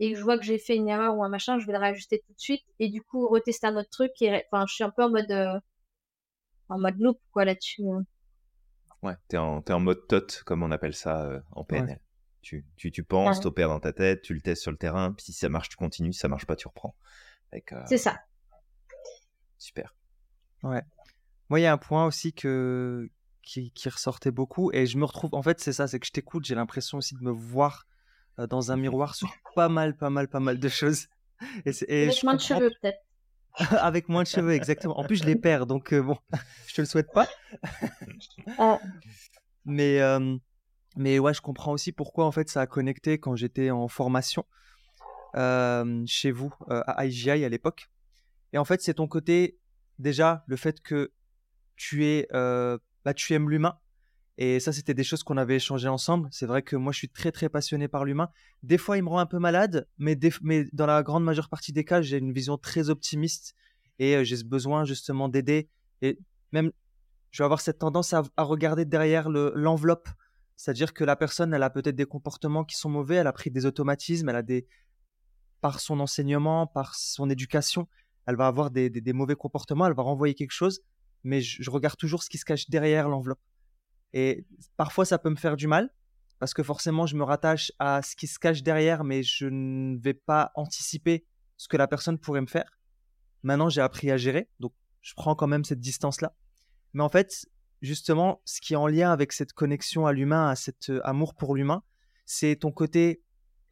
et 0.00 0.12
que 0.12 0.18
je 0.18 0.24
vois 0.24 0.38
que 0.38 0.44
j'ai 0.44 0.58
fait 0.58 0.74
une 0.74 0.88
erreur 0.88 1.16
ou 1.16 1.22
un 1.22 1.28
machin, 1.28 1.58
je 1.60 1.66
vais 1.66 1.72
le 1.72 1.78
réajuster 1.78 2.18
tout 2.26 2.32
de 2.32 2.40
suite 2.40 2.64
et 2.80 2.88
du 2.88 3.00
coup 3.02 3.28
retester 3.28 3.68
un 3.68 3.76
autre 3.76 3.90
truc. 3.90 4.10
Et, 4.22 4.44
enfin, 4.50 4.66
je 4.66 4.74
suis 4.74 4.82
un 4.82 4.90
peu 4.90 5.04
en 5.04 5.10
mode, 5.10 5.62
en 6.68 6.78
mode 6.80 6.98
loop 6.98 7.18
quoi 7.30 7.44
là-dessus. 7.44 7.88
Hein. 7.88 8.04
Ouais, 9.02 9.14
t'es 9.28 9.36
en, 9.36 9.60
es 9.60 9.72
en 9.72 9.80
mode 9.80 10.04
tot, 10.08 10.42
comme 10.44 10.64
on 10.64 10.72
appelle 10.72 10.94
ça 10.94 11.40
en 11.52 11.62
PNL. 11.64 12.00
Tu, 12.42 12.64
tu, 12.76 12.90
tu 12.90 13.02
penses, 13.04 13.36
ouais. 13.36 13.42
t'opères 13.42 13.68
dans 13.68 13.80
ta 13.80 13.92
tête, 13.92 14.22
tu 14.22 14.32
le 14.34 14.40
testes 14.40 14.62
sur 14.62 14.70
le 14.70 14.78
terrain, 14.78 15.12
puis 15.12 15.26
si 15.26 15.32
ça 15.32 15.48
marche, 15.48 15.68
tu 15.68 15.76
continues, 15.76 16.12
si 16.12 16.20
ça 16.20 16.28
marche 16.28 16.46
pas, 16.46 16.56
tu 16.56 16.68
reprends. 16.68 16.94
Euh, 17.54 17.82
c'est 17.86 17.98
ça. 17.98 18.18
Super. 19.58 19.94
Ouais. 20.62 20.82
Moi, 21.48 21.60
il 21.60 21.64
y 21.64 21.66
a 21.66 21.72
un 21.72 21.78
point 21.78 22.06
aussi 22.06 22.32
que... 22.32 23.10
qui, 23.42 23.72
qui 23.72 23.88
ressortait 23.88 24.30
beaucoup, 24.30 24.70
et 24.72 24.86
je 24.86 24.96
me 24.96 25.04
retrouve, 25.04 25.34
en 25.34 25.42
fait, 25.42 25.60
c'est 25.60 25.72
ça, 25.72 25.86
c'est 25.86 25.98
que 25.98 26.06
je 26.06 26.12
t'écoute, 26.12 26.44
j'ai 26.44 26.54
l'impression 26.54 26.98
aussi 26.98 27.14
de 27.14 27.22
me 27.22 27.30
voir 27.30 27.86
euh, 28.38 28.46
dans 28.46 28.72
un 28.72 28.76
miroir 28.78 29.14
sur 29.14 29.32
pas 29.54 29.68
mal, 29.68 29.96
pas 29.96 30.10
mal, 30.10 30.28
pas 30.28 30.40
mal 30.40 30.58
de 30.58 30.68
choses. 30.68 31.08
Et, 31.64 31.72
et 31.88 32.04
Avec 32.04 32.22
moins 32.22 32.34
de 32.34 32.40
cheveux, 32.40 32.70
peut-être. 32.82 33.00
Avec 33.82 34.08
moins 34.10 34.22
de 34.22 34.28
cheveux, 34.28 34.52
exactement. 34.52 34.98
En 34.98 35.04
plus, 35.04 35.16
je 35.16 35.24
les 35.24 35.36
perds, 35.36 35.66
donc 35.66 35.92
euh, 35.94 36.02
bon, 36.02 36.18
je 36.66 36.74
te 36.74 36.82
le 36.82 36.86
souhaite 36.86 37.10
pas. 37.12 37.26
Mais 39.64 40.00
mais 40.96 41.18
ouais, 41.18 41.34
je 41.34 41.40
comprends 41.40 41.72
aussi 41.72 41.92
pourquoi 41.92 42.26
en 42.26 42.32
fait 42.32 42.48
ça 42.48 42.60
a 42.60 42.66
connecté 42.66 43.18
quand 43.18 43.36
j'étais 43.36 43.70
en 43.70 43.88
formation 43.88 44.44
euh, 45.36 46.02
chez 46.06 46.32
vous 46.32 46.52
euh, 46.70 46.82
à 46.86 47.06
IGI 47.06 47.30
à 47.30 47.48
l'époque. 47.48 47.88
Et 48.52 48.58
en 48.58 48.64
fait, 48.64 48.82
c'est 48.82 48.94
ton 48.94 49.06
côté 49.06 49.58
déjà 49.98 50.42
le 50.46 50.56
fait 50.56 50.80
que 50.80 51.12
tu 51.76 52.04
es, 52.04 52.26
euh, 52.32 52.78
bah, 53.04 53.14
tu 53.14 53.32
aimes 53.34 53.48
l'humain. 53.48 53.78
Et 54.38 54.58
ça, 54.58 54.72
c'était 54.72 54.94
des 54.94 55.04
choses 55.04 55.22
qu'on 55.22 55.36
avait 55.36 55.56
échangées 55.56 55.88
ensemble. 55.88 56.28
C'est 56.32 56.46
vrai 56.46 56.62
que 56.62 56.74
moi, 56.74 56.92
je 56.92 56.98
suis 56.98 57.10
très 57.10 57.30
très 57.30 57.48
passionné 57.48 57.88
par 57.88 58.04
l'humain. 58.04 58.30
Des 58.62 58.78
fois, 58.78 58.96
il 58.96 59.04
me 59.04 59.08
rend 59.08 59.18
un 59.18 59.26
peu 59.26 59.38
malade, 59.38 59.86
mais, 59.98 60.18
mais 60.42 60.64
dans 60.72 60.86
la 60.86 61.02
grande 61.02 61.24
majeure 61.24 61.48
partie 61.48 61.72
des 61.72 61.84
cas, 61.84 62.00
j'ai 62.00 62.16
une 62.16 62.32
vision 62.32 62.56
très 62.56 62.88
optimiste 62.90 63.54
et 63.98 64.24
j'ai 64.24 64.36
ce 64.36 64.44
besoin 64.44 64.84
justement 64.84 65.28
d'aider. 65.28 65.68
Et 66.00 66.18
même, 66.52 66.72
je 67.30 67.42
vais 67.42 67.44
avoir 67.44 67.60
cette 67.60 67.78
tendance 67.78 68.14
à, 68.14 68.22
à 68.36 68.42
regarder 68.42 68.86
derrière 68.86 69.28
l'enveloppe 69.28 70.08
c'est-à-dire 70.60 70.92
que 70.92 71.04
la 71.04 71.16
personne, 71.16 71.54
elle 71.54 71.62
a 71.62 71.70
peut-être 71.70 71.96
des 71.96 72.04
comportements 72.04 72.64
qui 72.64 72.76
sont 72.76 72.90
mauvais, 72.90 73.14
elle 73.14 73.26
a 73.26 73.32
pris 73.32 73.50
des 73.50 73.64
automatismes, 73.64 74.28
elle 74.28 74.36
a 74.36 74.42
des, 74.42 74.66
par 75.62 75.80
son 75.80 76.00
enseignement, 76.00 76.66
par 76.66 76.96
son 76.96 77.30
éducation, 77.30 77.88
elle 78.26 78.36
va 78.36 78.46
avoir 78.46 78.70
des, 78.70 78.90
mauvais 79.14 79.36
comportements, 79.36 79.86
elle 79.86 79.94
va 79.94 80.02
renvoyer 80.02 80.34
quelque 80.34 80.50
chose, 80.50 80.82
mais 81.24 81.40
je, 81.40 81.70
regarde 81.70 81.96
toujours 81.96 82.22
ce 82.22 82.28
qui 82.28 82.36
se 82.36 82.44
cache 82.44 82.68
derrière 82.68 83.08
l'enveloppe. 83.08 83.40
Et 84.12 84.44
parfois, 84.76 85.06
ça 85.06 85.18
peut 85.18 85.30
me 85.30 85.36
faire 85.36 85.56
du 85.56 85.66
mal, 85.66 85.88
parce 86.38 86.52
que 86.52 86.62
forcément, 86.62 87.06
je 87.06 87.16
me 87.16 87.24
rattache 87.24 87.72
à 87.78 88.02
ce 88.02 88.14
qui 88.14 88.26
se 88.26 88.38
cache 88.38 88.62
derrière, 88.62 89.02
mais 89.02 89.22
je 89.22 89.46
ne 89.46 89.96
vais 89.98 90.12
pas 90.12 90.52
anticiper 90.56 91.24
ce 91.56 91.68
que 91.68 91.78
la 91.78 91.88
personne 91.88 92.18
pourrait 92.18 92.42
me 92.42 92.46
faire. 92.46 92.78
Maintenant, 93.44 93.70
j'ai 93.70 93.80
appris 93.80 94.10
à 94.10 94.18
gérer, 94.18 94.50
donc 94.60 94.74
je 95.00 95.14
prends 95.14 95.34
quand 95.34 95.46
même 95.46 95.64
cette 95.64 95.80
distance-là. 95.80 96.34
Mais 96.92 97.02
en 97.02 97.08
fait, 97.08 97.46
justement, 97.80 98.40
ce 98.44 98.60
qui 98.60 98.74
est 98.74 98.76
en 98.76 98.86
lien 98.86 99.12
avec 99.12 99.32
cette 99.32 99.52
connexion 99.52 100.06
à 100.06 100.12
l'humain, 100.12 100.48
à 100.48 100.56
cet 100.56 100.90
euh, 100.90 101.00
amour 101.04 101.34
pour 101.34 101.54
l'humain, 101.54 101.82
c'est 102.26 102.56
ton 102.56 102.72
côté 102.72 103.22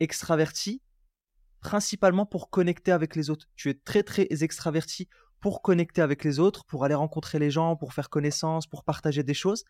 extraverti, 0.01 0.83
principalement 1.61 2.27
pour 2.27 2.51
connecter 2.51 2.93
avec 2.93 3.17
les 3.17 3.31
autres. 3.31 3.47
Tu 3.57 3.71
es 3.71 3.75
très 3.75 4.03
très 4.03 4.27
extraverti 4.43 5.09
pour 5.41 5.63
connecter 5.63 6.03
avec 6.03 6.25
les 6.25 6.39
autres, 6.39 6.65
pour 6.65 6.85
aller 6.85 6.95
rencontrer 6.95 7.39
les 7.39 7.51
gens, 7.51 7.77
pour 7.77 7.93
faire 7.93 8.11
connaissance, 8.11 8.67
pour 8.67 8.85
partager 8.85 9.23
des 9.23 9.35
choses. 9.35 9.65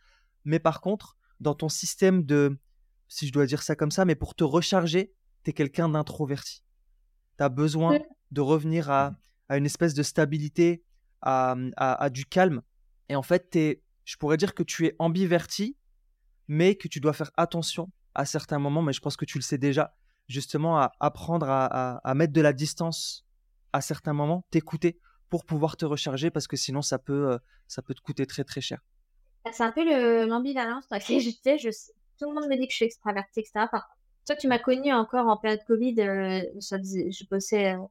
Mais 0.44 0.58
par 0.58 0.80
contre, 0.80 1.16
dans 1.40 1.54
ton 1.54 1.68
système 1.68 2.24
de, 2.24 2.58
si 3.08 3.26
je 3.26 3.32
dois 3.32 3.46
dire 3.46 3.62
ça 3.62 3.76
comme 3.76 3.90
ça, 3.90 4.04
mais 4.04 4.14
pour 4.14 4.34
te 4.34 4.44
recharger, 4.44 5.12
tu 5.44 5.50
es 5.50 5.52
quelqu'un 5.52 5.88
d'introverti. 5.88 6.62
Tu 7.36 7.44
as 7.44 7.48
besoin 7.48 7.98
de 8.30 8.40
revenir 8.40 8.90
à, 8.90 9.16
une 9.50 9.66
espèce 9.66 9.94
de 9.94 10.02
stabilité, 10.02 10.82
à, 11.20 11.56
à 11.76 12.10
du 12.10 12.24
calme. 12.26 12.62
Et 13.08 13.16
en 13.16 13.22
fait, 13.22 13.50
tu 13.50 13.58
es 13.58 13.82
je 14.08 14.16
pourrais 14.16 14.38
dire 14.38 14.54
que 14.54 14.62
tu 14.62 14.86
es 14.86 14.96
ambiverti, 14.98 15.76
mais 16.48 16.76
que 16.76 16.88
tu 16.88 16.98
dois 16.98 17.12
faire 17.12 17.30
attention 17.36 17.90
à 18.14 18.24
certains 18.24 18.58
moments, 18.58 18.80
mais 18.80 18.94
je 18.94 19.00
pense 19.00 19.18
que 19.18 19.26
tu 19.26 19.36
le 19.36 19.42
sais 19.42 19.58
déjà, 19.58 19.94
justement 20.28 20.78
à 20.78 20.92
apprendre 20.98 21.46
à, 21.50 22.14
mettre 22.14 22.32
de 22.32 22.40
la 22.40 22.54
distance 22.54 23.26
à 23.74 23.82
certains 23.82 24.14
moments, 24.14 24.46
t'écouter 24.50 24.98
pour 25.28 25.44
pouvoir 25.44 25.76
te 25.76 25.84
recharger, 25.84 26.30
parce 26.30 26.46
que 26.46 26.56
sinon 26.56 26.80
ça 26.80 26.98
peut, 26.98 27.32
euh, 27.32 27.38
ça 27.66 27.82
peut 27.82 27.92
te 27.92 28.00
coûter 28.00 28.24
très 28.24 28.44
très 28.44 28.62
cher. 28.62 28.80
Ah, 29.44 29.50
c'est 29.52 29.62
un 29.62 29.72
peu 29.72 29.84
l'ambivalence 30.26 30.88
dans 30.88 30.96
laquelle 30.96 31.20
j'étais. 31.20 31.58
Je, 31.58 31.68
tout 32.18 32.30
le 32.30 32.34
monde 32.34 32.48
me 32.48 32.56
dit 32.56 32.66
que 32.66 32.72
je 32.72 32.76
suis 32.76 32.86
extravertie, 32.86 33.40
etc. 33.40 33.66
toi, 34.24 34.36
tu 34.36 34.48
m'as 34.48 34.58
connu 34.58 34.90
encore 34.90 35.26
en 35.26 35.36
période 35.36 35.62
Covid. 35.66 36.00
Euh, 36.00 36.40
je 36.62 37.28
bossais 37.28 37.74
euh, 37.74 37.84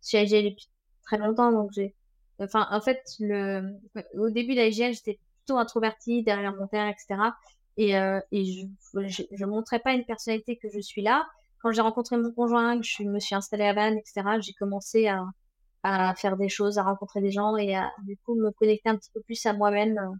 chez 0.00 0.22
IGL 0.22 0.50
depuis 0.50 0.68
très 1.02 1.18
longtemps, 1.18 1.50
donc 1.50 1.72
j'ai. 1.72 1.96
Enfin, 2.38 2.68
en 2.70 2.80
fait, 2.80 3.02
le, 3.18 3.76
au 4.16 4.30
début 4.30 4.54
d'IGL, 4.54 4.94
j'étais 4.94 5.18
plutôt 5.44 5.58
introvertie 5.58 6.22
derrière 6.22 6.54
mon 6.54 6.66
père, 6.66 6.88
etc. 6.88 7.20
Et, 7.76 7.96
euh, 7.96 8.20
je, 8.32 9.44
montrais 9.44 9.78
pas 9.78 9.92
une 9.92 10.04
personnalité 10.04 10.56
que 10.56 10.68
je 10.72 10.80
suis 10.80 11.02
là. 11.02 11.26
Quand 11.60 11.72
j'ai 11.72 11.80
rencontré 11.80 12.16
mon 12.16 12.32
conjoint, 12.32 12.80
je 12.82 13.02
me 13.04 13.18
suis 13.18 13.34
installée 13.34 13.64
à 13.64 13.72
Vannes, 13.72 13.98
etc., 13.98 14.22
j'ai 14.40 14.52
commencé 14.54 15.08
à, 15.08 16.14
faire 16.16 16.36
des 16.38 16.48
choses, 16.48 16.78
à 16.78 16.82
rencontrer 16.82 17.20
des 17.20 17.30
gens 17.30 17.58
et 17.58 17.76
à 17.76 17.92
du 18.04 18.16
coup 18.16 18.34
me 18.34 18.50
connecter 18.52 18.88
un 18.88 18.96
petit 18.96 19.10
peu 19.12 19.20
plus 19.20 19.44
à 19.44 19.52
moi-même 19.52 19.98
euh, 19.98 20.16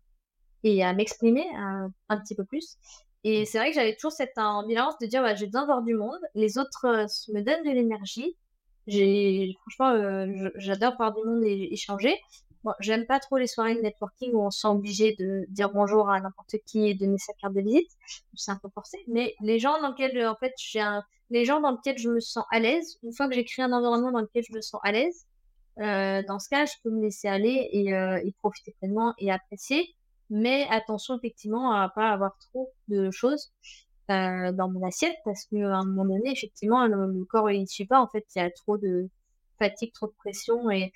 et 0.62 0.84
à 0.84 0.92
m'exprimer 0.92 1.46
un, 1.56 1.86
euh, 1.86 1.88
un, 2.10 2.18
petit 2.18 2.34
peu 2.34 2.44
plus. 2.44 2.76
Et 3.22 3.46
c'est 3.46 3.56
vrai 3.56 3.70
que 3.70 3.74
j'avais 3.74 3.94
toujours 3.94 4.12
cette 4.12 4.36
ambivalence 4.36 4.98
de 5.00 5.06
dire 5.06 5.22
bah, 5.22 5.34
j'ai 5.34 5.46
besoin 5.46 5.62
de 5.62 5.66
voir 5.66 5.82
du 5.82 5.94
monde, 5.94 6.20
les 6.34 6.58
autres 6.58 6.86
me 7.32 7.40
donnent 7.40 7.64
de 7.64 7.70
l'énergie. 7.70 8.36
J'ai 8.86 9.56
franchement 9.62 10.26
j'adore 10.56 10.96
voir 10.96 11.14
du 11.14 11.26
monde 11.26 11.42
et 11.44 11.72
échanger, 11.72 12.14
j'aime 12.80 13.06
pas 13.06 13.20
trop 13.20 13.36
les 13.36 13.46
soirées 13.46 13.74
de 13.74 13.80
networking 13.80 14.32
où 14.32 14.42
on 14.42 14.50
se 14.50 14.60
sent 14.60 14.68
obligé 14.68 15.14
de 15.18 15.44
dire 15.48 15.70
bonjour 15.72 16.08
à 16.08 16.20
n'importe 16.20 16.56
qui 16.66 16.88
et 16.88 16.94
donner 16.94 17.18
sa 17.18 17.32
carte 17.34 17.54
de 17.54 17.60
visite. 17.60 17.90
C'est 18.34 18.50
un 18.50 18.58
peu 18.62 18.68
forcé. 18.74 18.98
Mais 19.08 19.34
les 19.40 19.58
gens 19.58 19.80
dans 19.80 19.90
lesquels, 19.90 20.26
en 20.26 20.36
fait, 20.36 20.52
j'ai 20.56 20.84
les 21.30 21.44
gens 21.44 21.60
dans 21.60 21.76
je 21.84 22.08
me 22.08 22.20
sens 22.20 22.44
à 22.50 22.60
l'aise, 22.60 22.98
une 23.02 23.12
fois 23.12 23.28
que 23.28 23.34
j'ai 23.34 23.44
créé 23.44 23.64
un 23.64 23.72
environnement 23.72 24.12
dans 24.12 24.20
lequel 24.20 24.44
je 24.48 24.54
me 24.54 24.60
sens 24.60 24.80
à 24.84 24.92
l'aise, 24.92 25.26
euh, 25.80 26.22
dans 26.28 26.38
ce 26.38 26.48
cas, 26.48 26.66
je 26.66 26.74
peux 26.82 26.90
me 26.90 27.02
laisser 27.02 27.28
aller 27.28 27.68
et, 27.72 27.94
euh, 27.94 28.20
et 28.24 28.32
profiter 28.40 28.74
pleinement 28.78 29.14
et 29.18 29.30
apprécier. 29.32 29.94
Mais 30.30 30.66
attention, 30.70 31.16
effectivement, 31.16 31.72
à 31.72 31.88
pas 31.88 32.10
avoir 32.10 32.36
trop 32.50 32.72
de 32.88 33.10
choses 33.10 33.52
euh, 34.10 34.52
dans 34.52 34.70
mon 34.70 34.86
assiette 34.86 35.16
parce 35.24 35.44
qu'à 35.46 35.56
un 35.56 35.84
moment 35.84 36.04
donné, 36.14 36.32
effectivement, 36.32 36.86
le, 36.86 37.24
corps, 37.24 37.50
il 37.50 37.62
ne 37.62 37.66
suit 37.66 37.86
pas. 37.86 38.00
En 38.00 38.08
fait, 38.08 38.24
il 38.34 38.38
y 38.38 38.42
a 38.42 38.50
trop 38.50 38.78
de 38.78 39.08
fatigue, 39.58 39.92
trop 39.92 40.06
de 40.06 40.14
pression. 40.18 40.70
Et 40.70 40.92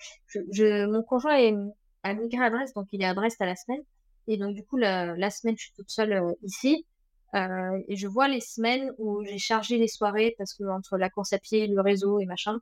je, 0.53 0.87
mon 0.87 1.03
conjoint 1.03 1.37
est, 1.37 1.55
à 2.03 2.15
migré 2.15 2.45
à 2.45 2.51
Brest, 2.51 2.75
donc 2.75 2.89
il 2.93 3.03
est 3.03 3.07
à 3.07 3.15
Brest 3.15 3.41
à 3.41 3.47
la 3.47 3.57
semaine. 3.57 3.83
Et 4.27 4.37
donc, 4.37 4.55
du 4.55 4.65
coup, 4.65 4.77
la, 4.77 5.17
la 5.17 5.31
semaine, 5.31 5.57
je 5.57 5.65
suis 5.65 5.73
toute 5.75 5.91
seule 5.91 6.13
euh, 6.13 6.33
ici. 6.43 6.87
Euh, 7.35 7.83
et 7.89 7.97
je 7.97 8.07
vois 8.07 8.29
les 8.29 8.41
semaines 8.41 8.93
où 8.99 9.23
j'ai 9.25 9.39
chargé 9.39 9.77
les 9.77 9.89
soirées 9.89 10.35
parce 10.39 10.55
que 10.55 10.65
entre 10.65 10.97
la 10.97 11.11
course 11.11 11.33
à 11.33 11.39
pied, 11.39 11.67
le 11.67 11.81
réseau 11.81 12.21
et 12.21 12.27
machin. 12.27 12.59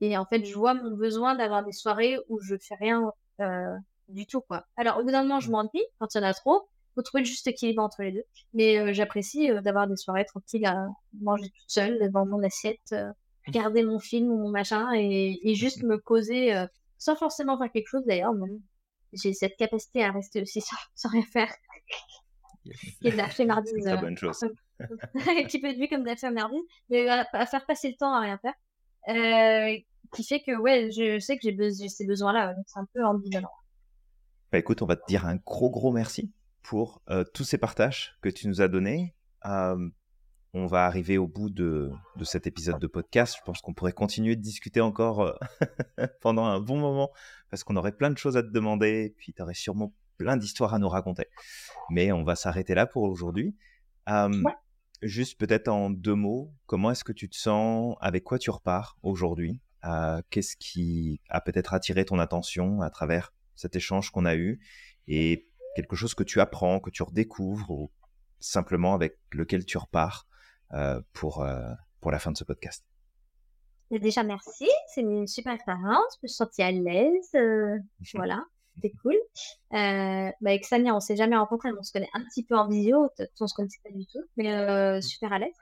Et 0.00 0.16
en 0.16 0.26
fait, 0.26 0.44
je 0.44 0.54
vois 0.54 0.74
mon 0.74 0.94
besoin 0.94 1.34
d'avoir 1.34 1.64
des 1.64 1.72
soirées 1.72 2.18
où 2.28 2.38
je 2.40 2.56
fais 2.56 2.74
rien 2.76 3.10
euh, 3.40 3.76
du 4.08 4.26
tout, 4.26 4.42
quoi. 4.42 4.66
Alors, 4.76 4.98
au 4.98 5.04
bout 5.04 5.10
d'un 5.10 5.22
moment, 5.22 5.40
je 5.40 5.50
m'ennuie 5.50 5.84
quand 5.98 6.14
il 6.14 6.18
y 6.18 6.20
en 6.20 6.24
a 6.24 6.34
trop. 6.34 6.68
Faut 6.94 7.02
trouver 7.02 7.22
le 7.22 7.28
juste 7.28 7.46
équilibre 7.46 7.82
entre 7.82 8.02
les 8.02 8.12
deux. 8.12 8.24
Mais 8.54 8.94
j'apprécie 8.94 9.48
d'avoir 9.62 9.86
des 9.86 9.96
soirées 9.96 10.24
tranquilles 10.24 10.66
à 10.66 10.86
manger 11.20 11.50
toute 11.50 11.68
seule 11.68 11.98
devant 11.98 12.24
mon 12.24 12.42
assiette 12.42 12.94
regarder 13.46 13.82
mon 13.84 13.98
film 13.98 14.30
ou 14.30 14.38
mon 14.38 14.50
machin 14.50 14.92
et, 14.94 15.38
et 15.42 15.54
juste 15.54 15.82
me 15.82 16.00
poser 16.00 16.54
euh, 16.54 16.66
sans 16.98 17.16
forcément 17.16 17.58
faire 17.58 17.70
quelque 17.70 17.88
chose 17.88 18.04
d'ailleurs. 18.06 18.32
J'ai 19.12 19.32
cette 19.32 19.56
capacité 19.56 20.04
à 20.04 20.12
rester 20.12 20.42
aussi 20.42 20.60
sans, 20.94 21.08
rien 21.08 21.22
faire. 21.22 21.52
qui 22.64 22.72
est 23.08 23.12
de 23.12 23.16
la 23.16 23.28
flemmardise. 23.28 23.72
C'est 23.84 23.94
une 23.94 24.00
bonne 24.00 24.18
chose. 24.18 24.44
qui 25.48 25.60
peut 25.60 25.68
être 25.68 25.78
vu 25.78 25.88
comme 25.88 26.02
de 26.02 26.08
la 26.08 26.16
flemmardise, 26.16 26.62
mais 26.90 27.08
à, 27.08 27.46
faire 27.46 27.64
passer 27.66 27.90
le 27.90 27.96
temps 27.96 28.12
à 28.12 28.20
rien 28.20 28.38
faire. 28.38 28.54
Euh, 29.08 29.78
qui 30.12 30.24
fait 30.24 30.40
que, 30.40 30.56
ouais, 30.56 30.90
je 30.90 31.18
sais 31.18 31.36
que 31.36 31.42
j'ai 31.42 31.88
ces 31.88 32.06
besoins-là, 32.06 32.54
donc 32.54 32.64
c'est 32.66 32.78
un 32.78 32.88
peu 32.92 33.04
ambivalent. 33.04 33.50
Bah 34.52 34.58
écoute, 34.58 34.82
on 34.82 34.86
va 34.86 34.96
te 34.96 35.06
dire 35.06 35.26
un 35.26 35.36
gros, 35.36 35.70
gros 35.70 35.92
merci 35.92 36.32
pour 36.62 37.02
euh, 37.10 37.24
tous 37.34 37.44
ces 37.44 37.58
partages 37.58 38.16
que 38.22 38.28
tu 38.28 38.48
nous 38.48 38.60
as 38.60 38.68
donnés. 38.68 39.14
Euh, 39.44 39.88
on 40.56 40.66
va 40.66 40.86
arriver 40.86 41.18
au 41.18 41.26
bout 41.26 41.50
de, 41.50 41.92
cet 42.22 42.46
épisode 42.46 42.78
de 42.78 42.86
podcast. 42.86 43.36
Je 43.38 43.42
pense 43.44 43.60
qu'on 43.60 43.74
pourrait 43.74 43.92
continuer 43.92 44.36
de 44.36 44.40
discuter 44.40 44.80
encore 44.80 45.20
euh, 45.20 46.06
pendant 46.22 46.46
un 46.46 46.60
bon 46.60 46.78
moment 46.78 47.10
parce 47.50 47.62
qu'on 47.62 47.76
aurait 47.76 47.94
plein 47.94 48.08
de 48.08 48.16
choses 48.16 48.38
à 48.38 48.42
te 48.42 48.48
demander, 48.48 49.14
puis 49.18 49.34
tu 49.34 49.42
aurais 49.42 49.52
sûrement 49.52 49.92
plein 50.16 50.38
d'histoires 50.38 50.72
à 50.72 50.78
nous 50.78 50.88
raconter. 50.88 51.26
Mais 51.90 52.10
on 52.10 52.24
va 52.24 52.36
s'arrêter 52.36 52.74
là 52.74 52.86
pour 52.86 53.02
aujourd'hui. 53.02 53.54
Juste 55.02 55.38
peut-être 55.38 55.68
en 55.68 55.90
deux 55.90 56.14
mots, 56.14 56.54
comment 56.64 56.90
est-ce 56.90 57.04
que 57.04 57.12
tu 57.12 57.28
te 57.28 57.36
sens, 57.36 57.94
avec 58.00 58.24
quoi 58.24 58.38
tu 58.38 58.48
repars 58.48 58.96
aujourd'hui? 59.02 59.60
Qu'est-ce 60.30 60.56
qui 60.56 61.20
a 61.28 61.42
peut-être 61.42 61.74
attiré 61.74 62.06
ton 62.06 62.18
attention 62.18 62.80
à 62.80 62.88
travers 62.88 63.34
cet 63.56 63.76
échange 63.76 64.10
qu'on 64.10 64.24
a 64.24 64.34
eu? 64.34 64.58
Et 65.06 65.50
quelque 65.76 65.96
chose 65.96 66.14
que 66.14 66.24
tu 66.24 66.40
apprends, 66.40 66.80
que 66.80 66.88
tu 66.88 67.02
redécouvres 67.02 67.70
ou 67.70 67.92
simplement 68.40 68.94
avec 68.94 69.18
lequel 69.32 69.66
tu 69.66 69.76
repars 69.76 70.26
pour, 71.12 71.46
pour 72.00 72.10
la 72.10 72.18
fin 72.18 72.32
de 72.32 72.36
ce 72.36 72.44
podcast 72.44 72.84
Déjà, 73.90 74.24
merci. 74.24 74.68
C'est 74.88 75.02
une 75.02 75.26
super 75.26 75.52
expérience. 75.52 76.04
Je 76.16 76.18
me 76.24 76.28
suis 76.28 76.36
sentie 76.36 76.62
à 76.62 76.72
l'aise. 76.72 77.30
Euh, 77.34 77.78
voilà, 78.14 78.44
c'est 78.82 78.92
cool. 79.02 79.14
Euh, 79.14 80.30
bah, 80.40 80.50
avec 80.50 80.64
Samia, 80.64 80.94
on 80.94 81.00
s'est 81.00 81.16
jamais 81.16 81.36
rencontrés, 81.36 81.70
mais 81.70 81.78
on 81.78 81.84
se 81.84 81.92
connaît 81.92 82.10
un 82.14 82.24
petit 82.24 82.42
peu 82.42 82.56
en 82.56 82.68
visio. 82.68 83.08
On 83.40 83.46
se 83.46 83.54
connaissait 83.54 83.80
pas 83.84 83.90
du 83.90 84.06
tout, 84.06 84.22
mais 84.36 84.52
euh, 84.52 85.00
super 85.00 85.32
à 85.32 85.38
l'aise. 85.38 85.54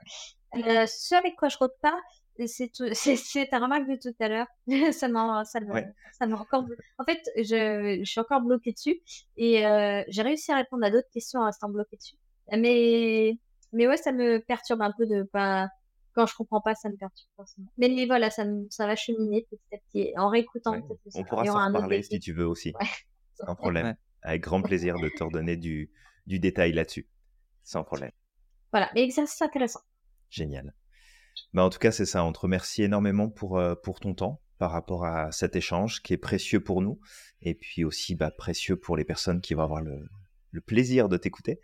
Euh, 0.55 0.85
ce 0.87 1.15
avec 1.15 1.35
quoi 1.35 1.49
je 1.49 1.57
repars, 1.59 1.99
c'est 2.47 2.71
ta 3.49 3.59
remarque 3.59 3.87
de 3.87 3.95
tout 3.95 4.15
à 4.19 4.27
l'heure. 4.27 4.47
ça 4.93 5.07
m'a 5.07 5.43
ça 5.45 5.59
m'a 5.59 6.37
encore. 6.37 6.65
En 6.97 7.03
fait, 7.03 7.21
je, 7.37 7.99
je 8.03 8.09
suis 8.09 8.19
encore 8.19 8.41
bloquée 8.41 8.71
dessus 8.71 9.01
et 9.37 9.67
euh, 9.67 10.03
j'ai 10.07 10.21
réussi 10.23 10.51
à 10.51 10.55
répondre 10.55 10.83
à 10.83 10.89
d'autres 10.89 11.09
questions 11.13 11.41
en 11.41 11.45
restant 11.45 11.69
bloquée 11.69 11.97
dessus. 11.97 12.17
Mais 12.51 13.37
mais 13.75 13.87
ouais, 13.87 13.97
ça 13.97 14.11
me 14.11 14.39
perturbe 14.39 14.81
un 14.81 14.93
peu 14.97 15.05
de 15.05 15.23
pas 15.23 15.69
quand 16.15 16.25
je 16.25 16.35
comprends 16.35 16.61
pas, 16.61 16.75
ça 16.75 16.89
me 16.89 16.95
perturbe 16.95 17.29
forcément. 17.35 17.67
Mais, 17.77 18.05
voilà, 18.05 18.29
ça, 18.29 18.45
ça 18.69 18.87
va 18.87 18.95
cheminer 18.95 19.45
petit 19.49 19.75
à 19.75 19.77
petit. 19.77 20.13
En 20.17 20.29
réécoutant, 20.29 20.75
on 21.13 21.23
pourra 21.25 21.45
s'en 21.45 21.67
reparler 21.67 22.01
si 22.01 22.19
tu 22.19 22.33
veux 22.33 22.47
aussi. 22.47 22.73
Sans 23.33 23.55
problème. 23.55 23.95
Avec 24.21 24.41
grand 24.41 24.61
plaisir 24.61 24.95
de 24.97 25.09
te 25.09 25.23
redonner 25.23 25.57
du, 25.57 25.91
du 26.25 26.39
détail 26.39 26.71
là-dessus. 26.71 27.07
Sans 27.63 27.83
problème. 27.83 28.11
Voilà, 28.71 28.89
mais 28.95 29.03
exercice 29.03 29.41
intéressant. 29.41 29.81
Génial. 30.29 30.73
Bah, 31.53 31.63
en 31.63 31.69
tout 31.69 31.79
cas, 31.79 31.91
c'est 31.91 32.05
ça. 32.05 32.23
On 32.23 32.31
te 32.31 32.39
remercie 32.39 32.83
énormément 32.83 33.29
pour, 33.29 33.57
euh, 33.57 33.75
pour 33.75 33.99
ton 33.99 34.13
temps 34.15 34.41
par 34.57 34.71
rapport 34.71 35.05
à 35.05 35.33
cet 35.33 35.57
échange 35.57 36.01
qui 36.01 36.13
est 36.13 36.17
précieux 36.17 36.63
pour 36.63 36.81
nous 36.81 36.99
et 37.41 37.55
puis 37.55 37.83
aussi 37.83 38.15
bah, 38.15 38.31
précieux 38.31 38.77
pour 38.77 38.95
les 38.95 39.03
personnes 39.03 39.41
qui 39.41 39.53
vont 39.53 39.63
avoir 39.63 39.81
le, 39.81 40.07
le 40.51 40.61
plaisir 40.61 41.09
de 41.09 41.17
t'écouter. 41.17 41.59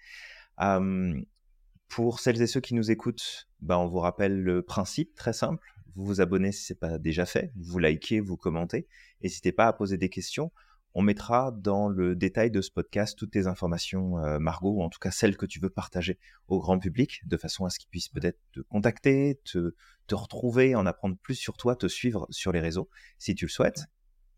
Pour 1.92 2.22
celles 2.22 2.42
et 2.42 2.48
ceux 2.48 2.62
qui 2.62 2.74
nous 2.74 2.90
écoutent, 2.90 3.50
bah, 3.60 3.78
on 3.78 3.86
vous 3.86 4.00
rappelle 4.00 4.42
le 4.42 4.62
principe 4.62 5.14
très 5.14 5.34
simple. 5.34 5.68
Vous 5.94 6.06
vous 6.06 6.22
abonnez 6.22 6.54
si 6.54 6.64
ce 6.64 6.72
n'est 6.72 6.78
pas 6.78 6.98
déjà 6.98 7.26
fait, 7.26 7.52
vous 7.58 7.80
likez, 7.80 8.22
vous 8.22 8.38
commentez. 8.38 8.88
N'hésitez 9.22 9.52
pas 9.52 9.68
à 9.68 9.74
poser 9.74 9.98
des 9.98 10.08
questions. 10.08 10.54
On 10.94 11.02
mettra 11.02 11.52
dans 11.52 11.90
le 11.90 12.16
détail 12.16 12.50
de 12.50 12.62
ce 12.62 12.72
podcast 12.72 13.18
toutes 13.20 13.32
tes 13.32 13.46
informations, 13.46 14.20
euh, 14.20 14.40
Margot, 14.40 14.76
ou 14.76 14.84
en 14.84 14.88
tout 14.88 15.00
cas 15.00 15.12
celles 15.12 15.36
que 15.36 15.46
tu 15.46 15.60
veux 15.60 15.70
partager 15.70 16.18
au 16.48 16.62
grand 16.62 16.80
public, 16.80 17.28
de 17.28 17.36
façon 17.36 17.66
à 17.66 17.70
ce 17.70 17.78
qu'ils 17.78 17.90
puissent 17.90 18.08
peut-être 18.08 18.40
te 18.54 18.62
contacter, 18.62 19.42
te, 19.44 19.74
retrouver, 20.14 20.76
en 20.76 20.86
apprendre 20.86 21.18
plus 21.18 21.36
sur 21.36 21.58
toi, 21.58 21.76
te 21.76 21.90
suivre 21.90 22.26
sur 22.30 22.54
les 22.54 22.62
réseaux, 22.62 22.90
si 23.18 23.36
tu 23.36 23.44
le 23.44 23.52
souhaites. 23.52 23.84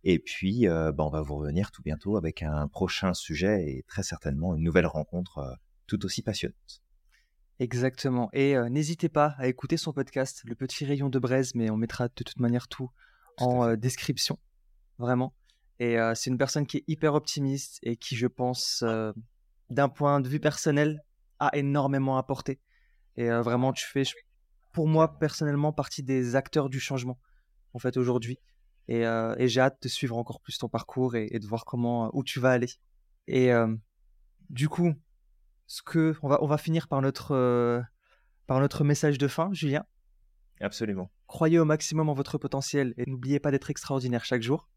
Et 0.03 0.17
puis, 0.17 0.67
euh, 0.67 0.91
bah, 0.91 1.03
on 1.03 1.11
va 1.11 1.21
vous 1.21 1.35
revenir 1.35 1.69
tout 1.69 1.83
bientôt 1.83 2.17
avec 2.17 2.41
un 2.41 2.67
prochain 2.67 3.13
sujet 3.13 3.69
et 3.69 3.83
très 3.83 4.01
certainement 4.01 4.55
une 4.55 4.63
nouvelle 4.63 4.87
rencontre 4.87 5.37
euh, 5.37 5.53
tout 5.85 6.03
aussi 6.03 6.23
passionnante. 6.23 6.83
Exactement. 7.59 8.29
Et 8.33 8.55
n'hésitez 8.69 9.09
pas 9.09 9.35
à 9.37 9.47
écouter 9.47 9.77
son 9.77 9.93
podcast, 9.93 10.41
Le 10.45 10.55
Petit 10.55 10.85
Rayon 10.85 11.09
de 11.09 11.19
Braise, 11.19 11.53
mais 11.55 11.69
on 11.69 11.77
mettra 11.77 12.07
de 12.07 12.13
toute 12.13 12.39
manière 12.39 12.67
tout, 12.67 12.89
en 13.37 13.75
description, 13.75 14.39
vraiment. 14.97 15.33
Et 15.79 15.97
c'est 16.15 16.29
une 16.29 16.37
personne 16.37 16.65
qui 16.65 16.77
est 16.77 16.83
hyper 16.87 17.13
optimiste 17.13 17.79
et 17.83 17.95
qui, 17.95 18.15
je 18.15 18.27
pense, 18.27 18.83
d'un 19.69 19.89
point 19.89 20.19
de 20.19 20.27
vue 20.27 20.39
personnel, 20.39 21.03
a 21.39 21.55
énormément 21.55 22.17
apporté. 22.17 22.59
Et 23.17 23.29
vraiment, 23.29 23.71
tu 23.71 23.85
fais, 23.85 24.03
pour 24.71 24.87
moi, 24.87 25.19
personnellement, 25.19 25.73
partie 25.73 26.03
des 26.03 26.35
acteurs 26.35 26.69
du 26.69 26.79
changement, 26.79 27.19
en 27.73 27.79
fait, 27.79 27.97
aujourd'hui. 27.97 28.39
Et, 28.87 29.03
j'ai 29.47 29.61
hâte 29.61 29.77
de 29.83 29.87
suivre 29.87 30.17
encore 30.17 30.41
plus 30.41 30.57
ton 30.57 30.69
parcours 30.69 31.15
et, 31.15 31.27
et, 31.31 31.39
de 31.39 31.45
voir 31.45 31.65
comment, 31.65 32.09
où 32.13 32.23
tu 32.23 32.39
vas 32.39 32.51
aller. 32.51 32.69
Et 33.27 33.51
du 34.49 34.69
coup, 34.69 34.93
ce 35.73 35.81
que 35.81 36.13
on 36.21 36.27
va, 36.27 36.37
on 36.43 36.45
va 36.45 36.59
finir 36.59 36.87
par 36.87 37.01
notre, 37.01 37.31
euh, 37.31 37.81
par 38.45 38.59
notre 38.59 38.83
message 38.83 39.17
de 39.17 39.27
fin, 39.27 39.51
Julien. 39.53 39.83
Absolument. 40.61 41.09
Croyez 41.25 41.57
au 41.57 41.65
maximum 41.65 42.09
en 42.09 42.13
votre 42.13 42.37
potentiel 42.37 42.93
et 42.97 43.09
n'oubliez 43.09 43.39
pas 43.39 43.49
d'être 43.49 43.71
extraordinaire 43.71 44.23
chaque 44.23 44.43
jour. 44.43 44.69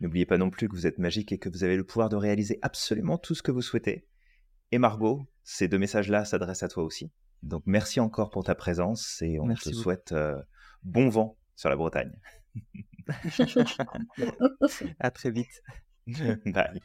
N'oubliez 0.00 0.26
pas 0.26 0.36
non 0.36 0.50
plus 0.50 0.68
que 0.68 0.76
vous 0.76 0.86
êtes 0.86 0.98
magique 0.98 1.32
et 1.32 1.38
que 1.38 1.48
vous 1.48 1.64
avez 1.64 1.78
le 1.78 1.84
pouvoir 1.84 2.10
de 2.10 2.16
réaliser 2.16 2.58
absolument 2.60 3.16
tout 3.16 3.34
ce 3.34 3.42
que 3.42 3.52
vous 3.52 3.62
souhaitez. 3.62 4.06
Et 4.70 4.76
Margot, 4.76 5.26
ces 5.44 5.66
deux 5.66 5.78
messages-là 5.78 6.26
s'adressent 6.26 6.62
à 6.62 6.68
toi 6.68 6.82
aussi. 6.82 7.10
Donc 7.42 7.62
merci 7.64 7.98
encore 7.98 8.28
pour 8.28 8.44
ta 8.44 8.54
présence 8.54 9.22
et 9.22 9.40
on 9.40 9.48
te 9.54 9.72
souhaite 9.72 10.12
euh, 10.12 10.36
bon 10.82 11.08
vent 11.08 11.38
sur 11.56 11.70
la 11.70 11.76
Bretagne. 11.76 12.12
à 15.00 15.10
très 15.10 15.30
vite. 15.30 15.62
Bye. 16.44 16.82